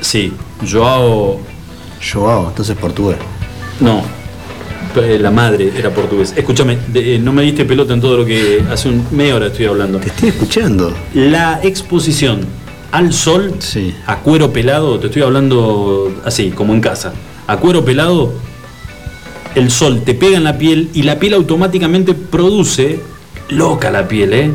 Sí, 0.00 0.32
Joao. 0.70 1.40
Joao, 2.12 2.48
entonces 2.48 2.76
portugués. 2.76 3.18
No. 3.80 4.02
eh, 4.96 5.18
La 5.20 5.30
madre 5.30 5.72
era 5.76 5.90
portugués. 5.90 6.32
Escúchame, 6.36 6.78
eh, 6.94 7.18
no 7.22 7.32
me 7.32 7.42
diste 7.42 7.64
pelota 7.64 7.94
en 7.94 8.00
todo 8.00 8.16
lo 8.18 8.24
que 8.24 8.62
hace 8.70 8.88
un 8.88 9.06
media 9.10 9.36
hora 9.36 9.46
estoy 9.46 9.66
hablando. 9.66 9.98
Te 9.98 10.08
estoy 10.08 10.28
escuchando. 10.30 10.92
La 11.14 11.60
exposición 11.62 12.40
al 12.96 13.12
sol, 13.12 13.54
Sí. 13.58 13.94
a 14.06 14.16
cuero 14.20 14.52
pelado, 14.52 14.98
te 14.98 15.06
estoy 15.08 15.22
hablando 15.22 16.10
así, 16.24 16.50
como 16.50 16.72
en 16.72 16.80
casa. 16.80 17.12
A 17.46 17.58
cuero 17.58 17.84
pelado, 17.84 18.32
el 19.54 19.70
sol 19.70 20.02
te 20.04 20.14
pega 20.14 20.36
en 20.38 20.44
la 20.44 20.56
piel 20.56 20.88
y 20.94 21.02
la 21.02 21.18
piel 21.18 21.34
automáticamente 21.34 22.14
produce, 22.14 23.00
loca 23.50 23.90
la 23.90 24.08
piel, 24.08 24.32
¿eh? 24.32 24.50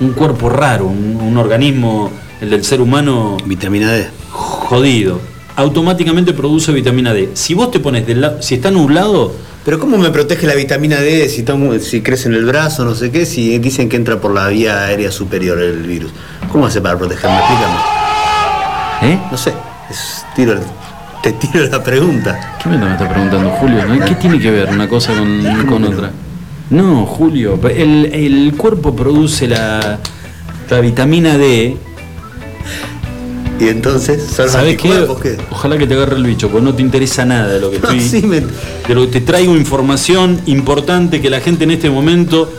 Un 0.00 0.12
cuerpo 0.12 0.48
raro, 0.48 0.86
un, 0.86 1.18
un 1.20 1.36
organismo, 1.36 2.10
el 2.40 2.50
del 2.50 2.64
ser 2.64 2.80
humano, 2.80 3.36
Vitamina 3.44 3.92
D. 3.92 4.08
jodido. 4.30 5.20
Automáticamente 5.56 6.32
produce 6.32 6.72
vitamina 6.72 7.12
D. 7.12 7.30
Si 7.34 7.54
vos 7.54 7.70
te 7.70 7.80
pones 7.80 8.06
del 8.06 8.22
lado, 8.22 8.42
si 8.42 8.54
está 8.56 8.70
nublado, 8.70 9.32
Pero 9.64 9.78
¿cómo 9.78 9.96
me 9.96 10.10
protege 10.10 10.46
la 10.46 10.54
vitamina 10.54 11.00
D 11.00 11.28
si, 11.28 11.42
tomo- 11.42 11.78
si 11.78 12.02
crece 12.02 12.28
en 12.28 12.34
el 12.34 12.44
brazo, 12.44 12.84
no 12.84 12.94
sé 12.94 13.10
qué, 13.10 13.24
si 13.24 13.58
dicen 13.58 13.88
que 13.88 13.96
entra 13.96 14.20
por 14.20 14.34
la 14.34 14.48
vía 14.48 14.84
aérea 14.84 15.10
superior 15.10 15.58
el 15.58 15.82
virus? 15.82 16.12
¿Cómo 16.52 16.66
hace 16.66 16.80
para 16.82 16.98
protegerme? 16.98 17.36
Explícame. 17.38 17.74
¿eh? 19.14 19.18
No 19.30 19.36
sé, 19.38 19.54
es- 19.90 20.24
tiro, 20.36 20.54
te 21.22 21.32
tiro 21.32 21.64
la 21.66 21.82
pregunta. 21.82 22.56
¿Qué 22.62 22.68
me 22.68 22.76
me 22.76 22.92
está 22.92 23.08
preguntando 23.08 23.50
Julio? 23.52 23.86
¿no? 23.86 24.04
¿Qué 24.04 24.14
tiene 24.16 24.38
que 24.38 24.50
ver 24.50 24.68
una 24.68 24.86
cosa 24.88 25.12
con, 25.14 25.84
otra? 25.84 26.10
No, 26.70 27.06
Julio, 27.06 27.58
el, 27.68 28.10
el 28.12 28.54
cuerpo 28.56 28.94
produce 28.94 29.46
la, 29.48 29.98
la 30.70 30.80
vitamina 30.80 31.38
D. 31.38 31.76
Y 33.60 33.68
entonces, 33.68 34.22
¿son 34.34 34.46
los 34.46 34.52
¿Sabes 34.52 34.76
qué? 34.76 35.06
Ojalá 35.50 35.78
que 35.78 35.86
te 35.86 35.94
agarre 35.94 36.16
el 36.16 36.24
bicho, 36.24 36.48
porque 36.50 36.64
no 36.64 36.74
te 36.74 36.82
interesa 36.82 37.24
nada 37.24 37.48
de 37.48 37.60
lo 37.60 37.70
que 37.70 37.78
No, 37.78 37.88
estoy. 37.92 38.00
sí, 38.20 38.26
me- 38.26 38.40
De 38.40 38.94
lo 38.94 39.02
que 39.02 39.06
te 39.08 39.20
traigo 39.20 39.56
información 39.56 40.40
importante 40.46 41.20
que 41.20 41.30
la 41.30 41.40
gente 41.40 41.64
en 41.64 41.70
este 41.70 41.88
momento, 41.88 42.52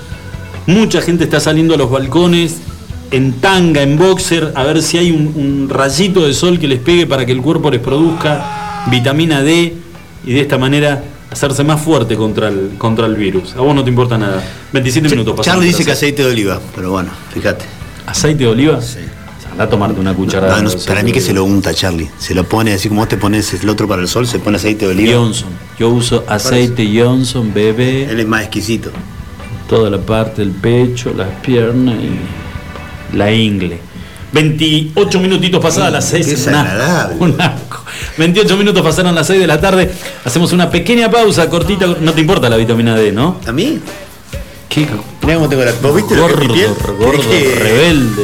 mucha 0.67 1.01
gente 1.01 1.26
está 1.26 1.39
saliendo 1.39 1.73
a 1.76 1.77
los 1.77 1.91
balcones 1.91 2.57
en 3.11 3.34
tanga, 3.34 3.81
en 3.81 3.97
boxer, 3.97 4.51
a 4.55 4.63
ver 4.63 4.81
si 4.81 4.97
hay 4.97 5.11
un, 5.11 5.27
un 5.35 5.69
rayito 5.69 6.26
de 6.26 6.34
sol 6.34 6.59
que 6.59 6.67
les 6.67 6.80
pegue 6.80 7.05
para 7.05 7.26
que 7.26 7.34
el 7.34 7.41
cuerpo 7.41 7.69
les 7.69 7.81
produzca 7.81 8.85
vitamina 8.89 9.41
D 9.43 9.73
y 10.26 10.34
de 10.34 10.41
esta 10.41 10.57
manera 10.57 11.03
hacerse 11.30 11.63
más 11.63 11.81
fuerte 11.81 12.15
contra 12.15 12.47
el, 12.47 12.72
contra 12.77 13.05
el 13.05 13.15
virus. 13.15 13.53
A 13.55 13.61
vos 13.61 13.76
no 13.76 13.84
te 13.84 13.89
importa 13.89 14.17
nada. 14.17 14.41
27 14.72 15.09
minutos 15.09 15.35
pasaron 15.35 15.59
Charlie 15.59 15.67
dice 15.72 15.84
que 15.85 15.91
aceite 15.91 16.23
de 16.23 16.31
oliva, 16.31 16.59
pero 16.73 16.91
bueno, 16.91 17.09
fíjate. 17.34 17.65
¿Aceite 18.07 18.45
de 18.45 18.49
oliva? 18.49 18.81
Sí. 18.81 18.99
Anda 19.56 19.64
a 19.64 19.69
tomarte 19.69 19.99
una 20.02 20.14
cucharada. 20.14 20.61
No, 20.61 20.69
no, 20.69 20.76
para 20.86 21.02
mí 21.02 21.14
que 21.14 21.22
se 21.22 21.32
lo 21.34 21.45
unta 21.45 21.73
Charlie. 21.73 22.10
Se 22.19 22.36
lo 22.36 22.44
pone 22.44 22.73
así 22.73 22.90
como 22.90 22.99
vos 23.02 23.07
te 23.10 23.15
pones 23.15 23.53
el 23.53 23.69
otro 23.69 23.88
para 23.88 24.02
el 24.02 24.07
sol, 24.10 24.27
se 24.27 24.40
pone 24.40 24.57
aceite 24.57 24.86
de 24.86 24.91
oliva. 24.91 25.18
Johnson. 25.18 25.48
Yo 25.80 25.90
uso 25.90 26.26
aceite 26.27 26.86
Johnson, 26.94 27.53
bebé. 27.53 28.03
Él 28.11 28.19
es 28.19 28.27
más 28.27 28.41
exquisito. 28.41 28.91
toda 29.69 29.90
la 29.90 29.98
parte 29.98 30.41
del 30.41 30.52
pecho, 30.52 31.14
las 31.15 31.30
piernas 31.41 31.95
y 31.95 33.15
la 33.18 33.32
ingle. 33.32 33.80
28 34.34 35.19
minutitos 35.22 35.61
pasadas 35.61 35.94
las 35.94 36.10
6. 36.10 36.26
Qué 36.26 36.32
desagradable. 36.34 37.15
Un 37.19 37.40
asco. 37.40 37.86
28 38.18 38.57
minutos 38.57 38.84
pasaron 38.84 39.15
las 39.15 39.27
6 39.27 39.40
de 39.40 39.48
la 39.48 39.61
tarde. 39.61 39.90
Hacemos 40.26 40.52
una 40.52 40.69
pequeña 40.69 41.10
pausa 41.10 41.49
cortita. 41.49 41.88
No 42.02 42.11
te 42.11 42.19
importa 42.19 42.49
la 42.49 42.57
vitamina 42.57 42.95
D, 42.98 43.14
¿no? 43.14 43.40
¿A 43.48 43.53
mí? 43.53 43.80
Qué 44.68 44.86
Mirá 45.22 45.36
cómo 45.36 45.48
tengo 45.48 45.64
la. 45.64 45.72
¿Vos 45.82 45.95
viste 45.95 46.15
lo 46.18 46.27
que 46.27 46.34
es 46.34 46.38
gordo, 46.40 46.48
mi 46.53 46.53
piel? 46.53 46.69
gordo, 46.99 47.11
Dije- 47.32 47.56
rebelde. 47.56 48.23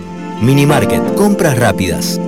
Minimarket, 0.41 1.13
compras 1.13 1.55
rápidas. 1.55 2.19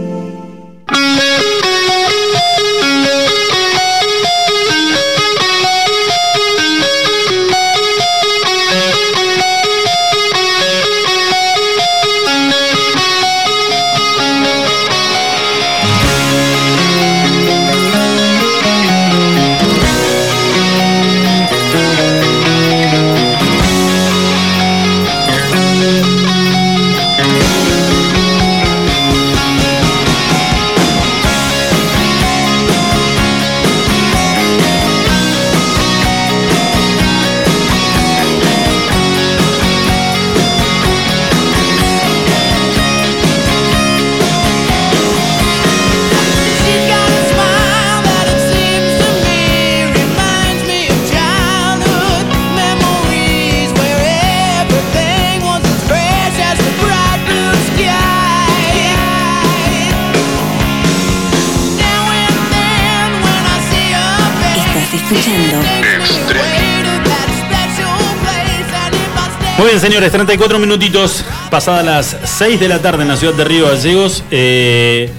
Muy 69.58 69.68
bien, 69.68 69.80
señores, 69.80 70.12
34 70.12 70.58
minutitos 70.60 71.24
pasadas 71.52 71.86
las 71.86 72.18
6 72.38 72.60
de 72.60 72.68
la 72.68 72.80
tarde 72.80 73.04
en 73.04 73.10
la 73.10 73.18
ciudad 73.18 73.34
de 73.34 73.44
Río 73.44 73.68
Gallegos. 73.68 74.24
eh, 74.32 75.12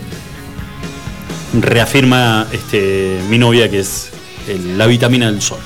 reafirma 1.61 2.49
este, 2.51 3.21
mi 3.31 3.39
novia 3.39 3.71
que 3.71 3.79
es 3.79 4.09
el- 4.49 4.77
la 4.77 4.89
vitamina 4.89 5.27
del 5.31 5.41
sol. 5.41 5.61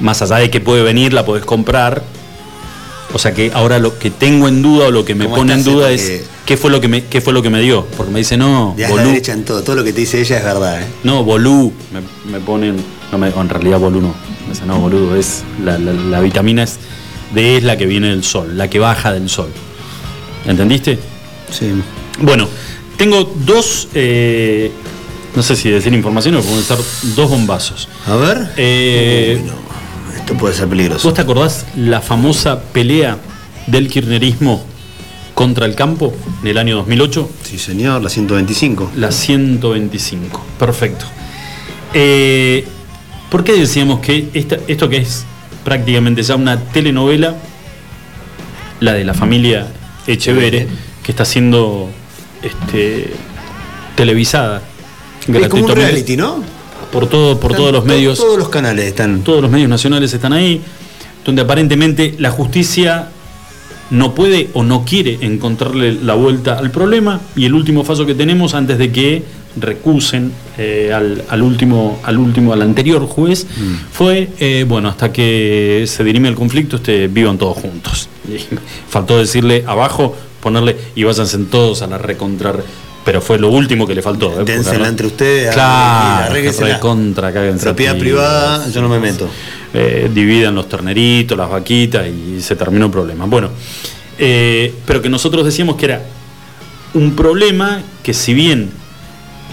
Más 0.00 0.22
allá 0.22 0.36
de 0.36 0.48
que 0.50 0.60
puede 0.60 0.82
venir, 0.82 1.12
la 1.12 1.26
podés 1.26 1.44
comprar. 1.44 2.02
O 3.12 3.18
sea 3.18 3.34
que 3.34 3.50
ahora 3.52 3.78
lo 3.78 3.98
que 3.98 4.10
tengo 4.10 4.48
en 4.48 4.62
duda 4.62 4.86
o 4.86 4.90
lo 4.90 5.04
que 5.04 5.14
me 5.14 5.24
¿Cómo 5.26 5.36
pone 5.36 5.52
en 5.52 5.62
duda 5.64 5.90
es 5.90 6.22
qué 6.46 6.56
fue 6.56 6.70
lo 6.70 6.80
que 6.80 6.88
me, 6.88 7.04
qué 7.04 7.20
fue 7.20 7.34
lo 7.34 7.42
que 7.42 7.50
me 7.50 7.60
dio. 7.60 7.86
Porque 7.98 8.10
me 8.10 8.20
dice, 8.20 8.38
no, 8.38 8.74
Ya 8.78 8.86
es 8.86 8.90
la 8.92 8.96
bolú, 8.96 9.08
derecha 9.10 9.32
en 9.34 9.44
todo. 9.44 9.62
Todo 9.62 9.76
lo 9.76 9.84
que 9.84 9.92
te 9.92 10.00
dice 10.00 10.18
ella 10.22 10.38
es 10.38 10.44
verdad, 10.44 10.80
¿eh? 10.80 10.86
no, 11.04 11.22
bolú, 11.22 11.74
me, 11.92 12.00
me 12.32 12.40
ponen, 12.42 12.76
no 13.12 13.18
me, 13.18 13.28
en 13.28 13.48
realidad 13.50 13.78
bolú 13.78 14.00
no, 14.00 14.14
me 14.46 14.54
dice, 14.54 14.64
no, 14.64 14.78
boludo, 14.78 15.14
es 15.16 15.42
la, 15.62 15.76
la- 15.78 15.92
la 15.92 16.20
vitamina 16.20 16.62
es 16.62 16.78
de 17.34 17.56
es 17.56 17.64
la 17.64 17.76
que 17.76 17.86
viene 17.86 18.08
del 18.08 18.24
sol, 18.24 18.56
la 18.56 18.68
que 18.68 18.78
baja 18.78 19.12
del 19.12 19.28
sol. 19.28 19.48
¿Entendiste? 20.46 20.98
Sí. 21.50 21.70
Bueno, 22.20 22.48
tengo 22.96 23.32
dos, 23.44 23.88
eh, 23.94 24.70
no 25.34 25.42
sé 25.42 25.56
si 25.56 25.70
decir 25.70 25.92
información 25.94 26.34
o 26.36 26.42
pueden 26.42 26.62
ser 26.62 26.78
dos 27.14 27.30
bombazos. 27.30 27.88
A 28.06 28.16
ver. 28.16 28.52
Eh, 28.56 29.38
Uy, 29.40 29.48
no, 29.48 30.16
Esto 30.18 30.34
puede 30.34 30.54
ser 30.54 30.68
peligroso. 30.68 31.08
¿Vos 31.08 31.14
te 31.14 31.22
acordás 31.22 31.66
la 31.76 32.00
famosa 32.00 32.60
pelea 32.60 33.18
del 33.66 33.88
kirchnerismo 33.88 34.64
contra 35.34 35.64
el 35.66 35.74
campo 35.74 36.12
en 36.42 36.48
el 36.48 36.58
año 36.58 36.76
2008? 36.76 37.30
Sí, 37.44 37.58
señor, 37.58 38.02
la 38.02 38.08
125. 38.10 38.92
La 38.96 39.10
125, 39.12 40.44
perfecto. 40.58 41.04
Eh, 41.94 42.66
¿Por 43.30 43.44
qué 43.44 43.52
decíamos 43.54 44.00
que 44.00 44.28
esta- 44.34 44.58
esto 44.68 44.88
que 44.88 44.98
es 44.98 45.24
prácticamente 45.64 46.22
ya 46.22 46.36
una 46.36 46.58
telenovela, 46.58 47.36
la 48.80 48.92
de 48.92 49.04
la 49.04 49.14
familia 49.14 49.68
Echevere, 50.06 50.66
que 51.02 51.12
está 51.12 51.24
siendo 51.24 51.88
este, 52.42 53.12
televisada 53.94 54.62
Es 55.20 55.26
como 55.26 55.36
un 55.36 55.42
gratuitamente 55.42 55.74
reality, 55.74 56.16
¿no? 56.16 56.42
por 56.92 57.06
todo, 57.06 57.40
por 57.40 57.52
Están 57.52 57.62
todos 57.62 57.72
los 57.72 57.84
medios, 57.84 58.18
Todos 58.18 58.38
los 58.38 58.48
canales 58.48 58.84
están. 58.84 59.22
todos 59.22 59.40
los 59.40 59.50
medios 59.50 59.68
nacionales 59.68 60.12
están 60.12 60.32
ahí. 60.32 60.60
donde 61.24 61.42
aparentemente 61.42 62.14
la 62.18 62.30
justicia 62.30 63.08
no 63.90 64.14
puede 64.14 64.48
o 64.54 64.62
no 64.62 64.84
quiere 64.84 65.18
encontrarle 65.20 65.92
la 65.94 66.14
vuelta 66.14 66.58
al 66.58 66.70
problema 66.70 67.20
y 67.36 67.44
el 67.44 67.54
último 67.54 67.84
fallo 67.84 68.06
que 68.06 68.14
tenemos 68.14 68.54
antes 68.54 68.78
de 68.78 68.90
que 68.90 69.22
recusen 69.56 70.32
eh, 70.58 70.92
al, 70.94 71.24
al 71.28 71.42
último 71.42 72.00
al 72.04 72.18
último 72.18 72.52
al 72.52 72.62
anterior 72.62 73.06
juez 73.06 73.46
fue 73.92 74.30
eh, 74.38 74.64
bueno 74.66 74.88
hasta 74.88 75.12
que 75.12 75.84
se 75.86 76.04
dirime 76.04 76.28
el 76.28 76.34
conflicto 76.34 76.76
este 76.76 77.08
vivan 77.08 77.38
todos 77.38 77.56
juntos 77.56 78.08
Y 78.28 78.38
faltó 78.88 79.18
decirle 79.18 79.64
abajo 79.66 80.16
ponerle 80.40 80.76
y 80.94 81.04
váyanse 81.04 81.38
todos 81.38 81.82
a 81.82 81.86
la 81.86 81.98
recontrar 81.98 82.62
pero 83.04 83.20
fue 83.20 83.38
lo 83.38 83.50
último 83.50 83.86
que 83.86 83.94
le 83.94 84.02
faltó 84.02 84.40
¿eh? 84.40 84.44
Dénsela 84.44 84.88
entre 84.88 85.08
ustedes, 85.08 85.52
claro 85.52 86.32
recontra 86.32 87.32
Propiedad 87.58 87.98
privada, 87.98 88.68
yo 88.68 88.80
no 88.80 88.88
me 88.88 89.00
meto. 89.00 89.28
Eh, 89.74 90.08
dividan 90.12 90.54
los 90.54 90.68
terneritos, 90.68 91.36
las 91.36 91.50
vaquitas 91.50 92.06
y 92.06 92.40
se 92.40 92.54
terminó 92.54 92.86
el 92.86 92.92
problema. 92.92 93.24
Bueno, 93.24 93.50
pero 94.86 95.02
que 95.02 95.08
nosotros 95.08 95.44
decíamos 95.44 95.76
que 95.76 95.86
era 95.86 96.02
un 96.94 97.16
problema 97.16 97.82
que 98.02 98.14
si 98.14 98.34
bien 98.34 98.70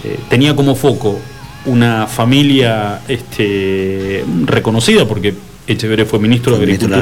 eh, 0.03 0.19
tenía 0.29 0.55
como 0.55 0.75
foco 0.75 1.19
una 1.65 2.07
familia 2.07 3.01
este, 3.07 4.23
reconocida, 4.45 5.05
porque 5.07 5.33
Echeverría 5.67 6.05
fue 6.05 6.19
ministro 6.19 6.53
de 6.53 6.57
Fue 6.57 6.65
Agricultura, 6.65 7.01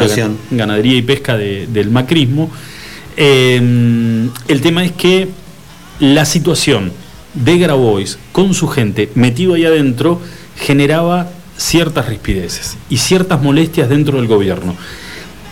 Ganadería 0.52 0.98
y 0.98 1.02
Pesca 1.02 1.38
de- 1.38 1.68
del 1.68 1.90
macrismo, 1.90 2.49
eh, 3.15 4.30
el 4.48 4.61
tema 4.61 4.84
es 4.84 4.91
que 4.91 5.30
la 5.99 6.26
situación 6.26 6.91
de 7.34 7.57
Grabois 7.57 8.18
con 8.32 8.53
su 8.53 8.68
gente 8.68 9.10
metido 9.15 9.53
ahí 9.53 9.65
adentro 9.65 10.22
generaba 10.57 11.30
ciertas 11.56 12.07
rispideces 12.07 12.78
y 12.90 12.98
ciertas 12.98 13.41
molestias 13.41 13.90
dentro 13.90 14.18
del 14.18 14.28
gobierno. 14.28 14.76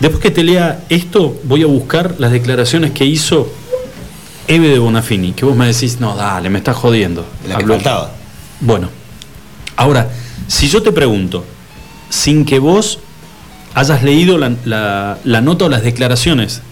Después 0.00 0.22
que 0.22 0.30
te 0.30 0.44
lea 0.44 0.84
esto, 0.88 1.36
voy 1.44 1.62
a 1.62 1.66
buscar 1.66 2.16
las 2.18 2.30
declaraciones 2.32 2.90
que 2.92 3.04
hizo 3.06 3.50
Eve 4.48 4.68
de 4.68 4.78
Bonafini, 4.78 5.32
que 5.32 5.44
vos 5.44 5.56
me 5.56 5.66
decís, 5.66 5.98
no, 6.00 6.14
dale, 6.16 6.48
me 6.50 6.58
estás 6.58 6.76
jodiendo. 6.76 7.26
La 7.48 7.56
que 7.58 7.66
faltaba. 7.66 8.12
Bueno, 8.60 8.88
ahora, 9.76 10.08
si 10.46 10.68
yo 10.68 10.82
te 10.82 10.92
pregunto, 10.92 11.44
sin 12.10 12.44
que 12.44 12.58
vos 12.58 13.00
hayas 13.74 14.02
leído 14.02 14.38
la, 14.38 14.52
la- 14.64 15.18
la 15.24 15.40
nota 15.40 15.64
o 15.66 15.68
las 15.68 15.82
declaraciones 15.82 16.62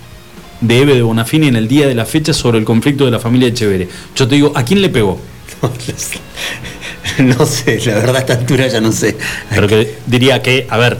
de 0.60 0.78
Eve 0.80 0.94
de 0.94 1.02
Bonafini 1.02 1.48
en 1.48 1.56
el 1.56 1.68
día 1.68 1.86
de 1.86 1.94
la 1.94 2.04
fecha 2.06 2.32
sobre 2.32 2.58
el 2.58 2.64
conflicto 2.64 3.04
de 3.04 3.10
la 3.10 3.18
familia 3.18 3.48
Echeverre, 3.48 3.88
yo 4.16 4.26
te 4.28 4.36
digo, 4.36 4.52
¿a 4.54 4.64
quién 4.64 4.80
le 4.80 4.88
pegó? 4.88 5.20
No 7.18 7.46
sé, 7.46 7.78
la 7.86 7.94
verdad 7.94 8.16
a 8.16 8.18
esta 8.20 8.32
altura 8.32 8.66
ya 8.66 8.80
no 8.80 8.90
sé. 8.90 9.16
Pero 9.50 9.68
que 9.68 9.94
diría 10.06 10.42
que, 10.42 10.66
a 10.68 10.78
ver, 10.78 10.96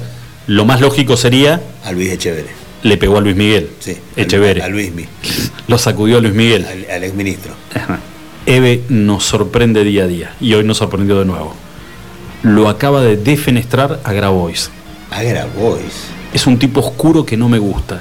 lo 0.47 0.65
más 0.65 0.81
lógico 0.81 1.17
sería, 1.17 1.61
A 1.85 1.91
Luis 1.93 2.11
Echeverre. 2.13 2.51
Le 2.85 2.97
pegó 2.97 3.19
a 3.19 3.21
Luis 3.21 3.35
Miguel. 3.35 3.71
Sí. 3.81 3.97
Echeverre. 4.15 4.63
A 4.63 4.69
Luismi, 4.69 5.05
Lo 5.67 5.77
sacudió 5.79 6.19
a 6.19 6.21
Luis 6.21 6.35
Miguel. 6.35 6.65
al, 6.65 6.87
al 6.91 7.03
exministro. 7.05 7.53
Eve 8.47 8.83
nos 8.89 9.25
sorprende 9.25 9.83
día 9.85 10.05
a 10.05 10.07
día 10.07 10.35
y 10.41 10.55
hoy 10.55 10.63
nos 10.65 10.77
sorprendió 10.79 11.19
de 11.19 11.25
nuevo. 11.25 11.55
Lo 12.43 12.69
acaba 12.69 13.03
de 13.03 13.17
defenestrar 13.17 14.01
a 14.05 14.13
Grabois. 14.13 14.71
A 15.11 15.23
Grabois. 15.23 15.83
Es 16.33 16.47
un 16.47 16.59
tipo 16.59 16.81
oscuro 16.81 17.25
que 17.27 17.37
no 17.37 17.49
me 17.49 17.59
gusta. 17.59 18.01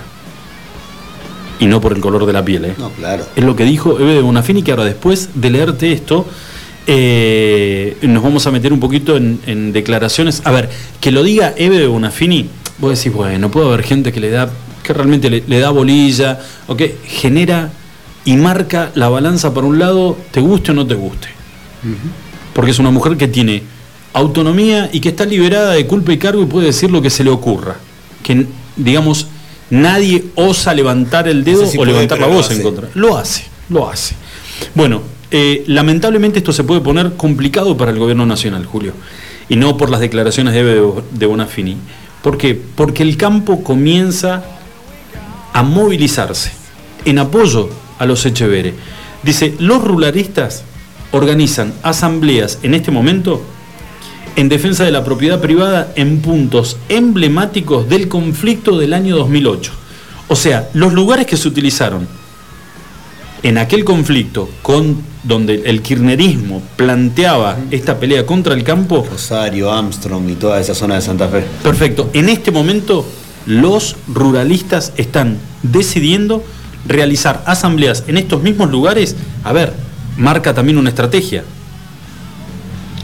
Y 1.60 1.66
no 1.68 1.80
por 1.80 1.94
el 1.94 2.02
color 2.02 2.26
de 2.26 2.34
la 2.34 2.44
piel, 2.44 2.66
¿eh? 2.66 2.74
No, 2.78 2.90
claro. 2.90 3.26
Es 3.38 3.44
lo 3.44 3.56
que 3.56 3.64
dijo 3.64 3.98
Eve 4.00 4.16
de 4.16 4.22
Bonafini, 4.22 4.64
que 4.64 4.72
ahora 4.72 4.84
después 4.84 5.30
de 5.36 5.50
leerte 5.50 5.94
esto, 5.94 6.28
eh, 6.88 7.96
nos 8.02 8.22
vamos 8.22 8.46
a 8.48 8.52
meter 8.52 8.74
un 8.74 8.82
poquito 8.82 9.16
en, 9.16 9.40
en 9.46 9.72
declaraciones. 9.72 10.42
A 10.44 10.52
ver, 10.52 10.70
que 11.00 11.12
lo 11.12 11.24
diga 11.24 11.54
Eve 11.56 11.78
de 11.78 11.88
Bonafini, 11.88 12.50
vos 12.80 12.98
decís, 12.98 13.14
bueno, 13.14 13.50
puede 13.50 13.68
haber 13.68 13.84
gente 13.84 14.12
que 14.12 14.20
le 14.20 14.30
da, 14.30 14.50
que 14.84 14.94
realmente 14.94 15.30
le, 15.30 15.44
le 15.48 15.60
da 15.60 15.72
bolilla, 15.72 16.40
o 16.68 16.76
que 16.76 16.98
genera 17.06 17.72
y 18.26 18.38
marca 18.38 18.92
la 18.96 19.10
balanza 19.10 19.54
para 19.54 19.68
un 19.68 19.80
lado, 19.80 20.18
te 20.32 20.40
guste 20.40 20.72
o 20.72 20.74
no 20.74 20.88
te 20.88 20.96
guste. 20.96 21.28
Porque 22.54 22.72
es 22.72 22.80
una 22.80 22.92
mujer 22.92 23.18
que 23.18 23.28
tiene 23.28 23.64
autonomía 24.14 24.90
y 24.94 25.00
que 25.02 25.10
está 25.10 25.26
liberada 25.26 25.74
de 25.74 25.86
culpa 25.86 26.14
y 26.14 26.18
cargo 26.18 26.42
y 26.42 26.46
puede 26.46 26.68
decir 26.68 26.92
lo 26.92 27.02
que 27.02 27.10
se 27.10 27.24
le 27.24 27.30
ocurra. 27.30 27.76
Que, 28.24 28.46
digamos, 28.78 29.28
nadie 29.70 30.26
osa 30.36 30.74
levantar 30.74 31.28
el 31.28 31.44
dedo 31.44 31.62
No 31.62 31.66
sé 31.66 31.72
si 31.72 31.78
o 31.78 31.80
puede, 31.80 31.92
levantar 31.92 32.20
la 32.20 32.28
voz 32.28 32.52
en 32.52 32.62
contra. 32.62 32.90
Lo 32.94 33.18
hace, 33.18 33.46
lo 33.70 33.90
hace. 33.90 34.16
Bueno, 34.74 35.02
eh, 35.32 35.64
lamentablemente 35.68 36.40
esto 36.40 36.54
se 36.54 36.64
puede 36.64 36.80
poner 36.80 37.14
complicado 37.14 37.76
para 37.76 37.92
el 37.92 38.00
gobierno 38.00 38.26
nacional, 38.26 38.66
Julio. 38.66 38.94
Y 39.50 39.58
no 39.58 39.76
por 39.76 39.90
las 39.90 40.00
declaraciones 40.00 40.54
de, 40.54 40.82
de 41.12 41.26
Bonafini. 41.26 41.76
¿Por 42.22 42.38
qué? 42.38 42.56
Porque 42.56 43.04
el 43.04 43.18
campo 43.18 43.64
comienza 43.64 44.46
a 45.54 45.64
movilizarse 45.64 46.52
en 47.06 47.20
apoyo 47.20 47.70
a 48.00 48.06
los 48.06 48.26
Echeverre. 48.26 48.74
Dice, 49.24 49.56
los 49.60 49.84
ruralistas 49.84 50.64
organizan 51.12 51.74
asambleas 51.84 52.60
en 52.64 52.74
este 52.74 52.92
momento 52.92 53.42
en 54.36 54.50
defensa 54.50 54.84
de 54.84 54.92
la 54.92 55.04
propiedad 55.04 55.40
privada 55.40 55.94
en 55.96 56.20
puntos 56.20 56.78
emblemáticos 56.90 57.88
del 57.88 58.08
conflicto 58.08 58.78
del 58.78 58.94
año 58.94 59.16
2008. 59.16 59.72
O 60.28 60.36
sea, 60.36 60.70
los 60.74 60.94
lugares 60.94 61.28
que 61.28 61.38
se 61.38 61.48
utilizaron 61.48 62.08
en 63.44 63.58
aquel 63.58 63.84
conflicto 63.84 64.50
con 64.62 65.04
donde 65.24 65.64
el 65.66 65.82
kirchnerismo 65.82 66.62
planteaba 66.76 67.58
esta 67.72 68.00
pelea 68.00 68.26
contra 68.26 68.54
el 68.54 68.64
campo, 68.64 69.06
Rosario, 69.10 69.72
Armstrong 69.72 70.30
y 70.30 70.36
toda 70.36 70.60
esa 70.60 70.74
zona 70.74 70.96
de 70.96 71.02
Santa 71.02 71.28
Fe. 71.28 71.44
Perfecto. 71.62 72.10
En 72.14 72.30
este 72.30 72.52
momento, 72.52 73.06
los 73.46 73.96
ruralistas 74.08 74.94
están 74.98 75.38
decidiendo 75.64 76.44
realizar 76.88 77.44
asambleas 77.46 78.04
en 78.08 78.18
estos 78.18 78.42
mismos 78.42 78.70
lugares. 78.72 79.16
A 79.44 79.54
ver, 79.54 79.74
marca 80.18 80.54
también 80.54 80.78
una 80.78 80.90
estrategia. 80.90 81.44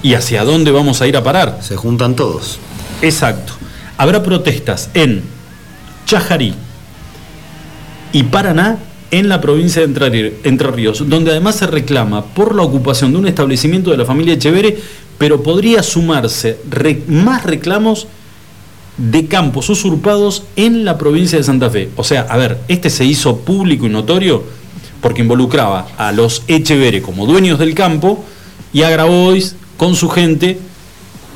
¿Y 0.02 0.14
hacia 0.14 0.44
dónde 0.44 0.72
vamos 0.72 1.02
a 1.02 1.08
ir 1.08 1.18
a 1.18 1.24
parar? 1.24 1.60
Se 1.62 1.76
juntan 1.76 2.16
todos. 2.16 2.60
Exacto. 3.02 3.54
Habrá 3.98 4.24
protestas 4.24 4.90
en 4.94 5.24
Chajarí 6.06 6.54
y 8.14 8.24
Paraná 8.24 8.80
en 9.12 9.28
la 9.28 9.42
provincia 9.42 9.86
de 9.86 10.40
Entre 10.44 10.72
Ríos, 10.72 11.08
donde 11.10 11.32
además 11.32 11.56
se 11.56 11.68
reclama 11.68 12.24
por 12.26 12.56
la 12.56 12.62
ocupación 12.62 13.12
de 13.12 13.18
un 13.18 13.28
establecimiento 13.28 13.92
de 13.92 13.98
la 13.98 14.06
familia 14.06 14.36
Echeverre, 14.36 14.78
pero 15.18 15.44
podría 15.44 15.84
sumarse 15.84 16.60
re- 16.70 17.02
más 17.08 17.44
reclamos 17.44 18.08
de 19.00 19.28
campos 19.28 19.70
usurpados 19.70 20.44
en 20.56 20.84
la 20.84 20.98
provincia 20.98 21.38
de 21.38 21.44
Santa 21.44 21.70
Fe. 21.70 21.90
O 21.96 22.04
sea, 22.04 22.28
a 22.30 22.38
ver, 22.38 22.60
este 22.68 22.90
se 22.90 23.06
hizo 23.06 23.38
público 23.38 23.86
y 23.86 23.90
notorio 23.90 24.44
porque 25.02 25.22
involucraba 25.22 25.88
a 25.98 26.12
los 26.12 26.44
Echeverre 26.48 27.02
como 27.02 27.26
dueños 27.26 27.60
del 27.60 27.74
campo 27.74 28.24
y 28.74 28.84
a 28.84 28.90
Grabois 28.90 29.56
con 29.78 29.96
su 29.96 30.10
gente 30.10 30.60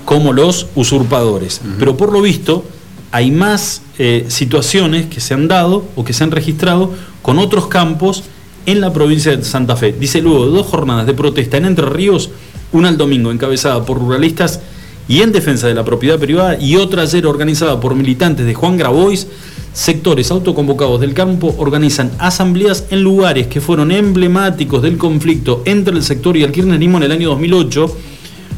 como 0.03 0.33
los 0.33 0.67
usurpadores. 0.75 1.61
Pero 1.79 1.95
por 1.95 2.11
lo 2.11 2.21
visto 2.21 2.65
hay 3.11 3.31
más 3.31 3.81
eh, 3.97 4.25
situaciones 4.27 5.05
que 5.05 5.21
se 5.21 5.33
han 5.33 5.47
dado 5.47 5.85
o 5.95 6.03
que 6.03 6.13
se 6.13 6.23
han 6.23 6.31
registrado 6.31 6.91
con 7.21 7.39
otros 7.39 7.67
campos 7.67 8.23
en 8.65 8.81
la 8.81 8.91
provincia 8.91 9.35
de 9.35 9.43
Santa 9.45 9.77
Fe. 9.77 9.93
Dice 9.93 10.21
luego 10.21 10.47
dos 10.47 10.67
jornadas 10.67 11.05
de 11.05 11.13
protesta 11.13 11.57
en 11.57 11.65
Entre 11.65 11.85
Ríos, 11.85 12.31
una 12.73 12.89
el 12.89 12.97
domingo 12.97 13.31
encabezada 13.31 13.85
por 13.85 13.99
ruralistas 13.99 14.61
y 15.07 15.21
en 15.21 15.31
defensa 15.31 15.67
de 15.67 15.73
la 15.73 15.83
propiedad 15.83 16.19
privada 16.19 16.57
y 16.59 16.77
otra 16.77 17.03
ayer 17.03 17.25
organizada 17.25 17.79
por 17.79 17.95
militantes 17.95 18.45
de 18.45 18.53
Juan 18.53 18.77
Grabois, 18.77 19.27
sectores 19.73 20.31
autoconvocados 20.31 21.01
del 21.01 21.13
campo 21.13 21.55
organizan 21.57 22.11
asambleas 22.19 22.85
en 22.91 23.01
lugares 23.01 23.47
que 23.47 23.61
fueron 23.61 23.91
emblemáticos 23.91 24.81
del 24.81 24.97
conflicto 24.97 25.63
entre 25.65 25.95
el 25.95 26.03
sector 26.03 26.37
y 26.37 26.43
el 26.43 26.51
kirchnerismo 26.51 26.97
en 26.97 27.03
el 27.03 27.11
año 27.11 27.29
2008 27.29 27.97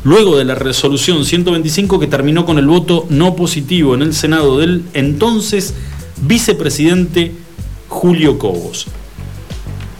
luego 0.03 0.37
de 0.37 0.45
la 0.45 0.55
resolución 0.55 1.25
125 1.25 1.99
que 1.99 2.07
terminó 2.07 2.45
con 2.45 2.59
el 2.59 2.67
voto 2.67 3.07
no 3.09 3.35
positivo 3.35 3.95
en 3.95 4.03
el 4.03 4.13
Senado 4.13 4.59
del 4.59 4.83
entonces 4.93 5.73
vicepresidente 6.21 7.31
Julio 7.89 8.37
Cobos. 8.37 8.87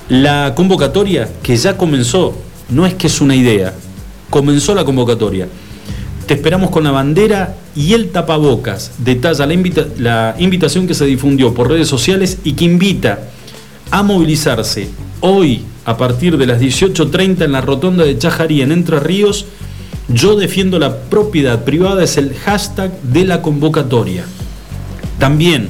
La 0.10 0.54
convocatoria 0.56 1.28
que 1.42 1.58
ya 1.58 1.76
comenzó, 1.76 2.36
no 2.70 2.86
es 2.86 2.94
que 2.94 3.08
es 3.08 3.20
una 3.20 3.36
idea, 3.36 3.74
comenzó 4.30 4.76
la 4.76 4.86
convocatoria. 4.86 5.48
Te 6.26 6.34
esperamos 6.34 6.72
con 6.72 6.84
la 6.84 6.92
bandera 6.92 7.56
y 7.76 7.94
el 7.94 8.10
tapabocas. 8.10 8.92
Detalla 8.98 9.46
la, 9.46 9.54
invita- 9.54 9.86
la 10.00 10.36
invitación 10.40 10.88
que 10.88 10.96
se 10.96 11.06
difundió 11.06 11.54
por 11.54 11.70
redes 11.70 11.88
sociales 11.88 12.40
y 12.44 12.54
que 12.54 12.66
invita 12.66 13.20
a 13.92 14.02
movilizarse 14.02 14.90
hoy 15.22 15.64
a 15.86 15.98
partir 15.98 16.38
de 16.38 16.48
las 16.48 16.60
18.30 16.60 17.44
en 17.46 17.52
la 17.52 17.62
rotonda 17.62 18.04
de 18.04 18.18
Chajarí 18.18 18.62
en 18.64 18.72
Entre 18.72 19.00
Ríos. 19.00 19.46
Yo 20.08 20.36
defiendo 20.36 20.80
la 20.80 20.98
propiedad 20.98 21.64
privada 21.64 22.04
es 22.04 22.18
el 22.18 22.34
hashtag 22.34 22.92
de 23.04 23.26
la 23.26 23.42
convocatoria. 23.44 24.24
También 25.20 25.70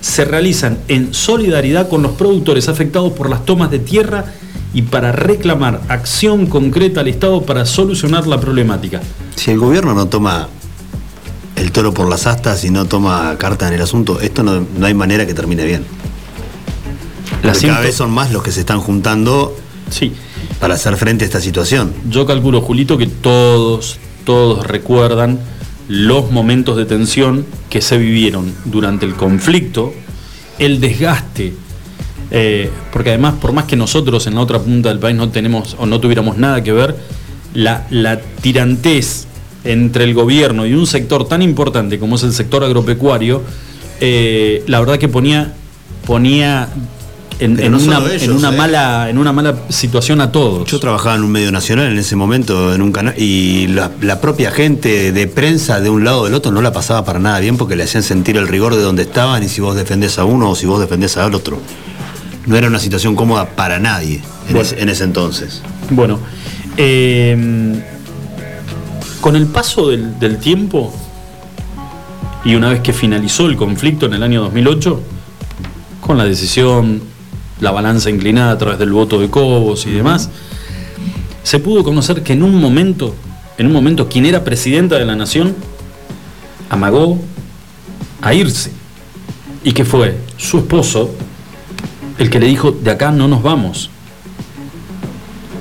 se 0.00 0.24
realizan 0.24 0.78
en 0.88 1.14
solidaridad 1.14 1.88
con 1.88 2.02
los 2.02 2.12
productores 2.12 2.68
afectados 2.68 3.12
por 3.12 3.30
las 3.30 3.44
tomas 3.44 3.70
de 3.70 3.78
tierra 3.78 4.24
y 4.74 4.82
para 4.82 5.12
reclamar 5.12 5.80
acción 5.88 6.46
concreta 6.46 7.00
al 7.00 7.08
Estado 7.08 7.42
para 7.42 7.66
solucionar 7.66 8.26
la 8.26 8.40
problemática. 8.40 9.00
Si 9.36 9.50
el 9.50 9.58
gobierno 9.58 9.94
no 9.94 10.06
toma 10.06 10.48
el 11.56 11.72
toro 11.72 11.92
por 11.92 12.08
las 12.08 12.26
astas 12.26 12.64
y 12.64 12.70
no 12.70 12.86
toma 12.86 13.36
carta 13.38 13.68
en 13.68 13.74
el 13.74 13.82
asunto, 13.82 14.20
esto 14.20 14.42
no, 14.42 14.64
no 14.78 14.86
hay 14.86 14.94
manera 14.94 15.26
que 15.26 15.34
termine 15.34 15.64
bien. 15.64 15.84
La 17.42 17.52
Porque 17.52 17.66
cada 17.66 17.80
vez 17.80 17.94
son 17.96 18.10
más 18.10 18.30
los 18.32 18.42
que 18.42 18.52
se 18.52 18.60
están 18.60 18.80
juntando 18.80 19.56
Sí. 19.90 20.12
para 20.60 20.74
hacer 20.74 20.96
frente 20.96 21.24
a 21.24 21.26
esta 21.26 21.40
situación. 21.40 21.92
Yo 22.08 22.24
calculo, 22.24 22.60
Julito, 22.62 22.96
que 22.96 23.06
todos, 23.06 23.98
todos 24.24 24.66
recuerdan 24.66 25.38
los 25.88 26.30
momentos 26.30 26.76
de 26.76 26.86
tensión 26.86 27.44
que 27.68 27.82
se 27.82 27.98
vivieron 27.98 28.54
durante 28.64 29.04
el 29.04 29.14
conflicto, 29.14 29.92
el 30.58 30.80
desgaste, 30.80 31.52
eh, 32.34 32.70
porque 32.90 33.10
además, 33.10 33.34
por 33.34 33.52
más 33.52 33.66
que 33.66 33.76
nosotros 33.76 34.26
en 34.26 34.34
la 34.36 34.40
otra 34.40 34.58
punta 34.58 34.88
del 34.88 34.98
país 34.98 35.14
no 35.14 35.28
tenemos 35.28 35.76
o 35.78 35.84
no 35.84 36.00
tuviéramos 36.00 36.38
nada 36.38 36.62
que 36.62 36.72
ver, 36.72 36.96
la, 37.52 37.86
la 37.90 38.18
tirantez 38.20 39.26
entre 39.64 40.04
el 40.04 40.14
gobierno 40.14 40.64
y 40.64 40.72
un 40.72 40.86
sector 40.86 41.28
tan 41.28 41.42
importante 41.42 41.98
como 41.98 42.16
es 42.16 42.22
el 42.22 42.32
sector 42.32 42.64
agropecuario, 42.64 43.42
eh, 44.00 44.64
la 44.66 44.80
verdad 44.80 44.98
que 44.98 45.08
ponía, 45.08 45.52
ponía 46.06 46.70
en, 47.38 47.56
Pero 47.56 47.66
en 47.66 47.72
no 47.72 47.78
una, 47.78 47.96
solo 47.96 48.08
ellos, 48.08 48.22
en, 48.22 48.32
una 48.32 48.48
eh. 48.48 48.56
mala, 48.56 49.10
en 49.10 49.18
una 49.18 49.32
mala 49.32 49.54
situación 49.68 50.22
a 50.22 50.32
todos. 50.32 50.66
Yo 50.70 50.80
trabajaba 50.80 51.16
en 51.16 51.24
un 51.24 51.30
medio 51.32 51.52
nacional 51.52 51.92
en 51.92 51.98
ese 51.98 52.16
momento, 52.16 52.74
en 52.74 52.80
un 52.80 52.92
canal, 52.92 53.14
y 53.18 53.66
la, 53.66 53.90
la 54.00 54.22
propia 54.22 54.50
gente 54.50 55.12
de 55.12 55.26
prensa 55.26 55.80
de 55.80 55.90
un 55.90 56.02
lado 56.02 56.22
o 56.22 56.24
del 56.24 56.34
otro 56.34 56.50
no 56.50 56.62
la 56.62 56.72
pasaba 56.72 57.04
para 57.04 57.18
nada 57.18 57.40
bien 57.40 57.58
porque 57.58 57.76
le 57.76 57.82
hacían 57.82 58.02
sentir 58.02 58.38
el 58.38 58.48
rigor 58.48 58.74
de 58.74 58.80
donde 58.80 59.02
estaban 59.02 59.42
y 59.42 59.50
si 59.50 59.60
vos 59.60 59.76
defendés 59.76 60.18
a 60.18 60.24
uno 60.24 60.50
o 60.50 60.56
si 60.56 60.64
vos 60.64 60.80
defendés 60.80 61.18
al 61.18 61.34
otro. 61.34 61.60
No 62.46 62.56
era 62.56 62.66
una 62.68 62.78
situación 62.78 63.14
cómoda 63.14 63.50
para 63.50 63.78
nadie 63.78 64.16
en, 64.48 64.54
Bueno. 64.54 64.60
ese, 64.62 64.80
en 64.82 64.88
ese 64.88 65.04
entonces. 65.04 65.62
Bueno, 65.90 66.18
eh, 66.76 67.80
con 69.20 69.36
el 69.36 69.46
paso 69.46 69.88
del, 69.90 70.18
del 70.18 70.38
tiempo 70.38 70.92
y 72.44 72.54
una 72.56 72.70
vez 72.70 72.80
que 72.80 72.92
finalizó 72.92 73.46
el 73.46 73.56
conflicto 73.56 74.06
en 74.06 74.14
el 74.14 74.22
año 74.22 74.42
2008, 74.42 75.00
con 76.00 76.18
la 76.18 76.24
decisión, 76.24 77.00
la 77.60 77.70
balanza 77.70 78.10
inclinada 78.10 78.52
a 78.52 78.58
través 78.58 78.78
del 78.78 78.90
voto 78.92 79.20
de 79.20 79.30
Cobos 79.30 79.86
y 79.86 79.90
demás, 79.92 80.28
se 81.44 81.60
pudo 81.60 81.84
conocer 81.84 82.22
que 82.22 82.32
en 82.32 82.42
un 82.42 82.60
momento, 82.60 83.14
en 83.58 83.66
un 83.66 83.72
momento, 83.72 84.08
quien 84.08 84.26
era 84.26 84.42
presidenta 84.42 84.98
de 84.98 85.04
la 85.04 85.14
nación 85.14 85.54
amagó 86.70 87.20
a 88.20 88.34
irse 88.34 88.72
y 89.62 89.72
que 89.72 89.84
fue 89.84 90.16
su 90.36 90.58
esposo 90.58 91.10
el 92.22 92.30
que 92.30 92.40
le 92.40 92.46
dijo 92.46 92.72
de 92.72 92.90
acá 92.90 93.10
no 93.10 93.28
nos 93.28 93.42
vamos. 93.42 93.90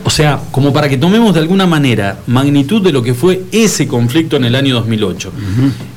O 0.03 0.09
sea, 0.09 0.41
como 0.51 0.73
para 0.73 0.89
que 0.89 0.97
tomemos 0.97 1.33
de 1.33 1.39
alguna 1.39 1.65
manera 1.65 2.19
magnitud 2.27 2.81
de 2.81 2.91
lo 2.91 3.01
que 3.01 3.13
fue 3.13 3.43
ese 3.51 3.87
conflicto 3.87 4.35
en 4.35 4.45
el 4.45 4.55
año 4.55 4.75
2008. 4.75 5.31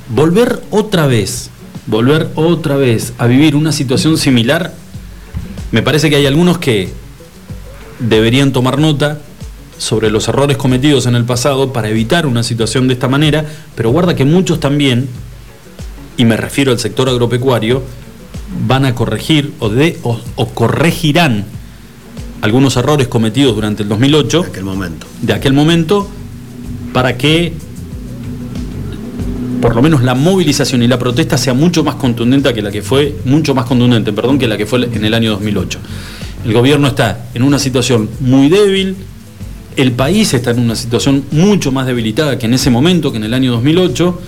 Volver 0.09 0.63
otra 0.71 1.07
vez, 1.07 1.51
volver 1.87 2.31
otra 2.35 2.77
vez 2.77 3.13
a 3.19 3.27
vivir 3.27 3.57
una 3.57 3.73
situación 3.73 4.17
similar, 4.17 4.75
me 5.71 5.83
parece 5.83 6.09
que 6.11 6.17
hay 6.17 6.27
algunos 6.27 6.59
que 6.59 6.89
deberían 7.99 8.53
tomar 8.53 8.79
nota 8.79 9.19
sobre 9.77 10.11
los 10.11 10.29
errores 10.29 10.57
cometidos 10.57 11.07
en 11.07 11.15
el 11.15 11.25
pasado 11.25 11.73
para 11.73 11.89
evitar 11.89 12.27
una 12.27 12.43
situación 12.43 12.89
de 12.89 12.95
esta 12.95 13.09
manera, 13.09 13.45
pero 13.75 13.91
guarda 13.91 14.15
que 14.15 14.25
muchos 14.25 14.61
también, 14.61 15.09
y 16.17 16.25
me 16.25 16.37
refiero 16.37 16.73
al 16.73 16.79
sector 16.79 17.09
agropecuario, 17.09 17.83
van 18.67 18.85
a 18.85 18.95
corregir 18.95 19.53
o, 19.59 19.69
de, 19.69 19.99
o, 20.03 20.21
o 20.37 20.49
corregirán 20.49 21.45
algunos 22.43 22.77
errores 22.77 23.09
cometidos 23.09 23.55
durante 23.55 23.83
el 23.83 23.89
2008 23.89 24.43
En 24.45 24.51
aquel 24.51 24.65
momento. 24.65 25.07
de 25.23 25.33
aquel 25.33 25.53
momento 25.53 26.09
para 26.93 27.17
que 27.17 27.53
por 29.65 29.75
lo 29.75 29.81
menos 29.81 30.03
la 30.03 30.15
movilización 30.15 30.83
y 30.83 30.89
la 30.89 30.99
protesta 30.99 31.39
sea 31.39 31.55
mucho 31.55 31.83
más 31.83 31.95
contundente 31.95 32.53
que 32.53 32.61
la 32.61 32.71
que 32.71 32.83
fue, 32.83 33.17
mucho 33.25 33.55
más 33.55 33.65
contundente, 33.65 34.13
perdón, 34.13 34.39
que 34.39 34.47
la 34.47 34.59
que 34.59 34.67
fue 34.67 34.85
en 34.85 35.05
el 35.07 35.15
año 35.15 35.31
2008. 35.31 35.79
El 36.45 36.53
gobierno 36.53 36.89
está 36.89 37.29
en 37.33 37.43
una 37.43 37.59
situación 37.59 38.11
muy 38.21 38.51
débil, 38.51 38.95
el 39.77 39.93
país 39.93 40.35
está 40.35 40.51
en 40.51 40.59
una 40.59 40.77
situación 40.77 41.25
mucho 41.31 41.73
más 41.73 41.87
debilitada 41.87 42.39
que 42.39 42.45
en 42.45 42.53
ese 42.53 42.69
momento, 42.69 43.11
que 43.11 43.17
en 43.17 43.25
el 43.25 43.33
año 43.33 43.53
2008, 43.53 44.21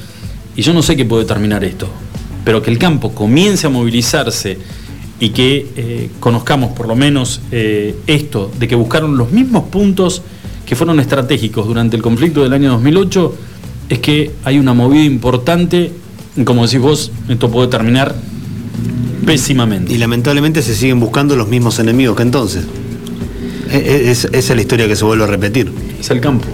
y 0.57 0.63
yo 0.63 0.73
no 0.73 0.83
sé 0.83 0.97
qué 0.97 1.05
puede 1.05 1.27
terminar 1.27 1.63
esto, 1.65 1.87
pero 2.47 2.63
que 2.63 2.71
el 2.71 2.79
campo 2.79 3.11
comience 3.13 3.67
a 3.67 3.71
movilizarse 3.71 4.57
y 5.19 5.31
que 5.31 5.67
eh, 5.77 6.11
conozcamos 6.21 6.71
por 6.77 6.87
lo 6.87 6.95
menos 6.95 7.41
eh, 7.51 7.97
esto, 8.07 8.53
de 8.57 8.69
que 8.69 8.77
buscaron 8.77 9.17
los 9.19 9.33
mismos 9.33 9.65
puntos 9.65 10.23
que 10.65 10.77
fueron 10.77 11.01
estratégicos 11.01 11.67
durante 11.67 11.97
el 11.97 12.03
conflicto 12.03 12.45
del 12.45 12.53
año 12.53 12.71
2008, 12.71 13.35
es 13.89 13.99
que 13.99 14.31
hay 14.45 14.61
una 14.61 14.75
movida 14.75 15.03
importante, 15.03 15.91
y 16.37 16.45
como 16.45 16.65
decís 16.67 16.79
vos, 16.81 17.11
esto 17.29 17.51
puede 17.51 17.67
terminar 17.67 18.15
pésimamente. 19.27 19.93
Y 19.93 19.99
lamentablemente 19.99 20.63
se 20.63 20.77
siguen 20.77 21.01
buscando 21.01 21.35
los 21.35 21.49
mismos 21.49 21.81
enemigos 21.81 22.17
que 22.17 22.23
entonces. 22.23 22.65
E- 23.73 23.77
e- 23.77 24.11
es- 24.13 24.25
esa 24.27 24.37
es 24.39 24.55
la 24.55 24.61
historia 24.61 24.87
que 24.87 24.95
se 24.95 25.05
vuelve 25.05 25.25
a 25.25 25.27
repetir. 25.27 25.73
es 25.99 26.11
el 26.11 26.21
campo, 26.21 26.47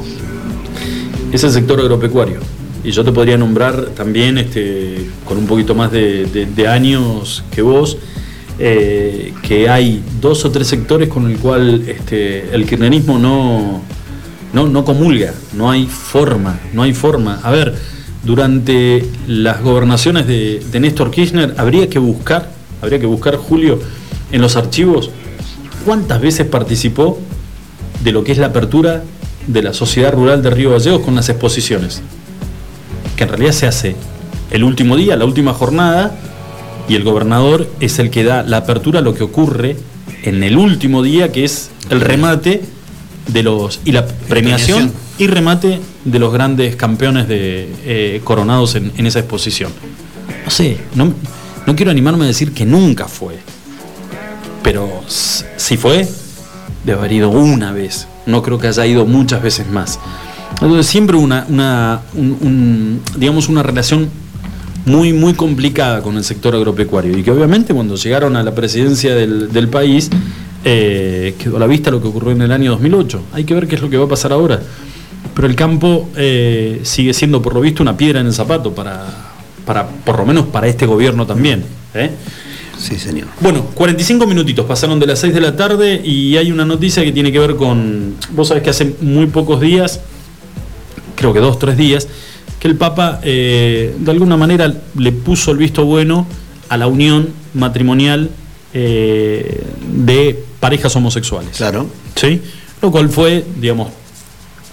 es 1.33 1.45
el 1.45 1.51
sector 1.51 1.79
agropecuario. 1.81 2.41
Y 2.83 2.91
yo 2.93 3.05
te 3.05 3.13
podría 3.13 3.37
nombrar 3.37 3.87
también, 3.95 4.39
este, 4.39 5.02
con 5.33 5.39
un 5.39 5.47
poquito 5.47 5.75
más 5.75 5.91
de, 5.91 6.67
años 6.69 7.43
que 7.51 7.63
vos, 7.63 7.97
eh, 8.59 9.33
que 9.43 9.67
hay 9.67 10.03
dos 10.21 10.45
o 10.45 10.51
tres 10.51 10.67
sectores 10.67 11.09
con 11.09 11.31
el 11.31 11.39
cual 11.39 11.89
este, 11.89 12.55
el 12.55 12.67
kirchnerismo 12.67 13.19
no, 13.19 13.81
no, 14.53 14.67
no 14.67 14.85
comulga, 14.85 15.33
no 15.55 15.71
hay 15.71 15.87
forma, 15.87 16.61
no 16.75 16.83
hay 16.83 16.93
forma. 16.93 17.41
A 17.43 17.51
ver, 17.51 17.75
durante 18.23 19.07
las 19.27 19.63
gobernaciones 19.63 20.27
de, 20.27 20.63
de 20.71 20.81
Néstor 20.81 21.11
Kirchner 21.11 21.55
habría 21.57 21.89
que 21.89 21.99
buscar, 21.99 22.51
habría 22.83 23.01
que 23.01 23.07
buscar, 23.07 23.37
Julio, 23.37 23.81
en 24.33 24.43
los 24.43 24.57
archivos, 24.57 25.09
cuántas 25.87 26.21
veces 26.21 26.47
participó 26.47 27.19
de 28.05 28.13
lo 28.13 28.23
que 28.23 28.33
es 28.33 28.39
la 28.39 28.49
apertura 28.49 29.03
de 29.47 29.63
la 29.63 29.73
sociedad 29.73 30.13
rural 30.13 30.43
de 30.43 30.51
Río 30.51 30.73
Gallegos 30.73 31.01
con 31.01 31.15
las 31.15 31.31
exposiciones. 31.31 32.03
Que 33.17 33.23
en 33.25 33.31
realidad 33.31 33.53
se 33.53 33.67
hace 33.67 33.97
el 34.53 34.65
último 34.65 34.97
día, 34.97 35.17
la 35.17 35.25
última 35.25 35.53
jornada, 35.55 36.15
y 36.89 36.95
el 36.95 37.05
gobernador 37.05 37.69
es 37.81 37.99
el 37.99 38.11
que 38.11 38.25
da 38.25 38.43
la 38.43 38.59
apertura 38.59 38.99
a 39.01 39.03
lo 39.03 39.15
que 39.15 39.23
ocurre 39.23 39.77
en 40.25 40.43
el 40.43 40.57
último 40.57 41.03
día, 41.03 41.33
que 41.33 41.45
es 41.45 41.71
el 41.91 42.01
remate 42.01 42.63
de 43.29 43.43
los. 43.43 43.81
y 43.85 43.93
la 43.93 44.07
premiación, 44.07 44.93
y 45.19 45.27
remate 45.27 45.81
de 46.05 46.19
los 46.19 46.33
grandes 46.33 46.77
campeones 46.77 47.29
de 47.29 47.69
eh, 47.85 48.21
coronados 48.25 48.75
en, 48.75 48.93
en 48.97 49.07
esa 49.07 49.21
exposición. 49.21 49.73
No 50.45 50.51
sé, 50.51 50.79
no, 50.95 51.13
no 51.67 51.77
quiero 51.77 51.91
animarme 51.91 52.25
a 52.25 52.29
decir 52.29 52.53
que 52.53 52.65
nunca 52.65 53.07
fue. 53.07 53.37
Pero 54.63 54.89
si 55.57 55.77
fue, 55.77 56.09
debe 56.85 56.99
haber 56.99 57.13
ido 57.13 57.31
una 57.31 57.73
vez. 57.73 58.07
No 58.27 58.43
creo 58.43 58.59
que 58.59 58.69
haya 58.69 58.87
ido 58.87 59.07
muchas 59.07 59.43
veces 59.43 59.69
más. 59.69 59.99
Entonces 60.61 60.87
siempre 60.87 61.17
una, 61.17 61.47
una 61.49 62.03
un- 62.15 62.37
un- 62.41 63.01
digamos 63.17 63.49
una 63.49 63.63
relación 63.63 64.09
muy 64.85 65.13
muy 65.13 65.35
complicada 65.35 66.03
con 66.03 66.17
el 66.17 66.25
sector 66.25 66.55
agropecuario 66.55 67.17
y 67.17 67.23
que 67.23 67.31
obviamente 67.31 67.73
cuando 67.73 67.95
llegaron 67.97 68.37
a 68.37 68.43
la 68.43 68.55
presidencia 68.55 69.15
del, 69.15 69.53
del 69.53 69.69
país 69.69 70.11
eh, 70.65 71.35
quedó 71.39 71.57
a 71.57 71.61
la 71.61 71.67
vista 71.67 71.91
lo 71.91 72.01
que 72.01 72.09
ocurrió 72.09 72.31
en 72.31 72.43
el 72.43 72.53
año 72.53 72.71
2008. 72.73 73.23
Hay 73.33 73.45
que 73.45 73.55
ver 73.55 73.67
qué 73.67 73.75
es 73.75 73.83
lo 73.83 73.91
que 73.91 73.97
va 73.97 74.05
a 74.05 74.09
pasar 74.09 74.33
ahora. 74.33 74.61
Pero 75.35 75.49
el 75.49 75.57
campo 75.57 76.09
eh, 76.17 76.81
sigue 76.85 77.15
siendo 77.15 77.43
por 77.43 77.55
lo 77.55 77.61
visto 77.61 77.83
una 77.83 77.97
piedra 77.97 78.21
en 78.21 78.27
el 78.27 78.33
zapato 78.33 78.75
para, 78.75 79.07
para 79.65 79.89
por 79.89 80.19
lo 80.19 80.27
menos 80.27 80.47
para 80.47 80.69
este 80.69 80.87
gobierno 80.87 81.27
también. 81.27 81.65
¿eh? 81.95 82.11
Sí, 82.79 82.99
señor. 82.99 83.29
Bueno, 83.41 83.65
45 83.75 84.27
minutitos 84.27 84.67
pasaron 84.67 85.01
de 85.01 85.07
las 85.07 85.19
6 85.21 85.35
de 85.35 85.41
la 85.41 85.57
tarde 85.57 86.01
y 86.05 86.37
hay 86.37 86.53
una 86.53 86.65
noticia 86.65 87.03
que 87.05 87.13
tiene 87.13 87.33
que 87.33 87.39
ver 87.39 87.57
con. 87.57 88.17
Vos 88.31 88.49
sabés 88.49 88.63
que 88.63 88.71
hace 88.71 88.97
muy 89.01 89.27
pocos 89.27 89.61
días, 89.61 90.01
creo 91.17 91.33
que 91.33 91.41
dos, 91.41 91.59
tres 91.59 91.77
días, 91.77 92.09
que 92.63 92.69
el 92.69 92.77
Papa 92.77 93.19
eh, 93.25 93.93
de 93.99 94.11
alguna 94.13 94.37
manera 94.37 94.73
le 94.97 95.11
puso 95.11 95.51
el 95.51 95.57
visto 95.57 95.85
bueno 95.85 96.29
a 96.69 96.77
la 96.77 96.87
unión 96.87 97.31
matrimonial 97.55 98.31
eh, 98.73 99.65
de 99.85 100.45
parejas 100.61 100.95
homosexuales. 100.95 101.57
Claro. 101.57 101.89
¿Sí? 102.15 102.41
Lo 102.81 102.93
cual 102.93 103.09
fue, 103.09 103.45
digamos, 103.57 103.89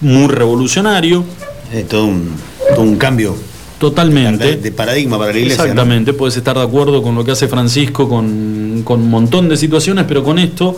muy 0.02 0.28
revolucionario. 0.28 1.26
Eh, 1.74 1.84
todo, 1.90 2.06
un, 2.06 2.36
todo 2.76 2.84
un 2.84 2.95
cambio 2.98 3.36
Totalmente. 3.80 4.57
de 4.57 4.72
paradigma 4.72 5.18
para 5.18 5.34
la 5.34 5.40
iglesia. 5.40 5.57
¿no? 5.57 5.72
Exactamente, 5.72 6.14
puedes 6.14 6.38
estar 6.38 6.56
de 6.56 6.64
acuerdo 6.64 7.02
con 7.02 7.16
lo 7.16 7.26
que 7.26 7.32
hace 7.32 7.48
Francisco, 7.48 8.07
con, 8.07 8.84
con 8.84 9.02
un 9.02 9.10
montón 9.10 9.49
de 9.49 9.57
situaciones, 9.57 10.06
pero 10.07 10.24
con 10.24 10.38
esto, 10.38 10.78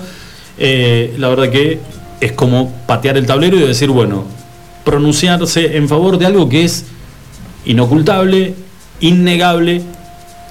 eh, 0.58 1.14
la 1.18 1.28
verdad 1.28 1.50
que 1.50 1.78
es 2.22 2.32
como 2.32 2.72
patear 2.88 3.18
el 3.18 3.26
tablero 3.26 3.58
y 3.58 3.68
decir, 3.68 3.90
bueno, 3.90 4.24
pronunciarse 4.86 5.76
en 5.76 5.90
favor 5.90 6.18
de 6.18 6.26
algo 6.26 6.48
que 6.48 6.64
es 6.64 6.86
inocultable, 7.66 8.54
innegable 9.00 9.82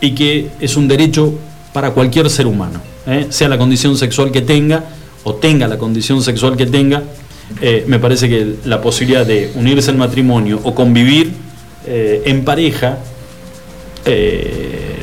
y 0.00 0.12
que 0.12 0.50
es 0.60 0.76
un 0.76 0.88
derecho 0.88 1.34
para 1.72 1.90
cualquier 1.92 2.30
ser 2.30 2.46
humano, 2.46 2.80
¿eh? 3.06 3.26
sea 3.30 3.48
la 3.48 3.58
condición 3.58 3.96
sexual 3.96 4.30
que 4.30 4.42
tenga 4.42 4.84
o 5.24 5.34
tenga 5.34 5.68
la 5.68 5.78
condición 5.78 6.22
sexual 6.22 6.56
que 6.56 6.66
tenga. 6.66 7.02
eh, 7.60 7.84
me 7.86 7.98
parece 7.98 8.28
que 8.28 8.56
la 8.64 8.80
posibilidad 8.80 9.26
de 9.26 9.50
unirse 9.54 9.90
al 9.90 9.96
matrimonio 9.96 10.60
o 10.62 10.74
convivir 10.74 11.32
eh, 11.86 12.22
en 12.26 12.44
pareja 12.44 12.98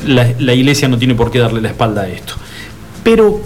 la, 0.06 0.32
la 0.38 0.54
iglesia 0.54 0.88
no 0.88 0.98
tiene 0.98 1.14
por 1.14 1.30
qué 1.30 1.38
darle 1.38 1.60
la 1.60 1.68
espalda 1.68 2.02
a 2.02 2.08
esto. 2.08 2.34
Pero 3.04 3.40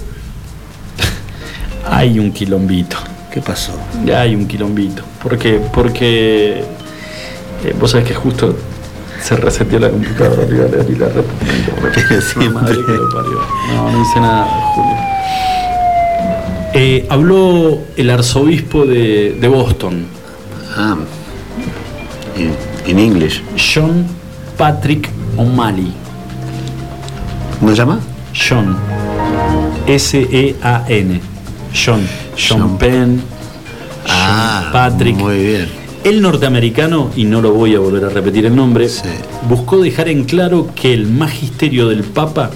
hay 1.91 2.19
un 2.19 2.33
quilombito. 2.33 2.97
¿Qué 3.31 3.41
pasó? 3.41 3.73
Hay 4.15 4.35
un 4.35 4.47
quilombito. 4.47 5.03
¿Por 5.23 5.39
qué? 5.39 5.61
Porque 5.73 6.65
eh, 7.65 7.75
vos 7.79 7.91
sabés 7.91 8.07
que 8.09 8.15
justo 8.15 8.55
se 9.23 9.37
reseteó 9.37 9.79
la 9.79 9.91
computadora 9.91 10.43
arriba 10.43 10.65
de 10.65 10.93
y 10.93 10.97
la 10.97 11.09
siempre. 12.21 12.49
Madre 12.51 12.77
que 12.85 12.93
lo 12.93 13.09
parió. 13.11 13.41
No, 13.75 13.93
no 13.93 14.03
hice 14.03 14.21
nada, 14.21 14.47
Julio. 14.75 14.97
Eh, 16.75 17.07
habló 17.11 17.79
el 17.97 18.11
arzobispo 18.11 18.87
de, 18.87 19.37
de 19.41 19.49
Boston. 19.49 20.07
Ah. 20.77 20.97
En 22.87 22.99
inglés. 22.99 23.43
John 23.57 24.07
Patrick 24.57 25.09
O'Malley. 25.37 25.93
¿Cómo 27.61 27.71
se 27.71 27.77
llama? 27.77 28.01
John. 28.35 28.77
S-E-A-N. 29.87 31.21
John. 31.73 32.09
John 32.37 32.79
Penn. 32.79 33.23
Ah, 34.09 34.71
Patrick. 34.73 35.17
Muy 35.17 35.37
bien. 35.39 35.82
El 36.05 36.21
norteamericano, 36.21 37.11
y 37.15 37.25
no 37.25 37.41
lo 37.41 37.53
voy 37.53 37.75
a 37.77 37.79
volver 37.79 38.05
a 38.05 38.09
repetir 38.09 38.45
el 38.47 38.57
nombre, 38.57 38.89
buscó 39.49 39.81
dejar 39.81 40.09
en 40.09 40.25
claro 40.25 40.69
que 40.75 40.93
el 40.93 41.07
magisterio 41.07 41.89
del 41.89 42.03
Papa 42.03 42.51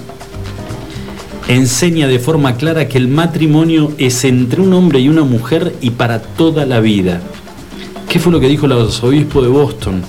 enseña 1.47 2.09
de 2.09 2.18
forma 2.18 2.56
clara 2.56 2.89
que 2.89 2.98
el 2.98 3.06
matrimonio 3.06 3.93
es 3.98 4.24
entre 4.24 4.60
un 4.60 4.73
hombre 4.73 4.98
y 4.98 5.09
una 5.09 5.23
mujer 5.23 5.74
y 5.81 5.90
para 5.90 6.20
toda 6.20 6.66
la 6.66 6.81
vida. 6.81 7.20
¿Qué 8.09 8.18
fue 8.18 8.32
lo 8.32 8.40
que 8.40 8.48
dijo 8.48 8.66
el 8.66 8.73
arzobispo 8.73 9.40
de 9.43 9.48
Boston? 9.48 10.02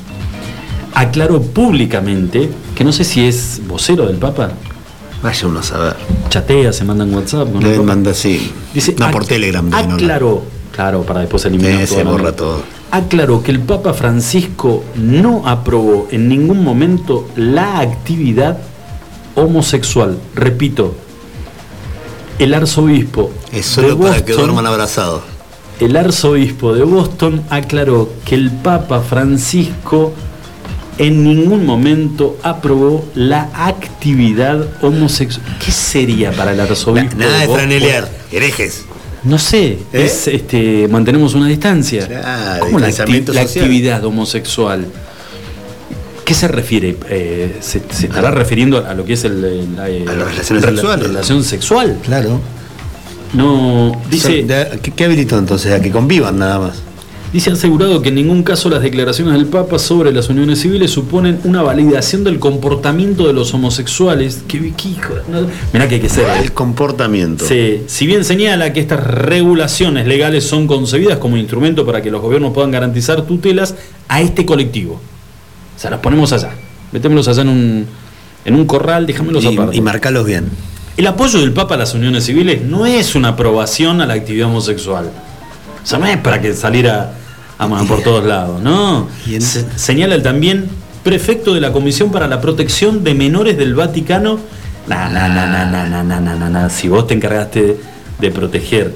Aclaró 0.96 1.40
públicamente, 1.42 2.50
que 2.76 2.84
no 2.84 2.92
sé 2.92 3.04
si 3.04 3.22
es 3.28 3.62
vocero 3.68 4.08
del 4.08 4.18
Papa, 4.18 4.52
Vaya 5.22 5.48
uno 5.48 5.60
a 5.60 5.64
saber. 5.64 5.96
chatea, 6.30 6.72
se 6.72 6.84
mandan 6.86 7.14
WhatsApp. 7.14 7.48
Deben 7.50 7.72
Papa. 7.78 7.84
mandar, 7.88 8.14
sí. 8.14 8.52
Dice, 8.74 8.96
no, 9.00 9.10
por 9.12 9.26
Telegram. 9.26 9.68
Aclaró, 9.74 10.44
claro, 10.72 11.02
para 11.04 11.22
después 11.22 11.44
eliminar 11.46 11.82
Eh, 11.82 11.88
se 11.88 12.04
borra 12.04 12.36
todo. 12.36 12.62
Aclaró 12.92 13.44
que 13.44 13.52
el 13.52 13.60
Papa 13.60 13.94
Francisco 13.94 14.84
no 14.96 15.44
aprobó 15.48 16.08
en 16.12 16.28
ningún 16.30 16.64
momento 16.64 17.28
la 17.36 17.80
actividad 17.80 18.58
homosexual. 19.36 20.18
Repito, 20.36 20.96
el 22.40 22.54
arzobispo 22.54 23.32
Es 23.52 23.66
solo 23.66 23.90
de 23.90 23.96
para 23.96 24.16
que 24.18 24.32
Boston- 24.34 24.38
duerman 24.38 24.66
abrazados. 24.68 25.22
el 25.80 25.96
arzobispo 25.98 26.74
de 26.74 26.84
Boston 26.84 27.44
aclaró 27.50 28.10
que 28.26 28.36
el 28.36 28.52
Papa 28.52 29.02
Francisco 29.02 30.14
en 30.98 31.24
ningún 31.24 31.64
momento 31.66 32.38
aprobó 32.42 33.06
la 33.14 33.50
actividad 33.54 34.66
homosexual. 34.82 35.46
¿Qué 35.64 35.72
sería 35.72 36.32
para 36.32 36.54
el 36.54 36.60
arzobispo? 36.60 37.16
Nada 37.18 37.40
de 37.42 37.46
Boston? 37.48 37.68
franelear. 37.68 38.10
Herejes. 38.32 38.86
No 39.24 39.38
sé, 39.40 39.80
¿Eh? 39.94 40.06
es 40.06 40.28
este 40.28 40.88
mantenemos 40.88 41.34
una 41.34 41.48
distancia. 41.48 42.08
Claro, 42.08 42.66
¿Cómo 42.66 42.80
la, 42.80 42.90
acti- 42.90 43.28
la 43.34 43.42
actividad 43.42 44.04
homosexual? 44.06 44.86
¿Qué 46.24 46.34
se 46.34 46.48
refiere? 46.48 46.96
Eh, 47.10 47.58
se, 47.62 47.82
se 47.90 48.08
estará 48.08 48.32
refiriendo 48.32 48.86
a 48.86 48.94
lo 48.94 49.06
que 49.06 49.14
es 49.14 49.24
el, 49.24 49.44
el- 49.44 49.76
la, 49.76 49.86
A 49.86 50.16
las 50.16 50.28
relaciones 50.30 50.64
rela- 50.64 50.76
sexuales. 50.76 51.08
relación 51.08 51.44
sexual? 51.44 51.98
Claro. 52.04 52.40
No, 53.34 54.00
dice, 54.10 54.46
¿Qué, 54.82 54.92
qué 54.92 55.04
habilitó 55.06 55.38
entonces? 55.38 55.74
A 55.74 55.82
que 55.82 55.92
convivan 55.92 56.38
nada 56.40 56.60
más. 56.60 56.78
Dice 57.34 57.52
asegurado 57.52 58.02
que 58.02 58.10
en 58.10 58.16
ningún 58.16 58.44
caso 58.44 58.70
las 58.70 58.82
declaraciones 58.82 59.34
del 59.34 59.46
Papa 59.48 59.80
sobre 59.80 60.12
las 60.12 60.30
uniones 60.30 60.62
civiles 60.62 60.92
suponen 60.92 61.40
una 61.44 61.62
validación 61.62 62.24
del 62.24 62.40
comportamiento 62.40 63.28
de 63.28 63.34
los 63.34 63.54
homosexuales. 63.54 64.44
Qué, 64.48 64.74
qué 64.76 64.90
hijo 64.90 65.14
no, 65.30 65.48
mirá 65.74 65.88
que 65.88 65.96
hay 65.96 66.02
que 66.02 66.10
ser. 66.10 66.26
¿eh? 66.26 66.40
El 66.44 66.54
comportamiento. 66.54 67.46
Sí, 67.46 67.82
si 67.88 68.08
bien 68.08 68.24
señala 68.24 68.74
que 68.74 68.80
estas 68.80 69.06
regulaciones 69.06 70.08
legales 70.08 70.46
son 70.46 70.68
concebidas 70.68 71.18
como 71.18 71.38
instrumento 71.38 71.86
para 71.86 72.02
que 72.02 72.12
los 72.12 72.22
gobiernos 72.22 72.54
puedan 72.54 72.72
garantizar 72.72 73.24
tutelas 73.24 73.76
a 74.08 74.22
este 74.22 74.46
colectivo. 74.46 74.94
O 75.76 75.80
sea, 75.80 75.92
los 75.92 76.00
ponemos 76.00 76.32
allá. 76.34 76.52
Metémoslos 76.92 77.28
allá 77.28 77.42
en 77.42 77.50
un, 77.50 77.86
en 78.46 78.56
un 78.56 78.66
corral, 78.66 79.06
dejámoslos 79.06 79.44
Y, 79.44 79.54
aparte. 79.54 79.78
y 79.78 79.82
marcalos 79.82 80.26
bien. 80.26 80.50
El 80.96 81.06
apoyo 81.06 81.40
del 81.40 81.54
Papa 81.54 81.76
a 81.76 81.78
las 81.78 81.94
uniones 81.94 82.24
civiles 82.24 82.64
no 82.64 82.88
es 82.88 83.14
una 83.14 83.30
aprobación 83.30 84.02
a 84.02 84.08
la 84.08 84.16
actividad 84.16 84.48
homosexual. 84.48 85.12
O 85.88 85.90
sea, 85.90 86.00
no 86.00 86.06
es 86.06 86.18
para 86.18 86.42
que 86.42 86.54
salir 86.54 86.90
a, 86.90 87.12
a- 87.58 87.68
por 87.88 88.02
todos 88.04 88.26
lados, 88.26 88.62
¿no? 88.62 89.08
Se- 89.42 89.66
señala 89.78 90.16
el 90.16 90.22
también 90.22 90.68
prefecto 91.02 91.54
de 91.54 91.62
la 91.62 91.72
Comisión 91.72 92.12
para 92.12 92.28
la 92.28 92.42
Protección 92.42 93.06
de 93.06 93.14
Menores 93.14 93.58
del 93.58 93.74
Vaticano. 93.74 94.38
Na, 94.86 95.08
na, 95.08 95.30
na, 95.30 95.46
na, 95.46 95.66
na, 95.66 95.86
na, 96.04 96.04
na, 96.20 96.36
na, 96.36 96.50
na. 96.50 96.70
Si 96.70 96.90
vos 96.90 97.08
te 97.08 97.14
encargaste 97.14 97.80
de 98.20 98.32
proteger 98.32 98.94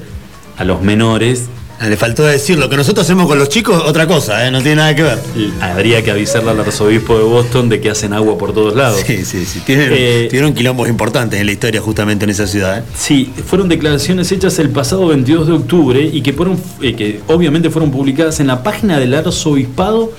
a 0.57 0.65
los 0.65 0.81
menores, 0.81 1.45
Le 1.87 1.97
faltó 1.97 2.23
decir 2.23 2.59
lo 2.59 2.69
que 2.69 2.77
nosotros 2.77 3.05
hacemos 3.05 3.27
con 3.27 3.39
los 3.39 3.49
chicos, 3.49 3.81
otra 3.85 4.05
cosa, 4.07 4.45
¿eh? 4.47 4.51
no 4.51 4.59
tiene 4.61 4.75
nada 4.77 4.95
que 4.95 5.03
ver. 5.03 5.19
habría 5.61 6.03
que 6.03 6.11
avisarle 6.11 6.51
al 6.51 6.59
arzobispo 6.59 7.17
de 7.17 7.23
Boston 7.23 7.69
de 7.69 7.81
que 7.81 7.89
hacen 7.89 8.13
agua 8.13 8.37
por 8.37 8.53
todos 8.53 8.75
lados. 8.75 9.01
Sí, 9.05 9.25
sí, 9.25 9.45
sí. 9.45 9.61
Tienen, 9.61 9.89
Eh, 9.91 10.27
tuvieron 10.29 10.53
quilombos 10.53 10.87
importantes 10.87 11.39
en 11.39 11.45
la 11.47 11.51
historia 11.51 11.81
justamente 11.81 12.25
en 12.25 12.29
esa 12.31 12.45
ciudad. 12.45 12.79
¿eh? 12.79 12.83
Sí, 12.95 13.31
fueron 13.47 13.67
declaraciones 13.67 14.31
hechas 14.31 14.59
el 14.59 14.69
pasado 14.69 15.07
22 15.07 15.47
de 15.47 15.53
octubre 15.53 16.01
y 16.11 16.21
que, 16.21 16.33
fueron, 16.33 16.59
eh, 16.81 16.93
que 16.95 17.19
obviamente 17.27 17.69
fueron 17.71 17.91
publicadas 17.91 18.39
en 18.39 18.47
la 18.47 18.61
página 18.61 18.99
del 18.99 19.13
arzobispado 19.15 20.11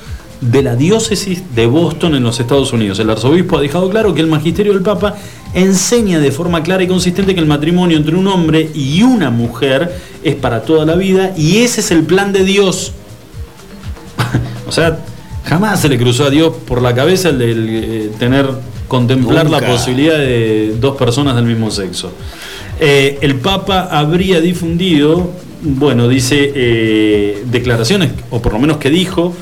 de 0.42 0.62
la 0.62 0.74
diócesis 0.74 1.54
de 1.54 1.66
Boston 1.66 2.16
en 2.16 2.24
los 2.24 2.38
Estados 2.40 2.72
Unidos. 2.72 2.98
El 2.98 3.08
arzobispo 3.10 3.56
ha 3.56 3.60
dejado 3.60 3.88
claro 3.88 4.12
que 4.12 4.20
el 4.20 4.26
magisterio 4.26 4.72
del 4.74 4.82
Papa 4.82 5.14
enseña 5.54 6.18
de 6.18 6.32
forma 6.32 6.62
clara 6.62 6.82
y 6.82 6.88
consistente 6.88 7.34
que 7.34 7.40
el 7.40 7.46
matrimonio 7.46 7.96
entre 7.96 8.16
un 8.16 8.26
hombre 8.26 8.68
y 8.74 9.02
una 9.02 9.30
mujer 9.30 9.96
es 10.24 10.34
para 10.34 10.62
toda 10.62 10.84
la 10.84 10.96
vida 10.96 11.32
y 11.36 11.58
ese 11.58 11.80
es 11.80 11.90
el 11.92 12.02
plan 12.02 12.32
de 12.32 12.44
Dios. 12.44 12.92
o 14.66 14.72
sea, 14.72 14.98
jamás 15.44 15.80
se 15.80 15.88
le 15.88 15.96
cruzó 15.96 16.24
a 16.24 16.30
Dios 16.30 16.52
por 16.66 16.82
la 16.82 16.92
cabeza 16.92 17.28
el 17.28 17.38
de 17.38 17.52
eh, 17.52 18.10
tener, 18.18 18.46
contemplar 18.88 19.48
la 19.48 19.60
posibilidad 19.60 20.18
de 20.18 20.74
dos 20.80 20.96
personas 20.96 21.36
del 21.36 21.44
mismo 21.44 21.70
sexo. 21.70 22.12
Eh, 22.80 23.18
el 23.20 23.36
Papa 23.36 23.88
habría 23.92 24.40
difundido, 24.40 25.30
bueno, 25.62 26.08
dice 26.08 26.52
eh, 26.52 27.44
declaraciones, 27.46 28.10
o 28.30 28.42
por 28.42 28.54
lo 28.54 28.58
menos 28.58 28.78
que 28.78 28.90
dijo, 28.90 29.36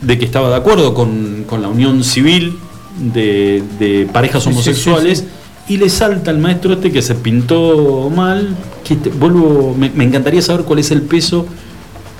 de 0.00 0.18
que 0.18 0.24
estaba 0.24 0.48
de 0.50 0.56
acuerdo 0.56 0.94
con, 0.94 1.44
con 1.46 1.62
la 1.62 1.68
unión 1.68 2.04
civil 2.04 2.56
de, 2.98 3.62
de 3.78 4.08
parejas 4.12 4.42
Sí, 4.44 4.48
sí, 4.50 4.52
homosexuales. 4.54 5.18
sí, 5.66 5.74
Y 5.74 5.76
le 5.78 5.88
salta 5.90 6.30
al 6.30 6.38
maestro 6.38 6.72
este 6.74 6.90
que 6.92 7.02
se 7.02 7.14
pintó 7.14 8.10
mal. 8.14 8.56
Que 8.84 8.96
te- 8.96 9.10
vuelvo, 9.10 9.74
me, 9.78 9.90
me 9.90 10.04
encantaría 10.04 10.40
saber 10.42 10.64
cuál 10.64 10.78
es 10.78 10.90
el 10.90 11.02
peso 11.02 11.46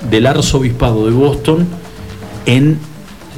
del 0.09 0.27
arzobispado 0.27 1.05
de 1.05 1.11
Boston 1.11 1.67
en, 2.45 2.77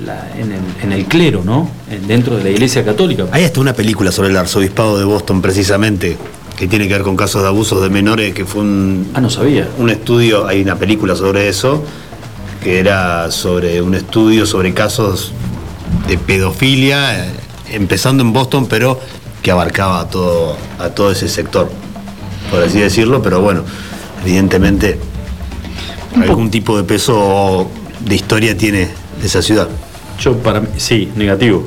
la- 0.06 0.30
en, 0.38 0.52
el, 0.52 0.60
en 0.84 0.92
el 0.92 1.06
clero, 1.06 1.42
¿no? 1.46 1.70
En- 1.90 2.08
dentro 2.08 2.36
de 2.38 2.44
la 2.44 2.50
iglesia 2.50 2.84
católica. 2.84 3.26
Hay 3.32 3.44
hasta 3.46 3.60
una 3.62 3.74
película 3.74 4.12
sobre 4.12 4.30
el 4.30 4.38
arzobispado 4.38 4.98
de 5.00 5.06
Boston 5.06 5.42
precisamente, 5.42 6.18
que 6.58 6.68
tiene 6.68 6.88
que 6.88 6.94
ver 6.94 7.04
con 7.04 7.16
casos 7.16 7.42
de 7.42 7.48
abusos 7.48 7.82
de 7.82 7.90
menores, 7.90 8.34
que 8.34 8.46
fue 8.46 8.62
un... 8.62 9.08
Ah, 9.14 9.22
no 9.22 9.30
sabía. 9.30 9.68
Un 9.80 9.90
estudio, 9.90 10.46
hay 10.48 10.62
una 10.62 10.76
película 10.76 11.16
sobre 11.16 11.48
eso, 11.48 11.84
que 12.62 12.80
era 12.80 13.32
sobre 13.32 13.82
un 13.82 13.96
estudio 13.96 14.46
sobre 14.46 14.74
casos 14.74 15.34
de 16.08 16.18
pedofilia, 16.18 17.26
eh, 17.26 17.32
empezando 17.72 18.24
en 18.24 18.34
Boston, 18.34 18.68
pero 18.68 19.00
que 19.42 19.52
abarcaba 19.52 20.02
a 20.02 20.08
todo, 20.08 20.56
a 20.80 20.90
todo 20.90 21.12
ese 21.12 21.28
sector, 21.28 21.70
por 22.50 22.62
así 22.62 22.80
decirlo, 22.80 23.22
pero 23.22 23.42
bueno, 23.42 23.64
evidentemente 24.24 25.00
algún 26.16 26.52
tipo 26.52 26.78
de 26.78 26.84
peso 26.84 27.70
de 28.02 28.16
historia 28.16 28.56
tiene 28.58 28.90
esa 29.24 29.42
ciudad. 29.42 29.68
Yo 30.20 30.38
para 30.38 30.60
mí, 30.62 30.68
sí, 30.78 31.12
negativo. 31.16 31.66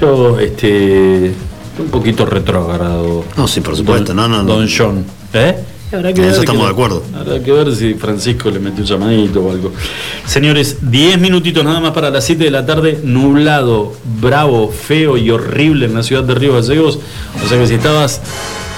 Yo, 0.00 0.38
este, 0.38 1.32
un 1.78 1.88
poquito 1.90 2.26
retrógrado. 2.26 3.24
No, 3.36 3.48
sí, 3.48 3.60
por 3.60 3.74
supuesto, 3.76 4.12
no, 4.12 4.28
no, 4.28 4.42
no. 4.42 4.54
Don 4.54 4.68
John. 4.68 5.04
¿Eh? 5.32 5.56
Habrá 5.92 6.10
En 6.10 6.24
eso 6.24 6.40
estamos 6.40 6.66
de 6.66 6.70
acuerdo. 6.72 7.02
Habrá 7.18 7.42
que 7.42 7.50
ver 7.50 7.74
si 7.74 7.94
Francisco 7.94 8.50
le 8.50 8.58
metió 8.58 8.80
un 8.82 8.86
llamadito 8.86 9.40
o 9.40 9.50
algo. 9.50 9.72
Señores, 10.26 10.78
10 10.82 11.18
minutitos 11.18 11.64
nada 11.64 11.80
más 11.80 11.92
para 11.92 12.10
las 12.10 12.24
7 12.24 12.44
de 12.44 12.50
la 12.50 12.66
tarde, 12.66 13.00
nublado, 13.04 13.92
bravo, 14.20 14.68
feo 14.70 15.16
y 15.16 15.30
horrible 15.30 15.86
en 15.86 15.94
la 15.94 16.02
ciudad 16.02 16.24
de 16.24 16.34
Río 16.34 16.52
Gallegos. 16.54 16.98
O 17.44 17.48
sea 17.48 17.58
que 17.58 17.66
si 17.66 17.74
estabas 17.74 18.20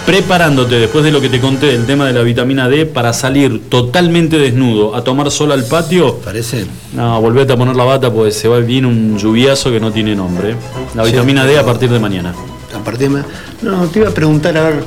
preparándote 0.06 0.76
después 0.76 1.04
de 1.04 1.10
lo 1.10 1.20
que 1.20 1.28
te 1.28 1.40
conté 1.40 1.66
del 1.66 1.84
tema 1.84 2.06
de 2.06 2.12
la 2.12 2.22
vitamina 2.22 2.68
D 2.68 2.86
para 2.86 3.12
salir 3.12 3.68
totalmente 3.68 4.38
desnudo 4.38 4.94
a 4.96 5.04
tomar 5.04 5.30
sol 5.30 5.52
al 5.52 5.64
patio, 5.64 6.16
Parece. 6.16 6.64
no, 6.94 7.20
volvete 7.20 7.52
a 7.52 7.56
poner 7.56 7.76
la 7.76 7.84
bata 7.84 8.12
porque 8.12 8.30
se 8.32 8.48
va 8.48 8.58
bien 8.60 8.86
un 8.86 9.18
lluviazo 9.18 9.70
que 9.70 9.78
no 9.80 9.92
tiene 9.92 10.14
nombre. 10.14 10.54
La 10.94 11.04
Sí. 11.04 11.10
vitamina 11.12 11.44
D 11.44 11.58
a 11.58 11.64
partir 11.64 11.90
de 11.90 11.98
mañana. 11.98 12.34
A 12.74 12.78
partir 12.84 13.10
de... 13.10 13.22
No, 13.62 13.84
te 13.88 13.98
iba 13.98 14.08
a 14.08 14.14
preguntar, 14.14 14.56
a 14.56 14.62
ver, 14.70 14.84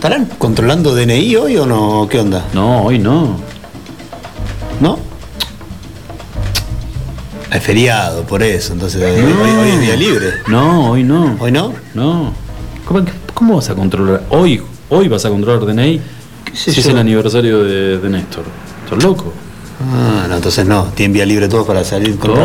¿estarán 0.00 0.24
controlando 0.38 0.94
DNI 0.94 1.36
hoy 1.36 1.58
o 1.58 1.66
no? 1.66 2.08
¿Qué 2.08 2.18
onda? 2.18 2.46
No, 2.54 2.84
hoy 2.84 2.98
no. 2.98 3.36
¿No? 4.80 4.98
Es 7.52 7.62
feriado, 7.62 8.22
por 8.22 8.42
eso. 8.42 8.72
Entonces, 8.72 9.02
hoy, 9.02 9.20
hoy 9.58 9.68
es 9.68 9.80
día 9.82 9.96
libre. 9.96 10.26
No, 10.48 10.92
hoy 10.92 11.04
no. 11.04 11.36
¿Hoy 11.38 11.52
no? 11.52 11.74
No. 11.92 12.32
¿Cómo, 12.86 13.04
cómo 13.34 13.56
vas 13.56 13.68
a 13.68 13.74
controlar? 13.74 14.22
Hoy, 14.30 14.62
hoy 14.88 15.06
vas 15.08 15.26
a 15.26 15.28
controlar 15.28 15.66
DNI 15.66 16.00
si 16.54 16.70
es 16.70 16.86
el 16.86 16.96
aniversario 16.96 17.62
de, 17.62 17.98
de 17.98 18.08
Néstor. 18.08 18.44
¿Estás 18.84 19.04
loco? 19.04 19.34
Ah, 19.82 20.24
no, 20.30 20.36
entonces 20.36 20.64
no. 20.64 20.84
Tienen 20.94 21.12
vía 21.12 21.26
libre 21.26 21.46
todos 21.46 21.66
para 21.66 21.84
salir 21.84 22.16
con 22.18 22.32
Todo, 22.32 22.40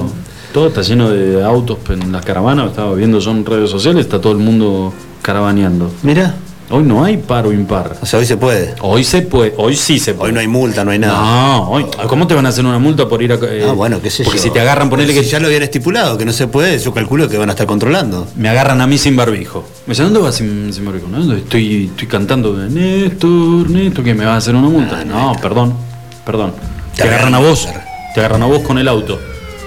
razón. 0.00 0.12
todo 0.52 0.66
está 0.66 0.82
lleno 0.82 1.10
de 1.10 1.44
autos 1.44 1.78
en 1.90 2.10
las 2.10 2.24
caravanas. 2.24 2.70
Estaba 2.70 2.92
viendo 2.94 3.20
yo 3.20 3.30
en 3.30 3.46
redes 3.46 3.70
sociales, 3.70 4.04
está 4.06 4.20
todo 4.20 4.32
el 4.32 4.38
mundo 4.38 4.92
caravaneando. 5.22 5.92
Mira. 6.02 6.34
Hoy 6.70 6.82
no 6.82 7.02
hay 7.02 7.16
par 7.16 7.46
o 7.46 7.52
impar. 7.52 7.96
O 8.02 8.04
sea, 8.04 8.18
hoy 8.18 8.26
se 8.26 8.36
puede. 8.36 8.74
Hoy 8.82 9.02
se 9.02 9.22
puede, 9.22 9.54
hoy 9.56 9.74
sí 9.74 9.98
se 9.98 10.12
puede. 10.12 10.28
Hoy 10.28 10.34
no 10.34 10.40
hay 10.40 10.48
multa, 10.48 10.84
no 10.84 10.90
hay 10.90 10.98
nada. 10.98 11.14
No, 11.18 11.70
hoy, 11.70 11.86
¿cómo 12.08 12.26
te 12.26 12.34
van 12.34 12.44
a 12.44 12.50
hacer 12.50 12.66
una 12.66 12.78
multa 12.78 13.08
por 13.08 13.22
ir 13.22 13.32
a.? 13.32 13.36
eh, 13.36 13.64
Ah, 13.66 13.72
bueno, 13.72 14.02
qué 14.02 14.10
sé 14.10 14.22
Porque 14.22 14.36
yo. 14.38 14.44
si 14.44 14.50
te 14.50 14.60
agarran, 14.60 14.90
ponele 14.90 15.14
que. 15.14 15.24
si 15.24 15.30
ya 15.30 15.40
lo 15.40 15.46
habían 15.46 15.62
estipulado, 15.62 16.18
que 16.18 16.26
no 16.26 16.32
se 16.32 16.46
puede, 16.46 16.78
yo 16.78 16.92
calculo 16.92 17.26
que 17.26 17.38
van 17.38 17.48
a 17.48 17.52
estar 17.52 17.66
controlando. 17.66 18.26
Me 18.36 18.50
agarran 18.50 18.82
a 18.82 18.86
mí 18.86 18.98
sin 18.98 19.16
barbijo. 19.16 19.64
Me 19.86 19.92
dicen, 19.92 20.06
¿dónde 20.06 20.20
vas 20.20 20.34
sin, 20.34 20.70
sin 20.74 20.84
barbijo? 20.84 21.08
No, 21.08 21.32
estoy, 21.34 21.86
estoy 21.86 22.06
cantando 22.06 22.52
de 22.52 22.68
Néstor, 22.68 23.70
Néstor, 23.70 24.04
que 24.04 24.14
me 24.14 24.26
vas 24.26 24.34
a 24.34 24.36
hacer 24.36 24.54
una 24.54 24.68
multa. 24.68 25.02
no, 25.06 25.32
perdón, 25.40 25.72
perdón. 26.26 26.52
Te, 26.94 27.04
agarran 27.04 27.34
a 27.34 27.38
vos, 27.38 27.66
te 28.14 28.20
agarran 28.20 28.42
a 28.42 28.46
vos 28.46 28.60
con 28.60 28.76
el 28.76 28.88
auto. 28.88 29.18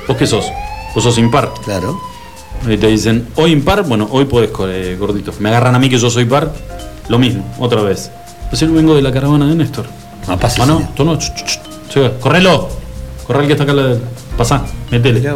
¿Vos 0.07 0.18
qué 0.18 0.28
sos? 0.28 0.45
Vos 0.94 1.03
sos 1.03 1.18
impar. 1.18 1.52
Claro. 1.65 1.99
Y 2.69 2.78
te 2.78 2.86
dicen, 2.88 3.28
hoy 3.38 3.53
impar, 3.53 3.82
bueno, 3.88 4.07
hoy 4.11 4.26
podés, 4.26 4.52
eh, 4.68 4.95
gordito. 4.99 5.34
Me 5.40 5.49
agarran 5.49 5.73
a 5.73 5.80
mí 5.80 5.90
que 5.90 5.98
yo 5.98 6.11
soy 6.11 6.26
par, 6.26 6.52
lo 7.11 7.19
mismo, 7.19 7.43
otra 7.59 7.81
vez. 7.81 8.09
Pues 8.49 8.59
yo 8.61 8.67
no 8.67 8.73
vengo 8.73 8.95
de 8.95 9.01
la 9.01 9.11
caravana 9.11 9.47
de 9.47 9.55
Néstor. 9.55 9.85
Ah, 10.27 10.38
pase, 10.38 10.61
Ah, 10.61 10.65
no, 10.65 10.89
tú 10.95 11.03
no. 11.03 11.17
ch, 11.17 11.33
ch, 11.35 11.43
ch. 11.45 11.59
Sí, 11.93 11.99
correlo. 12.21 12.69
Corre 13.27 13.41
el 13.41 13.47
que 13.47 13.53
está 13.53 13.63
acá. 13.65 13.73
La... 13.73 13.95
Pasá, 14.38 14.63
métele. 14.89 15.29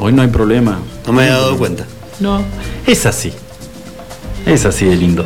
Hoy 0.00 0.12
no 0.12 0.22
hay 0.22 0.28
problema. 0.28 0.78
No 1.06 1.12
me 1.12 1.22
había 1.22 1.34
dado 1.36 1.56
cuenta. 1.56 1.84
No, 2.20 2.42
es 2.86 3.06
así. 3.06 3.32
Es 4.44 4.64
así 4.66 4.84
de 4.86 4.96
lindo. 4.96 5.24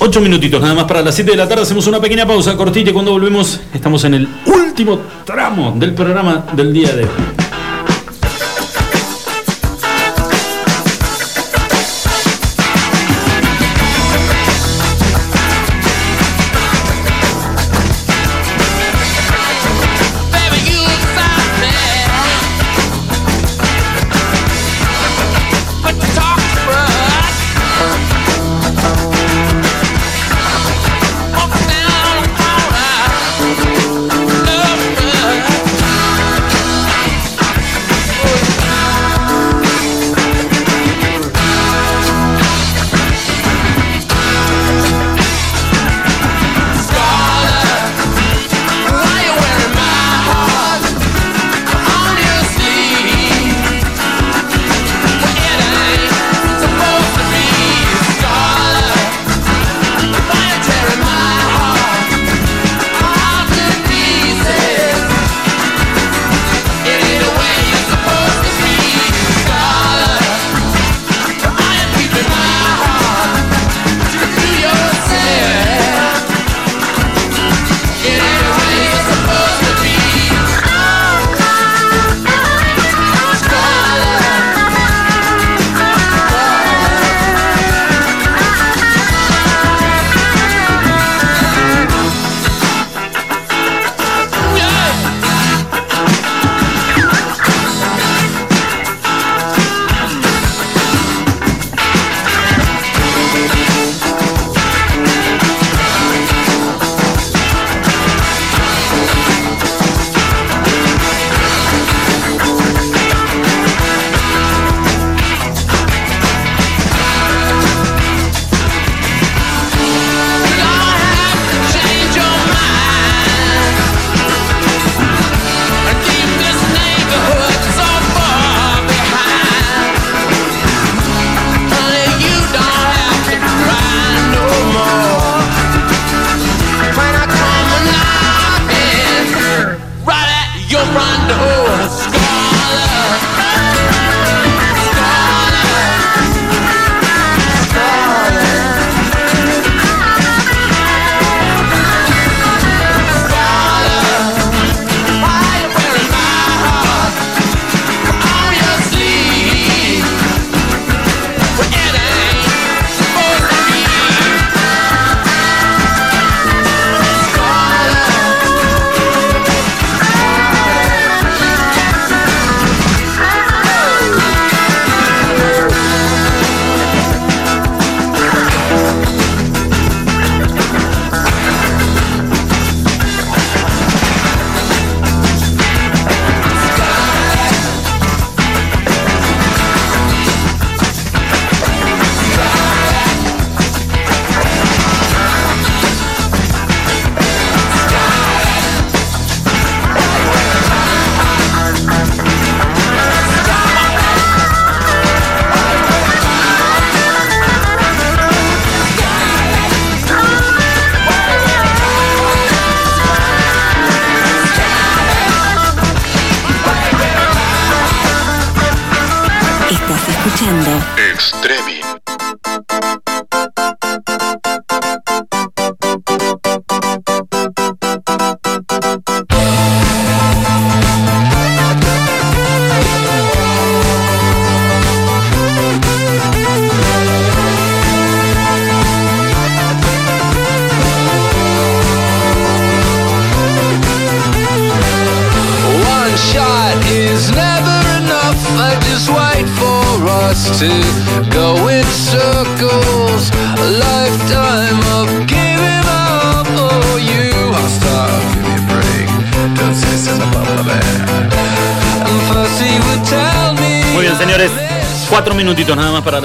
Ocho 0.00 0.20
minutitos 0.20 0.60
nada 0.60 0.74
más 0.74 0.84
para 0.84 1.02
las 1.02 1.14
7 1.14 1.30
de 1.30 1.36
la 1.36 1.48
tarde. 1.48 1.62
Hacemos 1.62 1.86
una 1.86 2.00
pequeña 2.00 2.26
pausa 2.26 2.56
cortita 2.56 2.90
y 2.90 2.92
cuando 2.92 3.12
volvemos 3.12 3.60
estamos 3.72 4.02
en 4.04 4.14
el 4.14 4.28
último 4.46 4.98
tramo 5.24 5.74
del 5.76 5.92
programa 5.94 6.46
del 6.56 6.72
día 6.72 6.92
de 6.94 7.04
hoy. 7.04 7.43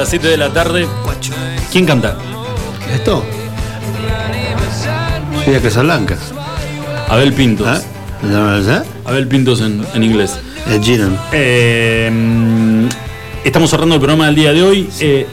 Las 0.10 0.22
7 0.22 0.28
de 0.28 0.38
la 0.38 0.50
tarde. 0.52 0.88
¿Quién 1.72 1.86
canta? 1.86 2.18
¿Esto? 2.92 3.24
Fui 5.46 5.54
Casablanca. 5.60 6.18
Abel 7.10 7.32
Pintos. 7.34 7.68
¿Ah? 7.68 7.80
¿Ah? 8.24 8.84
Abel 9.06 9.28
Pintos 9.28 9.62
en, 9.62 9.86
en 9.94 10.04
inglés. 10.04 10.40
Ed 10.68 10.82
Sheeran. 10.82 11.16
Eh, 11.32 12.10
mm, 12.12 12.88
estamos 13.44 13.70
cerrando 13.70 13.94
el 13.96 14.02
programa 14.02 14.26
del 14.26 14.34
día 14.34 14.52
de 14.52 14.64
hoy. 14.64 14.90
Eh, 15.00 15.28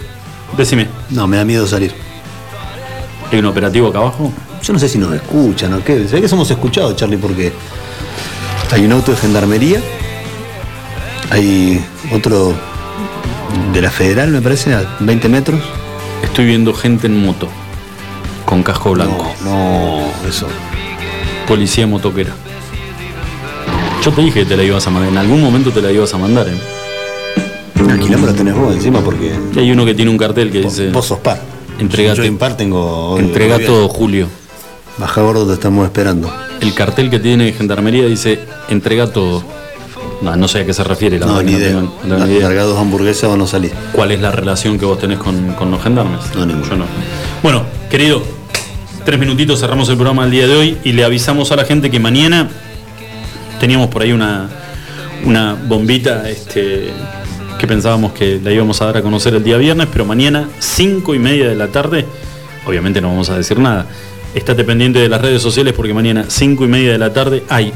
decime, 0.59 0.89
No, 1.09 1.27
me 1.27 1.39
da 1.39 1.47
miedo 1.47 1.67
salir. 1.67 1.95
¿hay 3.33 3.39
un 3.39 3.47
operativo 3.47 3.89
acá 3.89 3.99
abajo? 4.01 4.31
Yo 4.63 4.75
no 4.75 4.79
sé 4.79 4.91
si 4.91 4.99
nos 4.99 5.15
escuchan 5.15 5.73
o 5.73 5.83
qué. 5.83 6.01
Ve 6.01 6.21
que 6.21 6.29
somos 6.29 6.51
escuchados, 6.51 6.95
Charlie, 6.97 7.17
porque 7.17 7.51
hay 8.71 8.85
un 8.85 8.93
auto 8.93 9.11
de 9.13 9.17
gendarmería, 9.17 9.81
hay 11.31 11.83
otro 12.13 12.55
de 13.73 13.83
la 13.83 13.91
federal, 13.91 14.31
me 14.31 14.41
parece, 14.41 14.75
a 14.75 14.97
20 15.01 15.29
metros. 15.29 15.61
Estoy 16.23 16.47
viendo 16.47 16.73
gente 16.75 17.07
en 17.07 17.19
moto, 17.25 17.49
con 18.45 18.63
casco 18.63 18.93
blanco. 18.93 19.31
No, 19.45 20.01
eso. 20.29 20.47
Policía 21.47 21.87
motoquera. 21.87 22.33
Yo 24.03 24.13
te 24.13 24.23
dije 24.23 24.41
que 24.41 24.47
te 24.47 24.57
la 24.57 24.63
ibas 24.63 24.87
a 24.87 24.91
mandar, 24.91 25.11
en 25.13 25.19
algún 25.19 25.43
momento 25.43 25.71
te 25.71 25.83
la 25.83 25.91
ibas 25.91 26.13
a 26.15 26.19
mandar. 26.19 26.47
¿eh? 26.49 26.59
El 27.89 28.01
quilombo 28.01 28.27
lo 28.27 28.35
tenés 28.35 28.55
vos 28.55 28.75
encima 28.75 29.01
porque 29.01 29.33
Y 29.55 29.59
hay 29.59 29.71
uno 29.71 29.85
que 29.85 29.95
tiene 29.95 30.11
un 30.11 30.19
cartel 30.19 30.51
que 30.51 30.61
dice. 30.63 30.91
vos 30.91 31.07
sos 31.07 31.19
par. 31.19 31.41
Entregate. 31.79 32.17
Yo 32.19 32.25
en 32.25 32.39
par 32.39 32.57
tengo. 32.57 33.11
hoy- 33.13 33.21
Entrega 33.21 33.59
todo, 33.59 33.89
Julio. 33.89 34.29
Baja 34.99 35.21
gordo, 35.21 35.47
te 35.47 35.53
estamos 35.55 35.85
esperando. 35.85 36.33
El 36.61 36.73
cartel 36.75 37.11
que 37.11 37.19
tiene 37.19 37.53
Gendarmería 37.53 38.07
dice 38.07 38.41
entrega 38.71 39.09
todo. 39.13 39.45
No, 40.23 40.35
no 40.35 40.49
sé 40.49 40.61
a 40.61 40.67
qué 40.67 40.73
se 40.73 40.83
refiere, 40.83 41.19
la 41.19 41.27
No, 41.27 41.43
ni 41.43 41.53
idea. 41.53 41.73
no 41.75 41.91
tengo 42.01 42.27
idea. 42.27 42.43
Largados 42.49 42.79
hamburguesas 42.79 43.25
o 43.31 43.37
no 43.37 43.47
salís. 43.47 43.73
¿Cuál 43.93 44.13
es 44.13 44.21
la 44.21 44.33
relación 44.33 44.79
que 44.79 44.85
vos 44.87 44.99
tenés 44.99 45.19
con, 45.19 45.53
con 45.55 45.71
los 45.71 45.83
gendarmes? 45.83 46.21
No, 46.35 46.47
ninguna. 46.47 46.69
Yo 46.69 46.77
no. 46.77 46.85
Bueno, 47.43 47.65
querido, 47.91 48.23
tres 49.05 49.19
minutitos 49.21 49.61
cerramos 49.61 49.89
el 49.91 49.97
programa 49.97 50.25
el 50.25 50.31
día 50.31 50.47
de 50.47 50.57
hoy 50.57 50.79
y 50.85 50.93
le 50.93 51.05
avisamos 51.05 51.53
a 51.53 51.57
la 51.57 51.65
gente 51.65 51.91
que 51.91 52.01
mañana 52.01 52.49
teníamos 53.61 53.89
por 53.89 54.03
ahí 54.03 54.13
una, 54.13 54.49
una 55.25 55.55
bombita 55.55 56.29
este, 56.31 56.91
que 57.59 57.67
pensábamos 57.67 58.13
que 58.13 58.41
la 58.43 58.53
íbamos 58.53 58.81
a 58.83 58.87
dar 58.87 58.97
a 58.99 59.03
conocer 59.03 59.35
el 59.35 59.45
día 59.45 59.57
viernes, 59.59 59.89
pero 59.93 60.05
mañana, 60.05 60.49
cinco 60.59 61.15
y 61.15 61.19
media 61.19 61.49
de 61.49 61.57
la 61.57 61.69
tarde, 61.69 62.07
obviamente 62.67 63.01
no 63.01 63.09
vamos 63.09 63.29
a 63.31 63.37
decir 63.37 63.59
nada. 63.59 63.87
Estate 64.35 64.65
pendiente 64.65 64.99
de 64.99 65.09
las 65.09 65.21
redes 65.21 65.41
sociales 65.41 65.73
porque 65.75 65.95
mañana, 65.95 66.25
cinco 66.29 66.65
y 66.65 66.69
media 66.69 66.93
de 66.93 66.99
la 66.99 67.13
tarde, 67.13 67.45
hay 67.49 67.73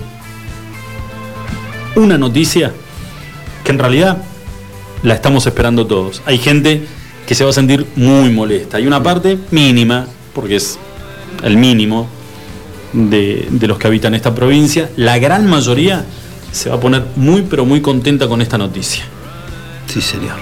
una 1.97 2.19
noticia 2.19 2.73
que 3.65 3.73
en 3.73 3.79
realidad 3.79 4.19
la 5.03 5.15
estamos 5.15 5.47
esperando 5.47 5.87
todos. 5.87 6.23
Hay 6.27 6.39
gente 6.39 6.87
que 7.27 7.35
se 7.35 7.45
va 7.45 7.51
a 7.51 7.53
sentir 7.53 7.87
muy 7.97 8.31
molesta. 8.31 8.77
Hay 8.77 8.87
una 8.87 9.03
parte 9.03 9.39
mínima, 9.51 10.07
porque 10.35 10.57
es 10.57 10.79
el 11.43 11.57
mínimo 11.57 12.09
de, 12.93 13.47
de 13.51 13.67
los 13.67 13.79
que 13.79 13.87
habitan 13.87 14.15
esta 14.15 14.35
provincia. 14.35 14.91
La 14.97 15.19
gran 15.19 15.47
mayoría 15.49 16.05
se 16.53 16.71
va 16.71 16.77
a 16.77 16.81
poner 16.81 17.05
muy, 17.17 17.43
pero 17.43 17.65
muy 17.65 17.81
contenta 17.81 18.29
con 18.29 18.43
esta 18.43 18.59
noticia. 18.59 19.05
Sí, 19.87 20.01
señor. 20.01 20.37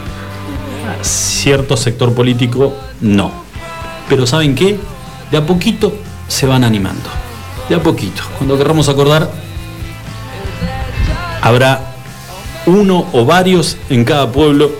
Cierto 1.02 1.76
sector 1.76 2.14
político, 2.14 2.74
no. 3.00 3.30
Pero 4.08 4.26
¿saben 4.26 4.54
qué? 4.54 4.78
De 5.30 5.36
a 5.36 5.46
poquito 5.46 5.92
se 6.26 6.46
van 6.46 6.64
animando. 6.64 7.08
De 7.68 7.74
a 7.74 7.82
poquito. 7.82 8.22
Cuando 8.38 8.56
querramos 8.56 8.88
acordar, 8.88 9.30
habrá 11.48 11.80
uno 12.66 13.06
o 13.12 13.24
varios 13.24 13.78
en 13.88 14.04
cada 14.04 14.30
pueblo 14.30 14.70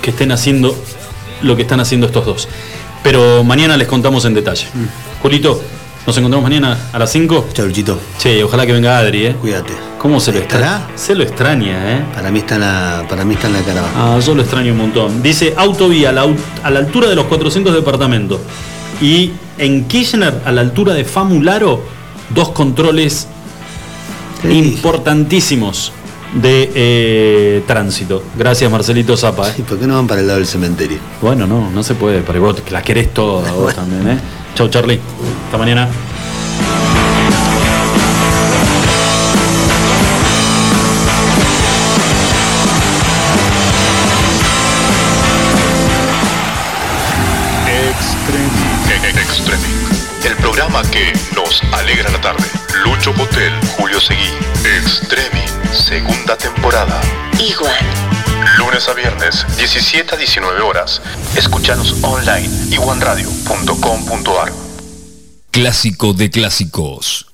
que 0.00 0.10
estén 0.10 0.32
haciendo 0.32 0.74
lo 1.42 1.56
que 1.56 1.62
están 1.62 1.80
haciendo 1.80 2.06
estos 2.06 2.24
dos. 2.24 2.48
Pero 3.02 3.44
mañana 3.44 3.76
les 3.76 3.86
contamos 3.86 4.24
en 4.24 4.32
detalle. 4.32 4.66
Julito, 5.20 5.60
nos 6.06 6.16
encontramos 6.16 6.42
mañana 6.48 6.88
a 6.92 6.98
las 6.98 7.12
5. 7.12 7.48
Chau, 7.52 7.66
Luchito. 7.66 8.00
Che, 8.18 8.42
ojalá 8.42 8.64
que 8.64 8.72
venga 8.72 8.98
Adri, 8.98 9.26
¿eh? 9.26 9.36
Cuídate. 9.38 9.74
¿Cómo 9.98 10.18
se 10.18 10.32
lo 10.32 10.38
extraña? 10.38 10.86
Se 10.94 11.14
lo 11.14 11.22
extraña, 11.22 11.96
¿eh? 11.96 12.04
Para 12.14 12.30
mí 12.30 12.38
está 12.38 12.54
en 12.54 12.60
la, 12.62 13.04
para 13.08 13.24
mí 13.24 13.34
está 13.34 13.48
en 13.48 13.52
la 13.52 13.60
caravana. 13.60 13.92
Ah, 13.94 14.18
yo 14.18 14.34
lo 14.34 14.40
extraño 14.40 14.72
un 14.72 14.78
montón. 14.78 15.22
Dice 15.22 15.52
autovía 15.56 16.08
a 16.08 16.12
la, 16.12 16.26
a 16.62 16.70
la 16.70 16.78
altura 16.78 17.08
de 17.08 17.14
los 17.16 17.26
400 17.26 17.74
departamentos. 17.74 18.40
Y 19.02 19.32
en 19.58 19.84
Kirchner, 19.84 20.40
a 20.46 20.52
la 20.52 20.62
altura 20.62 20.94
de 20.94 21.04
Famularo, 21.04 21.82
dos 22.30 22.48
controles 22.50 23.28
importantísimos 24.44 25.92
de 26.36 26.70
eh, 26.74 27.62
tránsito. 27.66 28.22
Gracias, 28.36 28.70
Marcelito 28.70 29.16
Zapa. 29.16 29.48
¿eh? 29.48 29.54
¿Y 29.58 29.62
por 29.62 29.78
qué 29.78 29.86
no 29.86 29.96
van 29.96 30.06
para 30.06 30.20
el 30.20 30.26
lado 30.26 30.38
del 30.38 30.46
cementerio? 30.46 30.98
Bueno, 31.20 31.46
no, 31.46 31.70
no 31.70 31.82
se 31.82 31.94
puede, 31.94 32.20
pero 32.20 32.40
vos 32.40 32.62
la 32.70 32.82
querés 32.82 33.12
toda 33.12 33.50
vos 33.52 33.74
también, 33.74 34.08
¿eh? 34.08 34.18
Chau, 34.54 34.68
Charlie. 34.68 35.00
Hasta 35.46 35.58
mañana. 35.58 35.88
Extreming. 47.66 49.18
Extreming. 49.18 49.86
El 50.24 50.36
programa 50.36 50.82
que 50.90 51.12
nos 51.34 51.62
alegra 51.72 52.10
la 52.10 52.15
Segunda 56.26 56.38
temporada. 56.38 57.00
Igual. 57.38 57.72
Lunes 58.58 58.88
a 58.88 58.94
viernes, 58.94 59.46
17 59.58 60.16
a 60.16 60.18
19 60.18 60.60
horas. 60.60 61.00
Escuchanos 61.36 62.02
online 62.02 62.48
iguanradio.com.ar. 62.72 64.52
Clásico 65.52 66.14
de 66.14 66.28
clásicos. 66.28 67.25